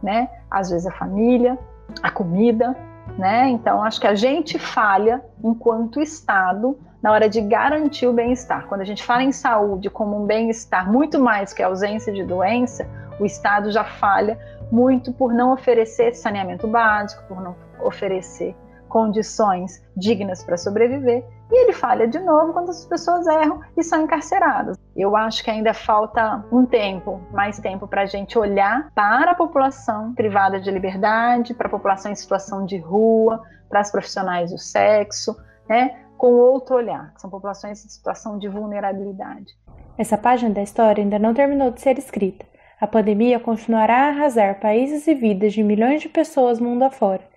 né, 0.00 0.30
às 0.48 0.70
vezes 0.70 0.86
a 0.86 0.92
família, 0.92 1.58
a 2.02 2.10
comida, 2.10 2.76
né? 3.18 3.48
Então 3.48 3.82
acho 3.82 4.00
que 4.00 4.06
a 4.06 4.14
gente 4.14 4.58
falha 4.58 5.22
enquanto 5.42 6.00
Estado 6.00 6.78
na 7.02 7.12
hora 7.12 7.28
de 7.28 7.40
garantir 7.40 8.06
o 8.06 8.12
bem-estar. 8.12 8.66
Quando 8.66 8.80
a 8.80 8.84
gente 8.84 9.02
fala 9.02 9.22
em 9.22 9.32
saúde 9.32 9.88
como 9.88 10.22
um 10.22 10.26
bem-estar 10.26 10.90
muito 10.90 11.18
mais 11.18 11.52
que 11.52 11.62
a 11.62 11.66
ausência 11.66 12.12
de 12.12 12.24
doença, 12.24 12.88
o 13.20 13.24
Estado 13.24 13.70
já 13.70 13.84
falha 13.84 14.38
muito 14.70 15.12
por 15.12 15.32
não 15.32 15.52
oferecer 15.52 16.14
saneamento 16.14 16.66
básico, 16.66 17.22
por 17.28 17.40
não 17.40 17.54
oferecer 17.80 18.54
condições 18.96 19.84
dignas 19.94 20.42
para 20.42 20.56
sobreviver 20.56 21.22
e 21.50 21.64
ele 21.64 21.74
falha 21.74 22.08
de 22.08 22.18
novo 22.18 22.54
quando 22.54 22.70
as 22.70 22.86
pessoas 22.86 23.26
erram 23.26 23.60
e 23.76 23.82
são 23.82 24.04
encarceradas. 24.04 24.78
Eu 24.96 25.14
acho 25.14 25.44
que 25.44 25.50
ainda 25.50 25.74
falta 25.74 26.42
um 26.50 26.64
tempo, 26.64 27.20
mais 27.30 27.58
tempo, 27.58 27.86
para 27.86 28.02
a 28.02 28.06
gente 28.06 28.38
olhar 28.38 28.90
para 28.94 29.32
a 29.32 29.34
população 29.34 30.14
privada 30.14 30.58
de 30.58 30.70
liberdade, 30.70 31.52
para 31.52 31.66
a 31.66 31.70
população 31.70 32.10
em 32.10 32.14
situação 32.14 32.64
de 32.64 32.78
rua, 32.78 33.42
para 33.68 33.80
as 33.80 33.92
profissionais 33.92 34.50
do 34.50 34.56
sexo, 34.56 35.36
né, 35.68 36.00
com 36.16 36.28
outro 36.28 36.76
olhar, 36.76 37.12
que 37.12 37.20
são 37.20 37.28
populações 37.28 37.84
em 37.84 37.90
situação 37.90 38.38
de 38.38 38.48
vulnerabilidade. 38.48 39.52
Essa 39.98 40.16
página 40.16 40.54
da 40.54 40.62
história 40.62 41.04
ainda 41.04 41.18
não 41.18 41.34
terminou 41.34 41.70
de 41.70 41.82
ser 41.82 41.98
escrita. 41.98 42.46
A 42.80 42.86
pandemia 42.86 43.38
continuará 43.38 44.06
a 44.06 44.08
arrasar 44.08 44.58
países 44.58 45.06
e 45.06 45.12
vidas 45.12 45.52
de 45.52 45.62
milhões 45.62 46.00
de 46.00 46.08
pessoas 46.08 46.58
mundo 46.58 46.82
afora. 46.82 47.36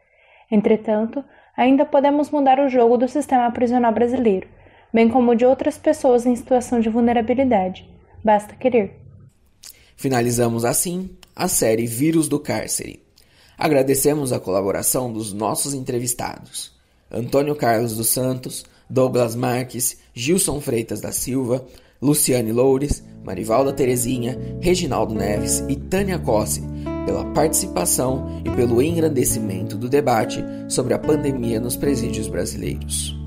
Entretanto, 0.52 1.24
ainda 1.60 1.86
podemos 1.86 2.30
mudar 2.30 2.58
o 2.58 2.70
jogo 2.70 2.96
do 2.96 3.06
sistema 3.10 3.52
prisional 3.52 3.94
brasileiro, 3.94 4.48
bem 4.94 5.10
como 5.10 5.36
de 5.36 5.46
outras 5.46 5.78
pessoas 5.78 6.26
em 6.26 6.34
situação 6.34 6.80
de 6.80 6.88
vulnerabilidade. 6.88 7.86
Basta 8.24 8.56
querer. 8.56 8.98
Finalizamos 9.98 10.64
assim 10.64 11.10
a 11.36 11.50
série 11.50 11.86
Vírus 11.86 12.30
do 12.30 12.40
Cárcere. 12.40 13.04
Agradecemos 13.58 14.32
a 14.32 14.40
colaboração 14.40 15.12
dos 15.12 15.34
nossos 15.34 15.74
entrevistados: 15.74 16.72
Antônio 17.12 17.54
Carlos 17.58 17.98
dos 17.98 18.08
Santos, 18.08 18.64
Douglas 18.90 19.36
Marques, 19.36 20.00
Gilson 20.14 20.62
Freitas 20.62 21.02
da 21.02 21.12
Silva, 21.12 21.68
Luciane 22.02 22.52
Loures, 22.52 23.04
Marivalda 23.24 23.74
Terezinha, 23.74 24.38
Reginaldo 24.62 25.14
Neves 25.14 25.64
e 25.68 25.76
Tânia 25.76 26.18
Cossi 26.18 26.64
pela 27.06 27.26
participação 27.34 28.42
e 28.46 28.50
pelo 28.52 28.82
engrandecimento 28.82 29.76
do 29.76 29.90
debate 29.90 30.44
sobre 30.68 30.94
a 30.94 31.00
pandemia 31.00 31.60
nos 31.60 31.76
presídios 31.76 32.28
brasileiros. 32.28 33.18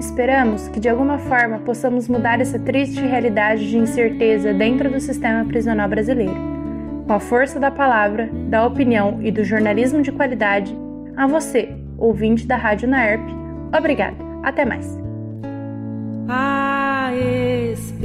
Esperamos 0.00 0.66
que 0.68 0.80
de 0.80 0.88
alguma 0.88 1.18
forma 1.18 1.60
possamos 1.60 2.08
mudar 2.08 2.40
essa 2.40 2.58
triste 2.58 3.00
realidade 3.00 3.70
de 3.70 3.78
incerteza 3.78 4.52
dentro 4.52 4.90
do 4.90 5.00
sistema 5.00 5.44
prisional 5.44 5.88
brasileiro. 5.88 6.34
Com 7.06 7.12
a 7.12 7.20
força 7.20 7.60
da 7.60 7.70
palavra, 7.70 8.28
da 8.48 8.66
opinião 8.66 9.20
e 9.22 9.30
do 9.30 9.44
jornalismo 9.44 10.02
de 10.02 10.10
qualidade, 10.10 10.76
a 11.16 11.26
você, 11.26 11.68
ouvinte 11.96 12.46
da 12.46 12.56
Rádio 12.56 12.88
Naerp, 12.88 13.22
obrigada. 13.72 14.16
Até 14.42 14.64
mais. 14.64 15.01
A 16.34 17.12
esperança 17.14 17.98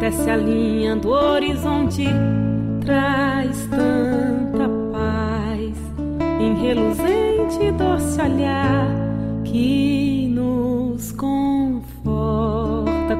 tece 0.00 0.28
a 0.28 0.36
linha 0.36 0.96
do 0.96 1.10
horizonte 1.10 2.04
traz 2.84 3.68
tanta 3.68 4.68
paz 4.90 5.76
em 6.40 6.54
reluzente 6.60 7.70
doce 7.78 8.20
olhar 8.20 8.88
que 9.44 10.26
nos 10.34 11.12
conforta 11.12 11.94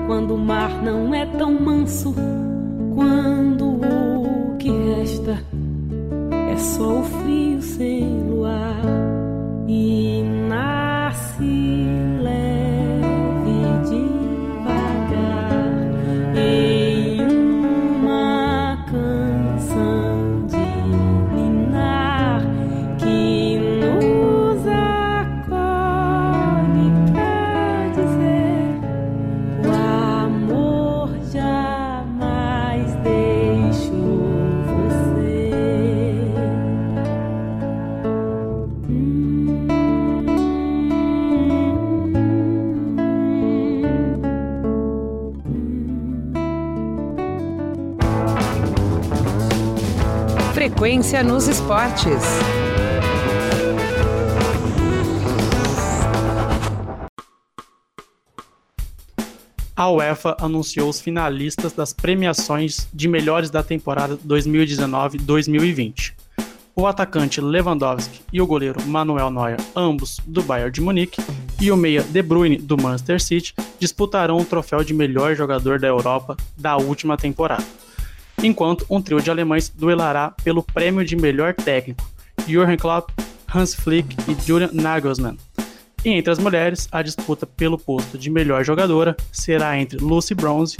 quando 0.08 0.34
o 0.34 0.38
mar 0.38 0.82
não 0.82 1.14
é 1.14 1.26
tão 1.26 1.52
manso, 1.60 2.12
quando 2.92 3.66
o 3.66 4.56
que 4.58 4.68
resta 4.68 5.38
é 6.52 6.56
só 6.56 6.98
o 6.98 7.04
frio 7.04 7.62
sem 7.62 8.02
luar 8.28 8.82
e 9.68 10.15
Frequência 51.06 51.22
nos 51.22 51.46
esportes. 51.46 52.24
A 59.76 59.88
UEFA 59.88 60.36
anunciou 60.40 60.88
os 60.88 61.00
finalistas 61.00 61.72
das 61.72 61.92
premiações 61.92 62.88
de 62.92 63.06
melhores 63.06 63.50
da 63.50 63.62
temporada 63.62 64.16
2019-2020. 64.16 66.12
O 66.74 66.88
atacante 66.88 67.40
Lewandowski 67.40 68.22
e 68.32 68.42
o 68.42 68.46
goleiro 68.46 68.82
Manuel 68.84 69.30
Neuer, 69.30 69.60
ambos 69.76 70.20
do 70.26 70.42
Bayern 70.42 70.72
de 70.72 70.80
Munique, 70.80 71.22
e 71.60 71.70
o 71.70 71.76
meia 71.76 72.02
De 72.02 72.20
Bruyne 72.20 72.56
do 72.56 72.76
Manchester 72.76 73.22
City 73.22 73.54
disputarão 73.78 74.38
o 74.38 74.44
troféu 74.44 74.82
de 74.82 74.92
melhor 74.92 75.36
jogador 75.36 75.78
da 75.78 75.86
Europa 75.86 76.36
da 76.56 76.76
última 76.76 77.16
temporada 77.16 77.85
enquanto 78.42 78.86
um 78.90 79.00
trio 79.00 79.20
de 79.20 79.30
alemães 79.30 79.68
duelará 79.68 80.30
pelo 80.42 80.62
prêmio 80.62 81.04
de 81.04 81.16
melhor 81.16 81.54
técnico, 81.54 82.08
Jürgen 82.46 82.76
Klopp, 82.76 83.10
Hans 83.52 83.74
Flick 83.74 84.16
e 84.28 84.46
Julian 84.46 84.70
Nagelsmann. 84.72 85.36
E 86.04 86.10
entre 86.10 86.30
as 86.30 86.38
mulheres, 86.38 86.88
a 86.92 87.02
disputa 87.02 87.46
pelo 87.46 87.78
posto 87.78 88.16
de 88.16 88.30
melhor 88.30 88.64
jogadora 88.64 89.16
será 89.32 89.78
entre 89.78 89.98
Lucy 89.98 90.34
Bronze, 90.34 90.76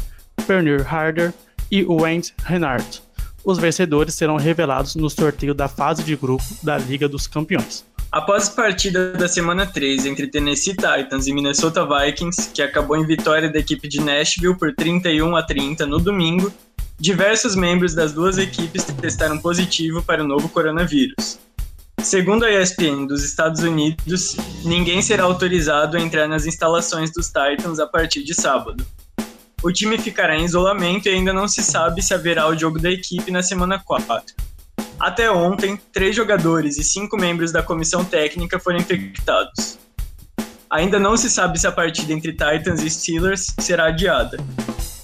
Pernille 0.47 0.85
Harder 0.85 1.33
e 1.71 1.85
Wendy 1.85 2.33
Renard. 2.45 3.03
Os 3.45 3.59
vencedores 3.59 4.15
serão 4.15 4.37
revelados 4.37 4.95
no 4.95 5.09
sorteio 5.09 5.55
da 5.55 5.69
fase 5.69 6.03
de 6.03 6.17
grupo 6.17 6.45
da 6.63 6.79
Liga 6.79 7.09
dos 7.09 7.27
Campeões. 7.27 7.85
Após 8.11 8.49
a 8.49 8.53
partida 8.53 9.13
da 9.13 9.29
semana 9.29 9.67
3 9.67 10.07
entre 10.07 10.29
Tennessee 10.29 10.75
Titans 10.75 11.27
e 11.27 11.33
Minnesota 11.33 11.87
Vikings, 11.87 12.51
que 12.51 12.63
acabou 12.63 12.97
em 12.97 13.05
vitória 13.05 13.51
da 13.51 13.59
equipe 13.59 13.89
de 13.89 14.01
Nashville 14.01 14.57
por 14.57 14.75
31 14.75 15.37
a 15.37 15.43
30 15.43 15.87
no 15.87 15.99
domingo, 15.99 16.53
diversos 16.99 17.55
membros 17.55 17.95
das 17.95 18.13
duas 18.13 18.39
equipes 18.39 18.85
testaram 18.85 19.39
positivo 19.39 20.03
para 20.03 20.25
o 20.25 20.27
novo 20.27 20.49
coronavírus. 20.49 21.39
Segundo 22.01 22.45
a 22.45 22.51
ESPN 22.51 23.07
dos 23.07 23.25
Estados 23.25 23.63
Unidos, 23.63 24.37
ninguém 24.65 25.03
será 25.03 25.25
autorizado 25.25 25.97
a 25.97 26.01
entrar 26.01 26.29
nas 26.29 26.47
instalações 26.47 27.13
dos 27.13 27.27
Titans 27.27 27.79
a 27.79 27.87
partir 27.87 28.23
de 28.23 28.35
sábado. 28.35 28.87
O 29.63 29.73
time 29.73 29.99
ficará 29.99 30.37
em 30.37 30.45
isolamento 30.45 31.09
e 31.09 31.13
ainda 31.13 31.33
não 31.33 31.49
se 31.49 31.63
sabe 31.63 32.03
se 32.03 32.15
haverá 32.15 32.47
o 32.49 32.57
jogo 32.57 32.79
da 32.79 32.91
equipe 32.91 33.31
na 33.31 33.43
semana 33.43 33.79
4. 33.79 34.35
Até 34.99 35.31
ontem, 35.31 35.79
três 35.93 36.15
jogadores 36.15 36.79
e 36.79 36.85
cinco 36.85 37.17
membros 37.17 37.53
da 37.53 37.63
comissão 37.63 38.05
técnica 38.05 38.59
foram 38.59 38.79
infectados. 38.79 39.79
Ainda 40.71 40.99
não 40.99 41.17
se 41.17 41.29
sabe 41.29 41.59
se 41.59 41.67
a 41.67 41.73
partida 41.73 42.13
entre 42.13 42.33
Titans 42.33 42.83
e 42.83 42.91
Steelers 42.91 43.53
será 43.59 43.87
adiada, 43.87 44.39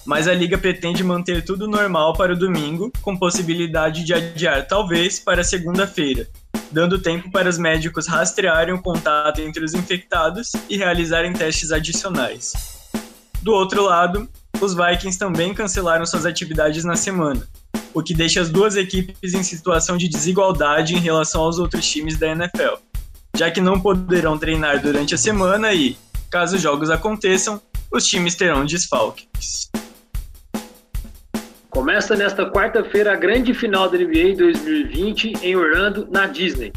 mas 0.05 0.27
a 0.27 0.35
liga 0.35 0.59
pretende 0.59 1.05
manter 1.05 1.45
tudo 1.45 1.69
normal 1.69 2.13
para 2.15 2.33
o 2.33 2.39
domingo, 2.39 2.93
com 3.01 3.17
possibilidade 3.17 4.05
de 4.05 4.13
adiar 4.13 4.67
talvez 4.67 5.19
para 5.19 5.45
segunda-feira, 5.45 6.29
dando 6.71 6.99
tempo 6.99 7.31
para 7.31 7.49
os 7.49 7.59
médicos 7.59 8.07
rastrearem 8.07 8.75
o 8.75 8.83
contato 8.83 9.41
entre 9.41 9.65
os 9.65 9.75
infectados 9.75 10.53
e 10.69 10.77
realizarem 10.77 11.33
testes 11.33 11.71
adicionais. 11.71 12.53
Do 13.43 13.53
outro 13.53 13.85
lado, 13.85 14.29
os 14.61 14.75
Vikings 14.75 15.19
também 15.19 15.53
cancelaram 15.53 16.07
suas 16.07 16.25
atividades 16.25 16.85
na 16.85 16.97
semana, 16.97 17.47
o 17.95 18.03
que 18.03 18.15
deixa 18.15 18.41
as 18.41 18.49
duas 18.49 18.77
equipes 18.77 19.35
em 19.35 19.43
situação 19.43 19.97
de 19.97 20.09
desigualdade 20.09 20.95
em 20.95 21.01
relação 21.01 21.43
aos 21.43 21.59
outros 21.59 21.87
times 21.89 22.17
da 22.17 22.29
NFL, 22.29 22.77
já 23.37 23.51
que 23.51 23.61
não 23.61 23.81
poderão 23.81 24.39
treinar 24.39 24.81
durante 24.81 25.15
a 25.15 25.19
semana 25.19 25.73
e, 25.73 25.97
caso 26.31 26.57
os 26.57 26.63
jogos 26.63 26.91
aconteçam, 26.91 27.61
os 27.91 28.07
times 28.07 28.35
terão 28.35 28.65
desfalques. 28.65 29.71
Começa 31.73 32.15
nesta 32.15 32.45
quarta-feira 32.51 33.15
a 33.15 33.17
grande 33.17 33.55
final 33.55 33.89
da 33.89 33.97
NBA 33.97 34.37
2020 34.37 35.33
em 35.43 35.57
Orlando, 35.57 36.07
na 36.11 36.27
Disney. 36.27 36.71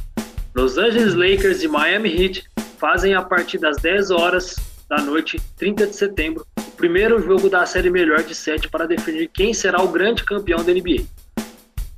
Los 0.55 0.77
Angeles 0.77 1.13
Lakers 1.13 1.61
e 1.63 1.67
Miami 1.67 2.09
Heat 2.09 2.45
fazem 2.77 3.13
a 3.13 3.21
partir 3.21 3.57
das 3.57 3.75
10 3.75 4.09
horas 4.09 4.55
da 4.87 5.01
noite, 5.01 5.37
30 5.57 5.87
de 5.87 5.95
setembro, 5.97 6.47
o 6.57 6.71
primeiro 6.71 7.21
jogo 7.21 7.49
da 7.49 7.65
série 7.65 7.89
melhor 7.89 8.23
de 8.23 8.33
sete 8.33 8.69
para 8.69 8.87
definir 8.87 9.29
quem 9.33 9.53
será 9.53 9.83
o 9.83 9.89
grande 9.89 10.23
campeão 10.23 10.63
da 10.63 10.71
NBA. 10.71 11.03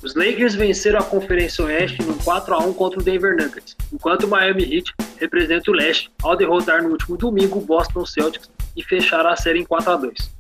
Os 0.02 0.16
Lakers 0.16 0.56
venceram 0.56 0.98
a 0.98 1.04
Conferência 1.04 1.66
Oeste 1.66 2.02
num 2.02 2.18
4 2.18 2.52
a 2.56 2.58
1 2.58 2.74
contra 2.74 3.00
o 3.00 3.04
Denver 3.04 3.38
Nuggets, 3.38 3.76
enquanto 3.94 4.24
o 4.24 4.28
Miami 4.28 4.64
Heat 4.64 4.92
representa 5.18 5.70
o 5.70 5.74
leste 5.74 6.10
ao 6.24 6.36
derrotar 6.36 6.82
no 6.82 6.90
último 6.90 7.16
domingo 7.16 7.60
o 7.60 7.62
Boston 7.62 8.08
Celtics 8.08 8.50
e 8.76 8.84
fechar 8.84 9.24
a 9.28 9.36
série 9.36 9.60
em 9.60 9.66
4 9.66 9.92
a 9.92 9.96
2. 9.98 10.37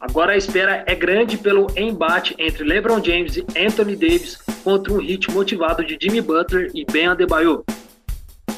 Agora 0.00 0.32
a 0.32 0.36
espera 0.36 0.84
é 0.86 0.94
grande 0.94 1.38
pelo 1.38 1.66
embate 1.76 2.34
entre 2.38 2.64
LeBron 2.64 3.02
James 3.02 3.36
e 3.36 3.46
Anthony 3.58 3.96
Davis 3.96 4.38
contra 4.62 4.92
um 4.92 4.98
hit 4.98 5.30
motivado 5.30 5.84
de 5.84 5.98
Jimmy 6.00 6.20
Butler 6.20 6.70
e 6.74 6.84
Ben 6.84 7.06
Adebayo. 7.06 7.64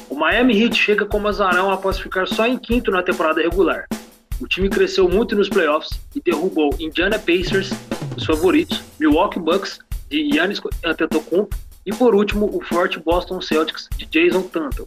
O 0.09 0.15
Miami 0.15 0.61
Heat 0.61 0.75
chega 0.75 1.05
como 1.05 1.27
azarão 1.27 1.71
após 1.71 1.99
ficar 1.99 2.27
só 2.27 2.45
em 2.45 2.57
quinto 2.57 2.91
na 2.91 3.01
temporada 3.01 3.41
regular. 3.41 3.85
O 4.41 4.47
time 4.47 4.69
cresceu 4.69 5.07
muito 5.07 5.35
nos 5.35 5.49
playoffs 5.49 5.99
e 6.15 6.21
derrubou 6.21 6.75
Indiana 6.79 7.17
Pacers, 7.17 7.71
os 8.17 8.25
favoritos, 8.25 8.81
Milwaukee 8.99 9.39
Bucks 9.39 9.79
de 10.09 10.29
Giannis 10.31 10.61
Antetokounmpo 10.83 11.55
e 11.85 11.93
por 11.93 12.15
último 12.15 12.49
o 12.53 12.61
forte 12.63 12.99
Boston 12.99 13.39
Celtics 13.39 13.87
de 13.97 14.05
Jason 14.05 14.41
Tatum. 14.43 14.85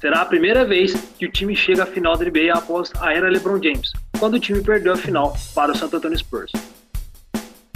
Será 0.00 0.22
a 0.22 0.26
primeira 0.26 0.64
vez 0.64 0.92
que 1.16 1.26
o 1.26 1.30
time 1.30 1.54
chega 1.54 1.84
à 1.84 1.86
final 1.86 2.16
da 2.16 2.24
NBA 2.24 2.52
após 2.52 2.90
a 3.00 3.12
era 3.12 3.28
LeBron 3.28 3.62
James, 3.62 3.92
quando 4.22 4.34
o 4.34 4.38
time 4.38 4.62
perdeu 4.62 4.92
a 4.92 4.96
final 4.96 5.36
para 5.52 5.72
o 5.72 5.76
San 5.76 5.86
Antonio 5.86 6.16
Spurs. 6.16 6.52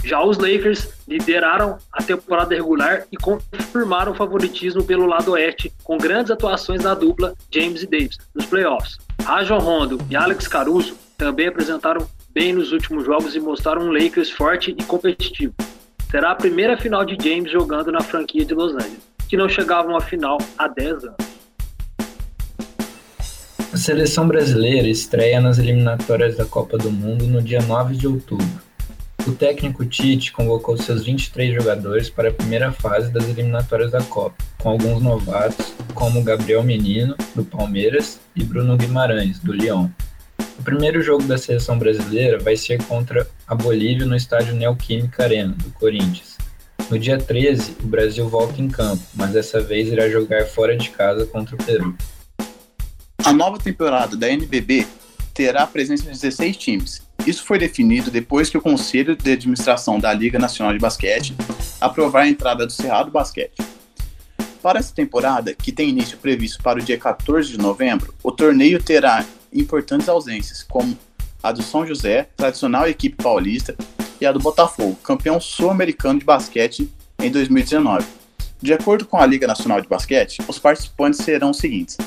Já 0.05 0.23
os 0.23 0.37
Lakers 0.37 0.87
lideraram 1.05 1.77
a 1.91 2.01
temporada 2.01 2.55
regular 2.55 3.05
e 3.11 3.17
confirmaram 3.17 4.13
o 4.13 4.15
favoritismo 4.15 4.81
pelo 4.81 5.05
lado 5.05 5.31
oeste, 5.31 5.73
com 5.83 5.97
grandes 5.97 6.31
atuações 6.31 6.83
da 6.83 6.93
dupla 6.93 7.33
James 7.53 7.83
e 7.83 7.85
Davis 7.85 8.17
nos 8.33 8.45
playoffs. 8.45 8.97
Rajon 9.23 9.57
Rondo 9.57 9.99
e 10.09 10.15
Alex 10.15 10.47
Caruso 10.47 10.95
também 11.17 11.49
apresentaram 11.49 12.07
bem 12.29 12.53
nos 12.53 12.71
últimos 12.71 13.03
jogos 13.03 13.35
e 13.35 13.41
mostraram 13.41 13.81
um 13.81 13.91
Lakers 13.91 14.31
forte 14.31 14.71
e 14.71 14.83
competitivo. 14.85 15.53
Será 16.09 16.31
a 16.31 16.35
primeira 16.35 16.77
final 16.77 17.03
de 17.03 17.17
James 17.21 17.51
jogando 17.51 17.91
na 17.91 17.99
franquia 17.99 18.45
de 18.45 18.53
Los 18.53 18.73
Angeles, 18.73 19.05
que 19.27 19.35
não 19.35 19.49
chegava 19.49 19.89
a 19.89 19.91
uma 19.91 20.01
final 20.01 20.37
há 20.57 20.69
10 20.69 21.03
anos. 21.03 21.26
A 23.73 23.75
seleção 23.75 24.25
brasileira 24.25 24.87
estreia 24.87 25.41
nas 25.41 25.59
eliminatórias 25.59 26.37
da 26.37 26.45
Copa 26.45 26.77
do 26.77 26.89
Mundo 26.89 27.27
no 27.27 27.41
dia 27.41 27.61
9 27.61 27.97
de 27.97 28.07
outubro. 28.07 28.47
O 29.27 29.33
técnico 29.33 29.85
Tite 29.85 30.31
convocou 30.31 30.77
seus 30.77 31.03
23 31.03 31.53
jogadores 31.53 32.09
para 32.09 32.29
a 32.29 32.33
primeira 32.33 32.71
fase 32.71 33.11
das 33.11 33.25
eliminatórias 33.25 33.91
da 33.91 34.01
Copa, 34.03 34.37
com 34.57 34.69
alguns 34.69 35.01
novatos, 35.01 35.73
como 35.93 36.23
Gabriel 36.23 36.63
Menino, 36.63 37.13
do 37.35 37.43
Palmeiras, 37.43 38.21
e 38.33 38.43
Bruno 38.43 38.77
Guimarães, 38.77 39.37
do 39.39 39.51
Lyon. 39.51 39.89
O 40.57 40.63
primeiro 40.63 41.01
jogo 41.01 41.23
da 41.23 41.37
seleção 41.37 41.77
brasileira 41.77 42.39
vai 42.39 42.55
ser 42.55 42.81
contra 42.85 43.27
a 43.45 43.53
Bolívia 43.53 44.05
no 44.05 44.15
estádio 44.15 44.55
Neoquímica 44.55 45.23
Arena, 45.23 45.53
do 45.53 45.69
Corinthians. 45.71 46.37
No 46.89 46.97
dia 46.97 47.17
13, 47.17 47.75
o 47.83 47.87
Brasil 47.87 48.29
volta 48.29 48.61
em 48.61 48.69
campo, 48.69 49.03
mas 49.13 49.31
dessa 49.31 49.59
vez 49.59 49.89
irá 49.89 50.07
jogar 50.09 50.45
fora 50.45 50.75
de 50.77 50.89
casa 50.89 51.25
contra 51.25 51.53
o 51.53 51.57
Peru. 51.57 51.93
A 53.23 53.33
nova 53.33 53.57
temporada 53.57 54.15
da 54.15 54.29
NBB 54.29 54.87
terá 55.33 55.63
a 55.63 55.67
presença 55.67 56.03
de 56.03 56.09
16 56.11 56.57
times. 56.57 57.01
Isso 57.25 57.43
foi 57.43 57.59
definido 57.59 58.09
depois 58.09 58.49
que 58.49 58.57
o 58.57 58.61
Conselho 58.61 59.15
de 59.15 59.31
Administração 59.31 59.99
da 59.99 60.13
Liga 60.13 60.39
Nacional 60.39 60.73
de 60.73 60.79
Basquete 60.79 61.35
aprovar 61.81 62.21
a 62.21 62.27
entrada 62.27 62.65
do 62.65 62.71
Cerrado 62.71 63.11
Basquete. 63.11 63.57
Para 64.61 64.79
essa 64.79 64.93
temporada, 64.93 65.53
que 65.53 65.71
tem 65.71 65.89
início 65.89 66.17
previsto 66.17 66.61
para 66.63 66.79
o 66.79 66.81
dia 66.81 66.97
14 66.97 67.51
de 67.51 67.57
novembro, 67.57 68.13
o 68.23 68.31
torneio 68.31 68.81
terá 68.81 69.25
importantes 69.53 70.09
ausências, 70.09 70.63
como 70.63 70.97
a 71.43 71.51
do 71.51 71.61
São 71.61 71.85
José, 71.85 72.29
tradicional 72.35 72.87
equipe 72.87 73.21
paulista, 73.21 73.75
e 74.19 74.25
a 74.25 74.31
do 74.31 74.39
Botafogo, 74.39 74.95
campeão 75.03 75.39
sul-americano 75.39 76.19
de 76.19 76.25
basquete 76.25 76.91
em 77.21 77.29
2019. 77.29 78.05
De 78.61 78.73
acordo 78.73 79.05
com 79.05 79.17
a 79.17 79.25
Liga 79.25 79.45
Nacional 79.45 79.79
de 79.79 79.87
Basquete, 79.87 80.39
os 80.47 80.57
participantes 80.57 81.19
serão 81.19 81.51
os 81.51 81.57
seguintes: 81.57 81.97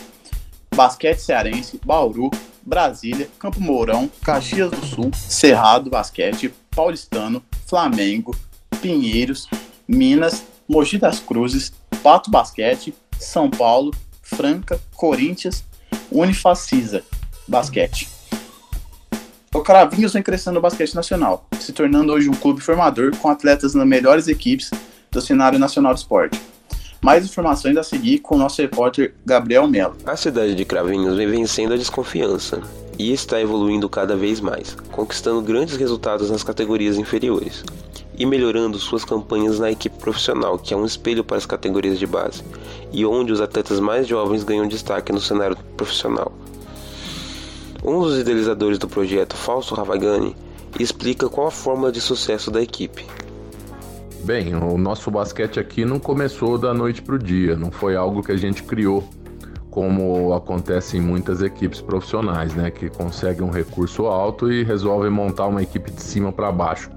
Basquete 0.74 1.18
Cearense, 1.18 1.80
Bauru, 1.84 2.30
Brasília, 2.62 3.28
Campo 3.38 3.60
Mourão, 3.60 4.10
Caxias 4.24 4.70
do 4.70 4.86
Sul, 4.86 5.10
Cerrado 5.14 5.90
Basquete, 5.90 6.52
Paulistano, 6.70 7.42
Flamengo, 7.66 8.36
Pinheiros, 8.80 9.48
Minas, 9.86 10.44
Mogi 10.68 10.98
das 10.98 11.18
Cruzes, 11.18 11.72
Pato 12.02 12.30
Basquete, 12.30 12.94
São 13.18 13.50
Paulo, 13.50 13.92
Franca, 14.22 14.80
Corinthians, 14.94 15.64
Unifacisa 16.10 17.02
Basquete. 17.46 18.08
O 19.52 19.60
Cravinhos 19.60 20.12
vem 20.12 20.22
crescendo 20.22 20.54
no 20.54 20.60
basquete 20.60 20.94
nacional, 20.94 21.44
se 21.58 21.72
tornando 21.72 22.12
hoje 22.12 22.28
um 22.28 22.34
clube 22.34 22.60
formador 22.60 23.16
com 23.16 23.28
atletas 23.28 23.74
nas 23.74 23.86
melhores 23.86 24.28
equipes 24.28 24.70
do 25.10 25.20
cenário 25.20 25.58
nacional 25.58 25.92
do 25.92 25.98
esporte. 25.98 26.40
Mais 27.00 27.24
informações 27.24 27.76
a 27.78 27.82
seguir 27.82 28.18
com 28.18 28.34
o 28.34 28.38
nosso 28.38 28.60
repórter 28.60 29.14
Gabriel 29.24 29.66
Melo. 29.66 29.96
A 30.04 30.16
cidade 30.16 30.54
de 30.54 30.66
Cravinhos 30.66 31.16
vem 31.16 31.26
vencendo 31.26 31.72
a 31.72 31.76
desconfiança 31.76 32.60
e 32.98 33.10
está 33.10 33.40
evoluindo 33.40 33.88
cada 33.88 34.14
vez 34.14 34.38
mais, 34.38 34.76
conquistando 34.92 35.40
grandes 35.40 35.76
resultados 35.76 36.30
nas 36.30 36.44
categorias 36.44 36.98
inferiores 36.98 37.64
e 38.18 38.26
melhorando 38.26 38.78
suas 38.78 39.02
campanhas 39.02 39.58
na 39.58 39.70
equipe 39.70 39.98
profissional, 39.98 40.58
que 40.58 40.74
é 40.74 40.76
um 40.76 40.84
espelho 40.84 41.24
para 41.24 41.38
as 41.38 41.46
categorias 41.46 41.98
de 41.98 42.06
base 42.06 42.44
e 42.92 43.06
onde 43.06 43.32
os 43.32 43.40
atletas 43.40 43.80
mais 43.80 44.06
jovens 44.06 44.44
ganham 44.44 44.68
destaque 44.68 45.10
no 45.10 45.20
cenário 45.20 45.56
profissional. 45.78 46.30
Um 47.82 47.98
dos 48.02 48.18
idealizadores 48.18 48.76
do 48.76 48.86
projeto, 48.86 49.34
Fausto 49.34 49.74
Ravagani, 49.74 50.36
explica 50.78 51.30
qual 51.30 51.46
a 51.46 51.50
fórmula 51.50 51.90
de 51.90 52.00
sucesso 52.00 52.50
da 52.50 52.60
equipe. 52.60 53.06
Bem, 54.24 54.54
o 54.54 54.76
nosso 54.76 55.10
basquete 55.10 55.58
aqui 55.58 55.84
não 55.84 55.98
começou 55.98 56.58
da 56.58 56.74
noite 56.74 57.00
para 57.00 57.14
o 57.14 57.18
dia, 57.18 57.56
não 57.56 57.70
foi 57.70 57.96
algo 57.96 58.22
que 58.22 58.30
a 58.30 58.36
gente 58.36 58.62
criou, 58.62 59.02
como 59.70 60.34
acontece 60.34 60.98
em 60.98 61.00
muitas 61.00 61.42
equipes 61.42 61.80
profissionais, 61.80 62.54
né, 62.54 62.70
que 62.70 62.90
conseguem 62.90 63.42
um 63.42 63.50
recurso 63.50 64.06
alto 64.06 64.52
e 64.52 64.62
resolvem 64.62 65.10
montar 65.10 65.46
uma 65.46 65.62
equipe 65.62 65.90
de 65.90 66.02
cima 66.02 66.30
para 66.30 66.52
baixo. 66.52 66.90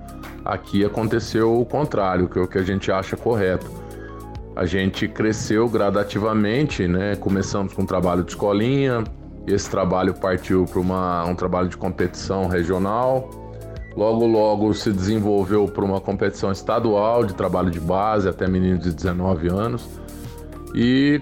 Aqui 0.43 0.83
aconteceu 0.83 1.57
o 1.59 1.65
contrário, 1.65 2.27
que 2.27 2.37
é 2.37 2.41
o 2.41 2.47
que 2.47 2.57
a 2.57 2.63
gente 2.63 2.91
acha 2.91 3.15
correto. 3.15 3.71
A 4.55 4.65
gente 4.65 5.07
cresceu 5.07 5.67
gradativamente, 5.69 6.87
né? 6.87 7.15
Começamos 7.15 7.73
com 7.73 7.83
um 7.83 7.85
trabalho 7.85 8.23
de 8.23 8.31
escolinha, 8.31 9.03
esse 9.47 9.69
trabalho 9.69 10.13
partiu 10.13 10.65
para 10.65 11.25
um 11.25 11.35
trabalho 11.35 11.69
de 11.69 11.77
competição 11.77 12.47
regional, 12.47 13.29
Logo, 13.95 14.25
logo 14.25 14.73
se 14.73 14.91
desenvolveu 14.91 15.67
para 15.67 15.85
uma 15.85 16.01
competição 16.01 16.51
estadual 16.51 17.23
de 17.23 17.33
trabalho 17.33 17.69
de 17.69 17.79
base 17.79 18.27
até 18.27 18.47
meninos 18.47 18.83
de 18.83 18.91
19 18.91 19.47
anos. 19.49 19.87
E 20.73 21.21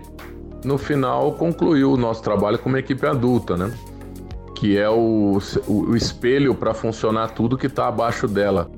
no 0.63 0.77
final 0.77 1.33
concluiu 1.33 1.91
o 1.91 1.97
nosso 1.97 2.23
trabalho 2.23 2.57
como 2.57 2.77
equipe 2.77 3.05
adulta, 3.05 3.57
né? 3.57 3.73
Que 4.55 4.77
é 4.77 4.89
o, 4.89 5.37
o, 5.67 5.95
espelho 5.95 6.55
para 6.55 6.73
funcionar 6.73 7.29
tudo 7.29 7.57
que 7.57 7.67
está 7.67 7.87
abaixo 7.87 8.27
dela. 8.27 8.71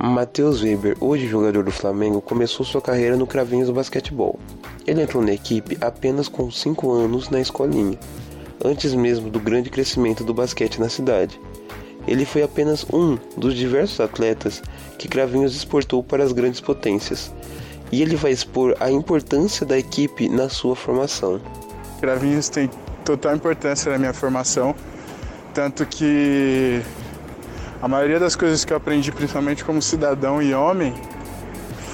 Matheus 0.00 0.62
Weber, 0.62 0.96
hoje 0.98 1.26
jogador 1.26 1.62
do 1.62 1.70
Flamengo, 1.70 2.22
começou 2.22 2.64
sua 2.64 2.80
carreira 2.80 3.16
no 3.16 3.26
Cravinhos 3.26 3.70
Basquetebol. 3.70 4.38
Ele 4.86 5.02
entrou 5.02 5.22
na 5.22 5.32
equipe 5.32 5.76
apenas 5.80 6.26
com 6.26 6.50
5 6.50 6.90
anos 6.90 7.28
na 7.28 7.40
escolinha, 7.40 7.98
antes 8.64 8.94
mesmo 8.94 9.30
do 9.30 9.38
grande 9.38 9.68
crescimento 9.68 10.24
do 10.24 10.32
basquete 10.32 10.80
na 10.80 10.88
cidade 10.88 11.40
ele 12.06 12.24
foi 12.24 12.42
apenas 12.42 12.84
um 12.92 13.18
dos 13.36 13.54
diversos 13.54 14.00
atletas 14.00 14.62
que 14.98 15.08
Cravinhos 15.08 15.56
exportou 15.56 16.02
para 16.02 16.22
as 16.22 16.32
grandes 16.32 16.60
potências. 16.60 17.32
E 17.90 18.02
ele 18.02 18.16
vai 18.16 18.32
expor 18.32 18.76
a 18.80 18.90
importância 18.90 19.64
da 19.64 19.78
equipe 19.78 20.28
na 20.28 20.48
sua 20.48 20.74
formação. 20.74 21.40
Cravinhos 22.00 22.48
tem 22.48 22.68
total 23.04 23.34
importância 23.34 23.90
na 23.92 23.98
minha 23.98 24.12
formação, 24.12 24.74
tanto 25.52 25.86
que 25.86 26.80
a 27.80 27.88
maioria 27.88 28.18
das 28.18 28.34
coisas 28.34 28.64
que 28.64 28.72
eu 28.72 28.76
aprendi, 28.76 29.12
principalmente 29.12 29.64
como 29.64 29.80
cidadão 29.80 30.42
e 30.42 30.54
homem, 30.54 30.94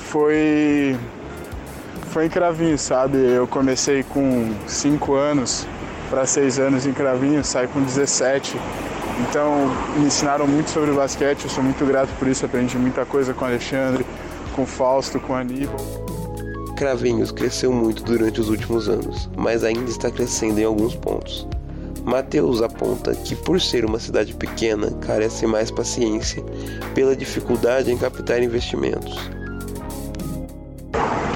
foi 0.06 0.96
foi 2.10 2.26
em 2.26 2.28
Cravinhos, 2.28 2.80
sabe? 2.80 3.18
Eu 3.18 3.46
comecei 3.46 4.02
com 4.02 4.52
5 4.66 5.14
anos 5.14 5.66
para 6.08 6.26
6 6.26 6.58
anos 6.58 6.86
em 6.86 6.92
Cravinhos, 6.92 7.46
saí 7.46 7.68
com 7.68 7.80
17. 7.80 8.56
Então 9.28 9.68
me 9.96 10.06
ensinaram 10.06 10.46
muito 10.46 10.70
sobre 10.70 10.90
o 10.90 10.94
basquete, 10.94 11.44
eu 11.44 11.50
sou 11.50 11.62
muito 11.62 11.84
grato 11.84 12.10
por 12.18 12.26
isso, 12.26 12.44
aprendi 12.46 12.76
muita 12.78 13.04
coisa 13.04 13.34
com 13.34 13.44
o 13.44 13.48
Alexandre, 13.48 14.04
com 14.54 14.62
o 14.62 14.66
Fausto, 14.66 15.20
com 15.20 15.32
o 15.32 15.36
Aníbal. 15.36 15.78
Cravinhos 16.76 17.30
cresceu 17.30 17.70
muito 17.72 18.02
durante 18.02 18.40
os 18.40 18.48
últimos 18.48 18.88
anos, 18.88 19.28
mas 19.36 19.64
ainda 19.64 19.90
está 19.90 20.10
crescendo 20.10 20.58
em 20.58 20.64
alguns 20.64 20.94
pontos. 20.94 21.46
Mateus 22.04 22.62
aponta 22.62 23.14
que, 23.14 23.36
por 23.36 23.60
ser 23.60 23.84
uma 23.84 23.98
cidade 23.98 24.32
pequena, 24.32 24.90
carece 25.02 25.46
mais 25.46 25.70
paciência 25.70 26.42
pela 26.94 27.14
dificuldade 27.14 27.92
em 27.92 27.98
captar 27.98 28.42
investimentos. 28.42 29.30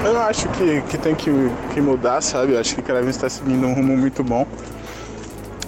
Eu 0.03 0.21
acho 0.21 0.49
que, 0.49 0.83
que 0.83 0.99
tem 0.99 1.15
que, 1.15 1.31
que 1.75 1.81
mudar, 1.81 2.21
sabe? 2.23 2.53
Eu 2.53 2.61
acho 2.61 2.75
que 2.75 2.83
Cravinhos 2.83 3.17
está 3.17 3.29
seguindo 3.29 3.67
um 3.67 3.75
rumo 3.75 3.97
muito 3.97 4.25
bom. 4.25 4.47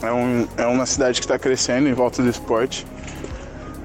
É, 0.06 0.12
um, 0.12 0.46
é 0.56 0.66
uma 0.66 0.86
cidade 0.86 1.20
que 1.20 1.24
está 1.24 1.38
crescendo 1.38 1.88
em 1.88 1.92
volta 1.92 2.22
do 2.22 2.28
esporte. 2.28 2.86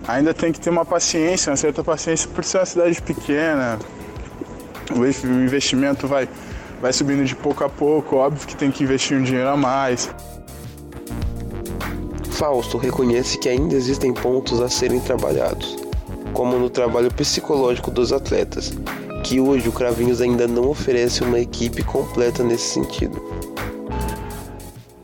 Ainda 0.07 0.34
tem 0.34 0.52
que 0.52 0.60
ter 0.60 0.69
uma 0.69 0.85
paciência, 0.85 1.49
uma 1.49 1.57
certa 1.57 1.84
paciência 1.84 2.30
por 2.30 2.43
ser 2.43 2.60
uma 2.60 2.65
cidade 2.65 3.02
pequena. 3.02 3.80
O 4.91 5.06
investimento 5.06 6.07
vai, 6.07 6.27
vai 6.81 6.93
subindo 6.93 7.26
de 7.26 7.35
pouco 7.35 7.64
a 7.64 7.69
pouco, 7.69 8.18
óbvio 8.18 8.48
que 8.48 8.56
tem 8.56 8.69
que 8.69 8.84
investir 8.84 9.18
um 9.18 9.23
dinheiro 9.23 9.49
a 9.49 9.57
mais. 9.57 10.10
Fausto 12.31 12.77
reconhece 12.77 13.38
que 13.38 13.48
ainda 13.48 13.76
existem 13.76 14.14
pontos 14.14 14.60
a 14.61 14.69
serem 14.69 14.99
trabalhados, 14.99 15.77
como 16.34 16.57
no 16.57 16.69
trabalho 16.69 17.11
psicológico 17.14 17.91
dos 17.91 18.11
atletas, 18.11 18.73
que 19.23 19.39
hoje 19.39 19.69
o 19.69 19.72
Cravinhos 19.72 20.22
ainda 20.22 20.48
não 20.48 20.69
oferece 20.69 21.23
uma 21.23 21.39
equipe 21.39 21.84
completa 21.84 22.43
nesse 22.43 22.73
sentido. 22.73 23.41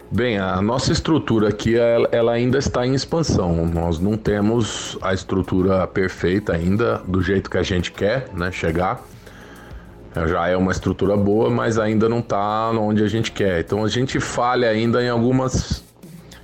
Bem, 0.09 0.37
a 0.37 0.61
nossa 0.61 0.93
estrutura 0.93 1.49
aqui 1.49 1.75
ela 1.77 2.31
ainda 2.31 2.57
está 2.57 2.87
em 2.87 2.93
expansão. 2.93 3.65
Nós 3.65 3.99
não 3.99 4.15
temos 4.15 4.97
a 5.01 5.13
estrutura 5.13 5.85
perfeita 5.85 6.53
ainda 6.53 7.01
do 7.05 7.21
jeito 7.21 7.49
que 7.49 7.57
a 7.57 7.63
gente 7.63 7.91
quer, 7.91 8.29
né, 8.33 8.49
chegar. 8.49 9.05
Já 10.25 10.47
é 10.47 10.55
uma 10.55 10.71
estrutura 10.71 11.17
boa, 11.17 11.49
mas 11.49 11.77
ainda 11.77 12.07
não 12.07 12.19
está 12.19 12.69
onde 12.71 13.03
a 13.03 13.07
gente 13.07 13.33
quer. 13.33 13.59
Então 13.59 13.83
a 13.83 13.89
gente 13.89 14.17
falha 14.19 14.69
ainda 14.69 15.03
em 15.03 15.09
algumas 15.09 15.83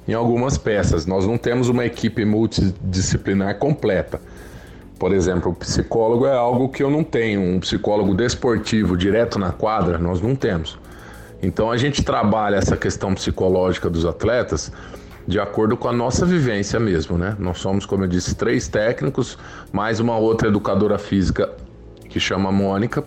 em 0.06 0.14
algumas 0.14 0.58
peças. 0.58 1.06
Nós 1.06 1.26
não 1.26 1.38
temos 1.38 1.70
uma 1.70 1.86
equipe 1.86 2.26
multidisciplinar 2.26 3.58
completa. 3.58 4.20
Por 5.00 5.14
exemplo, 5.14 5.52
o 5.52 5.56
psicólogo 5.56 6.28
é 6.28 6.36
algo 6.36 6.68
que 6.68 6.84
eu 6.84 6.90
não 6.90 7.04
tenho, 7.04 7.42
um 7.42 7.60
psicólogo 7.62 8.14
desportivo 8.14 8.98
direto 8.98 9.40
na 9.40 9.52
quadra, 9.52 9.98
nós 9.98 10.22
não 10.22 10.36
temos. 10.36 10.78
Então 11.44 11.70
a 11.70 11.76
gente 11.76 12.02
trabalha 12.02 12.56
essa 12.56 12.78
questão 12.78 13.14
psicológica 13.14 13.90
dos 13.90 14.06
atletas 14.06 14.72
de 15.28 15.40
acordo 15.40 15.76
com 15.76 15.90
a 15.90 15.94
nossa 15.94 16.26
vivência 16.26 16.80
mesmo, 16.80 17.18
né? 17.18 17.36
Nós 17.38 17.60
somos, 17.60 17.86
como 17.86 18.06
eu 18.06 18.08
disse, 18.08 18.36
três 18.36 18.68
técnicos, 18.68 19.38
mais 19.72 20.00
uma 20.00 20.18
outra 20.18 20.48
educadora 20.48 20.98
física 20.98 21.50
que 22.10 22.20
chama 22.20 22.52
Mônica, 22.52 23.04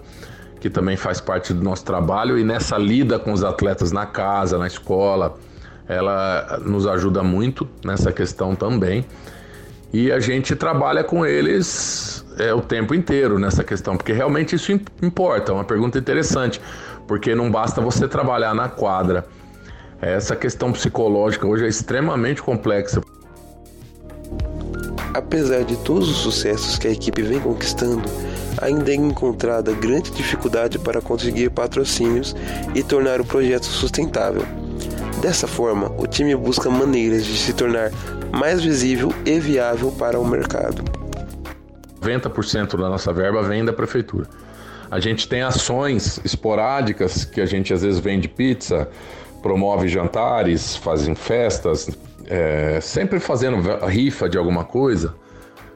que 0.60 0.68
também 0.68 0.96
faz 0.96 1.20
parte 1.20 1.52
do 1.52 1.62
nosso 1.62 1.84
trabalho 1.84 2.38
e 2.38 2.44
nessa 2.44 2.76
lida 2.76 3.18
com 3.18 3.32
os 3.32 3.42
atletas 3.42 3.90
na 3.90 4.04
casa, 4.04 4.58
na 4.58 4.66
escola, 4.66 5.34
ela 5.88 6.60
nos 6.64 6.86
ajuda 6.86 7.22
muito 7.22 7.66
nessa 7.84 8.12
questão 8.12 8.54
também. 8.54 9.04
E 9.92 10.10
a 10.10 10.20
gente 10.20 10.56
trabalha 10.56 11.04
com 11.04 11.24
eles 11.24 12.24
é, 12.38 12.52
o 12.52 12.60
tempo 12.60 12.94
inteiro 12.94 13.38
nessa 13.38 13.62
questão, 13.64 13.96
porque 13.96 14.12
realmente 14.12 14.56
isso 14.56 14.72
importa. 15.02 15.52
É 15.52 15.54
uma 15.54 15.64
pergunta 15.64 15.98
interessante, 15.98 16.60
porque 17.06 17.34
não 17.34 17.50
basta 17.50 17.80
você 17.80 18.08
trabalhar 18.08 18.54
na 18.54 18.68
quadra. 18.68 19.26
Essa 20.00 20.36
questão 20.36 20.72
psicológica 20.72 21.46
hoje 21.46 21.64
é 21.64 21.68
extremamente 21.68 22.42
complexa. 22.42 23.00
Apesar 25.14 25.64
de 25.64 25.76
todos 25.78 26.10
os 26.10 26.18
sucessos 26.18 26.78
que 26.78 26.86
a 26.86 26.90
equipe 26.90 27.22
vem 27.22 27.40
conquistando, 27.40 28.02
ainda 28.60 28.90
é 28.90 28.94
encontrada 28.94 29.72
grande 29.72 30.10
dificuldade 30.10 30.78
para 30.78 31.00
conseguir 31.00 31.50
patrocínios 31.50 32.36
e 32.74 32.82
tornar 32.82 33.20
o 33.20 33.24
projeto 33.24 33.64
sustentável. 33.64 34.42
Dessa 35.22 35.46
forma, 35.46 35.90
o 35.96 36.06
time 36.06 36.36
busca 36.36 36.68
maneiras 36.68 37.24
de 37.24 37.38
se 37.38 37.54
tornar 37.54 37.90
mais 38.30 38.62
visível 38.62 39.12
e 39.24 39.40
viável 39.40 39.90
para 39.92 40.20
o 40.20 40.26
mercado. 40.26 40.84
90% 42.02 42.76
da 42.76 42.88
nossa 42.88 43.12
verba 43.12 43.42
vem 43.42 43.64
da 43.64 43.72
prefeitura. 43.72 44.28
A 44.90 45.00
gente 45.00 45.28
tem 45.28 45.42
ações 45.42 46.20
esporádicas 46.24 47.24
que 47.24 47.40
a 47.40 47.46
gente 47.46 47.72
às 47.74 47.82
vezes 47.82 47.98
vende 47.98 48.28
pizza, 48.28 48.88
promove 49.42 49.88
jantares, 49.88 50.76
fazem 50.76 51.14
festas, 51.14 51.90
é, 52.26 52.80
sempre 52.80 53.18
fazendo 53.18 53.56
rifa 53.86 54.28
de 54.28 54.38
alguma 54.38 54.64
coisa. 54.64 55.14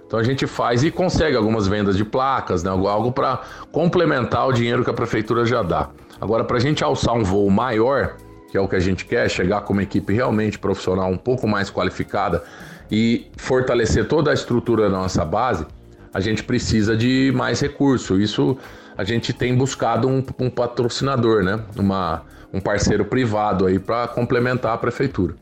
Então 0.06 0.18
a 0.18 0.24
gente 0.24 0.46
faz 0.46 0.82
e 0.82 0.90
consegue 0.90 1.36
algumas 1.36 1.68
vendas 1.68 1.96
de 1.96 2.04
placas, 2.04 2.64
né, 2.64 2.70
algo 2.70 3.12
para 3.12 3.42
complementar 3.70 4.48
o 4.48 4.52
dinheiro 4.52 4.82
que 4.82 4.90
a 4.90 4.94
prefeitura 4.94 5.44
já 5.44 5.62
dá. 5.62 5.90
Agora, 6.20 6.44
para 6.44 6.56
a 6.56 6.60
gente 6.60 6.82
alçar 6.82 7.14
um 7.14 7.22
voo 7.22 7.48
maior, 7.48 8.16
que 8.50 8.58
é 8.58 8.60
o 8.60 8.66
que 8.66 8.74
a 8.74 8.80
gente 8.80 9.04
quer, 9.04 9.28
chegar 9.30 9.60
com 9.60 9.72
uma 9.72 9.84
equipe 9.84 10.12
realmente 10.12 10.58
profissional 10.58 11.08
um 11.08 11.16
pouco 11.16 11.46
mais 11.46 11.70
qualificada 11.70 12.42
e 12.90 13.28
fortalecer 13.36 14.08
toda 14.08 14.32
a 14.32 14.34
estrutura 14.34 14.90
da 14.90 14.98
nossa 14.98 15.24
base, 15.24 15.64
a 16.12 16.18
gente 16.18 16.42
precisa 16.42 16.96
de 16.96 17.32
mais 17.34 17.60
recurso. 17.60 18.20
Isso 18.20 18.58
a 19.00 19.04
gente 19.04 19.32
tem 19.32 19.56
buscado 19.56 20.06
um, 20.06 20.22
um 20.38 20.50
patrocinador, 20.50 21.42
né? 21.42 21.58
Uma, 21.74 22.22
um 22.52 22.60
parceiro 22.60 23.02
privado 23.02 23.64
aí 23.64 23.78
para 23.78 24.06
complementar 24.06 24.74
a 24.74 24.76
prefeitura. 24.76 25.36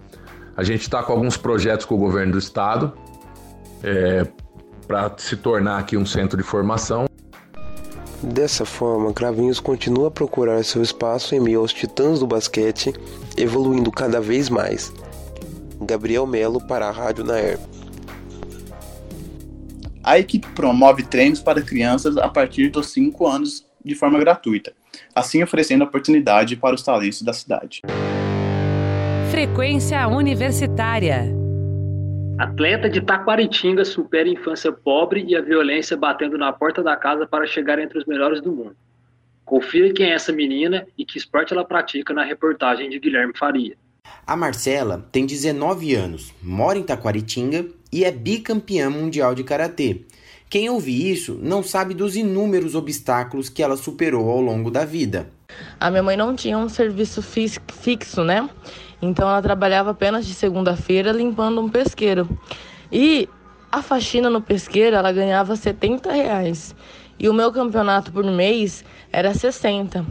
A 0.56 0.62
gente 0.62 0.82
está 0.82 1.02
com 1.02 1.12
alguns 1.12 1.36
projetos 1.36 1.84
com 1.84 1.96
o 1.96 1.98
governo 1.98 2.30
do 2.34 2.38
estado 2.38 2.92
é, 3.82 4.24
para 4.86 5.12
se 5.16 5.36
tornar 5.36 5.78
aqui 5.78 5.96
um 5.96 6.06
centro 6.06 6.36
de 6.36 6.44
formação. 6.44 7.06
Dessa 8.22 8.64
forma, 8.64 9.12
Cravinhos 9.12 9.58
continua 9.58 10.06
a 10.06 10.10
procurar 10.12 10.64
seu 10.64 10.80
espaço 10.80 11.34
em 11.34 11.40
meio 11.40 11.58
aos 11.58 11.72
titãs 11.72 12.20
do 12.20 12.28
basquete, 12.28 12.94
evoluindo 13.36 13.90
cada 13.90 14.20
vez 14.20 14.48
mais. 14.48 14.92
Gabriel 15.80 16.28
Melo 16.28 16.64
para 16.64 16.86
a 16.86 16.92
Rádio 16.92 17.24
Naer. 17.24 17.58
A 20.08 20.18
equipe 20.18 20.48
promove 20.54 21.02
treinos 21.02 21.42
para 21.42 21.60
crianças 21.60 22.16
a 22.16 22.30
partir 22.30 22.70
dos 22.70 22.94
5 22.94 23.26
anos 23.26 23.66
de 23.84 23.94
forma 23.94 24.18
gratuita, 24.18 24.72
assim 25.14 25.42
oferecendo 25.42 25.84
oportunidade 25.84 26.56
para 26.56 26.74
os 26.74 26.82
talentos 26.82 27.20
da 27.20 27.34
cidade. 27.34 27.82
Frequência 29.30 30.08
Universitária. 30.08 31.26
Atleta 32.38 32.88
de 32.88 33.02
Taquaritinga 33.02 33.84
supera 33.84 34.26
a 34.26 34.32
infância 34.32 34.72
pobre 34.72 35.26
e 35.28 35.36
a 35.36 35.42
violência 35.42 35.94
batendo 35.94 36.38
na 36.38 36.54
porta 36.54 36.82
da 36.82 36.96
casa 36.96 37.26
para 37.26 37.46
chegar 37.46 37.78
entre 37.78 37.98
os 37.98 38.06
melhores 38.06 38.40
do 38.40 38.50
mundo. 38.50 38.74
Confira 39.44 39.92
quem 39.92 40.06
é 40.06 40.14
essa 40.14 40.32
menina 40.32 40.86
e 40.96 41.04
que 41.04 41.18
esporte 41.18 41.52
ela 41.52 41.66
pratica 41.66 42.14
na 42.14 42.24
reportagem 42.24 42.88
de 42.88 42.98
Guilherme 42.98 43.36
Faria. 43.36 43.76
A 44.26 44.34
Marcela 44.34 45.06
tem 45.12 45.26
19 45.26 45.94
anos, 45.94 46.32
mora 46.42 46.78
em 46.78 46.82
Taquaritinga 46.82 47.66
e 47.92 48.04
é 48.04 48.10
bicampeã 48.10 48.90
mundial 48.90 49.34
de 49.34 49.44
karatê. 49.44 50.02
Quem 50.50 50.70
ouve 50.70 51.10
isso 51.10 51.38
não 51.42 51.62
sabe 51.62 51.92
dos 51.92 52.16
inúmeros 52.16 52.74
obstáculos 52.74 53.48
que 53.48 53.62
ela 53.62 53.76
superou 53.76 54.30
ao 54.30 54.40
longo 54.40 54.70
da 54.70 54.84
vida. 54.84 55.30
A 55.78 55.90
minha 55.90 56.02
mãe 56.02 56.16
não 56.16 56.34
tinha 56.34 56.56
um 56.56 56.68
serviço 56.68 57.22
fixo, 57.22 58.24
né? 58.24 58.48
Então 59.00 59.28
ela 59.28 59.42
trabalhava 59.42 59.90
apenas 59.90 60.26
de 60.26 60.34
segunda-feira 60.34 61.12
limpando 61.12 61.60
um 61.60 61.68
pesqueiro. 61.68 62.28
E 62.90 63.28
a 63.70 63.82
faxina 63.82 64.30
no 64.30 64.40
pesqueiro 64.40 64.96
ela 64.96 65.12
ganhava 65.12 65.54
70 65.54 66.10
reais. 66.10 66.74
E 67.18 67.28
o 67.28 67.34
meu 67.34 67.52
campeonato 67.52 68.12
por 68.12 68.24
mês 68.24 68.84
era 69.12 69.34
60. 69.34 70.04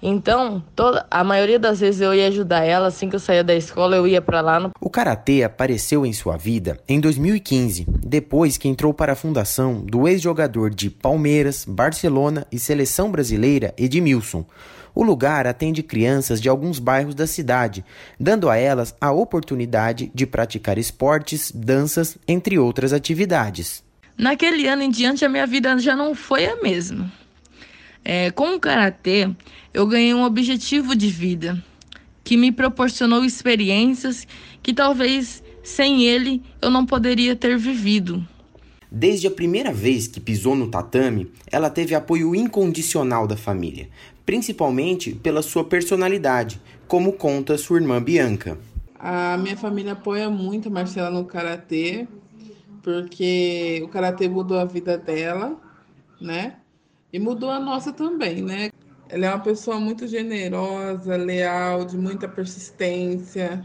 Então, 0.00 0.62
toda, 0.76 1.06
a 1.10 1.24
maioria 1.24 1.58
das 1.58 1.80
vezes 1.80 2.00
eu 2.00 2.14
ia 2.14 2.28
ajudar 2.28 2.64
ela, 2.64 2.86
assim 2.86 3.08
que 3.08 3.16
eu 3.16 3.20
saía 3.20 3.42
da 3.42 3.54
escola, 3.54 3.96
eu 3.96 4.06
ia 4.06 4.22
para 4.22 4.40
lá. 4.40 4.60
No... 4.60 4.70
O 4.80 4.88
karatê 4.88 5.42
apareceu 5.42 6.06
em 6.06 6.12
sua 6.12 6.36
vida 6.36 6.78
em 6.88 7.00
2015, 7.00 7.84
depois 8.04 8.56
que 8.56 8.68
entrou 8.68 8.94
para 8.94 9.12
a 9.14 9.16
fundação 9.16 9.80
do 9.84 10.06
ex-jogador 10.06 10.70
de 10.70 10.88
Palmeiras, 10.88 11.64
Barcelona 11.64 12.46
e 12.52 12.58
seleção 12.58 13.10
brasileira 13.10 13.74
Edmilson. 13.76 14.44
O 14.94 15.02
lugar 15.02 15.46
atende 15.46 15.82
crianças 15.82 16.40
de 16.40 16.48
alguns 16.48 16.78
bairros 16.78 17.14
da 17.14 17.26
cidade, 17.26 17.84
dando 18.18 18.48
a 18.50 18.56
elas 18.56 18.94
a 19.00 19.12
oportunidade 19.12 20.10
de 20.14 20.26
praticar 20.26 20.78
esportes, 20.78 21.52
danças, 21.52 22.16
entre 22.26 22.58
outras 22.58 22.92
atividades. 22.92 23.84
Naquele 24.16 24.66
ano 24.66 24.82
em 24.82 24.90
diante, 24.90 25.24
a 25.24 25.28
minha 25.28 25.46
vida 25.46 25.78
já 25.78 25.94
não 25.94 26.14
foi 26.14 26.46
a 26.46 26.56
mesma. 26.56 27.12
É, 28.04 28.30
com 28.32 28.54
o 28.54 28.60
karatê, 28.60 29.30
eu 29.72 29.86
ganhei 29.86 30.14
um 30.14 30.24
objetivo 30.24 30.96
de 30.96 31.08
vida 31.08 31.62
que 32.24 32.36
me 32.36 32.52
proporcionou 32.52 33.24
experiências 33.24 34.26
que 34.62 34.74
talvez 34.74 35.42
sem 35.62 36.04
ele 36.04 36.42
eu 36.60 36.70
não 36.70 36.84
poderia 36.84 37.34
ter 37.34 37.56
vivido. 37.56 38.26
Desde 38.90 39.26
a 39.26 39.30
primeira 39.30 39.72
vez 39.72 40.06
que 40.06 40.18
pisou 40.18 40.54
no 40.54 40.68
tatame, 40.70 41.30
ela 41.50 41.68
teve 41.68 41.94
apoio 41.94 42.34
incondicional 42.34 43.26
da 43.26 43.36
família, 43.36 43.88
principalmente 44.24 45.12
pela 45.12 45.42
sua 45.42 45.64
personalidade, 45.64 46.60
como 46.86 47.12
conta 47.12 47.58
sua 47.58 47.78
irmã 47.78 48.02
Bianca. 48.02 48.58
A 48.98 49.36
minha 49.36 49.56
família 49.56 49.92
apoia 49.92 50.30
muito 50.30 50.68
a 50.68 50.72
Marcela 50.72 51.10
no 51.10 51.24
karatê, 51.24 52.08
porque 52.82 53.80
o 53.84 53.88
karatê 53.88 54.28
mudou 54.28 54.58
a 54.58 54.64
vida 54.64 54.96
dela, 54.96 55.56
né? 56.20 56.56
E 57.12 57.18
mudou 57.18 57.50
a 57.50 57.60
nossa 57.60 57.92
também, 57.92 58.42
né? 58.42 58.70
Ela 59.10 59.26
é 59.26 59.28
uma 59.30 59.38
pessoa 59.38 59.80
muito 59.80 60.06
generosa, 60.06 61.16
leal, 61.16 61.84
de 61.84 61.96
muita 61.96 62.28
persistência 62.28 63.64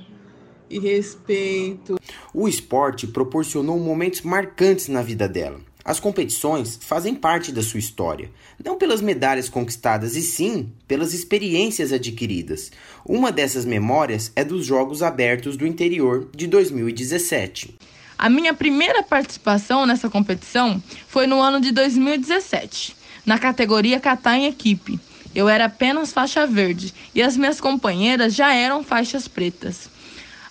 e 0.70 0.80
respeito. 0.80 2.00
O 2.34 2.48
esporte 2.48 3.08
proporcionou 3.08 3.78
momentos 3.78 4.22
marcantes 4.22 4.88
na 4.88 5.02
vida 5.02 5.28
dela. 5.28 5.60
As 5.84 6.00
competições 6.00 6.80
fazem 6.82 7.14
parte 7.14 7.52
da 7.52 7.62
sua 7.62 7.80
história, 7.80 8.32
não 8.64 8.78
pelas 8.78 9.02
medalhas 9.02 9.50
conquistadas, 9.50 10.16
e 10.16 10.22
sim 10.22 10.72
pelas 10.88 11.14
experiências 11.14 11.92
adquiridas. 11.92 12.72
Uma 13.06 13.30
dessas 13.30 13.66
memórias 13.66 14.32
é 14.34 14.46
dos 14.46 14.66
Jogos 14.66 15.04
Abertos 15.04 15.58
do 15.58 15.68
Interior 15.68 16.30
de 16.34 16.48
2017. 16.48 17.78
A 18.18 18.30
minha 18.30 18.54
primeira 18.54 19.04
participação 19.04 19.86
nessa 19.86 20.10
competição 20.10 20.82
foi 21.10 21.28
no 21.28 21.42
ano 21.42 21.60
de 21.60 21.74
2017 21.74 22.96
na 23.26 23.38
categoria 23.38 24.00
Catar 24.00 24.38
em 24.38 24.46
equipe. 24.46 25.00
Eu 25.36 25.50
era 25.50 25.66
apenas 25.66 26.14
faixa 26.14 26.46
verde 26.46 26.94
e 27.14 27.22
as 27.22 27.36
minhas 27.36 27.60
companheiras 27.60 28.36
já 28.36 28.54
eram 28.54 28.84
faixas 28.84 29.28
pretas. 29.28 29.90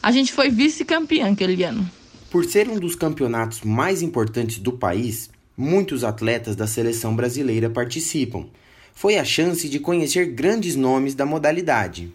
A 0.03 0.11
gente 0.11 0.33
foi 0.33 0.51
vice-campeã 0.51 1.33
aquele 1.33 1.63
ano. 1.63 1.89
Por 2.31 2.45
ser 2.45 2.69
um 2.69 2.79
dos 2.79 2.97
campeonatos 2.97 3.61
mais 3.63 4.03
importantes 4.03 4.59
do 4.59 4.73
país, 4.73 5.31
muitos 5.57 6.03
atletas 6.03 6.57
da 6.57 6.67
seleção 6.67 7.15
brasileira 7.15 7.71
participam. 7.71 8.47
Foi 8.95 9.17
a 9.17 9.25
chance 9.25 9.69
de 9.69 9.79
conhecer 9.79 10.27
grandes 10.27 10.75
nomes 10.75 11.15
da 11.15 11.25
modalidade. 11.25 12.13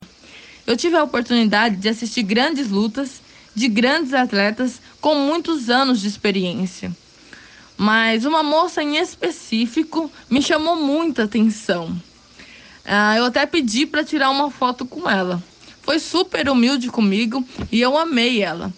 Eu 0.66 0.76
tive 0.76 0.98
a 0.98 1.04
oportunidade 1.04 1.78
de 1.78 1.88
assistir 1.88 2.24
grandes 2.24 2.70
lutas 2.70 3.22
de 3.56 3.68
grandes 3.68 4.14
atletas 4.14 4.82
com 5.00 5.16
muitos 5.16 5.70
anos 5.70 6.02
de 6.02 6.08
experiência 6.08 6.92
mas 7.78 8.26
uma 8.26 8.42
moça 8.42 8.82
em 8.82 8.98
específico 8.98 10.12
me 10.30 10.42
chamou 10.42 10.76
muita 10.76 11.24
atenção. 11.24 11.96
Ah, 12.90 13.18
eu 13.18 13.26
até 13.26 13.46
pedi 13.46 13.86
para 13.86 14.02
tirar 14.02 14.30
uma 14.30 14.50
foto 14.50 14.86
com 14.86 15.10
ela. 15.10 15.44
Foi 15.82 16.00
super 16.00 16.48
humilde 16.50 16.90
comigo 16.90 17.44
e 17.70 17.82
eu 17.82 17.98
amei 17.98 18.42
ela. 18.42 18.74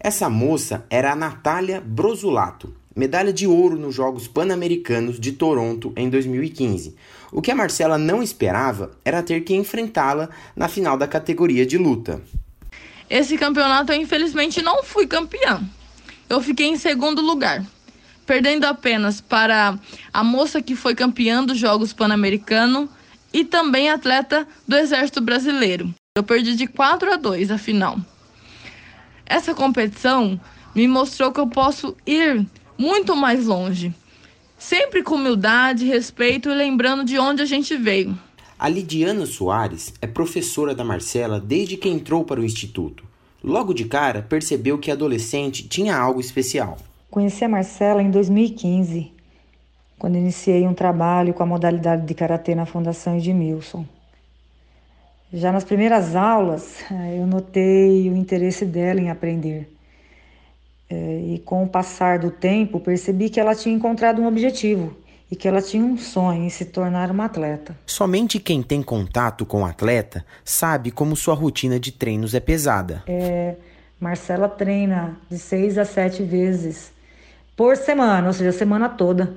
Essa 0.00 0.30
moça 0.30 0.86
era 0.88 1.12
a 1.12 1.16
Natália 1.16 1.82
Brosulato, 1.84 2.74
medalha 2.94 3.34
de 3.34 3.46
ouro 3.46 3.78
nos 3.78 3.94
Jogos 3.94 4.26
Pan-Americanos 4.26 5.20
de 5.20 5.32
Toronto 5.32 5.92
em 5.96 6.08
2015. 6.08 6.96
O 7.30 7.42
que 7.42 7.50
a 7.50 7.54
Marcela 7.54 7.98
não 7.98 8.22
esperava 8.22 8.92
era 9.04 9.22
ter 9.22 9.42
que 9.42 9.54
enfrentá-la 9.54 10.30
na 10.54 10.66
final 10.66 10.96
da 10.96 11.06
categoria 11.06 11.66
de 11.66 11.76
luta. 11.76 12.22
Esse 13.10 13.36
campeonato 13.36 13.92
eu 13.92 14.00
infelizmente 14.00 14.62
não 14.62 14.82
fui 14.82 15.06
campeã. 15.06 15.62
Eu 16.28 16.40
fiquei 16.40 16.68
em 16.68 16.78
segundo 16.78 17.20
lugar 17.20 17.62
perdendo 18.26 18.64
apenas 18.64 19.20
para 19.20 19.78
a 20.12 20.24
moça 20.24 20.60
que 20.60 20.74
foi 20.74 20.94
campeã 20.94 21.44
dos 21.44 21.58
Jogos 21.58 21.92
Pan-Americano 21.92 22.88
e 23.36 23.44
também 23.44 23.90
atleta 23.90 24.48
do 24.66 24.74
Exército 24.74 25.20
Brasileiro. 25.20 25.94
Eu 26.16 26.24
perdi 26.24 26.56
de 26.56 26.66
4 26.66 27.12
a 27.12 27.16
2 27.16 27.50
a 27.50 27.58
final. 27.58 27.98
Essa 29.26 29.54
competição 29.54 30.40
me 30.74 30.88
mostrou 30.88 31.30
que 31.30 31.38
eu 31.38 31.46
posso 31.46 31.94
ir 32.06 32.46
muito 32.78 33.14
mais 33.14 33.44
longe, 33.44 33.94
sempre 34.56 35.02
com 35.02 35.16
humildade, 35.16 35.84
respeito 35.84 36.48
e 36.48 36.54
lembrando 36.54 37.04
de 37.04 37.18
onde 37.18 37.42
a 37.42 37.44
gente 37.44 37.76
veio. 37.76 38.18
A 38.58 38.70
Lidiana 38.70 39.26
Soares 39.26 39.92
é 40.00 40.06
professora 40.06 40.74
da 40.74 40.82
Marcela 40.82 41.38
desde 41.38 41.76
que 41.76 41.90
entrou 41.90 42.24
para 42.24 42.40
o 42.40 42.44
instituto. 42.44 43.04
Logo 43.44 43.74
de 43.74 43.84
cara, 43.84 44.22
percebeu 44.22 44.78
que 44.78 44.90
a 44.90 44.94
adolescente 44.94 45.68
tinha 45.68 45.94
algo 45.94 46.20
especial. 46.20 46.78
Conheci 47.10 47.44
a 47.44 47.48
Marcela 47.50 48.02
em 48.02 48.10
2015, 48.10 49.12
quando 49.98 50.16
iniciei 50.16 50.66
um 50.66 50.74
trabalho 50.74 51.32
com 51.32 51.42
a 51.42 51.46
modalidade 51.46 52.06
de 52.06 52.14
karatê 52.14 52.54
na 52.54 52.66
Fundação 52.66 53.16
Edmilson. 53.16 53.84
Já 55.32 55.50
nas 55.50 55.64
primeiras 55.64 56.14
aulas, 56.14 56.82
eh, 56.90 57.18
eu 57.18 57.26
notei 57.26 58.08
o 58.08 58.16
interesse 58.16 58.64
dela 58.64 59.00
em 59.00 59.10
aprender. 59.10 59.68
Eh, 60.88 61.34
e 61.34 61.38
com 61.44 61.64
o 61.64 61.68
passar 61.68 62.18
do 62.18 62.30
tempo, 62.30 62.78
percebi 62.78 63.28
que 63.28 63.40
ela 63.40 63.54
tinha 63.54 63.74
encontrado 63.74 64.22
um 64.22 64.26
objetivo 64.26 64.96
e 65.30 65.34
que 65.34 65.48
ela 65.48 65.60
tinha 65.60 65.84
um 65.84 65.98
sonho 65.98 66.44
em 66.44 66.50
se 66.50 66.66
tornar 66.66 67.10
uma 67.10 67.24
atleta. 67.24 67.76
Somente 67.86 68.38
quem 68.38 68.62
tem 68.62 68.82
contato 68.82 69.44
com 69.44 69.62
o 69.62 69.66
atleta 69.66 70.24
sabe 70.44 70.90
como 70.90 71.16
sua 71.16 71.34
rotina 71.34 71.80
de 71.80 71.90
treinos 71.90 72.34
é 72.34 72.40
pesada. 72.40 73.02
É, 73.08 73.56
Marcela 73.98 74.48
treina 74.48 75.16
de 75.28 75.38
seis 75.38 75.76
a 75.76 75.84
sete 75.84 76.22
vezes 76.22 76.92
por 77.56 77.76
semana, 77.76 78.28
ou 78.28 78.32
seja, 78.32 78.50
a 78.50 78.52
semana 78.52 78.88
toda. 78.88 79.34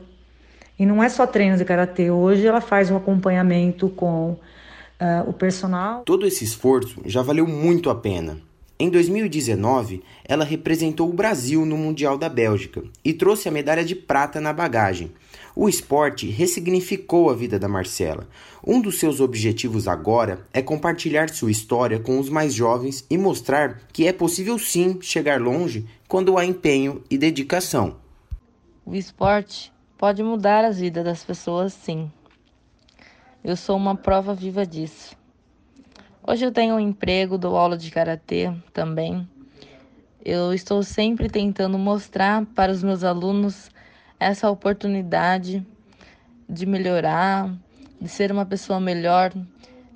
E 0.79 0.85
não 0.85 1.03
é 1.03 1.09
só 1.09 1.27
treino 1.27 1.57
de 1.57 1.65
karatê. 1.65 2.09
Hoje 2.09 2.47
ela 2.47 2.61
faz 2.61 2.89
um 2.89 2.95
acompanhamento 2.95 3.89
com 3.89 4.31
uh, 4.31 5.27
o 5.29 5.33
personal. 5.33 6.03
Todo 6.05 6.25
esse 6.25 6.45
esforço 6.45 7.01
já 7.05 7.21
valeu 7.21 7.45
muito 7.45 7.89
a 7.89 7.95
pena. 7.95 8.39
Em 8.81 8.89
2019, 8.89 10.01
ela 10.23 10.45
representou 10.45 11.09
o 11.09 11.13
Brasil 11.13 11.65
no 11.65 11.75
Mundial 11.75 12.17
da 12.17 12.29
Bélgica 12.29 12.81
e 13.03 13.13
trouxe 13.13 13.49
a 13.49 13.51
medalha 13.51 13.83
de 13.83 13.93
prata 13.93 14.39
na 14.39 14.53
bagagem. 14.53 15.11
O 15.53 15.67
esporte 15.67 16.29
ressignificou 16.29 17.29
a 17.29 17.33
vida 17.33 17.59
da 17.59 17.67
Marcela. 17.67 18.25
Um 18.65 18.79
dos 18.79 18.97
seus 18.97 19.19
objetivos 19.19 19.85
agora 19.85 20.47
é 20.53 20.61
compartilhar 20.61 21.27
sua 21.27 21.51
história 21.51 21.99
com 21.99 22.17
os 22.19 22.29
mais 22.29 22.53
jovens 22.53 23.05
e 23.09 23.17
mostrar 23.17 23.81
que 23.91 24.07
é 24.07 24.13
possível 24.13 24.57
sim 24.57 24.97
chegar 25.01 25.41
longe 25.41 25.85
quando 26.07 26.37
há 26.37 26.45
empenho 26.45 27.03
e 27.09 27.17
dedicação. 27.17 27.97
O 28.85 28.95
esporte 28.95 29.73
pode 29.99 30.23
mudar 30.23 30.63
as 30.63 30.79
vidas 30.79 31.03
das 31.03 31.25
pessoas, 31.25 31.73
sim. 31.73 32.09
Eu 33.43 33.57
sou 33.57 33.75
uma 33.75 33.97
prova 33.97 34.33
viva 34.33 34.65
disso. 34.65 35.13
Hoje 36.25 36.45
eu 36.45 36.53
tenho 36.53 36.75
um 36.75 36.79
emprego, 36.79 37.37
dou 37.37 37.57
aula 37.57 37.77
de 37.77 37.91
karatê 37.91 38.49
também. 38.71 39.27
Eu 40.23 40.53
estou 40.53 40.83
sempre 40.83 41.27
tentando 41.27 41.77
mostrar 41.77 42.45
para 42.55 42.71
os 42.71 42.81
meus 42.81 43.03
alunos 43.03 43.69
essa 44.17 44.49
oportunidade 44.49 45.67
de 46.47 46.65
melhorar, 46.65 47.53
de 47.99 48.07
ser 48.07 48.31
uma 48.31 48.45
pessoa 48.45 48.79
melhor, 48.79 49.33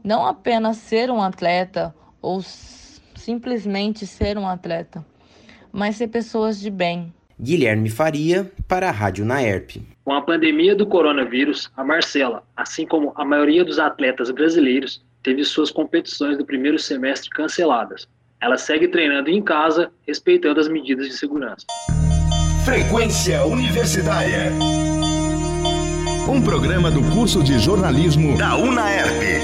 não 0.03 0.25
apenas 0.25 0.77
ser 0.77 1.09
um 1.09 1.21
atleta 1.21 1.95
ou 2.21 2.41
simplesmente 2.41 4.05
ser 4.05 4.37
um 4.37 4.49
atleta, 4.49 5.05
mas 5.71 5.95
ser 5.95 6.09
pessoas 6.09 6.59
de 6.59 6.69
bem 6.69 7.13
Guilherme 7.39 7.89
Faria, 7.89 8.51
para 8.67 8.89
a 8.89 8.91
Rádio 8.91 9.25
Naerp. 9.25 9.77
Com 10.05 10.13
a 10.13 10.21
pandemia 10.21 10.75
do 10.75 10.85
coronavírus, 10.85 11.71
a 11.75 11.83
Marcela, 11.83 12.43
assim 12.55 12.85
como 12.85 13.13
a 13.15 13.25
maioria 13.25 13.63
dos 13.63 13.79
atletas 13.79 14.29
brasileiros, 14.31 15.03
teve 15.21 15.43
suas 15.43 15.71
competições 15.71 16.37
do 16.37 16.45
primeiro 16.45 16.77
semestre 16.77 17.29
canceladas. 17.29 18.07
Ela 18.41 18.57
segue 18.57 18.87
treinando 18.87 19.29
em 19.29 19.41
casa, 19.41 19.91
respeitando 20.05 20.59
as 20.59 20.67
medidas 20.67 21.07
de 21.07 21.13
segurança. 21.13 21.65
Frequência 22.65 23.45
Universitária. 23.45 24.51
Um 26.29 26.41
programa 26.41 26.91
do 26.91 27.01
curso 27.13 27.43
de 27.43 27.57
jornalismo 27.59 28.37
da 28.37 28.55
UNAERP. 28.57 29.41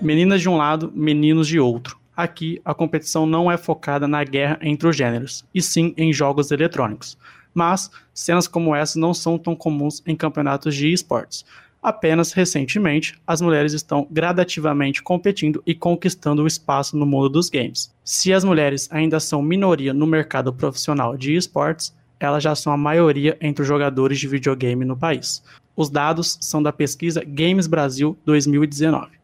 Meninas 0.00 0.40
de 0.40 0.48
um 0.48 0.56
lado, 0.56 0.92
meninos 0.94 1.46
de 1.46 1.58
outro 1.58 1.98
Aqui, 2.16 2.62
a 2.64 2.72
competição 2.72 3.26
não 3.26 3.52
é 3.52 3.58
focada 3.58 4.08
na 4.08 4.24
guerra 4.24 4.58
entre 4.62 4.88
os 4.88 4.96
gêneros, 4.96 5.44
e 5.54 5.60
sim 5.60 5.92
em 5.98 6.12
jogos 6.12 6.50
eletrônicos. 6.50 7.18
Mas 7.52 7.90
cenas 8.14 8.48
como 8.48 8.74
essa 8.74 8.98
não 8.98 9.12
são 9.12 9.36
tão 9.36 9.54
comuns 9.54 10.02
em 10.06 10.16
campeonatos 10.16 10.74
de 10.74 10.90
esportes. 10.90 11.44
Apenas 11.82 12.32
recentemente, 12.32 13.20
as 13.26 13.40
mulheres 13.42 13.74
estão 13.74 14.08
gradativamente 14.10 15.02
competindo 15.02 15.62
e 15.66 15.74
conquistando 15.74 16.42
o 16.42 16.46
espaço 16.46 16.96
no 16.96 17.04
mundo 17.04 17.28
dos 17.28 17.50
games. 17.50 17.94
Se 18.02 18.32
as 18.32 18.44
mulheres 18.44 18.88
ainda 18.90 19.20
são 19.20 19.42
minoria 19.42 19.92
no 19.92 20.06
mercado 20.06 20.52
profissional 20.52 21.16
de 21.18 21.36
esportes, 21.36 21.94
elas 22.18 22.42
já 22.42 22.54
são 22.54 22.72
a 22.72 22.78
maioria 22.78 23.36
entre 23.42 23.60
os 23.60 23.68
jogadores 23.68 24.18
de 24.18 24.26
videogame 24.26 24.84
no 24.84 24.96
país. 24.96 25.42
Os 25.76 25.90
dados 25.90 26.38
são 26.40 26.62
da 26.62 26.72
pesquisa 26.72 27.22
Games 27.22 27.66
Brasil 27.66 28.16
2019. 28.24 29.15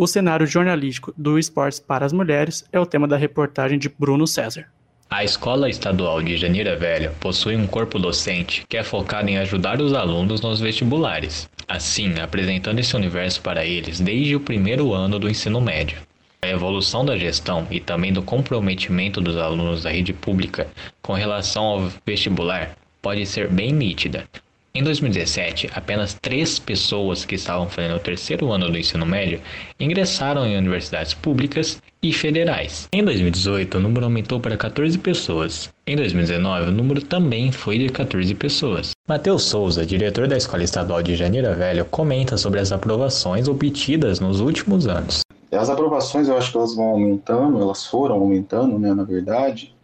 O 0.00 0.06
cenário 0.06 0.46
jornalístico 0.46 1.12
do 1.16 1.40
esportes 1.40 1.80
para 1.80 2.06
as 2.06 2.12
mulheres 2.12 2.64
é 2.72 2.78
o 2.78 2.86
tema 2.86 3.08
da 3.08 3.16
reportagem 3.16 3.76
de 3.76 3.88
Bruno 3.88 4.28
César. 4.28 4.66
A 5.10 5.24
Escola 5.24 5.68
Estadual 5.68 6.22
de 6.22 6.36
Janeira 6.36 6.76
Velha 6.76 7.12
possui 7.18 7.56
um 7.56 7.66
corpo 7.66 7.98
docente 7.98 8.64
que 8.68 8.76
é 8.76 8.84
focado 8.84 9.28
em 9.28 9.38
ajudar 9.38 9.80
os 9.80 9.92
alunos 9.92 10.40
nos 10.40 10.60
vestibulares, 10.60 11.50
assim 11.66 12.16
apresentando 12.20 12.78
esse 12.78 12.94
universo 12.94 13.42
para 13.42 13.66
eles 13.66 13.98
desde 13.98 14.36
o 14.36 14.40
primeiro 14.40 14.94
ano 14.94 15.18
do 15.18 15.28
ensino 15.28 15.60
médio. 15.60 15.98
A 16.42 16.48
evolução 16.48 17.04
da 17.04 17.18
gestão 17.18 17.66
e 17.68 17.80
também 17.80 18.12
do 18.12 18.22
comprometimento 18.22 19.20
dos 19.20 19.36
alunos 19.36 19.82
da 19.82 19.90
rede 19.90 20.12
pública 20.12 20.68
com 21.02 21.14
relação 21.14 21.64
ao 21.64 21.92
vestibular 22.06 22.76
pode 23.02 23.26
ser 23.26 23.48
bem 23.48 23.72
nítida, 23.72 24.28
em 24.74 24.82
2017, 24.82 25.70
apenas 25.74 26.14
três 26.14 26.58
pessoas 26.58 27.24
que 27.24 27.34
estavam 27.34 27.68
fazendo 27.68 27.96
o 27.96 28.00
terceiro 28.00 28.52
ano 28.52 28.70
do 28.70 28.78
ensino 28.78 29.06
médio 29.06 29.40
ingressaram 29.80 30.46
em 30.46 30.56
universidades 30.56 31.14
públicas 31.14 31.82
e 32.02 32.12
federais. 32.12 32.86
Em 32.92 33.02
2018, 33.02 33.76
o 33.76 33.80
número 33.80 34.04
aumentou 34.04 34.38
para 34.38 34.56
14 34.56 34.96
pessoas. 34.98 35.70
Em 35.86 35.96
2019, 35.96 36.68
o 36.68 36.72
número 36.72 37.02
também 37.02 37.50
foi 37.50 37.78
de 37.78 37.88
14 37.88 38.32
pessoas. 38.34 38.92
Matheus 39.08 39.44
Souza, 39.44 39.84
diretor 39.84 40.28
da 40.28 40.36
Escola 40.36 40.62
Estadual 40.62 41.02
de 41.02 41.16
Janeira 41.16 41.54
Velho, 41.54 41.84
comenta 41.86 42.36
sobre 42.36 42.60
as 42.60 42.70
aprovações 42.70 43.48
obtidas 43.48 44.20
nos 44.20 44.40
últimos 44.40 44.86
anos. 44.86 45.22
As 45.50 45.70
aprovações, 45.70 46.28
eu 46.28 46.36
acho 46.36 46.52
que 46.52 46.58
elas 46.58 46.76
vão 46.76 46.88
aumentando, 46.88 47.60
elas 47.60 47.86
foram 47.86 48.16
aumentando, 48.16 48.78
né, 48.78 48.92
na 48.92 49.02
verdade, 49.02 49.74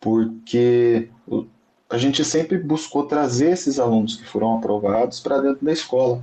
porque 0.00 1.08
a 1.92 1.98
gente 1.98 2.24
sempre 2.24 2.56
buscou 2.56 3.04
trazer 3.04 3.50
esses 3.50 3.78
alunos 3.78 4.16
que 4.16 4.24
foram 4.24 4.56
aprovados 4.56 5.20
para 5.20 5.42
dentro 5.42 5.62
da 5.62 5.72
escola, 5.72 6.22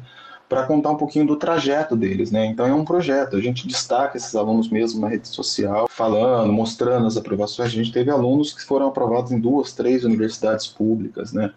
para 0.50 0.66
contar 0.66 0.90
um 0.90 0.98
pouquinho 0.98 1.28
do 1.28 1.36
trajeto 1.36 1.96
deles, 1.96 2.32
né? 2.32 2.48
Então 2.48 2.66
é 2.66 2.74
um 2.74 2.84
projeto, 2.84 3.36
a 3.36 3.40
gente 3.40 3.68
destaca 3.68 4.18
esses 4.18 4.36
alunos 4.36 4.68
mesmo 4.68 5.00
na 5.00 5.08
rede 5.08 5.28
social, 5.28 5.88
falando, 5.88 6.52
mostrando 6.52 7.06
as 7.06 7.18
aprovações. 7.18 7.70
A 7.70 7.72
gente 7.72 7.92
teve 7.92 8.10
alunos 8.10 8.52
que 8.52 8.64
foram 8.64 8.88
aprovados 8.88 9.32
em 9.32 9.40
duas, 9.40 9.72
três 9.72 10.04
universidades 10.04 10.66
públicas, 10.66 11.32
né? 11.34 11.54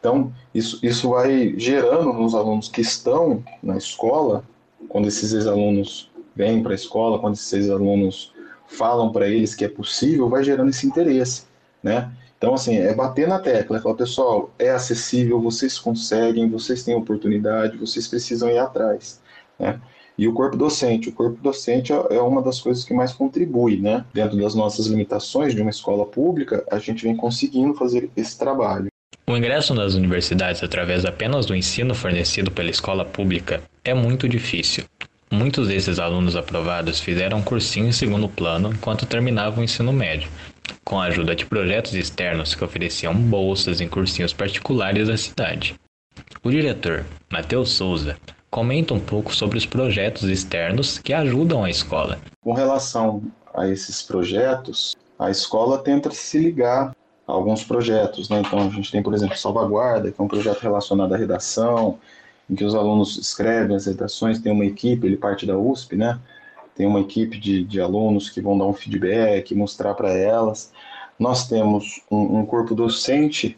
Então, 0.00 0.32
isso, 0.54 0.78
isso 0.82 1.10
vai 1.10 1.52
gerando 1.58 2.14
nos 2.14 2.34
alunos 2.34 2.70
que 2.70 2.80
estão 2.80 3.44
na 3.62 3.76
escola, 3.76 4.42
quando 4.88 5.06
esses 5.06 5.34
ex-alunos 5.34 6.10
vêm 6.34 6.62
para 6.62 6.72
a 6.72 6.74
escola, 6.74 7.18
quando 7.18 7.34
esses 7.34 7.52
ex-alunos 7.52 8.32
falam 8.66 9.12
para 9.12 9.28
eles 9.28 9.54
que 9.54 9.66
é 9.66 9.68
possível, 9.68 10.30
vai 10.30 10.42
gerando 10.42 10.70
esse 10.70 10.86
interesse, 10.86 11.42
né? 11.82 12.10
Então, 12.44 12.52
assim, 12.52 12.76
é 12.76 12.92
bater 12.92 13.26
na 13.26 13.38
tecla, 13.38 13.78
é 13.78 13.80
falar, 13.80 13.94
pessoal, 13.94 14.50
é 14.58 14.68
acessível, 14.68 15.40
vocês 15.40 15.78
conseguem, 15.78 16.46
vocês 16.46 16.82
têm 16.82 16.94
oportunidade, 16.94 17.78
vocês 17.78 18.06
precisam 18.06 18.50
ir 18.50 18.58
atrás, 18.58 19.18
né? 19.58 19.80
E 20.18 20.28
o 20.28 20.34
corpo 20.34 20.54
docente, 20.54 21.08
o 21.08 21.12
corpo 21.12 21.38
docente 21.40 21.90
é 21.90 22.20
uma 22.20 22.42
das 22.42 22.60
coisas 22.60 22.84
que 22.84 22.92
mais 22.92 23.14
contribui, 23.14 23.80
né? 23.80 24.04
Dentro 24.12 24.36
das 24.36 24.54
nossas 24.54 24.88
limitações 24.88 25.54
de 25.54 25.62
uma 25.62 25.70
escola 25.70 26.04
pública, 26.04 26.62
a 26.70 26.78
gente 26.78 27.04
vem 27.04 27.16
conseguindo 27.16 27.72
fazer 27.72 28.10
esse 28.14 28.38
trabalho. 28.38 28.88
O 29.26 29.34
ingresso 29.34 29.72
nas 29.72 29.94
universidades 29.94 30.62
através 30.62 31.06
apenas 31.06 31.46
do 31.46 31.56
ensino 31.56 31.94
fornecido 31.94 32.50
pela 32.50 32.68
escola 32.68 33.06
pública 33.06 33.62
é 33.82 33.94
muito 33.94 34.28
difícil. 34.28 34.84
Muitos 35.30 35.68
desses 35.68 35.98
alunos 35.98 36.36
aprovados 36.36 37.00
fizeram 37.00 37.38
um 37.38 37.42
cursinho 37.42 37.88
em 37.88 37.92
segundo 37.92 38.28
plano 38.28 38.70
enquanto 38.70 39.06
terminavam 39.06 39.60
o 39.60 39.64
ensino 39.64 39.92
médio, 39.92 40.28
com 40.84 41.00
a 41.00 41.04
ajuda 41.04 41.34
de 41.34 41.46
projetos 41.46 41.94
externos 41.94 42.54
que 42.54 42.64
ofereciam 42.64 43.14
bolsas 43.14 43.80
em 43.80 43.88
cursinhos 43.88 44.32
particulares 44.32 45.08
da 45.08 45.16
cidade. 45.16 45.74
O 46.42 46.50
diretor, 46.50 47.04
Matheus 47.30 47.72
Souza, 47.72 48.16
comenta 48.50 48.94
um 48.94 49.00
pouco 49.00 49.34
sobre 49.34 49.58
os 49.58 49.66
projetos 49.66 50.24
externos 50.24 50.98
que 50.98 51.12
ajudam 51.12 51.64
a 51.64 51.70
escola. 51.70 52.18
Com 52.40 52.52
relação 52.52 53.22
a 53.52 53.68
esses 53.68 54.02
projetos, 54.02 54.94
a 55.18 55.30
escola 55.30 55.78
tenta 55.78 56.10
se 56.10 56.38
ligar 56.38 56.94
a 57.26 57.32
alguns 57.32 57.64
projetos. 57.64 58.28
Né? 58.28 58.40
Então, 58.40 58.60
a 58.60 58.70
gente 58.70 58.92
tem, 58.92 59.02
por 59.02 59.14
exemplo, 59.14 59.36
Salvaguarda, 59.36 60.12
que 60.12 60.20
é 60.20 60.24
um 60.24 60.28
projeto 60.28 60.60
relacionado 60.60 61.14
à 61.14 61.16
redação, 61.16 61.98
em 62.48 62.54
que 62.54 62.64
os 62.64 62.74
alunos 62.74 63.16
escrevem 63.16 63.74
as 63.74 63.86
redações, 63.86 64.38
tem 64.38 64.52
uma 64.52 64.66
equipe, 64.66 65.06
ele 65.06 65.16
parte 65.16 65.46
da 65.46 65.56
USP, 65.56 65.96
né? 65.96 66.18
Tem 66.74 66.86
uma 66.86 67.00
equipe 67.00 67.38
de, 67.38 67.64
de 67.64 67.80
alunos 67.80 68.28
que 68.28 68.40
vão 68.40 68.58
dar 68.58 68.66
um 68.66 68.72
feedback, 68.72 69.54
mostrar 69.54 69.94
para 69.94 70.12
elas. 70.12 70.72
Nós 71.18 71.46
temos 71.46 72.02
um, 72.10 72.40
um, 72.40 72.46
corpo 72.46 72.74
docente 72.74 73.56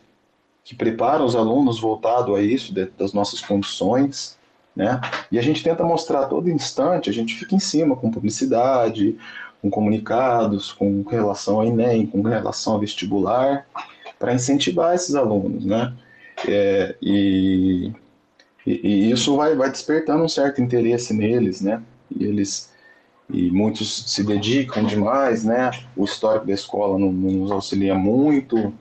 que 0.63 0.75
prepara 0.75 1.25
os 1.25 1.35
alunos 1.35 1.81
voltado 1.81 2.35
a 2.35 2.43
isso, 2.43 2.75
de, 2.75 2.87
das 2.99 3.13
nossas 3.13 3.41
condições, 3.41 4.37
né? 4.75 5.01
E 5.33 5.39
a 5.39 5.43
gente 5.43 5.63
tenta 5.63 5.83
mostrar 5.83 6.21
a 6.21 6.27
todo 6.27 6.51
instante, 6.51 7.09
a 7.09 7.13
gente 7.13 7.35
fica 7.35 7.55
em 7.55 7.59
cima 7.59 7.97
com 7.97 8.11
publicidade, 8.11 9.17
com 9.63 9.71
comunicados, 9.71 10.71
com 10.73 11.03
relação 11.03 11.61
ao 11.61 11.67
Enem, 11.67 12.07
com 12.07 12.21
relação 12.21 12.75
ao 12.75 12.81
vestibular, 12.81 13.67
para 14.19 14.35
incentivar 14.35 14.95
esses 14.95 15.15
alunos, 15.15 15.65
né? 15.65 15.95
É, 16.47 16.95
e, 17.01 17.91
e, 18.67 18.73
e, 18.73 19.11
isso 19.11 19.35
vai, 19.37 19.57
vai 19.57 19.71
despertando 19.71 20.23
um 20.23 20.29
certo 20.29 20.61
interesse 20.61 21.15
neles, 21.15 21.63
né? 21.63 21.83
E 22.15 22.25
eles 22.25 22.71
e 23.29 23.51
muitos 23.51 24.05
se 24.07 24.23
dedicam 24.23 24.85
demais, 24.85 25.45
né? 25.45 25.71
O 25.97 26.05
histórico 26.05 26.47
da 26.47 26.53
escola 26.53 26.99
não, 26.99 27.13
não 27.13 27.31
nos 27.33 27.51
auxilia 27.51 27.95
muito, 27.95 28.73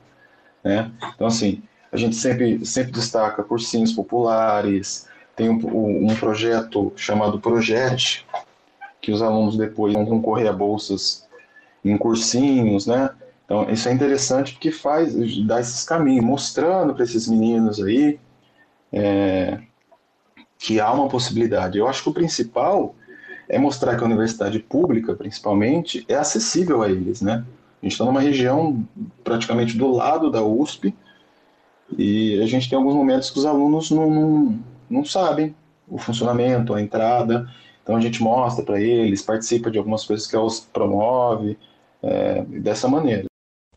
né? 0.63 0.91
Então, 1.15 1.27
assim, 1.27 1.63
a 1.91 1.97
gente 1.97 2.15
sempre, 2.15 2.65
sempre 2.65 2.91
destaca 2.91 3.43
cursinhos 3.43 3.91
populares, 3.91 5.07
tem 5.35 5.49
um, 5.49 6.09
um 6.09 6.15
projeto 6.15 6.93
chamado 6.95 7.39
Projet, 7.39 8.26
que 9.01 9.11
os 9.11 9.22
alunos 9.22 9.57
depois 9.57 9.93
vão 9.93 10.05
concorrer 10.05 10.47
a 10.47 10.53
bolsas 10.53 11.27
em 11.84 11.97
cursinhos, 11.97 12.88
né? 12.88 13.09
Então, 13.45 13.69
isso 13.69 13.88
é 13.88 13.93
interessante 13.93 14.53
porque 14.53 14.72
faz, 14.72 15.13
dá 15.45 15.59
esses 15.59 15.84
caminhos, 15.84 16.26
mostrando 16.26 16.93
para 16.95 17.03
esses 17.03 17.27
meninos 17.27 17.80
aí 17.80 18.19
é, 18.91 19.59
que 20.57 20.80
há 20.80 20.91
uma 20.91 21.07
possibilidade. 21.07 21.77
Eu 21.77 21.88
acho 21.88 22.01
que 22.01 22.09
o 22.09 22.13
principal 22.13 22.95
é 23.49 23.57
mostrar 23.57 23.95
que 23.95 24.03
a 24.03 24.07
universidade 24.07 24.59
pública, 24.59 25.13
principalmente, 25.13 26.05
é 26.07 26.15
acessível 26.15 26.81
a 26.81 26.89
eles, 26.89 27.22
né? 27.22 27.43
A 27.81 27.85
gente 27.85 27.93
está 27.93 28.05
numa 28.05 28.22
região 28.22 28.84
praticamente 29.23 29.77
do 29.77 29.91
lado 29.91 30.31
da 30.31 30.43
USP 30.43 30.93
e 31.97 32.41
a 32.41 32.47
gente 32.47 32.69
tem 32.69 32.77
alguns 32.77 32.95
momentos 32.95 33.30
que 33.30 33.38
os 33.38 33.45
alunos 33.45 33.91
não, 33.91 34.09
não, 34.09 34.59
não 34.89 35.05
sabem 35.05 35.55
o 35.88 35.97
funcionamento, 35.97 36.73
a 36.73 36.81
entrada, 36.81 37.47
então 37.84 37.95
a 37.95 38.01
gente 38.01 38.23
mostra 38.23 38.65
para 38.65 38.81
eles, 38.81 39.22
participa 39.22 39.69
de 39.69 39.77
algumas 39.77 40.03
coisas 40.03 40.26
que 40.26 40.35
a 40.35 40.41
USP 40.41 40.67
promove, 40.73 41.57
é, 42.01 42.41
dessa 42.43 42.88
maneira. 42.88 43.26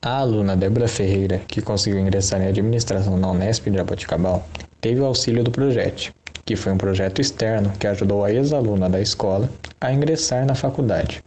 A 0.00 0.18
aluna 0.18 0.56
Débora 0.56 0.86
Ferreira, 0.86 1.38
que 1.46 1.60
conseguiu 1.60 1.98
ingressar 1.98 2.40
em 2.40 2.46
administração 2.46 3.16
na 3.16 3.30
Unesp 3.30 3.68
de 3.68 3.76
Jaboticabal, 3.76 4.46
teve 4.80 5.00
o 5.00 5.06
auxílio 5.06 5.42
do 5.42 5.50
projeto, 5.50 6.12
que 6.48 6.56
foi 6.56 6.72
um 6.72 6.78
projeto 6.78 7.20
externo 7.20 7.70
que 7.78 7.86
ajudou 7.86 8.24
a 8.24 8.32
ex-aluna 8.32 8.88
da 8.88 8.98
escola 8.98 9.50
a 9.78 9.92
ingressar 9.92 10.46
na 10.46 10.54
faculdade. 10.54 11.22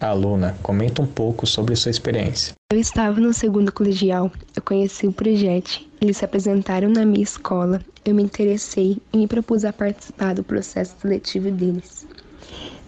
A 0.00 0.06
aluna 0.06 0.56
comenta 0.62 1.02
um 1.02 1.06
pouco 1.06 1.46
sobre 1.46 1.76
sua 1.76 1.90
experiência. 1.90 2.54
Eu 2.72 2.80
estava 2.80 3.20
no 3.20 3.34
segundo 3.34 3.70
colegial, 3.70 4.32
eu 4.56 4.62
conheci 4.62 5.06
o 5.06 5.12
projeto, 5.12 5.82
eles 6.00 6.16
se 6.16 6.24
apresentaram 6.24 6.88
na 6.88 7.04
minha 7.04 7.22
escola, 7.22 7.82
eu 8.02 8.14
me 8.14 8.22
interessei 8.22 8.96
e 9.12 9.18
me 9.18 9.26
propus 9.26 9.66
a 9.66 9.74
participar 9.74 10.36
do 10.36 10.42
processo 10.42 10.96
seletivo 11.02 11.50
deles. 11.50 12.06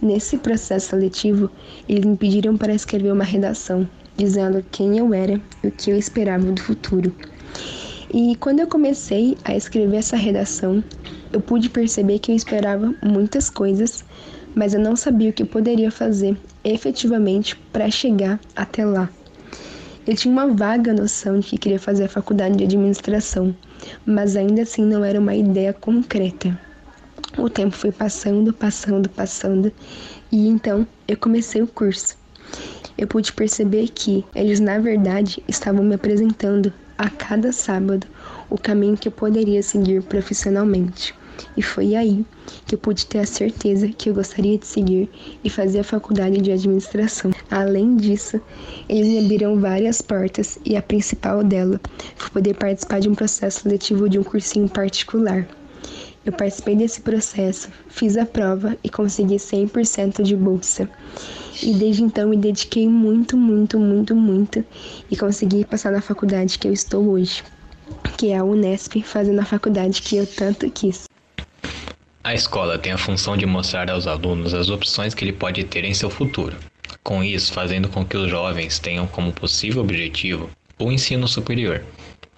Nesse 0.01 0.39
processo 0.39 0.89
seletivo, 0.89 1.51
eles 1.87 2.03
me 2.03 2.17
pediram 2.17 2.57
para 2.57 2.73
escrever 2.73 3.11
uma 3.11 3.23
redação, 3.23 3.87
dizendo 4.17 4.65
quem 4.71 4.97
eu 4.97 5.13
era 5.13 5.39
e 5.63 5.67
o 5.67 5.71
que 5.71 5.91
eu 5.91 5.97
esperava 5.99 6.51
do 6.51 6.59
futuro. 6.59 7.15
E 8.17 8.33
quando 8.37 8.61
eu 8.61 8.67
comecei 8.67 9.37
a 9.43 9.57
escrever 9.57 9.97
essa 9.97 10.15
redação, 10.15 10.81
eu 11.33 11.41
pude 11.41 11.69
perceber 11.69 12.17
que 12.19 12.31
eu 12.31 12.35
esperava 12.37 12.95
muitas 13.03 13.49
coisas, 13.49 14.05
mas 14.55 14.73
eu 14.73 14.79
não 14.79 14.95
sabia 14.95 15.31
o 15.31 15.33
que 15.33 15.43
poderia 15.43 15.91
fazer 15.91 16.39
efetivamente 16.63 17.57
para 17.73 17.91
chegar 17.91 18.39
até 18.55 18.85
lá. 18.85 19.09
Eu 20.07 20.15
tinha 20.15 20.31
uma 20.31 20.47
vaga 20.47 20.93
noção 20.93 21.39
de 21.39 21.47
que 21.49 21.57
queria 21.57 21.77
fazer 21.77 22.05
a 22.05 22.07
faculdade 22.07 22.55
de 22.55 22.63
administração, 22.63 23.53
mas 24.05 24.37
ainda 24.37 24.61
assim 24.61 24.85
não 24.85 25.03
era 25.03 25.19
uma 25.19 25.35
ideia 25.35 25.73
concreta. 25.73 26.57
O 27.37 27.49
tempo 27.49 27.75
foi 27.75 27.91
passando, 27.91 28.53
passando, 28.53 29.09
passando, 29.09 29.73
e 30.31 30.47
então 30.47 30.87
eu 31.05 31.17
comecei 31.17 31.61
o 31.61 31.67
curso. 31.67 32.15
Eu 32.97 33.07
pude 33.07 33.33
perceber 33.33 33.89
que 33.89 34.23
eles, 34.33 34.61
na 34.61 34.79
verdade, 34.79 35.43
estavam 35.49 35.83
me 35.83 35.95
apresentando 35.95 36.71
a 36.97 37.09
cada 37.09 37.51
sábado 37.51 38.07
o 38.49 38.57
caminho 38.57 38.97
que 38.97 39.07
eu 39.07 39.11
poderia 39.11 39.61
seguir 39.61 40.01
profissionalmente. 40.03 41.13
E 41.57 41.61
foi 41.61 41.95
aí 41.95 42.25
que 42.65 42.75
eu 42.75 42.79
pude 42.79 43.05
ter 43.05 43.19
a 43.19 43.25
certeza 43.25 43.87
que 43.89 44.09
eu 44.09 44.13
gostaria 44.13 44.57
de 44.57 44.65
seguir 44.65 45.09
e 45.43 45.49
fazer 45.49 45.79
a 45.79 45.83
faculdade 45.83 46.39
de 46.39 46.51
administração. 46.51 47.31
Além 47.51 47.97
disso, 47.97 48.39
eles 48.87 49.07
me 49.07 49.19
abriram 49.19 49.59
várias 49.59 50.01
portas 50.01 50.57
e 50.65 50.75
a 50.75 50.81
principal 50.81 51.43
dela 51.43 51.79
foi 52.15 52.29
poder 52.29 52.55
participar 52.55 52.99
de 52.99 53.09
um 53.09 53.15
processo 53.15 53.61
seletivo 53.61 54.09
de 54.09 54.19
um 54.19 54.23
cursinho 54.23 54.69
particular. 54.69 55.47
Eu 56.25 56.33
participei 56.33 56.75
desse 56.75 57.01
processo, 57.01 57.69
fiz 57.87 58.17
a 58.17 58.25
prova 58.25 58.75
e 58.83 58.89
consegui 58.89 59.35
100% 59.35 60.23
de 60.23 60.35
bolsa. 60.35 60.89
E 61.61 61.73
desde 61.73 62.03
então 62.03 62.29
me 62.29 62.37
dediquei 62.37 62.87
muito, 62.87 63.37
muito, 63.37 63.79
muito, 63.79 64.15
muito 64.15 64.63
e 65.09 65.15
consegui 65.15 65.65
passar 65.65 65.91
na 65.91 66.01
faculdade 66.01 66.59
que 66.59 66.67
eu 66.67 66.73
estou 66.73 67.07
hoje, 67.09 67.43
que 68.17 68.31
é 68.31 68.37
a 68.37 68.43
Unesp, 68.43 69.01
fazendo 69.03 69.39
a 69.39 69.45
faculdade 69.45 70.01
que 70.01 70.17
eu 70.17 70.27
tanto 70.27 70.69
quis. 70.69 71.05
A 72.23 72.33
escola 72.33 72.79
tem 72.79 72.91
a 72.91 72.97
função 72.97 73.37
de 73.37 73.45
mostrar 73.45 73.89
aos 73.89 74.07
alunos 74.07 74.53
as 74.53 74.69
opções 74.69 75.13
que 75.13 75.23
ele 75.23 75.33
pode 75.33 75.63
ter 75.63 75.83
em 75.83 75.93
seu 75.93 76.09
futuro. 76.09 76.55
Com 77.03 77.23
isso, 77.23 77.53
fazendo 77.53 77.87
com 77.87 78.03
que 78.03 78.17
os 78.17 78.29
jovens 78.29 78.79
tenham 78.79 79.05
como 79.05 79.31
possível 79.31 79.83
objetivo 79.83 80.49
o 80.81 80.91
ensino 80.91 81.27
superior, 81.27 81.85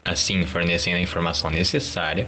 assim 0.06 0.46
fornecendo 0.46 0.98
a 0.98 1.02
informação 1.02 1.50
necessária 1.50 2.28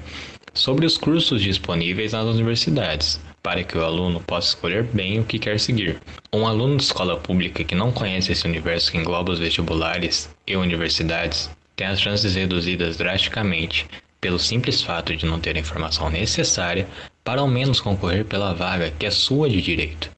sobre 0.53 0.86
os 0.86 0.98
cursos 0.98 1.41
disponíveis 1.41 2.14
nas 2.14 2.26
universidades, 2.26 3.20
para 3.50 3.64
que 3.64 3.76
o 3.76 3.84
aluno 3.84 4.20
possa 4.20 4.50
escolher 4.50 4.84
bem 4.84 5.20
o 5.20 5.24
que 5.24 5.40
quer 5.40 5.60
seguir. 5.60 6.00
Um 6.32 6.46
aluno 6.46 6.78
de 6.78 6.84
escola 6.84 7.18
pública 7.18 7.64
que 7.64 7.74
não 7.74 7.92
conhece 7.92 8.32
esse 8.32 8.46
universo 8.46 8.92
que 8.92 9.00
engloba 9.00 9.32
os 9.32 9.40
vestibulares 9.40 10.30
e 10.46 10.56
universidades 10.56 11.50
tem 11.76 11.88
as 11.88 12.00
chances 12.00 12.36
reduzidas 12.36 12.96
drasticamente 12.98 13.88
pelo 14.22 14.38
simples 14.38 14.84
fato 14.84 15.16
de 15.16 15.26
não 15.26 15.40
ter 15.40 15.56
a 15.56 15.60
informação 15.60 16.12
necessária 16.12 16.88
para 17.24 17.42
ao 17.42 17.48
menos 17.48 17.82
concorrer 17.82 18.24
pela 18.24 18.54
vaga 18.54 18.92
que 18.92 19.08
é 19.08 19.10
sua 19.10 19.50
de 19.50 19.60
direito. 19.60 20.12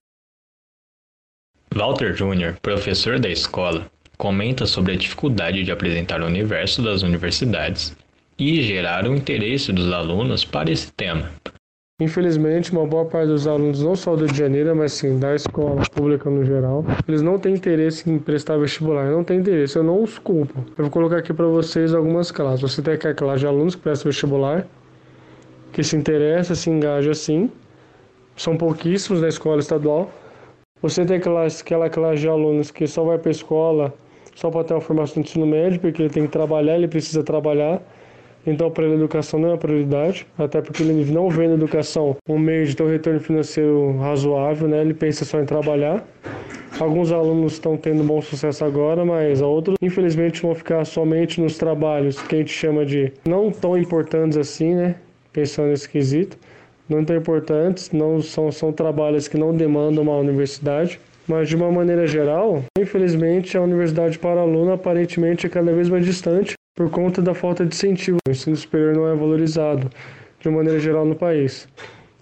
Walter 1.74 2.12
Jr., 2.12 2.60
professor 2.60 3.18
da 3.18 3.30
escola, 3.30 3.90
comenta 4.18 4.66
sobre 4.66 4.92
a 4.92 4.96
dificuldade 4.96 5.64
de 5.64 5.72
apresentar 5.72 6.20
o 6.20 6.26
universo 6.26 6.82
das 6.82 7.00
universidades 7.00 7.96
e 8.38 8.60
gerar 8.60 9.06
o 9.06 9.16
interesse 9.16 9.72
dos 9.72 9.90
alunos 9.90 10.44
para 10.44 10.70
esse 10.70 10.92
tema. 10.92 11.32
Infelizmente, 12.02 12.72
uma 12.72 12.84
boa 12.84 13.04
parte 13.04 13.28
dos 13.28 13.46
alunos, 13.46 13.80
não 13.80 13.94
só 13.94 14.16
do 14.16 14.24
Rio 14.24 14.32
de 14.32 14.38
Janeiro, 14.38 14.74
mas 14.74 14.92
sim 14.92 15.20
da 15.20 15.36
escola 15.36 15.80
pública 15.94 16.28
no 16.28 16.44
geral, 16.44 16.84
eles 17.06 17.22
não 17.22 17.38
têm 17.38 17.54
interesse 17.54 18.10
em 18.10 18.18
prestar 18.18 18.56
vestibular, 18.56 19.08
não 19.08 19.22
têm 19.22 19.38
interesse, 19.38 19.76
eu 19.76 19.84
não 19.84 20.02
os 20.02 20.18
culpo. 20.18 20.64
Eu 20.76 20.84
vou 20.84 20.90
colocar 20.90 21.18
aqui 21.18 21.32
para 21.32 21.46
vocês 21.46 21.94
algumas 21.94 22.32
classes. 22.32 22.60
Você 22.60 22.82
tem 22.82 22.94
aquela 22.94 23.14
classe 23.14 23.38
de 23.38 23.46
alunos 23.46 23.76
que 23.76 23.82
prestam 23.82 24.10
vestibular, 24.10 24.66
que 25.72 25.84
se 25.84 25.94
interessa, 25.96 26.56
se 26.56 26.68
engaja 26.68 27.14
sim, 27.14 27.48
são 28.36 28.56
pouquíssimos 28.56 29.22
na 29.22 29.28
escola 29.28 29.60
estadual. 29.60 30.10
Você 30.82 31.06
tem 31.06 31.20
classe, 31.20 31.62
aquela 31.62 31.88
classe 31.88 32.20
de 32.22 32.28
alunos 32.28 32.72
que 32.72 32.84
só 32.88 33.04
vai 33.04 33.16
para 33.16 33.30
a 33.30 33.32
escola 33.32 33.94
só 34.34 34.50
para 34.50 34.64
ter 34.64 34.74
uma 34.74 34.80
formação 34.80 35.22
de 35.22 35.28
ensino 35.28 35.46
médio, 35.46 35.78
porque 35.78 36.02
ele 36.02 36.10
tem 36.10 36.24
que 36.24 36.32
trabalhar, 36.32 36.74
ele 36.74 36.88
precisa 36.88 37.22
trabalhar 37.22 37.80
então, 38.46 38.70
para 38.70 38.84
ele, 38.84 38.94
a 38.94 38.96
educação 38.96 39.38
não 39.38 39.50
é 39.50 39.52
uma 39.52 39.58
prioridade, 39.58 40.26
até 40.36 40.60
porque 40.60 40.82
ele 40.82 41.10
não 41.12 41.30
vê 41.30 41.46
na 41.46 41.54
educação 41.54 42.16
um 42.28 42.38
meio 42.38 42.66
de 42.66 42.74
ter 42.74 42.82
um 42.82 42.88
retorno 42.88 43.20
financeiro 43.20 43.96
razoável, 43.98 44.66
né? 44.66 44.80
Ele 44.80 44.94
pensa 44.94 45.24
só 45.24 45.40
em 45.40 45.44
trabalhar. 45.44 46.04
Alguns 46.80 47.12
alunos 47.12 47.52
estão 47.52 47.76
tendo 47.76 48.02
bom 48.02 48.20
sucesso 48.20 48.64
agora, 48.64 49.04
mas 49.04 49.40
outros, 49.40 49.76
infelizmente, 49.80 50.42
vão 50.42 50.54
ficar 50.54 50.84
somente 50.84 51.40
nos 51.40 51.56
trabalhos 51.56 52.20
que 52.20 52.34
a 52.34 52.38
gente 52.38 52.52
chama 52.52 52.84
de 52.84 53.12
não 53.24 53.52
tão 53.52 53.78
importantes 53.78 54.36
assim, 54.36 54.74
né? 54.74 54.96
Pensando 55.32 55.68
nesse 55.68 55.88
quesito. 55.88 56.36
Não 56.88 57.04
tão 57.04 57.16
importantes, 57.16 57.92
não 57.92 58.20
são, 58.20 58.50
são 58.50 58.72
trabalhos 58.72 59.28
que 59.28 59.38
não 59.38 59.54
demandam 59.54 60.02
uma 60.02 60.16
universidade. 60.16 60.98
Mas 61.28 61.48
de 61.48 61.54
uma 61.54 61.70
maneira 61.70 62.04
geral, 62.04 62.64
infelizmente, 62.76 63.56
a 63.56 63.62
universidade 63.62 64.18
para 64.18 64.40
aluno 64.40 64.72
aparentemente 64.72 65.46
é 65.46 65.48
cada 65.48 65.72
vez 65.72 65.88
mais 65.88 66.04
distante 66.04 66.54
por 66.74 66.90
conta 66.90 67.20
da 67.20 67.34
falta 67.34 67.64
de 67.64 67.74
incentivo. 67.74 68.18
O 68.26 68.30
ensino 68.30 68.56
superior 68.56 68.94
não 68.94 69.08
é 69.08 69.14
valorizado 69.14 69.90
de 70.40 70.48
uma 70.48 70.58
maneira 70.58 70.80
geral 70.80 71.04
no 71.04 71.14
país. 71.14 71.68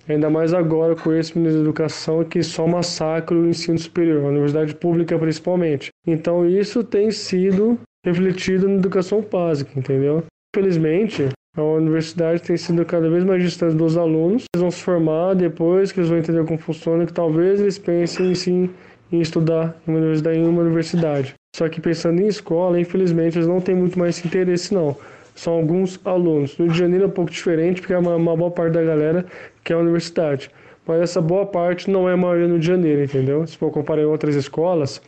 Ainda 0.09 0.29
mais 0.29 0.53
agora 0.53 0.97
com 0.97 1.13
esse 1.15 1.39
ministro 1.39 1.63
da 1.63 1.69
Educação 1.69 2.25
que 2.25 2.43
só 2.43 2.67
massacra 2.67 3.37
o 3.37 3.49
ensino 3.49 3.79
superior, 3.79 4.25
a 4.25 4.29
universidade 4.29 4.75
pública 4.75 5.19
principalmente. 5.19 5.91
Então 6.07 6.47
isso 6.47 6.83
tem 6.83 7.11
sido 7.11 7.79
refletido 8.05 8.69
na 8.69 8.75
educação 8.75 9.25
básica, 9.31 9.71
entendeu? 9.79 10.25
Infelizmente, 10.55 11.29
a 11.57 11.63
universidade 11.63 12.43
tem 12.43 12.57
sido 12.57 12.85
cada 12.85 13.09
vez 13.09 13.25
mais 13.25 13.43
distante 13.43 13.77
dos 13.77 13.97
alunos. 13.97 14.45
Eles 14.55 14.63
vão 14.63 14.71
se 14.71 14.83
formar 14.83 15.35
depois 15.35 15.93
que 15.93 16.01
eles 16.01 16.09
vão 16.09 16.19
entender 16.19 16.45
como 16.45 16.59
funciona, 16.59 17.07
que 17.07 17.13
talvez 17.13 17.61
eles 17.61 17.79
pensem 17.79 18.35
sim 18.35 18.71
em 19.13 19.21
estudar 19.21 19.81
em 19.87 20.45
uma 20.45 20.63
universidade. 20.63 21.35
Só 21.61 21.69
que 21.69 21.79
pensando 21.79 22.23
em 22.23 22.27
escola, 22.27 22.81
infelizmente, 22.81 23.37
eles 23.37 23.47
não 23.47 23.61
têm 23.61 23.75
muito 23.75 23.99
mais 23.99 24.25
interesse, 24.25 24.73
não. 24.73 24.97
São 25.35 25.53
alguns 25.53 26.01
alunos. 26.07 26.57
No 26.57 26.65
Rio 26.65 26.73
de 26.73 26.79
Janeiro 26.79 27.05
é 27.05 27.07
um 27.07 27.11
pouco 27.11 27.31
diferente, 27.31 27.83
porque 27.83 27.93
é 27.93 27.99
uma, 27.99 28.17
uma 28.17 28.35
boa 28.35 28.51
parte 28.51 28.73
da 28.73 28.83
galera 28.83 29.27
que 29.63 29.73
é 29.73 29.77
a 29.77 29.79
universidade. 29.79 30.51
Mas 30.87 31.03
essa 31.03 31.21
boa 31.21 31.45
parte 31.45 31.91
não 31.91 32.09
é 32.09 32.15
a 32.15 32.17
maioria 32.17 32.47
no 32.47 32.55
Rio 32.55 32.61
de 32.61 32.67
Janeiro, 32.67 33.05
entendeu? 33.05 33.47
Se 33.47 33.59
for 33.59 33.71
comparar 33.71 34.01
em 34.01 34.07
outras 34.07 34.35
escolas, 34.37 35.03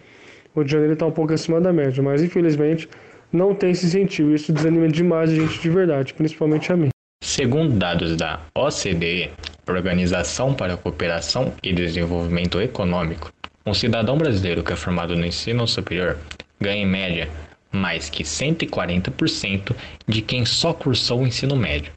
o 0.55 0.61
Rio 0.61 0.67
de 0.67 0.73
Janeiro 0.73 0.93
está 0.93 1.07
um 1.07 1.11
pouco 1.11 1.33
acima 1.33 1.61
da 1.61 1.73
média. 1.73 2.03
Mas, 2.03 2.23
infelizmente, 2.23 2.89
não 3.33 3.55
tem 3.55 3.71
esse 3.71 3.87
incentivo. 3.87 4.35
Isso 4.35 4.53
desanima 4.53 4.89
demais 4.89 5.31
a 5.31 5.35
gente 5.35 5.59
de 5.59 5.71
verdade, 5.71 6.13
principalmente 6.13 6.71
a 6.71 6.77
mim. 6.77 6.89
Segundo 7.25 7.79
dados 7.79 8.17
da 8.17 8.41
OCDE, 8.55 9.31
Organização 9.67 10.53
para 10.53 10.75
a 10.75 10.77
Cooperação 10.77 11.53
e 11.63 11.73
Desenvolvimento 11.73 12.61
Econômico, 12.61 13.33
um 13.65 13.75
cidadão 13.75 14.19
brasileiro 14.19 14.63
que 14.63 14.73
é 14.73 14.77
formado 14.77 15.17
no 15.17 15.27
ensino 15.27 15.67
superior 15.67 16.19
ganha 16.61 16.83
em 16.83 16.87
média 16.87 17.29
mais 17.73 18.11
que 18.11 18.23
140% 18.23 19.75
de 20.07 20.21
quem 20.21 20.45
só 20.45 20.75
cursou 20.75 21.21
o 21.21 21.27
ensino 21.27 21.57
médio. 21.57 21.93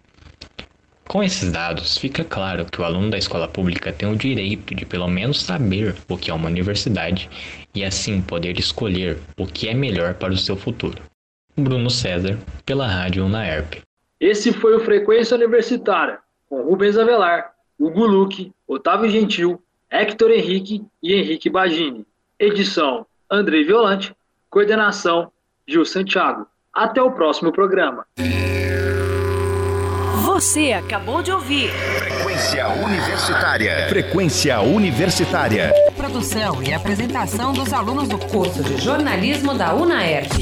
Com 1.07 1.21
esses 1.21 1.51
dados, 1.51 1.97
fica 1.97 2.23
claro 2.23 2.65
que 2.65 2.81
o 2.81 2.83
aluno 2.83 3.11
da 3.11 3.17
escola 3.17 3.47
pública 3.47 3.93
tem 3.93 4.11
o 4.11 4.15
direito 4.15 4.73
de 4.73 4.85
pelo 4.85 5.07
menos 5.07 5.41
saber 5.41 5.95
o 6.09 6.17
que 6.17 6.31
é 6.31 6.33
uma 6.33 6.47
universidade 6.47 7.29
e 7.75 7.83
assim 7.83 8.21
poder 8.21 8.57
escolher 8.57 9.19
o 9.37 9.45
que 9.45 9.67
é 9.67 9.73
melhor 9.73 10.15
para 10.15 10.33
o 10.33 10.37
seu 10.37 10.55
futuro. 10.55 11.01
Bruno 11.55 11.89
César, 11.89 12.37
pela 12.65 12.87
Rádio 12.87 13.25
Unaerp. 13.25 13.75
Esse 14.19 14.51
foi 14.51 14.75
o 14.75 14.79
Frequência 14.79 15.35
Universitária, 15.35 16.19
com 16.49 16.63
Rubens 16.63 16.97
Avelar, 16.97 17.53
Hugo 17.79 18.05
Luque, 18.05 18.51
Otávio 18.67 19.09
Gentil, 19.09 19.61
Hector 19.89 20.31
Henrique 20.31 20.83
e 21.01 21.13
Henrique 21.13 21.49
Bagini. 21.49 22.05
Edição: 22.39 23.05
Andrei 23.29 23.63
Violante. 23.63 24.15
Coordenação: 24.49 25.31
Gil 25.67 25.85
Santiago. 25.85 26.47
Até 26.73 27.01
o 27.01 27.11
próximo 27.11 27.51
programa. 27.51 28.05
Você 30.25 30.73
acabou 30.73 31.23
de 31.23 31.31
ouvir 31.31 31.69
Frequência 31.69 32.67
Universitária. 32.67 33.87
Frequência 33.87 34.61
Universitária. 34.61 35.71
Produção 35.95 36.61
e 36.61 36.73
apresentação 36.73 37.53
dos 37.53 37.71
alunos 37.71 38.09
do 38.09 38.17
curso 38.17 38.61
de 38.61 38.75
jornalismo 38.77 39.57
da 39.57 39.73
UNAERP. 39.73 40.33